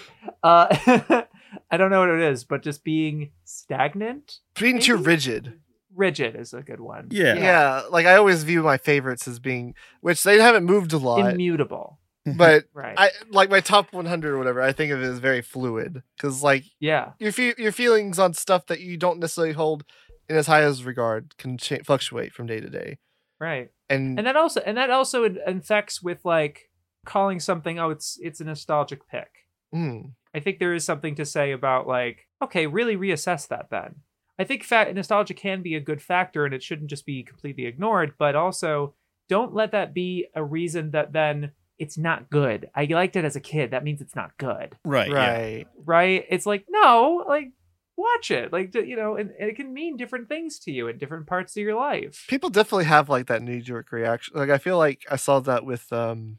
Uh, 0.44 0.68
I 1.72 1.78
don't 1.78 1.90
know 1.90 2.02
what 2.02 2.10
it 2.10 2.22
is, 2.22 2.44
but 2.44 2.62
just 2.62 2.84
being 2.84 3.32
stagnant, 3.46 4.40
Being 4.60 4.80
too 4.80 4.98
rigid. 4.98 5.60
rigid 5.96 6.36
is 6.36 6.54
a 6.54 6.62
good 6.62 6.82
one. 6.82 7.08
Yeah. 7.12 7.36
Yeah. 7.36 7.82
like 7.90 8.06
I 8.06 8.16
always 8.18 8.44
view 8.44 8.62
my 8.62 8.78
favorites 8.78 9.28
as 9.28 9.40
being, 9.40 9.74
which 10.02 10.22
they 10.24 10.38
haven't 10.40 10.66
moved 10.66 10.92
a 10.94 10.98
lot, 10.98 11.34
Immutable. 11.34 11.98
but 12.38 12.66
Right. 12.74 12.96
I 12.98 13.10
like 13.30 13.50
my 13.50 13.60
top 13.62 13.94
100 13.94 14.34
or 14.34 14.38
whatever. 14.38 14.62
I 14.62 14.72
think 14.74 14.92
of 14.92 15.02
it 15.02 15.06
as 15.06 15.20
very 15.20 15.42
fluid 15.42 16.04
because 16.18 16.44
like 16.44 16.64
yeah. 16.80 17.14
your 17.20 17.32
fe- 17.32 17.56
your 17.58 17.72
feelings 17.72 18.20
on 18.20 18.34
stuff 18.34 18.68
that 18.68 18.80
you 18.82 18.98
don't 18.98 19.20
necessarily 19.20 19.54
hold 19.54 19.84
in 20.30 20.36
as 20.36 20.48
high 20.48 20.62
as 20.62 20.84
regard 20.84 21.36
can 21.38 21.58
cha- 21.58 21.84
fluctuate 21.84 22.34
from 22.34 22.48
day 22.48 22.60
to 22.60 22.70
day. 22.70 23.00
Right. 23.40 23.70
And, 23.90 24.18
And 24.20 24.28
that 24.28 24.36
also 24.36 24.62
and 24.62 24.78
that 24.78 24.90
also 24.92 25.24
in- 25.24 25.40
infects 25.48 26.02
with 26.02 26.24
like 26.24 26.70
calling 27.06 27.40
something 27.40 27.80
oh 27.80 27.90
it's 27.90 28.20
it's 28.22 28.40
a 28.40 28.44
nostalgic 28.44 29.08
pick. 29.10 29.30
mm, 29.74 30.12
I 30.36 30.40
think 30.40 30.60
there 30.60 30.74
is 30.76 30.86
something 30.86 31.16
to 31.16 31.26
say 31.26 31.52
about 31.52 31.88
like, 31.88 32.28
okay, 32.44 32.68
really 32.68 32.96
reassess 32.96 33.48
that 33.48 33.70
then. 33.72 33.96
I 34.40 34.44
think 34.44 34.64
fat 34.64 34.94
nostalgia 34.96 35.34
can 35.34 35.62
be 35.62 35.76
a 35.76 35.80
good 35.82 36.02
factor 36.02 36.46
and 36.46 36.54
it 36.54 36.64
shouldn't 36.64 36.90
just 36.90 37.06
be 37.06 37.22
completely 37.24 37.66
ignored, 37.66 38.14
but 38.18 38.36
also 38.36 38.94
don't 39.28 39.54
let 39.54 39.72
that 39.72 39.94
be 39.94 40.28
a 40.36 40.44
reason 40.44 40.92
that 40.92 41.12
then 41.14 41.52
it's 41.82 41.98
not 41.98 42.30
good. 42.30 42.70
I 42.76 42.86
liked 42.86 43.16
it 43.16 43.26
as 43.26 43.36
a 43.36 43.40
kid. 43.42 43.72
That 43.72 43.84
means 43.84 44.00
it's 44.02 44.16
not 44.16 44.38
good. 44.38 44.78
Right. 44.86 45.10
Yeah. 45.10 45.32
right. 45.32 45.68
Right? 45.84 46.26
It's 46.30 46.46
like, 46.46 46.66
no, 46.70 47.26
like 47.28 47.52
watch 47.98 48.30
it. 48.32 48.54
Like 48.54 48.74
you 48.76 48.96
know, 48.96 49.16
and, 49.16 49.32
and 49.40 49.50
it 49.50 49.56
can 49.56 49.74
mean 49.74 49.98
different 49.98 50.30
things 50.30 50.60
to 50.60 50.72
you 50.72 50.88
in 50.88 50.98
different 51.00 51.26
parts 51.28 51.58
of 51.58 51.64
your 51.64 51.76
life. 51.76 52.26
People 52.28 52.50
definitely 52.50 52.86
have 52.86 53.10
like 53.10 53.28
that 53.28 53.42
knee 53.42 53.62
jerk 53.62 53.92
reaction. 53.92 54.34
Like 54.38 54.50
I 54.52 54.60
feel 54.60 54.78
like 54.78 55.06
I 55.10 55.16
saw 55.16 55.40
that 55.42 55.66
with 55.66 55.92
um 55.92 56.38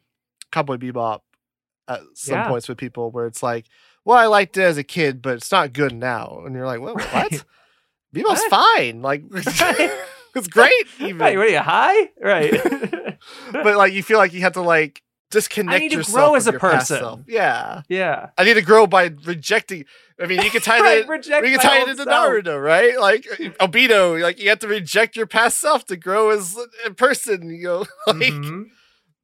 Cowboy 0.52 0.76
Bebop 0.76 1.20
at 1.88 2.00
some 2.14 2.34
Yeah. 2.38 2.48
points 2.48 2.68
with 2.68 2.78
people 2.78 3.10
where 3.10 3.26
it's 3.26 3.42
like, 3.42 3.66
well, 4.04 4.16
I 4.18 4.26
liked 4.26 4.56
it 4.56 4.62
as 4.62 4.78
a 4.78 4.84
kid, 4.84 5.20
but 5.22 5.34
it's 5.34 5.50
not 5.50 5.72
good 5.72 5.92
now. 5.92 6.42
And 6.46 6.54
you're 6.54 6.66
like, 6.66 6.80
well, 6.80 6.94
what? 6.96 7.12
Right. 7.12 7.44
Bebop's 8.14 8.42
What? 8.48 8.76
fine. 8.76 9.02
Like 9.02 9.24
it's 10.34 10.46
great 10.48 10.72
even. 11.00 11.18
Right, 11.18 11.36
what 11.36 11.46
are 11.48 11.50
you 11.50 11.58
high? 11.58 12.10
Right. 12.20 12.52
but 13.52 13.76
like 13.76 13.92
you 13.92 14.02
feel 14.02 14.18
like 14.18 14.32
you 14.32 14.40
have 14.42 14.52
to 14.54 14.62
like 14.62 15.02
disconnect 15.32 15.80
need 15.80 15.90
to 15.90 16.02
grow 16.12 16.36
as 16.36 16.46
a 16.46 16.52
person. 16.52 17.24
Yeah. 17.26 17.82
yeah. 17.88 18.30
I 18.38 18.44
need 18.44 18.54
to 18.54 18.62
grow 18.62 18.86
by 18.86 19.10
rejecting 19.24 19.84
I 20.20 20.26
mean 20.26 20.40
you 20.42 20.50
can 20.50 20.60
tie 20.60 20.78
Right, 20.80 21.06
that 21.28 21.42
we 21.42 21.50
can 21.50 21.58
tie 21.58 21.82
it 21.82 21.88
into 21.88 22.04
self. 22.04 22.08
Naruto, 22.30 22.62
right? 22.62 22.98
Like 23.00 23.24
Obito, 23.60 24.20
like 24.22 24.40
you 24.40 24.48
have 24.50 24.60
to 24.60 24.68
reject 24.68 25.16
your 25.16 25.26
past 25.26 25.58
self 25.58 25.84
to 25.86 25.96
grow 25.96 26.30
as 26.30 26.56
a 26.86 26.90
person, 26.92 27.50
you 27.50 27.64
know. 27.66 27.86
Like 28.06 28.16
Mhm. 28.32 28.66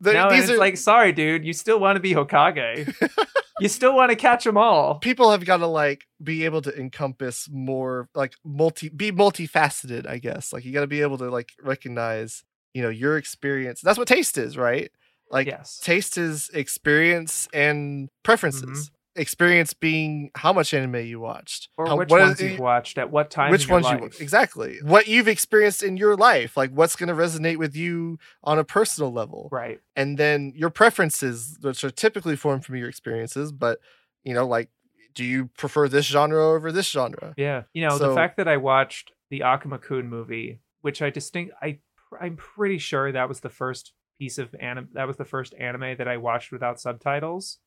the- 0.01 0.13
no, 0.15 0.31
these 0.31 0.45
it's 0.45 0.53
are 0.53 0.57
like, 0.59 0.77
sorry, 0.77 1.13
dude, 1.13 1.45
you 1.45 1.53
still 1.53 1.79
want 1.79 1.97
to 1.97 2.01
be 2.01 2.15
Hokage. 2.15 2.93
you 3.61 3.69
still 3.69 3.95
want 3.95 4.11
to 4.11 4.17
catch 4.17 4.45
them 4.45 4.57
all. 4.57 4.99
people 5.01 5.31
have 5.33 5.45
got 5.45 5.57
to 5.59 5.67
like 5.67 6.07
be 6.23 6.45
able 6.45 6.63
to 6.63 6.77
encompass 6.79 7.49
more 7.51 8.09
like 8.15 8.33
multi 8.45 8.89
be 8.89 9.11
multifaceted, 9.13 10.07
I 10.09 10.19
guess. 10.19 10.53
Like 10.53 10.65
you 10.65 10.73
got 10.73 10.81
to 10.83 10.87
be 10.87 11.03
able 11.03 11.19
to 11.19 11.29
like 11.31 11.51
recognize, 11.63 12.45
you 12.75 12.83
know, 12.83 12.89
your 12.89 13.17
experience. 13.17 13.81
That's 13.81 13.99
what 13.99 14.09
taste 14.09 14.39
is, 14.39 14.57
right? 14.57 14.91
Like 15.31 15.47
yes. 15.47 15.79
taste 15.83 16.17
is 16.19 16.51
experience 16.55 17.49
and 17.53 18.07
mm-hmm. 18.07 18.23
preferences. 18.23 18.91
Experience 19.17 19.75
being 19.75 20.31
how 20.37 20.53
much 20.53 20.73
anime 20.73 21.05
you 21.05 21.19
watched, 21.19 21.71
or 21.77 21.89
how- 21.89 21.97
which 21.97 22.09
what 22.09 22.21
ones 22.21 22.41
is- 22.41 22.53
you've 22.53 22.61
watched 22.61 22.99
at 22.99 23.11
what 23.11 23.31
time 23.33 23.51
which 23.51 23.69
ones 23.69 23.85
you 23.91 24.09
exactly 24.21 24.79
what 24.85 25.09
you've 25.09 25.27
experienced 25.27 25.83
in 25.83 25.97
your 25.97 26.15
life, 26.15 26.57
like 26.57 26.71
what's 26.71 26.95
going 26.95 27.09
to 27.09 27.15
resonate 27.15 27.57
with 27.57 27.75
you 27.75 28.19
on 28.45 28.61
a 28.61 28.65
personal 28.65 29.13
level, 29.13 29.49
Right. 29.51 29.81
and 29.97 30.19
then 30.19 30.53
your 30.55 30.71
preferences, 30.71 31.59
which 31.63 31.83
are 31.83 31.91
typically 31.91 32.37
formed 32.37 32.65
from 32.65 32.77
your 32.77 32.89
experiences. 32.89 33.51
But 33.51 33.81
you 34.23 34.35
know, 34.35 34.47
like, 34.47 34.71
do 35.15 35.25
you 35.25 35.47
prefer 35.59 35.89
this 35.89 36.07
genre 36.07 36.47
over 36.55 36.71
this 36.71 36.89
genre? 36.89 37.35
Yeah. 37.37 37.65
You 37.73 37.89
know, 37.89 37.99
So- 37.99 38.11
the 38.11 38.15
fact 38.15 38.37
that 38.37 38.47
I 38.47 38.57
watched 38.57 39.11
the 39.31 39.41
Akuma-kun 39.41 40.09
movie, 40.09 40.61
which 40.83 41.03
I 41.03 41.11
distinct 41.11 41.55
I 41.61 41.81
I'm 42.21 42.37
pretty 42.37 42.79
sure 42.79 43.11
that 43.11 43.29
was 43.29 43.41
the 43.41 43.51
first 43.51 43.93
piece 44.19 44.39
of 44.39 44.55
anime 44.61 44.89
that 44.93 45.07
was 45.07 45.17
the 45.17 45.25
first 45.25 45.55
anime 45.59 45.97
that 45.99 46.09
I 46.09 46.17
watched 46.17 46.53
without 46.53 46.81
subtitles. 46.81 47.59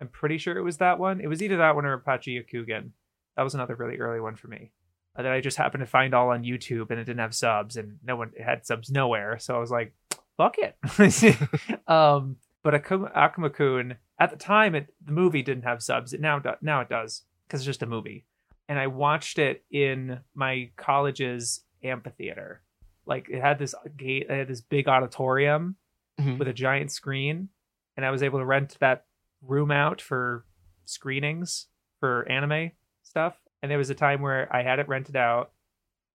I'm 0.00 0.08
pretty 0.08 0.38
sure 0.38 0.56
it 0.56 0.62
was 0.62 0.78
that 0.78 0.98
one. 0.98 1.20
It 1.20 1.28
was 1.28 1.42
either 1.42 1.56
that 1.58 1.74
one 1.74 1.84
or 1.86 1.92
Apache 1.94 2.38
Yakyuugun. 2.42 2.90
That 3.36 3.42
was 3.42 3.54
another 3.54 3.74
really 3.76 3.98
early 3.98 4.20
one 4.20 4.36
for 4.36 4.48
me. 4.48 4.72
uh, 5.16 5.22
That 5.22 5.32
I 5.32 5.40
just 5.40 5.56
happened 5.56 5.82
to 5.82 5.86
find 5.86 6.14
all 6.14 6.30
on 6.30 6.42
YouTube 6.44 6.90
and 6.90 6.98
it 7.00 7.04
didn't 7.04 7.20
have 7.20 7.34
subs 7.34 7.76
and 7.76 7.98
no 8.04 8.16
one 8.16 8.32
had 8.42 8.66
subs 8.66 8.90
nowhere. 8.90 9.38
So 9.38 9.54
I 9.54 9.58
was 9.58 9.70
like, 9.70 9.94
fuck 10.36 10.56
it. 10.58 10.76
um 11.88 12.36
but 12.62 12.74
Akuma, 12.74 13.12
Akuma-kun 13.14 13.96
at 14.18 14.30
the 14.30 14.36
time 14.36 14.74
it 14.74 14.92
the 15.04 15.12
movie 15.12 15.42
didn't 15.42 15.64
have 15.64 15.82
subs. 15.82 16.12
It 16.12 16.20
now 16.20 16.38
do, 16.38 16.50
now 16.62 16.80
it 16.80 16.88
does 16.88 17.22
because 17.46 17.60
it's 17.60 17.66
just 17.66 17.82
a 17.82 17.86
movie. 17.86 18.24
And 18.68 18.78
I 18.78 18.86
watched 18.86 19.38
it 19.38 19.64
in 19.70 20.20
my 20.34 20.70
college's 20.76 21.60
amphitheater. 21.82 22.62
Like 23.06 23.28
it 23.28 23.40
had 23.40 23.58
this 23.58 23.74
gate, 23.96 24.26
it 24.28 24.36
had 24.36 24.48
this 24.48 24.62
big 24.62 24.88
auditorium 24.88 25.76
Mhm. 26.18 26.38
with 26.38 26.48
a 26.48 26.52
giant 26.52 26.90
screen, 26.92 27.48
and 27.96 28.06
I 28.06 28.10
was 28.10 28.22
able 28.22 28.38
to 28.38 28.44
rent 28.44 28.76
that 28.80 29.06
room 29.42 29.70
out 29.70 30.00
for 30.00 30.44
screenings 30.84 31.68
for 32.00 32.28
anime 32.28 32.72
stuff. 33.02 33.40
And 33.62 33.70
there 33.70 33.78
was 33.78 33.90
a 33.90 33.94
time 33.94 34.20
where 34.22 34.54
I 34.54 34.62
had 34.62 34.78
it 34.78 34.88
rented 34.88 35.16
out, 35.16 35.52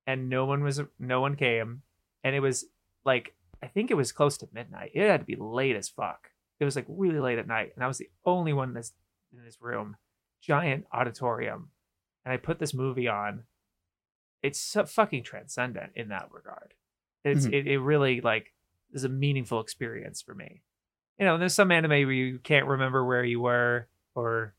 and 0.07 0.29
no 0.29 0.45
one 0.45 0.63
was 0.63 0.81
no 0.99 1.19
one 1.21 1.35
came, 1.35 1.81
and 2.23 2.35
it 2.35 2.39
was 2.39 2.65
like 3.05 3.35
I 3.61 3.67
think 3.67 3.91
it 3.91 3.95
was 3.95 4.13
close 4.13 4.37
to 4.37 4.47
midnight. 4.53 4.91
It 4.93 5.05
had 5.09 5.19
to 5.19 5.25
be 5.25 5.35
late 5.35 5.75
as 5.75 5.89
fuck. 5.89 6.31
It 6.61 6.65
was 6.65 6.75
like 6.77 6.85
really 6.87 7.19
late 7.19 7.39
at 7.39 7.47
night, 7.47 7.73
and 7.75 7.83
I 7.83 7.87
was 7.87 7.97
the 7.97 8.09
only 8.25 8.53
one 8.53 8.69
in 8.69 8.73
this 8.75 8.93
in 9.33 9.43
this 9.43 9.61
room, 9.61 9.97
giant 10.41 10.85
auditorium, 10.93 11.71
and 12.23 12.31
I 12.33 12.37
put 12.37 12.59
this 12.59 12.73
movie 12.73 13.07
on. 13.09 13.43
It's 14.41 14.59
so 14.59 14.85
fucking 14.85 15.23
transcendent 15.23 15.91
in 15.95 16.07
that 16.09 16.31
regard. 16.31 16.73
It's 17.25 17.45
Mhm. 17.47 17.53
it, 17.53 17.67
it 17.67 17.79
really 17.79 18.21
like 18.21 18.53
is 18.93 19.03
a 19.03 19.09
meaningful 19.09 19.59
experience 19.59 20.21
for 20.21 20.33
me. 20.35 20.61
You 21.17 21.25
know, 21.25 21.37
there's 21.37 21.53
some 21.53 21.71
anime 21.71 21.89
where 21.91 22.11
you 22.11 22.39
can't 22.39 22.65
remember 22.65 23.05
where 23.05 23.23
you 23.23 23.41
were 23.41 23.87
or 24.15 24.55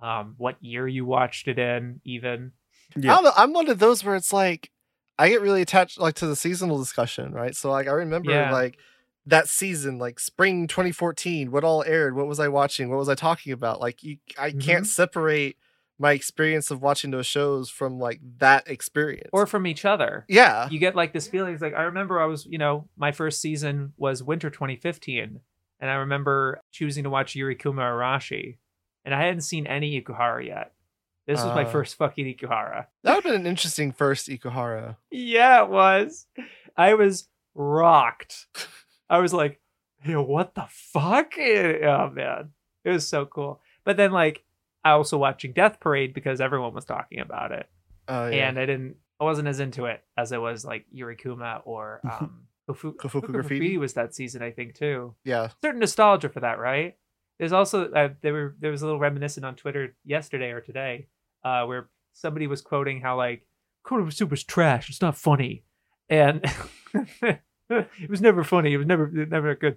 um, 0.00 0.34
what 0.38 0.56
year 0.62 0.88
you 0.88 1.04
watched 1.04 1.48
it 1.48 1.58
in, 1.58 2.00
even. 2.04 2.52
I 2.96 3.00
don't 3.00 3.24
know. 3.24 3.32
I'm 3.36 3.52
one 3.52 3.68
of 3.68 3.78
those 3.78 4.04
where 4.04 4.16
it's 4.16 4.32
like 4.32 4.70
I 5.18 5.28
get 5.28 5.40
really 5.42 5.62
attached 5.62 5.98
like 5.98 6.14
to 6.16 6.26
the 6.26 6.36
seasonal 6.36 6.78
discussion, 6.78 7.32
right? 7.32 7.54
So 7.54 7.70
like 7.70 7.88
I 7.88 7.92
remember 7.92 8.30
Yeah. 8.30 8.52
like 8.52 8.78
that 9.26 9.48
season, 9.48 9.98
like 9.98 10.18
spring 10.18 10.66
2014, 10.66 11.50
what 11.50 11.64
all 11.64 11.84
aired, 11.84 12.16
what 12.16 12.26
was 12.26 12.40
I 12.40 12.48
watching, 12.48 12.88
what 12.88 12.98
was 12.98 13.08
I 13.08 13.14
talking 13.14 13.52
about? 13.52 13.80
Like 13.80 14.02
you, 14.02 14.18
I 14.38 14.52
can't 14.52 14.84
Mm-hmm. 14.84 14.84
separate 14.86 15.56
my 15.98 16.12
experience 16.12 16.70
of 16.70 16.80
watching 16.80 17.10
those 17.10 17.26
shows 17.26 17.68
from 17.70 17.98
like 17.98 18.20
that 18.38 18.68
experience. 18.68 19.30
Or 19.32 19.46
from 19.46 19.66
each 19.66 19.84
other. 19.84 20.24
yeah, 20.28 20.68
You 20.70 20.78
get 20.78 20.94
like 20.94 21.12
this 21.12 21.26
feeling. 21.28 21.52
It's 21.54 21.62
like 21.62 21.74
I 21.74 21.82
remember 21.82 22.20
I 22.20 22.26
was, 22.26 22.46
you 22.46 22.58
know, 22.58 22.88
my 22.96 23.10
first 23.12 23.40
season 23.40 23.92
was 23.96 24.22
winter 24.22 24.48
2015, 24.50 25.40
and 25.80 25.90
I 25.90 25.94
remember 25.94 26.60
choosing 26.70 27.04
to 27.04 27.10
watch 27.10 27.34
Yurikuma 27.34 27.82
Arashi, 27.82 28.58
and 29.04 29.14
I 29.14 29.22
hadn't 29.24 29.40
seen 29.42 29.66
any 29.66 30.00
Ikuhara 30.00 30.46
yet. 30.46 30.72
This 31.26 31.42
was 31.44 31.54
my 31.54 31.64
Uh. 31.64 31.70
first 31.70 31.96
fucking 31.96 32.24
Ikuhara. 32.26 32.86
that 33.02 33.14
would 33.16 33.24
have 33.24 33.32
been 33.32 33.40
an 33.42 33.46
interesting 33.46 33.92
first 33.92 34.28
Ikuhara. 34.28 34.96
Yeah, 35.10 35.64
it 35.64 35.68
was. 35.68 36.26
I 36.76 36.94
was 36.94 37.28
rocked. 37.54 38.46
I 39.10 39.18
was 39.18 39.32
like, 39.34 39.60
yo, 40.04 40.22
what 40.22 40.54
the 40.54 40.66
fuck? 40.70 41.32
Oh 41.38 42.10
man. 42.10 42.50
It 42.84 42.90
was 42.90 43.06
so 43.06 43.26
cool. 43.26 43.60
But 43.84 43.96
then 43.96 44.12
like 44.12 44.44
I 44.84 44.90
also 44.92 45.18
watching 45.18 45.52
Death 45.52 45.80
Parade 45.80 46.14
because 46.14 46.40
everyone 46.40 46.74
was 46.74 46.84
talking 46.84 47.20
about 47.20 47.52
it. 47.52 47.68
Oh 48.06 48.28
yeah, 48.28 48.48
And 48.48 48.58
I 48.58 48.66
didn't 48.66 48.96
I 49.20 49.24
wasn't 49.24 49.48
as 49.48 49.60
into 49.60 49.86
it 49.86 50.02
as 50.16 50.32
I 50.32 50.38
was 50.38 50.64
like 50.64 50.86
Yurikuma 50.94 51.60
or 51.64 52.00
um 52.10 52.46
Kofu- 52.68 52.94
Kofuku 52.96 53.22
Kofuku 53.22 53.32
Graffiti? 53.32 53.78
was 53.78 53.94
that 53.94 54.14
season, 54.14 54.42
I 54.42 54.50
think, 54.50 54.74
too. 54.74 55.14
yeah. 55.24 55.48
Certain 55.62 55.80
nostalgia 55.80 56.28
for 56.28 56.40
that, 56.40 56.58
right? 56.58 56.96
There's 57.38 57.52
also 57.52 57.90
uh, 57.90 58.10
there 58.20 58.32
were 58.32 58.56
there 58.60 58.70
was 58.70 58.82
a 58.82 58.84
little 58.84 59.00
reminiscent 59.00 59.46
on 59.46 59.54
Twitter 59.56 59.96
yesterday 60.04 60.50
or 60.50 60.60
today, 60.60 61.06
uh, 61.44 61.64
where 61.64 61.88
somebody 62.12 62.46
was 62.46 62.60
quoting 62.60 63.00
how 63.00 63.16
like 63.16 63.46
Konosuba 63.86 64.12
Super's 64.12 64.44
trash. 64.44 64.90
It's 64.90 65.00
not 65.00 65.16
funny, 65.16 65.64
and 66.10 66.44
it 67.22 68.10
was 68.10 68.20
never 68.20 68.44
funny. 68.44 68.72
It 68.74 68.78
was 68.78 68.86
never 68.86 69.08
never 69.08 69.54
good. 69.54 69.76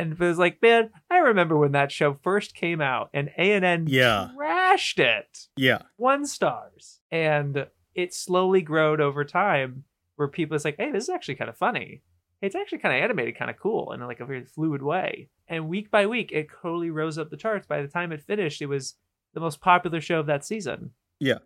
And 0.00 0.12
it 0.12 0.20
was 0.20 0.38
like, 0.38 0.60
man, 0.62 0.90
I 1.10 1.18
remember 1.18 1.56
when 1.56 1.72
that 1.72 1.92
show 1.92 2.14
first 2.22 2.54
came 2.54 2.80
out, 2.80 3.10
and 3.12 3.30
A 3.36 3.52
and 3.52 3.64
N 3.64 3.86
Yeah. 3.88 4.30
trashed 4.36 4.98
it 4.98 5.48
Yeah. 5.56 5.82
one 5.96 6.26
stars, 6.26 7.00
and 7.10 7.66
it 7.94 8.14
slowly 8.14 8.62
growed 8.62 9.00
over 9.00 9.24
time, 9.24 9.84
where 10.16 10.28
people 10.28 10.54
is 10.56 10.64
like, 10.64 10.76
hey, 10.78 10.90
this 10.92 11.04
is 11.04 11.10
actually 11.10 11.34
kind 11.36 11.50
of 11.50 11.56
funny. 11.56 12.02
It's 12.42 12.54
actually 12.54 12.78
kind 12.78 12.96
of 12.96 13.02
animated, 13.02 13.36
kind 13.36 13.50
of 13.50 13.58
cool, 13.58 13.92
in 13.92 14.00
like 14.00 14.20
a 14.20 14.24
very 14.26 14.44
fluid 14.44 14.82
way. 14.82 15.28
And 15.48 15.68
week 15.68 15.90
by 15.90 16.06
week, 16.06 16.30
it 16.32 16.48
totally 16.62 16.90
rose 16.90 17.18
up 17.18 17.28
the 17.30 17.36
charts. 17.36 17.66
By 17.66 17.82
the 17.82 17.88
time 17.88 18.12
it 18.12 18.22
finished, 18.22 18.62
it 18.62 18.66
was 18.66 18.96
the 19.34 19.40
most 19.40 19.60
popular 19.60 20.00
show 20.00 20.20
of 20.20 20.26
that 20.26 20.44
season. 20.44 20.92
Yeah. 21.18 21.38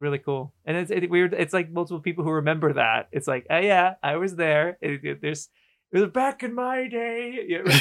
Really 0.00 0.18
cool, 0.18 0.54
and 0.64 0.78
it's 0.78 0.90
it, 0.90 1.10
weird. 1.10 1.34
It's 1.34 1.52
like 1.52 1.70
multiple 1.70 2.00
people 2.00 2.24
who 2.24 2.30
remember 2.30 2.72
that. 2.72 3.08
It's 3.12 3.28
like, 3.28 3.46
oh 3.50 3.58
yeah, 3.58 3.96
I 4.02 4.16
was 4.16 4.34
there. 4.34 4.78
It, 4.80 5.04
it- 5.04 5.20
there's 5.20 5.50
back 6.12 6.42
in 6.42 6.54
my 6.54 6.88
day. 6.88 7.44
Yeah. 7.48 7.62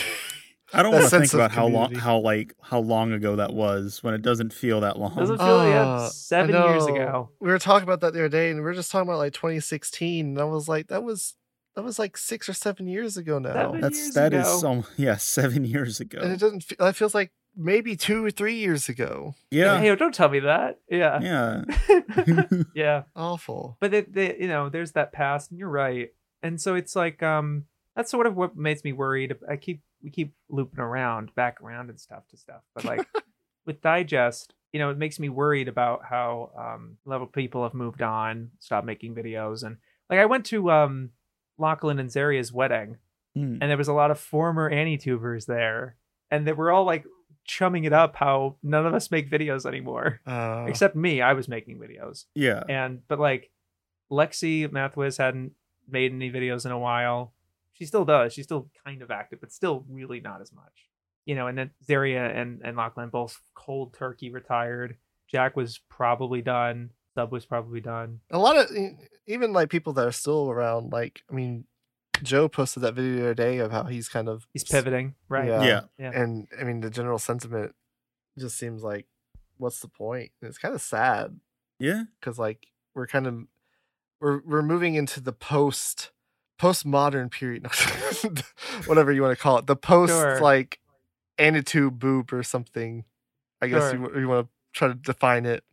I 0.72 0.84
don't 0.84 0.92
want 0.94 1.06
to 1.06 1.10
think 1.10 1.26
of 1.26 1.34
about 1.34 1.52
how 1.52 1.66
long, 1.66 1.96
how 1.96 2.20
like 2.20 2.54
how 2.62 2.80
long 2.80 3.12
ago 3.12 3.38
that 3.38 3.54
was 3.54 4.04
when 4.04 4.14
it 4.14 4.22
doesn't 4.22 4.54
feel 4.54 4.82
that 4.82 5.00
long. 5.00 5.16
Doesn't 5.16 5.40
feel 5.40 5.58
like 5.58 5.70
yeah, 5.70 5.84
Ah, 5.88 6.10
seven 6.10 6.52
years 6.54 6.86
ago. 6.86 7.30
We 7.40 7.50
were 7.50 7.58
talking 7.58 7.84
about 7.84 8.02
that 8.02 8.14
the 8.14 8.20
other 8.20 8.30
day, 8.30 8.52
and 8.52 8.60
we 8.60 8.64
were 8.64 8.76
just 8.76 8.92
talking 8.92 9.10
about 9.10 9.18
like 9.18 9.34
2016, 9.34 10.26
and 10.28 10.40
I 10.40 10.44
was 10.44 10.68
like, 10.70 10.88
that 10.90 11.04
was 11.04 11.34
that 11.76 11.84
was 11.84 11.98
like 11.98 12.18
six 12.18 12.48
or 12.48 12.54
seven 12.54 12.88
years 12.88 13.18
ago 13.18 13.40
now, 13.40 13.54
Seven 13.54 13.82
That's 13.82 13.98
years 13.98 14.14
that 14.14 14.32
is 14.34 14.42
ago. 14.48 14.58
some 14.60 14.84
yeah 14.96 15.16
seven 15.18 15.66
years 15.66 16.00
ago. 16.00 16.20
and 16.22 16.32
it 16.34 16.40
doesn't. 16.40 16.64
Feel, 16.64 16.78
that 16.80 16.96
feels 16.96 17.16
like 17.16 17.32
maybe 17.56 17.96
two 17.96 18.24
or 18.24 18.30
three 18.30 18.56
years 18.56 18.90
ago. 18.90 19.34
yeah, 19.50 19.80
Hey, 19.80 19.96
don't 19.96 20.14
tell 20.14 20.30
me 20.30 20.42
that. 20.42 20.80
Yeah. 20.88 21.20
yeah. 21.20 22.44
yeah. 22.76 23.04
Awful. 23.16 23.78
but 23.80 23.92
it, 23.96 24.14
they, 24.14 24.38
you 24.38 24.48
know 24.48 24.70
there's 24.70 24.92
that 24.92 25.12
past 25.14 25.50
and 25.50 25.60
you're 25.60 25.68
right 25.68 26.10
and 26.44 26.62
so 26.62 26.76
it's 26.76 26.96
like 26.96 27.24
um 27.24 27.66
that's 28.00 28.10
sort 28.12 28.26
of 28.28 28.38
what 28.38 28.56
makes 28.56 28.84
me 28.86 28.94
worried 28.94 29.36
i 29.50 29.58
keep 29.58 29.82
we 30.02 30.10
keep 30.10 30.34
looping 30.50 30.80
around 30.80 31.36
back 31.36 31.62
around 31.62 31.90
and 31.90 32.00
stuff 32.00 32.26
to 32.30 32.38
stuff 32.38 32.62
but 32.74 32.86
like 32.86 33.06
with 33.66 33.82
digest 33.82 34.54
you 34.72 34.80
know 34.80 34.90
it 34.90 34.98
makes 34.98 35.20
me 35.20 35.28
worried 35.28 35.68
about 35.68 36.06
how 36.10 36.50
um 36.58 36.96
level 37.06 37.28
people 37.28 37.64
have 37.64 37.74
moved 37.74 38.02
on 38.02 38.52
stopped 38.60 38.88
making 38.88 39.14
videos 39.14 39.64
and 39.64 39.76
like 40.10 40.18
i 40.20 40.26
went 40.26 40.46
to 40.46 40.72
um 40.72 41.10
lachlan 41.58 42.00
and 42.00 42.10
zaria's 42.10 42.54
wedding 42.54 42.98
Hmm. 43.36 43.58
and 43.62 43.70
there 43.70 43.78
was 43.78 43.88
a 43.90 43.94
lot 43.94 44.10
of 44.10 44.20
former 44.20 44.72
anitubers 44.72 45.46
there 45.46 45.96
and 46.32 46.48
they 46.48 46.52
were 46.54 46.72
all 46.72 46.84
like 46.86 47.06
chumming 47.44 47.84
it 47.84 47.94
up 47.94 48.16
how 48.16 48.56
none 48.64 48.86
of 48.88 48.94
us 48.96 49.12
make 49.12 49.30
videos 49.30 49.66
anymore 49.68 50.20
Uh, 50.26 50.66
except 50.70 50.96
me 50.96 51.22
i 51.22 51.34
was 51.34 51.48
making 51.48 51.78
videos 51.78 52.26
yeah. 52.34 52.64
and 52.70 53.06
but 53.08 53.20
like 53.20 53.52
Lexi 54.12 54.68
Mathwiz 54.68 55.18
hadn't 55.20 55.52
made 55.88 56.12
any 56.12 56.32
videos 56.32 56.66
in 56.66 56.72
a 56.72 56.80
while. 56.80 57.34
She 57.80 57.86
still 57.86 58.06
does. 58.06 58.34
She's 58.34 58.46
still 58.46 58.70
kind 58.86 59.02
of 59.02 59.10
active, 59.10 59.40
but 59.40 59.52
still 59.52 59.86
really 59.90 60.20
not 60.20 60.42
as 60.42 60.52
much. 60.54 60.90
You 61.26 61.36
know, 61.36 61.48
and 61.48 61.58
then 61.58 61.72
Zaria 61.86 62.26
and 62.30 62.62
and 62.64 62.76
Lachlan 62.78 63.10
both 63.10 63.42
cold 63.56 63.94
turkey 63.94 64.30
retired. 64.32 64.98
Jack 65.32 65.56
was 65.56 65.80
probably 65.90 66.42
done. 66.42 66.92
Sub 67.16 67.32
was 67.32 67.46
probably 67.46 67.82
done. 67.82 68.20
a 68.32 68.38
lot 68.40 68.58
of 68.58 68.68
even 69.28 69.52
like 69.54 69.70
people 69.70 69.94
that 69.94 70.06
are 70.08 70.12
still 70.12 70.50
around. 70.50 70.92
Like, 70.92 71.22
I 71.30 71.34
mean, 71.34 71.66
Joe 72.24 72.48
posted 72.48 72.84
that 72.84 72.94
video 72.94 73.16
the 73.16 73.22
other 73.22 73.34
day 73.34 73.58
of 73.60 73.72
how 73.72 73.84
he's 73.84 74.10
kind 74.10 74.28
of 74.30 74.48
He's 74.54 74.64
pivoting, 74.64 75.16
right? 75.28 75.48
Yeah. 75.48 75.64
Yeah. 75.64 75.82
Yeah. 75.98 76.12
and 76.14 76.48
I 76.60 76.64
mean 76.64 76.82
the 76.82 76.90
general 76.90 77.20
sentiment 77.20 77.74
just 78.38 78.58
seems 78.58 78.84
like, 78.84 79.06
what's 79.58 79.80
the 79.82 79.88
point? 79.88 80.32
And 80.42 80.50
it's 80.50 80.58
kind 80.58 80.74
of 80.76 80.82
sad 80.82 81.40
Yeah. 81.80 82.04
because 82.20 82.38
like 82.40 82.68
we're 82.96 83.08
kind 83.08 83.28
of 83.28 83.46
we're 84.22 84.42
we're 84.46 84.62
moving 84.62 84.96
into 84.96 85.20
the 85.22 85.34
post 85.34 86.12
postmodern 86.60 87.32
period, 87.32 87.66
whatever 88.88 89.12
you 89.12 89.22
want 89.22 89.38
to 89.38 89.42
call 89.42 89.58
it, 89.58 89.68
the 89.68 89.76
post 89.76 90.12
Sure. 90.12 90.40
like 90.42 90.80
Anitube 91.38 91.98
boob 92.00 92.34
or 92.34 92.44
something. 92.44 93.06
I 93.62 93.68
guess 93.68 93.92
Sure. 93.92 94.14
you, 94.16 94.22
you 94.22 94.28
want 94.28 94.48
to 94.48 94.52
try 94.74 94.88
to 94.88 94.94
define 94.94 95.46
it. 95.46 95.64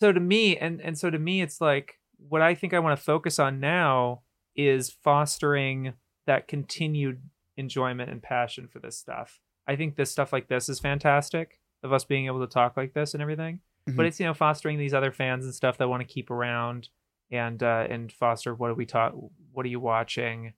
so 0.00 0.10
to 0.12 0.20
me 0.20 0.56
and 0.56 0.80
and 0.80 0.98
so 0.98 1.08
to 1.10 1.18
me 1.18 1.40
it's 1.42 1.60
like 1.60 1.98
what 2.28 2.42
i 2.42 2.54
think 2.56 2.74
i 2.74 2.78
want 2.80 2.98
to 2.98 3.02
focus 3.04 3.38
on 3.38 3.60
now 3.60 4.22
is 4.56 4.90
fostering 4.90 5.92
that 6.26 6.48
continued 6.48 7.20
enjoyment 7.56 8.10
and 8.10 8.20
passion 8.22 8.66
for 8.66 8.80
this 8.80 8.98
stuff 8.98 9.40
i 9.68 9.76
think 9.76 9.94
this 9.94 10.10
stuff 10.10 10.32
like 10.32 10.48
this 10.48 10.68
is 10.68 10.80
fantastic 10.80 11.60
of 11.84 11.92
us 11.92 12.04
being 12.04 12.26
able 12.26 12.40
to 12.40 12.46
talk 12.52 12.76
like 12.76 12.94
this 12.94 13.14
and 13.14 13.22
everything 13.22 13.60
but 13.86 13.94
Mhm. 13.94 14.06
it's 14.08 14.18
you 14.20 14.26
know 14.26 14.34
fostering 14.34 14.76
these 14.78 14.92
other 14.94 15.12
fans 15.12 15.44
and 15.44 15.54
stuff 15.54 15.78
that 15.78 15.88
want 15.88 16.00
to 16.06 16.12
keep 16.12 16.30
around 16.30 16.88
and 17.32 17.62
uh 17.62 17.86
and 17.90 18.12
foster 18.12 18.54
what 18.54 18.70
are 18.70 18.74
we 18.74 18.86
taught 18.86 19.14
what 19.52 19.66
are 19.66 19.70
you 19.70 19.80
watching 19.80 20.52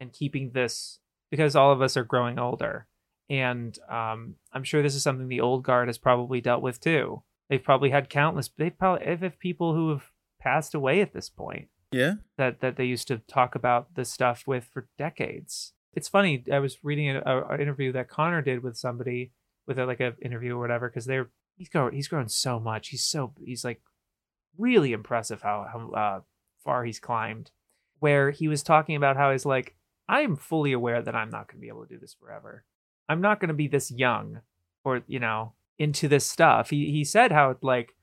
and 0.00 0.12
keeping 0.14 0.52
this 0.52 0.98
because 1.30 1.54
all 1.54 1.70
of 1.72 1.82
us 1.82 1.96
are 1.96 2.04
growing 2.04 2.38
older 2.38 2.86
and 3.28 3.78
um 3.90 4.36
i'm 4.52 4.64
sure 4.64 4.82
this 4.82 4.94
is 4.94 5.02
something 5.02 5.28
the 5.28 5.40
old 5.40 5.62
guard 5.62 5.88
has 5.88 5.98
probably 5.98 6.40
dealt 6.40 6.62
with 6.62 6.80
too 6.80 7.22
they've 7.48 7.62
probably 7.64 7.90
had 7.90 8.08
countless 8.08 8.48
they've 8.56 8.78
probably 8.78 9.04
have 9.06 9.38
people 9.38 9.74
who 9.74 9.90
have 9.90 10.10
passed 10.40 10.74
away 10.74 11.00
at 11.02 11.12
this 11.12 11.28
point 11.28 11.68
Yeah. 11.92 12.14
that 12.38 12.60
that 12.60 12.76
they 12.76 12.86
used 12.86 13.08
to 13.08 13.18
talk 13.18 13.54
about 13.54 13.94
this 13.94 14.10
stuff 14.10 14.44
with 14.46 14.64
for 14.72 14.88
decades. 14.96 15.74
It's 15.92 16.08
funny. 16.08 16.44
I 16.50 16.60
was 16.60 16.78
reading 16.84 17.10
a, 17.10 17.20
a, 17.26 17.56
a 17.56 17.58
interview 17.60 17.90
that 17.92 18.08
Connor 18.08 18.40
did 18.42 18.62
with 18.62 18.76
somebody 18.78 19.32
with 19.66 19.76
a, 19.78 19.84
like 19.84 19.98
a 20.00 20.14
interview 20.22 20.54
or 20.56 20.60
whatever 20.60 20.88
because 20.88 21.04
they're 21.04 21.30
he's 21.56 21.68
grown 21.68 21.92
he's 21.92 22.08
grown 22.08 22.28
so 22.28 22.58
much. 22.60 22.88
He's 22.88 23.04
so 23.04 23.34
he's 23.44 23.64
like 23.64 23.82
really 24.58 24.92
impressive 24.92 25.42
how 25.42 25.66
how 25.70 25.90
uh, 25.90 26.20
far 26.64 26.84
he's 26.84 26.98
climbed. 27.00 27.50
Where 27.98 28.30
he 28.30 28.48
was 28.48 28.62
talking 28.62 28.96
about 28.96 29.16
how 29.16 29.32
he's 29.32 29.44
like 29.46 29.74
I 30.08 30.22
am 30.22 30.36
fully 30.36 30.72
aware 30.72 31.02
that 31.02 31.14
I'm 31.14 31.30
not 31.30 31.46
going 31.48 31.58
to 31.58 31.62
be 31.62 31.68
able 31.68 31.84
to 31.86 31.94
do 31.94 32.00
this 32.00 32.14
forever. 32.14 32.64
I'm 33.08 33.20
not 33.20 33.40
going 33.40 33.48
to 33.48 33.54
be 33.54 33.68
this 33.68 33.90
young 33.90 34.40
or 34.84 35.02
you 35.06 35.20
know 35.20 35.52
into 35.78 36.08
this 36.08 36.26
stuff. 36.26 36.70
He 36.70 36.90
he 36.90 37.04
said 37.04 37.32
how 37.32 37.56
like 37.62 37.94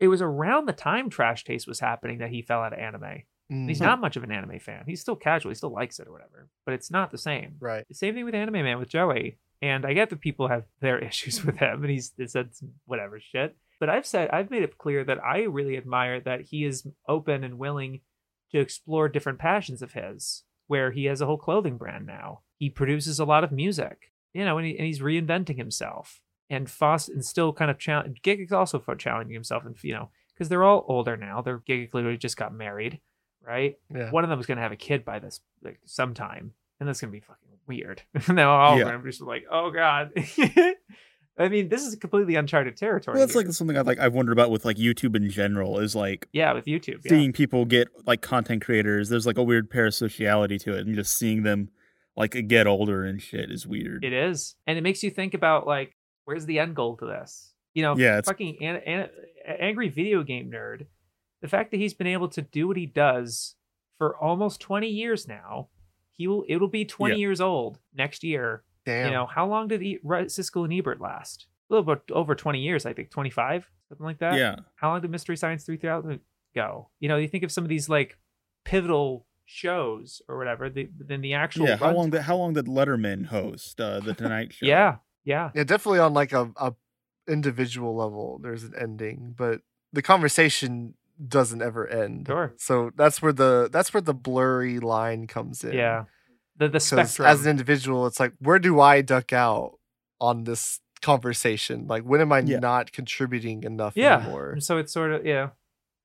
it 0.00 0.08
was 0.08 0.22
around 0.22 0.66
the 0.66 0.72
time 0.72 1.10
Trash 1.10 1.44
Taste 1.44 1.66
was 1.66 1.80
happening 1.80 2.18
that 2.18 2.30
he 2.30 2.42
fell 2.42 2.60
out 2.60 2.72
of 2.72 2.78
anime. 2.78 3.22
And 3.50 3.68
He's 3.68 3.80
not 3.80 4.00
much 4.00 4.16
of 4.16 4.22
an 4.24 4.30
anime 4.30 4.58
fan. 4.58 4.84
He's 4.86 5.00
still 5.00 5.16
casual. 5.16 5.50
He 5.50 5.54
still 5.54 5.72
likes 5.72 5.98
it 5.98 6.06
or 6.06 6.12
whatever. 6.12 6.48
But 6.66 6.74
it's 6.74 6.90
not 6.90 7.10
the 7.10 7.16
same. 7.18 7.56
right. 7.60 7.88
The 7.88 7.94
same 7.94 8.14
thing 8.14 8.26
with 8.26 8.34
Anime 8.34 8.52
Man 8.62 8.78
with 8.78 8.90
Joey. 8.90 9.38
And 9.62 9.86
I 9.86 9.94
get 9.94 10.10
that 10.10 10.20
people 10.20 10.48
have 10.48 10.64
their 10.80 10.98
issues 11.04 11.44
with 11.44 11.56
him, 11.56 11.82
and 11.82 11.90
he's 11.90 12.12
said 12.26 12.50
whatever 12.84 13.18
shit. 13.20 13.56
But 13.80 13.88
I've 13.90 14.06
said 14.06 14.30
I've 14.30 14.50
made 14.50 14.62
it 14.62 14.78
clear 14.78 15.04
that 15.04 15.22
I 15.24 15.42
really 15.42 15.76
admire 15.76 16.20
that 16.20 16.42
he 16.42 16.64
is 16.64 16.86
open 17.08 17.44
and 17.44 17.58
willing 17.58 18.00
to 18.52 18.58
explore 18.58 19.08
different 19.08 19.38
passions 19.38 19.82
of 19.82 19.92
his. 19.92 20.44
Where 20.66 20.90
he 20.90 21.06
has 21.06 21.22
a 21.22 21.26
whole 21.26 21.38
clothing 21.38 21.78
brand 21.78 22.04
now. 22.06 22.40
He 22.58 22.68
produces 22.68 23.18
a 23.18 23.24
lot 23.24 23.42
of 23.42 23.50
music, 23.52 24.12
you 24.34 24.44
know, 24.44 24.58
and, 24.58 24.66
he, 24.66 24.76
and 24.76 24.86
he's 24.86 25.00
reinventing 25.00 25.56
himself. 25.56 26.20
And 26.50 26.68
Foss 26.68 27.08
and 27.08 27.24
still 27.24 27.54
kind 27.54 27.70
of 27.70 27.78
challenge. 27.78 28.20
Gig 28.20 28.40
is 28.40 28.52
also 28.52 28.78
for 28.78 28.94
challenging 28.94 29.32
himself, 29.32 29.64
and 29.64 29.74
you 29.82 29.94
know, 29.94 30.10
because 30.34 30.50
they're 30.50 30.64
all 30.64 30.84
older 30.88 31.16
now. 31.16 31.40
They're 31.40 31.62
Gig 31.66 31.94
literally 31.94 32.18
just 32.18 32.36
got 32.36 32.52
married, 32.52 33.00
right? 33.42 33.76
Yeah. 33.94 34.10
one 34.10 34.24
of 34.24 34.30
them 34.30 34.40
is 34.40 34.44
going 34.46 34.56
to 34.56 34.62
have 34.62 34.72
a 34.72 34.76
kid 34.76 35.04
by 35.06 35.18
this 35.20 35.40
like 35.62 35.80
sometime 35.86 36.52
and 36.80 36.88
that's 36.88 37.00
going 37.00 37.10
to 37.10 37.16
be 37.16 37.20
fucking 37.20 37.48
weird 37.66 38.02
and 38.14 38.36
now 38.36 38.50
all 38.52 38.76
Yeah. 38.76 38.82
of 38.82 38.88
them 38.88 39.02
just 39.04 39.20
like 39.22 39.44
oh 39.50 39.70
god 39.70 40.12
i 41.38 41.48
mean 41.48 41.68
this 41.68 41.82
is 41.82 41.94
completely 41.96 42.34
uncharted 42.34 42.76
territory 42.76 43.14
Well, 43.14 43.20
that's 43.26 43.32
here. 43.34 43.42
like 43.44 43.52
something 43.52 43.76
I 43.76 43.82
like 43.82 43.98
I've 43.98 44.14
wondered 44.14 44.32
about 44.32 44.50
with 44.50 44.64
like 44.64 44.76
YouTube 44.76 45.14
in 45.16 45.30
general 45.30 45.78
is 45.78 45.94
like 45.94 46.28
yeah 46.32 46.52
with 46.52 46.64
youtube 46.66 47.00
yeah. 47.04 47.10
seeing 47.10 47.32
people 47.32 47.64
get 47.64 47.88
like 48.06 48.20
content 48.22 48.64
creators. 48.64 49.08
There's 49.08 49.26
like 49.26 49.38
a 49.38 49.42
weird 49.42 49.70
parasociality 49.70 50.60
to 50.62 50.74
it, 50.74 50.86
and 50.86 50.94
just 50.94 51.16
seeing 51.16 51.42
them 51.42 51.70
like 52.16 52.48
get 52.48 52.66
older 52.66 53.04
and 53.04 53.22
shit 53.22 53.50
is 53.50 53.66
weird. 53.66 54.04
it 54.04 54.12
is 54.12 54.56
and 54.66 54.76
it 54.76 54.82
makes 54.82 55.02
you 55.02 55.10
think 55.10 55.34
about 55.34 55.66
like 55.66 55.94
where's 56.24 56.46
the 56.46 56.58
end 56.58 56.74
goal 56.74 56.96
to 56.96 57.06
this 57.06 57.52
you 57.74 57.82
know 57.82 57.96
Yeah, 57.96 58.20
fucking 58.22 58.58
an, 58.62 58.76
an, 58.76 59.08
angry 59.46 59.88
video 59.88 60.22
game 60.24 60.50
nerd 60.50 60.86
the 61.40 61.48
fact 61.48 61.70
that 61.70 61.76
he's 61.76 61.94
been 61.94 62.08
able 62.08 62.28
to 62.30 62.42
do 62.42 62.66
what 62.66 62.76
he 62.76 62.86
does 62.86 63.54
for 63.98 64.16
almost 64.18 64.60
20 64.60 64.88
years 64.88 65.28
now 65.28 65.68
he 66.16 66.26
will 66.26 66.44
it'll 66.48 66.66
be 66.68 66.84
20 66.84 67.14
Yeah. 67.14 67.18
years 67.18 67.40
old 67.40 67.78
next 67.94 68.24
year 68.24 68.64
Damn. 68.88 69.08
You 69.08 69.12
know, 69.12 69.26
how 69.26 69.46
long 69.46 69.68
did 69.68 69.82
e- 69.82 69.98
Siskel 70.02 70.64
and 70.64 70.72
Ebert 70.72 70.98
last? 71.00 71.46
A 71.70 71.74
little 71.74 71.94
bit 71.94 72.02
over 72.10 72.34
20 72.34 72.58
years, 72.60 72.86
I 72.86 72.94
think, 72.94 73.10
25, 73.10 73.68
something 73.90 74.06
like 74.06 74.18
that. 74.20 74.38
yeah, 74.38 74.56
How 74.76 74.88
long 74.90 75.02
did 75.02 75.10
Mystery 75.10 75.36
Science 75.36 75.64
3000 75.64 76.20
go? 76.54 76.88
You 76.98 77.08
know, 77.10 77.18
you 77.18 77.28
think 77.28 77.44
of 77.44 77.52
some 77.52 77.64
of 77.64 77.68
these 77.68 77.90
like 77.90 78.16
pivotal 78.64 79.26
shows 79.44 80.22
or 80.28 80.38
whatever, 80.38 80.70
the, 80.70 80.88
then 80.98 81.20
the 81.20 81.34
actual. 81.34 81.66
yeah. 81.68 81.76
How 81.76 81.92
long 81.92 82.08
did 82.08 82.22
how 82.22 82.36
long 82.36 82.54
did 82.54 82.64
Letterman 82.64 83.26
host 83.26 83.78
uh, 83.78 84.00
the 84.00 84.14
Tonight 84.14 84.54
Show? 84.54 84.64
Yeah, 84.64 84.96
yeah. 85.24 85.50
yeah, 85.54 85.64
definitely 85.64 85.98
on 85.98 86.14
like 86.14 86.32
a, 86.32 86.50
a 86.56 86.72
individual 87.28 87.94
level, 87.94 88.40
there's 88.42 88.64
an 88.64 88.72
ending, 88.80 89.34
but 89.36 89.60
the 89.92 90.00
conversation 90.02 90.94
doesn't 91.26 91.60
ever 91.60 91.86
end. 91.86 92.26
Sure. 92.26 92.54
So 92.56 92.90
that's 92.96 93.20
where 93.20 93.32
the 93.32 93.68
that's 93.70 93.92
where 93.92 94.00
the 94.00 94.14
blurry 94.14 94.78
line 94.80 95.26
comes 95.26 95.64
in. 95.64 95.72
Yeah. 95.74 96.04
The, 96.58 96.68
the 96.68 96.72
'Cause 96.78 96.86
spectrum. 96.86 97.28
as 97.28 97.44
an 97.46 97.50
individual, 97.50 98.06
it's 98.06 98.20
like 98.20 98.32
where 98.40 98.58
do 98.58 98.80
I 98.80 99.00
duck 99.02 99.32
out 99.32 99.78
on 100.20 100.44
this 100.44 100.80
conversation? 101.00 101.86
Like 101.86 102.02
when 102.02 102.20
am 102.20 102.32
I 102.32 102.40
Yeah. 102.40 102.58
not 102.58 102.92
contributing 102.92 103.62
enough 103.64 103.94
Yeah. 103.96 104.18
anymore? 104.20 104.50
And 104.52 104.62
so 104.62 104.78
it's 104.78 104.92
sort 104.92 105.12
of, 105.12 105.24
yeah. 105.26 105.50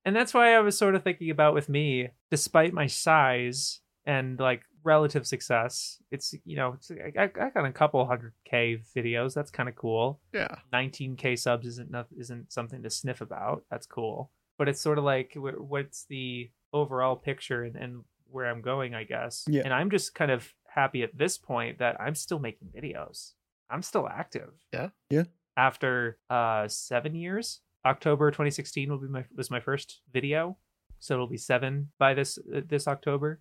and 0.04 0.14
that's 0.14 0.32
why 0.34 0.54
I 0.54 0.60
was 0.60 0.76
sort 0.78 0.94
of 0.94 1.02
thinking 1.02 1.30
about 1.30 1.54
with 1.54 1.68
me, 1.68 2.10
despite 2.30 2.72
my 2.72 2.86
size 2.86 3.80
and 4.06 4.38
like 4.38 4.62
relative 4.84 5.26
success, 5.26 5.98
it's 6.10 6.34
you 6.44 6.56
know, 6.56 6.74
it's, 6.74 6.90
I, 6.90 7.22
I 7.24 7.50
got 7.50 7.64
a 7.64 7.72
couple 7.72 8.04
hundred 8.06 8.34
k 8.44 8.78
videos. 8.94 9.32
That's 9.34 9.50
kind 9.50 9.68
of 9.68 9.74
cool. 9.76 10.20
Yeah. 10.32 10.56
19k 10.72 11.38
subs 11.38 11.66
isn't 11.66 11.90
noth- 11.90 12.12
isn't 12.18 12.52
something 12.52 12.82
to 12.82 12.90
sniff 12.90 13.20
about. 13.22 13.64
That's 13.70 13.86
cool. 13.86 14.30
But 14.58 14.68
it's 14.68 14.80
sort 14.80 14.98
of 14.98 15.04
like 15.04 15.32
what's 15.36 16.04
the 16.08 16.50
overall 16.72 17.16
picture 17.16 17.64
and, 17.64 17.76
and 17.76 18.04
where 18.34 18.50
I'm 18.50 18.60
going, 18.60 18.94
I 18.94 19.04
guess. 19.04 19.44
Yeah. 19.48 19.62
And 19.64 19.72
I'm 19.72 19.90
just 19.90 20.14
kind 20.14 20.30
of 20.30 20.52
happy 20.66 21.02
at 21.02 21.16
this 21.16 21.38
point 21.38 21.78
that 21.78 22.00
I'm 22.00 22.14
still 22.14 22.38
making 22.38 22.68
videos. 22.68 23.32
I'm 23.70 23.82
still 23.82 24.08
active. 24.08 24.50
Yeah. 24.72 24.88
Yeah. 25.08 25.24
After 25.56 26.18
uh 26.28 26.68
7 26.68 27.14
years, 27.14 27.60
October 27.86 28.30
2016 28.30 28.90
will 28.90 28.98
be 28.98 29.08
my 29.08 29.24
was 29.36 29.50
my 29.50 29.60
first 29.60 30.00
video. 30.12 30.58
So 30.98 31.14
it'll 31.14 31.28
be 31.28 31.36
7 31.36 31.90
by 31.98 32.14
this 32.14 32.38
uh, 32.54 32.60
this 32.66 32.88
October. 32.88 33.40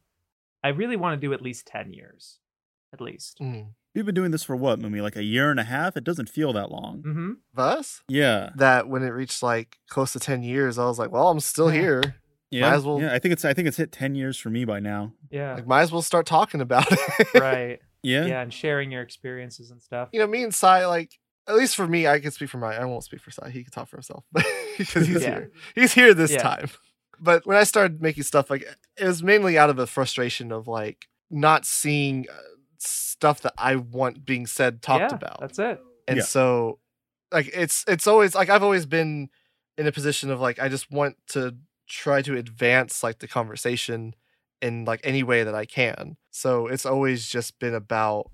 I 0.63 0.69
really 0.69 0.95
want 0.95 1.19
to 1.19 1.27
do 1.27 1.33
at 1.33 1.41
least 1.41 1.67
10 1.67 1.91
years. 1.91 2.39
At 2.93 3.01
least. 3.01 3.39
Mm. 3.41 3.69
We've 3.95 4.05
been 4.05 4.15
doing 4.15 4.31
this 4.31 4.43
for 4.43 4.55
what, 4.55 4.79
Moomy? 4.79 5.01
Like 5.01 5.15
a 5.15 5.23
year 5.23 5.49
and 5.49 5.59
a 5.59 5.63
half? 5.63 5.97
It 5.97 6.03
doesn't 6.03 6.29
feel 6.29 6.53
that 6.53 6.71
long. 6.71 7.03
Mm-hmm. 7.05 7.31
Us? 7.57 8.01
Yeah. 8.07 8.51
That 8.55 8.87
when 8.87 9.03
it 9.03 9.09
reached 9.09 9.41
like 9.41 9.77
close 9.89 10.13
to 10.13 10.19
10 10.19 10.43
years, 10.43 10.77
I 10.77 10.85
was 10.85 10.99
like, 10.99 11.11
well, 11.11 11.29
I'm 11.29 11.39
still 11.39 11.69
here. 11.69 12.15
Yeah. 12.53 12.69
Might 12.69 12.75
as 12.75 12.83
well- 12.83 13.01
Yeah. 13.01 13.13
I 13.13 13.19
think 13.19 13.33
it's 13.33 13.43
I 13.45 13.53
think 13.53 13.67
it's 13.67 13.77
hit 13.77 13.91
ten 13.91 14.15
years 14.15 14.37
for 14.37 14.49
me 14.49 14.63
by 14.65 14.79
now. 14.79 15.13
Yeah. 15.31 15.55
Like, 15.55 15.67
might 15.67 15.81
as 15.81 15.91
well 15.91 16.01
start 16.01 16.25
talking 16.25 16.61
about 16.61 16.85
it. 16.91 16.99
right. 17.39 17.79
Yeah. 18.03 18.25
Yeah, 18.25 18.41
and 18.41 18.53
sharing 18.53 18.91
your 18.91 19.01
experiences 19.01 19.71
and 19.71 19.81
stuff. 19.81 20.09
you 20.11 20.19
know, 20.19 20.27
me 20.27 20.43
and 20.43 20.53
Sai, 20.53 20.85
like, 20.85 21.11
at 21.47 21.55
least 21.55 21.75
for 21.75 21.87
me, 21.87 22.05
I 22.07 22.19
can 22.19 22.31
speak 22.31 22.49
for 22.49 22.57
my, 22.57 22.75
I 22.75 22.85
won't 22.85 23.03
speak 23.03 23.21
for 23.21 23.31
Sai. 23.31 23.49
He 23.49 23.63
can 23.63 23.71
talk 23.71 23.87
for 23.89 23.97
himself 23.97 24.23
because 24.77 25.07
he's 25.07 25.21
Yeah. 25.23 25.29
here. 25.29 25.51
He's 25.75 25.93
here 25.93 26.13
this 26.13 26.31
Yeah. 26.31 26.39
time. 26.43 26.69
But 27.19 27.45
when 27.45 27.57
I 27.57 27.63
started 27.63 28.01
making 28.01 28.23
stuff, 28.23 28.49
like, 28.49 28.63
it 28.97 29.05
was 29.05 29.23
mainly 29.23 29.57
out 29.57 29.69
of 29.69 29.79
a 29.79 29.87
frustration 29.87 30.51
of 30.51 30.67
like 30.67 31.07
not 31.31 31.65
seeing 31.65 32.27
uh, 32.29 32.35
stuff 32.77 33.41
that 33.41 33.53
I 33.57 33.77
want 33.77 34.25
being 34.25 34.45
said, 34.45 34.81
talked 34.81 35.11
Yeah, 35.11 35.15
about. 35.15 35.39
That's 35.39 35.59
it. 35.59 35.79
and 36.07 36.17
Yeah. 36.17 36.23
so 36.23 36.79
like 37.31 37.49
it's 37.53 37.83
it's 37.87 38.05
always 38.05 38.35
like 38.35 38.49
i've 38.49 38.61
always 38.61 38.85
been 38.85 39.27
in 39.77 39.87
a 39.87 39.91
position 39.91 40.29
of 40.29 40.39
like 40.39 40.59
i 40.59 40.69
just 40.69 40.91
want 40.91 41.15
to 41.29 41.55
try 41.93 42.21
to 42.23 42.35
advance 42.37 43.03
like 43.03 43.19
the 43.19 43.27
conversation 43.27 44.15
in 44.61 44.85
like 44.85 45.01
any 45.03 45.23
way 45.23 45.43
that 45.43 45.55
i 45.55 45.65
can. 45.65 46.17
So 46.31 46.67
it's 46.67 46.85
always 46.85 47.27
just 47.27 47.59
been 47.59 47.75
about 47.75 48.31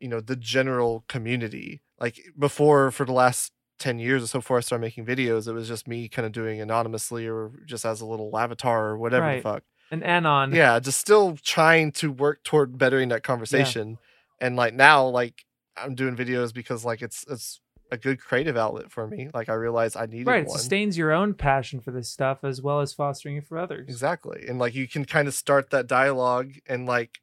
you 0.00 0.08
know 0.08 0.20
the 0.20 0.36
general 0.36 1.04
community. 1.08 1.82
Like 2.00 2.18
before 2.38 2.90
for 2.90 3.04
the 3.04 3.12
last 3.12 3.52
10 3.80 3.98
years 3.98 4.22
or 4.22 4.26
so 4.28 4.38
before 4.38 4.56
i 4.56 4.60
started 4.60 4.80
making 4.82 5.04
videos 5.04 5.48
it 5.48 5.52
was 5.52 5.66
just 5.66 5.88
me 5.88 6.08
kind 6.08 6.24
of 6.24 6.30
doing 6.32 6.60
anonymously 6.60 7.26
or 7.26 7.50
just 7.66 7.84
as 7.84 8.00
a 8.00 8.06
little 8.06 8.30
avatar 8.38 8.86
or 8.90 8.96
whatever 8.96 9.26
Right. 9.26 9.36
the 9.42 9.42
fuck. 9.42 9.64
And 9.90 10.04
Anon. 10.04 10.52
yeah 10.54 10.78
just 10.78 11.00
still 11.00 11.36
trying 11.42 11.90
to 11.92 12.12
work 12.12 12.44
toward 12.44 12.78
bettering 12.78 13.08
that 13.08 13.24
conversation. 13.24 13.98
And 14.40 14.54
like 14.56 14.74
now 14.74 15.06
like 15.08 15.44
i'm 15.76 15.94
doing 15.96 16.14
videos 16.16 16.54
because 16.54 16.84
like 16.84 17.02
it's 17.02 17.24
it's 17.28 17.60
a 17.94 17.98
good 17.98 18.20
creative 18.20 18.56
outlet 18.56 18.90
for 18.90 19.06
me 19.06 19.28
like 19.32 19.48
i 19.48 19.54
realized 19.54 19.96
i 19.96 20.06
needed 20.06 20.26
Right. 20.26 20.42
It 20.42 20.48
one 20.48 20.58
sustains 20.58 20.98
your 20.98 21.12
own 21.12 21.34
passion 21.34 21.80
for 21.80 21.90
this 21.90 22.08
stuff 22.08 22.44
as 22.44 22.60
well 22.60 22.80
as 22.80 22.92
fostering 22.92 23.36
it 23.36 23.46
for 23.46 23.56
others. 23.58 23.88
exactly 23.88 24.44
and 24.48 24.58
like 24.58 24.74
you 24.74 24.86
can 24.86 25.04
kind 25.04 25.28
of 25.28 25.34
start 25.34 25.70
that 25.70 25.86
dialogue 25.86 26.52
and 26.66 26.86
like 26.86 27.20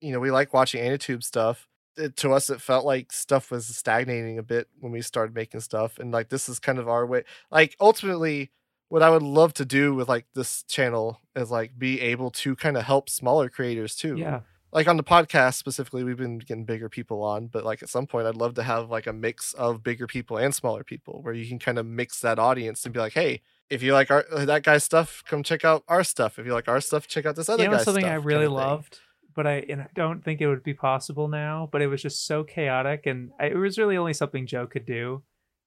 you 0.00 0.12
know 0.12 0.20
we 0.20 0.30
like 0.30 0.52
watching 0.54 0.82
anitube 0.82 1.22
stuff 1.22 1.68
it, 1.96 2.16
to 2.16 2.32
us 2.32 2.48
it 2.48 2.60
felt 2.60 2.84
like 2.86 3.12
stuff 3.12 3.50
was 3.50 3.66
stagnating 3.66 4.38
a 4.38 4.42
bit 4.42 4.68
when 4.80 4.92
we 4.92 5.02
started 5.02 5.34
making 5.34 5.60
stuff 5.60 5.98
and 5.98 6.10
like 6.12 6.28
this 6.30 6.48
is 6.48 6.58
kind 6.58 6.78
of 6.78 6.88
our 6.88 7.04
way 7.06 7.22
like 7.50 7.76
ultimately 7.80 8.50
what 8.88 9.02
i 9.02 9.10
would 9.10 9.22
love 9.22 9.52
to 9.54 9.64
do 9.64 9.94
with 9.94 10.08
like 10.08 10.26
this 10.34 10.62
channel 10.64 11.20
is 11.36 11.50
like 11.50 11.78
be 11.78 12.00
able 12.00 12.30
to 12.30 12.54
kind 12.56 12.76
of 12.76 12.84
help 12.84 13.08
smaller 13.10 13.48
creators 13.48 13.94
too 13.96 14.16
Yeah. 14.16 14.40
Like 14.72 14.88
on 14.88 14.96
the 14.96 15.02
podcast 15.04 15.54
specifically 15.54 16.02
we've 16.04 16.16
been 16.16 16.38
getting 16.38 16.64
bigger 16.64 16.88
people 16.88 17.22
on 17.22 17.46
but 17.46 17.64
like 17.64 17.82
at 17.82 17.88
some 17.88 18.06
point 18.06 18.26
i'd 18.26 18.34
love 18.36 18.54
to 18.54 18.62
have 18.62 18.90
like 18.90 19.06
a 19.06 19.12
mix 19.12 19.52
of 19.54 19.82
bigger 19.82 20.06
people 20.06 20.36
and 20.36 20.54
smaller 20.54 20.82
people 20.84 21.20
where 21.22 21.34
you 21.34 21.46
can 21.46 21.58
kind 21.58 21.78
of 21.78 21.86
mix 21.86 22.20
that 22.20 22.38
audience 22.38 22.84
and 22.84 22.92
be 22.94 23.00
like 23.00 23.12
hey 23.12 23.40
if 23.70 23.82
you 23.82 23.92
like 23.92 24.10
our 24.10 24.24
that 24.32 24.62
guy's 24.62 24.84
stuff 24.84 25.22
come 25.26 25.42
check 25.42 25.64
out 25.64 25.82
our 25.88 26.02
stuff 26.04 26.38
if 26.38 26.46
you 26.46 26.52
like 26.52 26.68
our 26.68 26.80
stuff 26.80 27.06
check 27.06 27.26
out 27.26 27.36
this 27.36 27.48
other 27.48 27.62
You 27.62 27.70
know 27.70 27.76
guy's 27.76 27.84
something 27.84 28.04
I 28.04 28.14
really 28.14 28.46
kinda 28.46 28.46
thing. 28.48 28.54
loved, 28.54 28.98
but 29.34 29.46
I 29.46 29.64
and 29.68 29.80
I 29.82 29.88
don't 29.94 30.22
think 30.22 30.40
it 30.40 30.46
would 30.48 30.62
be 30.62 30.74
possible 30.74 31.26
now. 31.28 31.68
But 31.72 31.80
it 31.80 31.86
was 31.86 32.02
just 32.02 32.26
so 32.26 32.44
chaotic, 32.44 33.06
and 33.06 33.30
I, 33.40 33.46
it 33.46 33.56
was 33.56 33.78
really 33.78 33.96
only 33.96 34.12
something 34.12 34.46
Joe 34.46 34.66
could 34.66 34.84
do. 34.84 35.22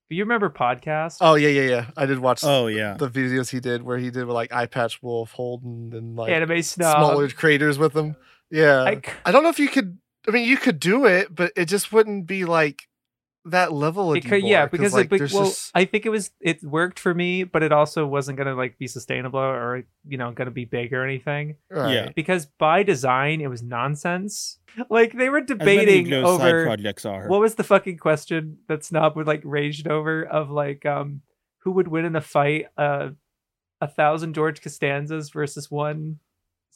Do 0.08 0.16
you 0.16 0.24
remember 0.24 0.52
podcast? 0.52 1.18
oh 1.22 1.34
yeah 1.34 1.48
yeah 1.50 1.68
yeah 1.68 1.86
i 1.98 2.06
did 2.06 2.20
watch 2.20 2.44
Oh 2.44 2.68
yeah. 2.68 2.94
the 2.94 3.10
videos 3.10 3.50
he 3.50 3.60
did 3.60 3.82
where 3.82 3.98
he 3.98 4.12
did 4.12 4.26
with 4.26 4.36
like 4.36 4.54
eye 4.54 4.68
patch 4.68 5.02
wolf 5.02 5.32
holden 5.32 5.92
and 5.96 6.16
like 6.16 6.32
Anime 6.32 6.62
snob. 6.62 6.96
smaller 6.98 7.28
creators 7.30 7.80
with 7.80 7.96
him 7.96 8.16
yeah 8.52 9.00
I 9.26 9.32
don't 9.32 9.44
know 9.44 9.50
if 9.50 9.60
you 9.60 9.70
could 9.70 9.98
i 10.28 10.32
mean 10.32 10.48
you 10.48 10.58
could 10.58 10.80
do 10.80 11.06
it 11.06 11.34
but 11.34 11.52
it 11.56 11.66
just 11.66 11.92
wouldn't 11.92 12.26
be 12.28 12.46
like 12.46 12.88
that 13.46 13.72
level 13.72 14.14
it 14.14 14.26
anymore, 14.26 14.40
could, 14.40 14.48
yeah, 14.48 14.66
because 14.66 14.94
like 14.94 15.06
it, 15.06 15.10
be- 15.12 15.18
there's 15.20 15.34
well, 15.34 15.46
just 15.46 15.72
I 15.76 15.86
think 15.86 16.06
it 16.06 16.10
was 16.10 16.32
it 16.42 16.64
worked 16.64 17.00
for 17.00 17.14
me, 17.14 17.44
but 17.44 17.62
it 17.62 17.72
also 17.72 18.06
wasn't 18.06 18.38
gonna 18.38 18.56
like 18.56 18.78
be 18.78 18.88
sustainable 18.88 19.40
or 19.40 19.84
you 20.08 20.18
know 20.18 20.32
gonna 20.32 20.52
be 20.52 20.66
big 20.66 20.92
or 20.94 21.04
anything. 21.04 21.56
right. 21.70 21.94
Yeah. 21.94 22.10
Because 22.16 22.48
by 22.48 22.84
design, 22.84 23.42
it 23.42 23.48
was 23.48 23.62
nonsense. 23.62 24.60
Like 24.90 25.14
they 25.14 25.30
were 25.30 25.40
debating 25.40 26.12
of 26.12 26.24
those 26.24 26.40
side 26.40 26.54
over 26.54 26.66
projects 26.66 27.06
are. 27.06 27.30
what 27.30 27.40
was 27.40 27.56
the 27.56 27.64
fucking 27.64 27.98
question 27.98 28.58
that 28.68 28.84
Snob 28.84 29.16
would 29.16 29.26
like 29.26 29.40
raged 29.46 29.88
over 29.88 30.26
of 30.26 30.52
like 30.52 30.86
um 30.86 31.22
who 31.60 31.72
would 31.72 31.88
win 31.88 32.04
in 32.04 32.18
a 32.18 32.22
fight 32.22 32.66
uh 32.78 33.12
a 33.80 33.88
thousand 33.88 34.34
George 34.34 34.62
Costanzas 34.62 35.30
versus 35.30 35.72
one 35.72 36.20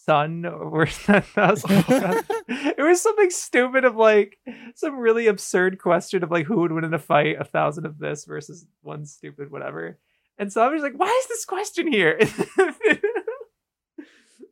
son 0.09 0.43
or 0.43 0.83
it 1.07 2.79
was 2.79 2.99
something 2.99 3.29
stupid 3.29 3.85
of 3.85 3.95
like 3.95 4.39
some 4.73 4.97
really 4.97 5.27
absurd 5.27 5.77
question 5.77 6.23
of 6.23 6.31
like 6.31 6.47
who 6.47 6.61
would 6.61 6.71
win 6.71 6.83
in 6.83 6.95
a 6.95 6.99
fight 6.99 7.35
a 7.39 7.43
thousand 7.43 7.85
of 7.85 7.99
this 7.99 8.25
versus 8.25 8.65
one 8.81 9.05
stupid 9.05 9.51
whatever 9.51 9.99
and 10.39 10.51
so 10.51 10.63
I 10.63 10.69
was 10.69 10.81
like 10.81 10.95
why 10.95 11.05
is 11.21 11.27
this 11.27 11.45
question 11.45 11.91
here 11.91 12.17
it 12.19 13.01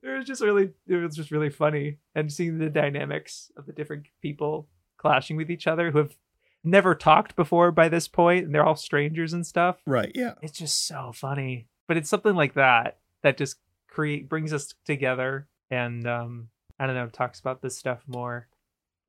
was 0.03 0.25
just 0.25 0.43
really 0.43 0.69
it 0.87 0.95
was 0.95 1.15
just 1.15 1.31
really 1.31 1.49
funny 1.49 1.97
and 2.13 2.31
seeing 2.31 2.59
the 2.59 2.69
dynamics 2.69 3.51
of 3.57 3.65
the 3.65 3.73
different 3.73 4.05
people 4.21 4.67
clashing 4.97 5.37
with 5.37 5.49
each 5.49 5.65
other 5.65 5.89
who 5.89 5.97
have 5.97 6.15
never 6.63 6.93
talked 6.93 7.35
before 7.35 7.71
by 7.71 7.89
this 7.89 8.07
point 8.07 8.45
and 8.45 8.53
they're 8.53 8.65
all 8.65 8.75
strangers 8.75 9.33
and 9.33 9.47
stuff 9.47 9.77
right. 9.87 10.11
Yeah. 10.13 10.33
it's 10.43 10.59
just 10.59 10.85
so 10.85 11.11
funny 11.15 11.67
but 11.87 11.97
it's 11.97 12.09
something 12.11 12.35
like 12.35 12.53
that 12.53 12.99
that 13.23 13.37
just 13.37 13.55
create 13.97 14.29
brings 14.29 14.53
us 14.53 14.75
together 14.85 15.47
and 15.71 16.05
um 16.07 16.49
i 16.79 16.85
don't 16.85 16.93
know 16.93 17.07
talks 17.07 17.39
about 17.39 17.63
this 17.63 17.75
stuff 17.75 18.03
more 18.05 18.47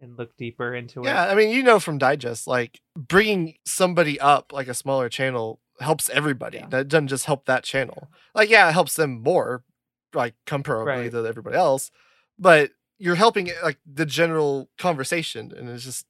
and 0.00 0.16
look 0.16 0.34
deeper 0.38 0.74
into 0.74 1.02
Yeah, 1.04 1.24
it 1.24 1.26
Yeah, 1.26 1.32
I 1.32 1.34
mean, 1.34 1.50
you 1.50 1.62
know 1.62 1.78
from 1.78 1.98
Digest, 1.98 2.46
like 2.46 2.80
bringing 2.96 3.56
somebody 3.66 4.18
up 4.18 4.50
like 4.52 4.68
a 4.68 4.72
smaller 4.74 5.08
channel 5.08 5.60
helps 5.80 6.08
everybody. 6.08 6.58
Yeah. 6.58 6.68
That 6.70 6.88
doesn't 6.88 7.08
just 7.08 7.26
help 7.26 7.44
that 7.46 7.64
channel. 7.64 8.08
Like, 8.34 8.48
yeah, 8.48 8.68
it 8.68 8.72
helps 8.72 8.94
them 8.94 9.22
more, 9.22 9.64
like 10.14 10.34
comparably 10.46 10.86
Right. 10.86 11.10
to 11.10 11.26
everybody 11.26 11.56
else, 11.56 11.90
but 12.38 12.70
you're 12.98 13.16
helping 13.16 13.50
like 13.62 13.78
the 13.84 14.06
general 14.06 14.70
conversation, 14.78 15.52
and 15.56 15.68
it's 15.68 15.84
just, 15.84 16.06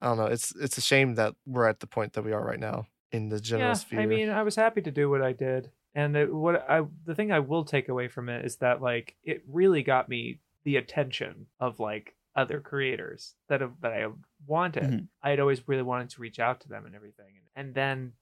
I 0.00 0.06
don't 0.06 0.16
know. 0.18 0.26
It's 0.26 0.54
it's 0.56 0.78
a 0.78 0.80
shame 0.80 1.16
that 1.16 1.34
we're 1.44 1.68
at 1.68 1.80
the 1.80 1.86
point 1.86 2.12
that 2.14 2.24
we 2.24 2.32
are 2.32 2.44
right 2.44 2.60
now 2.60 2.86
in 3.12 3.28
the 3.28 3.40
general 3.40 3.70
yeah 3.70 3.74
sphere. 3.74 4.00
i 4.00 4.06
mean 4.06 4.30
i 4.30 4.42
was 4.44 4.54
happy 4.54 4.80
to 4.80 4.92
do 4.92 5.10
what 5.10 5.20
i 5.20 5.32
did 5.32 5.72
and 5.94 6.16
it, 6.16 6.32
what 6.32 6.64
i 6.68 6.82
the 7.04 7.14
thing 7.14 7.32
i 7.32 7.38
will 7.38 7.64
take 7.64 7.88
away 7.88 8.08
from 8.08 8.28
it 8.28 8.44
is 8.44 8.56
that 8.56 8.80
like 8.80 9.16
it 9.24 9.42
really 9.48 9.82
got 9.82 10.08
me 10.08 10.40
the 10.64 10.76
attention 10.76 11.46
of 11.58 11.80
like 11.80 12.14
other 12.36 12.60
creators 12.60 13.34
that 13.48 13.60
have, 13.60 13.72
that 13.82 13.92
i 13.92 14.06
wanted. 14.46 14.84
Mhm. 14.84 15.08
i 15.22 15.30
had 15.30 15.40
always 15.40 15.66
really 15.66 15.82
wanted 15.82 16.10
to 16.10 16.20
reach 16.20 16.38
out 16.38 16.60
to 16.60 16.68
them 16.68 16.86
and 16.86 16.94
everything. 16.94 17.26
And 17.56 17.74
then 17.74 18.12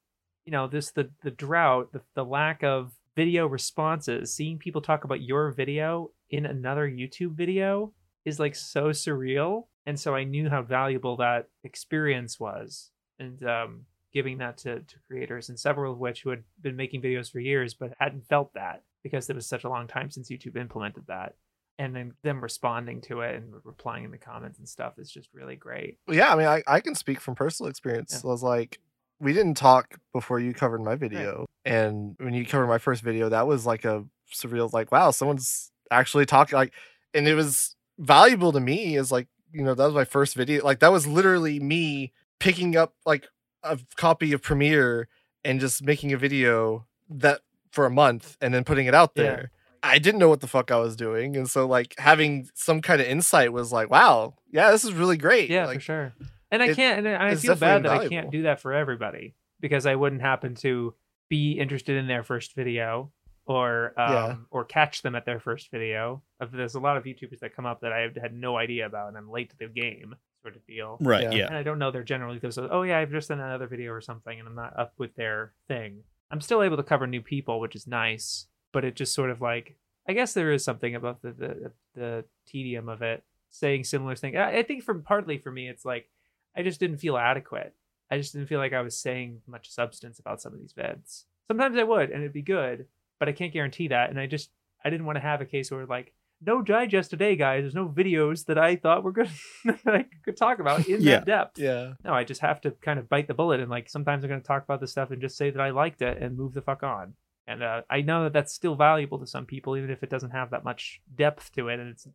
you 0.46 0.52
know 0.52 0.66
this 0.66 0.90
the 0.92 1.10
the 1.22 1.30
drought 1.30 1.92
the, 1.92 2.00
the 2.14 2.24
lack 2.24 2.62
of 2.62 2.92
video 3.14 3.46
responses 3.46 4.32
seeing 4.32 4.58
people 4.58 4.80
talk 4.80 5.04
about 5.04 5.20
your 5.20 5.50
video 5.50 6.10
in 6.30 6.46
another 6.46 6.88
youtube 6.88 7.34
video 7.36 7.92
is 8.24 8.38
like 8.40 8.54
so 8.54 8.90
surreal. 8.90 9.66
And 9.84 9.98
so 10.00 10.14
i 10.14 10.24
knew 10.24 10.48
how 10.48 10.62
valuable 10.62 11.16
that 11.18 11.48
experience 11.64 12.40
was. 12.40 12.90
And 13.18 13.42
um 13.44 13.84
giving 14.12 14.38
that 14.38 14.56
to, 14.58 14.80
to 14.80 14.96
creators 15.06 15.48
and 15.48 15.58
several 15.58 15.92
of 15.92 15.98
which 15.98 16.22
who 16.22 16.30
had 16.30 16.42
been 16.60 16.76
making 16.76 17.02
videos 17.02 17.30
for 17.30 17.40
years 17.40 17.74
but 17.74 17.92
hadn't 17.98 18.26
felt 18.28 18.52
that 18.54 18.82
because 19.02 19.28
it 19.28 19.36
was 19.36 19.46
such 19.46 19.64
a 19.64 19.68
long 19.68 19.86
time 19.86 20.10
since 20.10 20.30
youtube 20.30 20.56
implemented 20.56 21.04
that 21.06 21.34
and 21.78 21.94
then 21.94 22.12
them 22.24 22.40
responding 22.42 23.00
to 23.00 23.20
it 23.20 23.36
and 23.36 23.52
replying 23.64 24.04
in 24.04 24.10
the 24.10 24.18
comments 24.18 24.58
and 24.58 24.68
stuff 24.68 24.98
is 24.98 25.10
just 25.10 25.28
really 25.32 25.56
great 25.56 25.98
yeah, 26.18 26.32
I 26.32 26.36
mean, 26.36 26.46
I, 26.46 26.62
I 26.66 26.80
can 26.80 26.94
speak 26.94 27.20
from 27.20 27.34
personal 27.34 27.70
experience. 27.70 28.12
Yeah. 28.12 28.28
I 28.28 28.32
was 28.32 28.42
like, 28.42 28.78
we 29.20 29.32
didn't 29.32 29.54
talk 29.54 29.98
before 30.12 30.40
you 30.40 30.52
covered 30.52 30.82
my 30.82 30.94
video, 30.94 31.46
and 31.64 32.16
when 32.18 32.34
you 32.34 32.44
covered 32.44 32.66
my 32.66 32.78
first 32.78 33.02
video, 33.02 33.28
that 33.28 33.46
was 33.46 33.66
like 33.66 33.84
a 33.84 34.04
surreal, 34.32 34.72
like, 34.72 34.92
wow, 34.92 35.10
someone's 35.10 35.70
actually 35.90 36.26
talking, 36.26 36.56
like, 36.56 36.72
and 37.14 37.26
it 37.26 37.34
was 37.34 37.76
valuable 37.98 38.52
to 38.52 38.60
me. 38.60 38.96
as 38.96 39.10
like, 39.10 39.28
you 39.52 39.62
know, 39.62 39.74
that 39.74 39.84
was 39.84 39.94
my 39.94 40.04
first 40.04 40.34
video. 40.34 40.64
Like, 40.64 40.80
that 40.80 40.92
was 40.92 41.06
literally 41.06 41.60
me 41.60 42.12
picking 42.40 42.76
up 42.76 42.94
like 43.04 43.26
a 43.62 43.78
copy 43.96 44.32
of 44.32 44.42
Premiere 44.42 45.08
and 45.44 45.60
just 45.60 45.82
making 45.84 46.12
a 46.12 46.16
video 46.16 46.86
that 47.10 47.40
for 47.70 47.86
a 47.86 47.90
month 47.90 48.36
and 48.40 48.52
then 48.54 48.64
putting 48.64 48.86
it 48.86 48.94
out 48.94 49.12
Yeah. 49.14 49.22
there. 49.22 49.50
I 49.82 49.98
didn't 49.98 50.18
know 50.18 50.28
what 50.28 50.40
the 50.40 50.46
fuck 50.48 50.70
I 50.72 50.78
was 50.78 50.96
doing, 50.96 51.36
and 51.36 51.48
so 51.48 51.66
like 51.66 51.94
having 51.98 52.48
some 52.54 52.80
kind 52.82 53.00
of 53.00 53.06
insight 53.06 53.52
was 53.52 53.72
like, 53.72 53.90
wow, 53.90 54.34
yeah, 54.50 54.70
this 54.72 54.84
is 54.84 54.92
really 54.92 55.16
great. 55.16 55.50
Yeah, 55.50 55.66
like, 55.66 55.76
for 55.76 55.80
sure. 55.80 56.12
And 56.50 56.62
I 56.62 56.68
it- 56.70 56.76
can't. 56.76 57.06
And 57.06 57.16
I 57.16 57.34
feel 57.36 57.54
bad 57.54 57.84
that 57.84 57.92
I 57.92 58.08
can't 58.08 58.30
do 58.30 58.42
that 58.42 58.60
for 58.60 58.72
everybody 58.72 59.34
because 59.60 59.86
I 59.86 59.94
wouldn't 59.94 60.20
happen 60.22 60.54
to 60.56 60.94
be 61.28 61.52
interested 61.52 61.96
in 61.96 62.08
their 62.08 62.22
first 62.24 62.54
video 62.56 63.12
or 63.48 63.94
um, 63.98 64.12
Yeah. 64.12 64.36
or 64.50 64.64
catch 64.64 65.02
them 65.02 65.14
at 65.14 65.24
their 65.24 65.40
first 65.40 65.70
video. 65.70 66.22
There's 66.52 66.74
a 66.74 66.80
lot 66.80 66.96
of 66.96 67.04
YouTubers 67.04 67.40
that 67.40 67.56
come 67.56 67.66
up 67.66 67.80
that 67.80 67.92
I 67.92 68.08
had 68.20 68.34
no 68.34 68.56
idea 68.56 68.86
about, 68.86 69.08
and 69.08 69.16
I'm 69.16 69.30
late 69.30 69.50
to 69.50 69.56
the 69.58 69.66
game, 69.68 70.14
sort 70.42 70.54
of 70.54 70.64
deal. 70.66 70.98
Right. 71.00 71.22
Yeah. 71.24 71.30
Yeah. 71.30 71.46
And 71.46 71.56
I 71.56 71.62
don't 71.62 71.78
know 71.78 71.90
they're 71.90 72.04
generally 72.04 72.38
those. 72.38 72.58
Oh 72.58 72.82
yeah, 72.82 72.98
I've 72.98 73.10
just 73.10 73.28
done 73.30 73.40
another 73.40 73.66
video 73.66 73.90
or 73.92 74.00
something, 74.02 74.38
and 74.38 74.46
I'm 74.46 74.54
not 74.54 74.78
up 74.78 74.92
with 74.98 75.16
their 75.16 75.52
thing. 75.66 76.02
I'm 76.30 76.42
still 76.42 76.62
able 76.62 76.76
to 76.76 76.82
cover 76.82 77.06
new 77.06 77.22
people, 77.22 77.58
which 77.58 77.74
is 77.74 77.86
nice, 77.86 78.46
but 78.72 78.84
it 78.84 78.94
just 78.94 79.14
sort 79.14 79.30
of 79.30 79.40
like 79.40 79.76
I 80.06 80.12
guess 80.12 80.34
there 80.34 80.52
is 80.52 80.62
something 80.62 80.94
about 80.94 81.22
the 81.22 81.32
the, 81.32 81.72
the 81.94 82.24
tedium 82.46 82.88
of 82.90 83.00
it, 83.00 83.24
saying 83.48 83.84
similar 83.84 84.14
things. 84.14 84.36
I 84.36 84.58
I 84.58 84.62
think 84.62 84.84
from 84.84 85.02
partly 85.02 85.38
for 85.38 85.50
me, 85.50 85.68
it's 85.68 85.86
like 85.86 86.10
I 86.54 86.62
just 86.62 86.80
didn't 86.80 86.98
feel 86.98 87.16
adequate. 87.16 87.74
I 88.10 88.18
just 88.18 88.32
didn't 88.34 88.48
feel 88.48 88.58
like 88.58 88.72
I 88.74 88.80
was 88.82 88.96
saying 88.96 89.40
much 89.46 89.70
substance 89.70 90.18
about 90.18 90.40
some 90.42 90.52
of 90.52 90.60
these 90.60 90.72
vids. 90.74 91.24
Sometimes 91.46 91.76
I 91.78 91.82
would, 91.84 92.10
and 92.10 92.20
it'd 92.22 92.32
be 92.34 92.42
good, 92.42 92.86
but 93.18 93.28
I 93.28 93.32
can't 93.32 93.52
guarantee 93.52 93.88
that. 93.88 94.10
And 94.10 94.18
I 94.20 94.26
just 94.26 94.50
I 94.84 94.90
didn't 94.90 95.06
want 95.06 95.16
to 95.16 95.20
have 95.22 95.40
a 95.40 95.44
case 95.46 95.70
where 95.70 95.86
like 95.86 96.12
no 96.44 96.62
digest 96.62 97.10
today, 97.10 97.34
guys. 97.34 97.62
There's 97.62 97.74
no 97.74 97.88
videos 97.88 98.46
that 98.46 98.58
I 98.58 98.76
thought 98.76 99.02
were 99.02 99.12
good 99.12 99.30
that 99.64 99.94
I 99.94 100.06
could 100.24 100.36
talk 100.36 100.60
about 100.60 100.86
in 100.88 101.02
Yeah. 101.02 101.16
that 101.16 101.26
depth. 101.26 101.58
yeah, 101.58 101.94
No, 102.04 102.12
I 102.12 102.22
just 102.24 102.40
have 102.42 102.60
to 102.60 102.70
kind 102.70 102.98
of 102.98 103.08
bite 103.08 103.26
the 103.26 103.34
bullet 103.34 103.58
and 103.60 103.68
like 103.70 103.88
sometimes 103.88 104.22
I'm 104.22 104.28
going 104.30 104.40
to 104.40 104.46
talk 104.46 104.62
about 104.62 104.80
this 104.80 104.92
stuff 104.92 105.10
and 105.10 105.20
just 105.20 105.36
say 105.36 105.50
that 105.50 105.60
I 105.60 105.70
liked 105.70 106.00
it 106.00 106.22
and 106.22 106.36
move 106.36 106.54
the 106.54 106.62
fuck 106.62 106.82
on. 106.84 107.14
And 107.48 107.62
uh, 107.62 107.82
I 107.90 108.02
know 108.02 108.24
that 108.24 108.34
that's 108.34 108.52
still 108.54 108.74
valuable 108.76 109.18
to 109.18 109.26
some 109.26 109.46
people, 109.46 109.76
even 109.76 109.90
if 109.90 110.02
it 110.02 110.10
doesn't 110.10 110.30
have 110.30 110.50
that 110.50 110.64
much 110.64 111.00
depth 111.16 111.50
to 111.54 111.68
it. 111.68 111.80
And 111.80 111.90
it's 111.90 112.06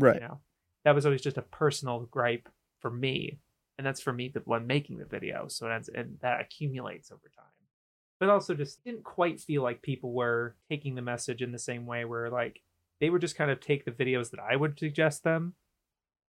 Right. 0.00 0.14
you 0.14 0.20
know 0.20 0.40
that 0.84 0.94
was 0.94 1.04
always 1.06 1.20
just 1.22 1.36
a 1.38 1.42
personal 1.42 2.00
gripe 2.10 2.48
for 2.80 2.90
me, 2.90 3.38
and 3.76 3.86
that's 3.86 4.00
for 4.00 4.12
me 4.12 4.28
the 4.32 4.40
one 4.40 4.66
making 4.66 4.98
the 4.98 5.04
video. 5.04 5.46
So 5.48 5.66
that's 5.68 5.88
and 5.88 6.18
that 6.22 6.40
accumulates 6.40 7.10
over 7.12 7.28
time. 7.36 7.44
But 8.20 8.28
also 8.28 8.54
just 8.54 8.84
didn't 8.84 9.04
quite 9.04 9.40
feel 9.40 9.62
like 9.62 9.82
people 9.82 10.12
were 10.12 10.56
taking 10.68 10.94
the 10.94 11.02
message 11.02 11.40
in 11.40 11.52
the 11.52 11.58
same 11.58 11.86
way 11.86 12.04
where 12.04 12.30
like 12.30 12.62
they 13.00 13.10
would 13.10 13.20
just 13.20 13.36
kind 13.36 13.50
of 13.50 13.60
take 13.60 13.84
the 13.84 13.92
videos 13.92 14.30
that 14.30 14.40
I 14.40 14.56
would 14.56 14.78
suggest 14.78 15.22
them, 15.22 15.54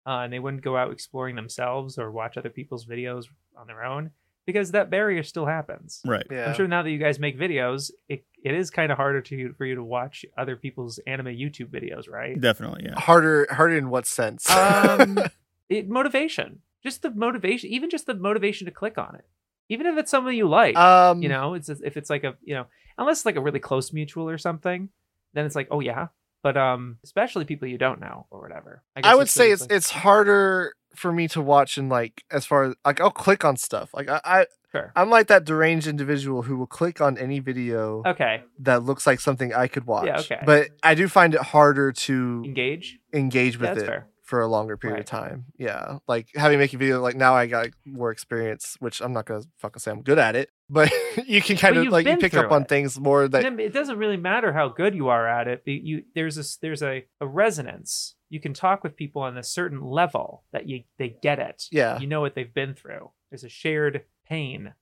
uh, 0.06 0.20
and 0.20 0.34
they 0.34 0.40
wouldn't 0.40 0.64
go 0.64 0.76
out 0.76 0.92
exploring 0.92 1.36
themselves 1.36 1.98
or 1.98 2.12
watch 2.12 2.38
other 2.38 2.50
people's 2.50 2.86
videos 2.86 3.26
on 3.58 3.68
their 3.68 3.84
own 3.84 4.12
because 4.46 4.72
that 4.72 4.90
barrier 4.90 5.24
still 5.24 5.46
happens. 5.46 6.02
Right. 6.06 6.26
yeah. 6.30 6.48
I'm 6.48 6.56
sure 6.56 6.68
now 6.68 6.84
that 6.84 6.90
you 6.90 6.98
guys 6.98 7.20
make 7.20 7.38
videos, 7.38 7.92
it, 8.10 8.26
it 8.44 8.54
is 8.54 8.70
kind 8.70 8.92
of 8.92 8.98
harder 8.98 9.22
to 9.22 9.54
for 9.54 9.66
you 9.66 9.76
to 9.76 9.84
watch 9.84 10.26
other 10.38 10.56
people's 10.56 11.00
anime 11.08 11.28
YouTube 11.28 11.68
videos, 11.68 12.10
right? 12.10 12.40
Definitely. 12.40 12.86
Yeah. 12.86 13.00
harder, 13.00 13.48
harder 13.50 13.78
in 13.78 13.90
what 13.90 14.06
sense? 14.06 14.50
um 14.50 15.20
it, 15.70 15.90
motivation 15.90 16.62
just 16.84 17.02
the 17.02 17.12
motivation 17.12 17.70
even 17.70 17.90
just 17.90 18.06
the 18.06 18.14
motivation 18.14 18.66
to 18.66 18.72
click 18.72 18.98
on 18.98 19.16
it 19.16 19.26
even 19.70 19.86
if 19.88 19.98
it's 19.98 20.12
someone 20.12 20.36
you 20.36 20.48
like 20.48 20.76
um, 20.78 21.22
you 21.22 21.30
know 21.30 21.54
it's 21.54 21.70
if 21.70 21.98
it's 21.98 22.10
like 22.10 22.24
a 22.24 22.36
you 22.44 22.54
know 22.56 22.66
unless 22.98 23.20
it's 23.20 23.26
like 23.26 23.36
a 23.36 23.42
really 23.42 23.60
close 23.60 23.92
mutual 23.94 24.30
or 24.30 24.38
something 24.38 24.90
then 25.34 25.46
it's 25.46 25.56
like 25.56 25.68
oh 25.72 25.80
yeah 25.80 26.08
but 26.44 26.56
um 26.58 26.98
especially 27.04 27.46
people 27.46 27.68
you 27.68 27.78
don't 27.78 28.00
know 28.00 28.26
or 28.32 28.42
whatever 28.42 28.84
guess 28.96 29.06
I 29.06 29.16
would 29.16 29.30
say 29.30 29.52
it's 29.52 29.62
like- 29.62 29.72
it's 29.72 29.90
harder 29.92 30.74
for 30.96 31.12
me 31.12 31.28
to 31.28 31.42
watch 31.42 31.78
and 31.78 31.90
like 31.90 32.24
as 32.32 32.46
far 32.46 32.64
as 32.64 32.76
like 32.84 33.00
I'll 33.00 33.12
click 33.12 33.46
on 33.46 33.56
stuff. 33.56 33.92
Like 33.94 34.10
I, 34.10 34.20
I 34.24 34.46
Sure. 34.72 34.92
I'm 34.98 35.10
like 35.10 35.28
that 35.28 35.46
deranged 35.46 35.88
individual 35.88 36.42
who 36.42 36.58
will 36.58 36.68
click 36.68 37.00
on 37.00 37.18
any 37.18 37.40
video 37.40 38.02
okay 38.06 38.42
that 38.60 38.84
looks 38.84 39.06
like 39.08 39.20
something 39.22 39.54
I 39.54 39.68
could 39.68 39.86
watch. 39.86 40.08
Yeah. 40.08 40.20
okay. 40.20 40.40
But 40.46 40.70
I 40.84 40.94
do 40.96 41.08
find 41.08 41.34
it 41.36 41.42
harder 41.42 41.92
to 41.94 42.42
engage 42.46 42.98
engage 43.14 43.58
with 43.60 43.70
that's 43.70 43.84
it 43.84 43.86
fair 43.86 44.08
for 44.28 44.42
a 44.42 44.48
longer 44.48 44.76
period 44.76 44.96
Right. 44.96 45.00
of 45.00 45.06
time. 45.06 45.46
Yeah. 45.58 46.00
Like 46.06 46.28
having 46.36 46.60
making 46.60 46.80
video 46.80 47.02
like 47.02 47.16
now 47.16 47.34
I 47.34 47.48
got 47.48 47.70
more 47.86 48.12
experience, 48.12 48.76
which 48.80 49.00
I'm 49.02 49.14
not 49.14 49.26
gonna 49.26 49.44
fucking 49.60 49.80
say 49.80 49.90
I'm 49.90 50.02
good 50.02 50.20
at 50.20 50.36
it, 50.36 50.50
but 50.70 50.92
you 51.26 51.42
can 51.42 51.56
kind 51.56 51.78
of 51.78 51.88
like 51.88 52.06
you 52.06 52.18
pick 52.18 52.34
up 52.34 52.48
through 52.48 52.56
on 52.56 52.66
things 52.66 53.00
more 53.00 53.28
that 53.30 53.46
it 53.60 53.74
doesn't 53.74 53.98
really 53.98 54.18
matter 54.18 54.52
how 54.52 54.68
good 54.68 54.94
you 54.94 55.08
are 55.08 55.26
at 55.28 55.48
it. 55.48 55.64
but 55.66 55.74
You 55.74 56.04
there's 56.14 56.38
a 56.38 56.44
there's 56.62 56.84
a, 56.84 57.06
a 57.22 57.26
resonance. 57.26 58.16
You 58.30 58.42
can 58.42 58.54
talk 58.54 58.84
with 58.84 58.98
people 58.98 59.22
on 59.22 59.38
a 59.38 59.44
certain 59.44 59.82
level 59.82 60.44
that 60.52 60.68
you 60.68 60.84
they 60.98 61.16
get 61.22 61.40
it. 61.40 61.68
Yeah. 61.72 61.98
You 62.00 62.08
know 62.08 62.20
what 62.20 62.36
they've 62.36 62.54
been 62.54 62.74
through. 62.76 63.12
There's 63.32 63.46
a 63.46 63.50
shared 63.50 64.04
pain. 64.28 64.74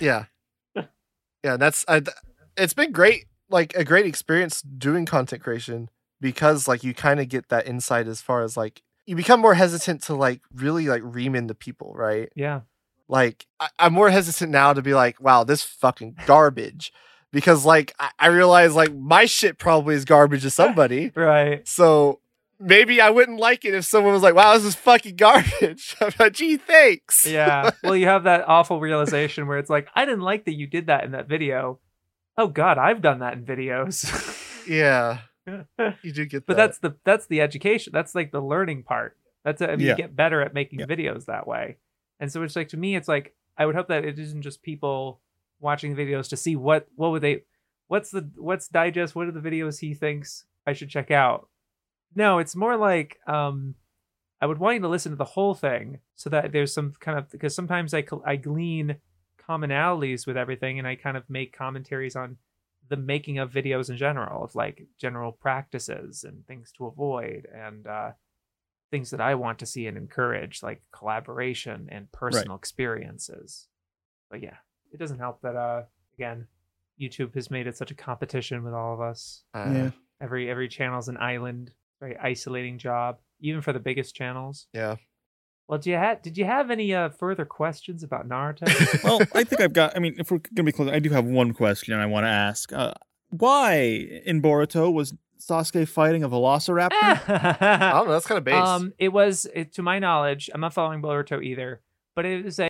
Yeah. 0.00 0.24
yeah, 1.44 1.56
that's 1.58 1.84
I, 1.86 2.00
it's 2.56 2.72
been 2.72 2.92
great, 2.92 3.26
like 3.50 3.74
a 3.76 3.84
great 3.84 4.06
experience 4.06 4.62
doing 4.62 5.04
content 5.04 5.42
creation 5.42 5.90
because 6.20 6.66
like 6.66 6.82
you 6.82 6.94
kind 6.94 7.20
of 7.20 7.28
get 7.28 7.50
that 7.50 7.66
insight 7.66 8.06
as 8.06 8.22
far 8.22 8.42
as 8.42 8.56
like 8.56 8.82
you 9.06 9.16
become 9.16 9.40
more 9.40 9.54
hesitant 9.54 10.02
to 10.04 10.14
like 10.14 10.40
really 10.54 10.86
like 10.86 11.02
ream 11.04 11.34
into 11.34 11.54
people, 11.54 11.92
right? 11.94 12.30
Yeah. 12.34 12.60
Like 13.08 13.46
I, 13.60 13.68
I'm 13.78 13.92
more 13.92 14.10
hesitant 14.10 14.50
now 14.50 14.72
to 14.72 14.82
be 14.82 14.94
like, 14.94 15.20
wow, 15.20 15.44
this 15.44 15.62
fucking 15.62 16.16
garbage. 16.26 16.92
Because 17.30 17.64
like 17.64 17.94
I, 17.98 18.10
I 18.18 18.26
realize 18.28 18.74
like 18.74 18.94
my 18.94 19.26
shit 19.26 19.58
probably 19.58 19.94
is 19.94 20.04
garbage 20.04 20.42
to 20.42 20.50
somebody. 20.50 21.12
Right. 21.16 21.66
so 21.66 22.20
maybe 22.60 23.00
I 23.00 23.10
wouldn't 23.10 23.38
like 23.40 23.64
it 23.64 23.74
if 23.74 23.84
someone 23.84 24.12
was 24.12 24.22
like, 24.22 24.34
wow, 24.34 24.54
this 24.54 24.64
is 24.64 24.74
fucking 24.74 25.16
garbage. 25.16 25.96
I'm 26.00 26.12
like, 26.18 26.32
gee, 26.32 26.56
thanks. 26.56 27.26
Yeah. 27.26 27.70
well, 27.82 27.96
you 27.96 28.06
have 28.06 28.24
that 28.24 28.48
awful 28.48 28.80
realization 28.80 29.46
where 29.46 29.58
it's 29.58 29.70
like, 29.70 29.88
I 29.94 30.04
didn't 30.04 30.20
like 30.22 30.46
that 30.46 30.54
you 30.54 30.66
did 30.66 30.86
that 30.86 31.04
in 31.04 31.12
that 31.12 31.28
video. 31.28 31.78
Oh 32.38 32.48
God, 32.48 32.78
I've 32.78 33.02
done 33.02 33.20
that 33.20 33.34
in 33.34 33.44
videos. 33.44 34.04
Yeah. 34.66 35.18
You 36.02 36.12
do 36.12 36.24
get 36.26 36.46
but 36.46 36.56
that. 36.56 36.66
that's 36.66 36.78
the 36.78 36.96
that's 37.04 37.26
the 37.26 37.40
education. 37.40 37.92
That's 37.92 38.14
like 38.14 38.32
the 38.32 38.40
learning 38.40 38.82
part. 38.84 39.16
That's 39.44 39.60
I 39.62 39.76
mean, 39.76 39.80
Yeah. 39.80 39.90
you 39.92 39.96
get 39.96 40.16
better 40.16 40.40
at 40.40 40.54
making 40.54 40.80
Yeah. 40.80 40.86
videos 40.86 41.26
that 41.26 41.46
way. 41.46 41.76
And 42.20 42.30
so 42.32 42.42
it's 42.42 42.56
like 42.56 42.68
to 42.68 42.76
me, 42.76 42.96
it's 42.96 43.08
like 43.08 43.34
I 43.58 43.66
would 43.66 43.74
hope 43.74 43.88
that 43.88 44.04
it 44.04 44.18
isn't 44.18 44.42
just 44.42 44.62
people 44.62 45.20
watching 45.60 45.94
videos 45.94 46.28
to 46.30 46.36
see 46.36 46.56
what 46.56 46.88
what 46.96 47.10
would 47.10 47.22
they 47.22 47.42
what's 47.88 48.10
the 48.10 48.28
what's 48.36 48.68
digest 48.68 49.14
what 49.14 49.26
are 49.28 49.32
the 49.32 49.40
videos 49.40 49.80
he 49.80 49.94
thinks 49.94 50.44
I 50.66 50.72
should 50.72 50.88
check 50.90 51.10
out. 51.10 51.48
No, 52.14 52.38
it's 52.38 52.56
more 52.56 52.76
like 52.76 53.18
um 53.26 53.74
I 54.40 54.46
would 54.46 54.58
want 54.58 54.74
you 54.76 54.80
to 54.82 54.88
listen 54.88 55.12
to 55.12 55.16
the 55.16 55.24
whole 55.24 55.54
thing 55.54 55.98
so 56.16 56.28
that 56.30 56.52
there's 56.52 56.72
some 56.72 56.92
kind 57.00 57.18
of 57.18 57.30
because 57.30 57.54
sometimes 57.54 57.92
I 57.94 58.04
I 58.24 58.36
glean 58.36 58.96
commonalities 59.48 60.26
with 60.26 60.36
everything 60.36 60.78
and 60.78 60.88
I 60.88 60.96
kind 60.96 61.16
of 61.16 61.28
make 61.28 61.56
commentaries 61.56 62.16
on 62.16 62.38
the 62.88 62.96
making 62.96 63.38
of 63.38 63.50
videos 63.50 63.88
in 63.90 63.96
general 63.96 64.44
of 64.44 64.54
like 64.54 64.86
general 65.00 65.32
practices 65.32 66.24
and 66.24 66.46
things 66.46 66.70
to 66.72 66.86
avoid 66.86 67.46
and 67.54 67.86
uh 67.86 68.12
things 68.90 69.10
that 69.10 69.20
I 69.20 69.34
want 69.34 69.58
to 69.60 69.66
see 69.66 69.86
and 69.86 69.96
encourage 69.96 70.62
like 70.62 70.82
collaboration 70.92 71.88
and 71.90 72.10
personal 72.12 72.56
experiences. 72.56 73.66
But 74.30 74.42
yeah, 74.42 74.56
it 74.92 74.98
doesn't 74.98 75.18
help 75.18 75.40
that 75.42 75.56
uh 75.56 75.82
again 76.16 76.46
YouTube 77.00 77.34
has 77.34 77.50
made 77.50 77.66
it 77.66 77.76
such 77.76 77.90
a 77.90 77.94
competition 77.94 78.62
with 78.62 78.72
all 78.74 78.94
of 78.94 79.00
us. 79.00 79.42
Uh, 79.54 79.70
Yeah. 79.72 79.90
Every 80.20 80.48
every 80.50 80.68
channel's 80.68 81.08
an 81.08 81.16
island, 81.16 81.72
very 82.00 82.16
isolating 82.16 82.78
job, 82.78 83.18
even 83.40 83.60
for 83.62 83.72
the 83.72 83.80
biggest 83.80 84.14
channels. 84.14 84.68
Yeah. 84.72 84.96
Well, 85.68 85.78
did 85.78 85.90
you 85.90 85.96
have 85.96 86.22
did 86.22 86.36
you 86.36 86.44
have 86.44 86.70
any 86.70 86.94
uh, 86.94 87.08
further 87.08 87.44
questions 87.44 88.02
about 88.02 88.28
Naruto? 88.28 89.02
well, 89.04 89.20
I 89.34 89.44
think 89.44 89.60
I've 89.60 89.72
got. 89.72 89.96
I 89.96 89.98
mean, 89.98 90.14
if 90.18 90.30
we're 90.30 90.40
gonna 90.54 90.66
be 90.66 90.72
close, 90.72 90.90
I 90.90 90.98
do 90.98 91.10
have 91.10 91.24
one 91.24 91.54
question 91.54 91.94
I 91.94 92.06
want 92.06 92.24
to 92.24 92.30
ask. 92.30 92.72
Uh, 92.72 92.92
why 93.30 93.74
in 94.26 94.42
Boruto 94.42 94.92
was 94.92 95.14
Sasuke 95.40 95.88
fighting 95.88 96.22
a 96.22 96.28
Velociraptor? 96.28 96.92
I 96.92 97.92
don't 97.92 98.06
know. 98.06 98.12
That's 98.12 98.26
kind 98.26 98.38
of 98.38 98.44
base. 98.44 98.54
um, 98.54 98.92
it 98.98 99.12
was, 99.12 99.46
it, 99.54 99.72
to 99.74 99.82
my 99.82 99.98
knowledge, 99.98 100.50
I'm 100.54 100.60
not 100.60 100.72
following 100.72 101.02
Boruto 101.02 101.42
either, 101.42 101.80
but 102.14 102.24
it 102.24 102.44
was 102.44 102.58
a 102.58 102.62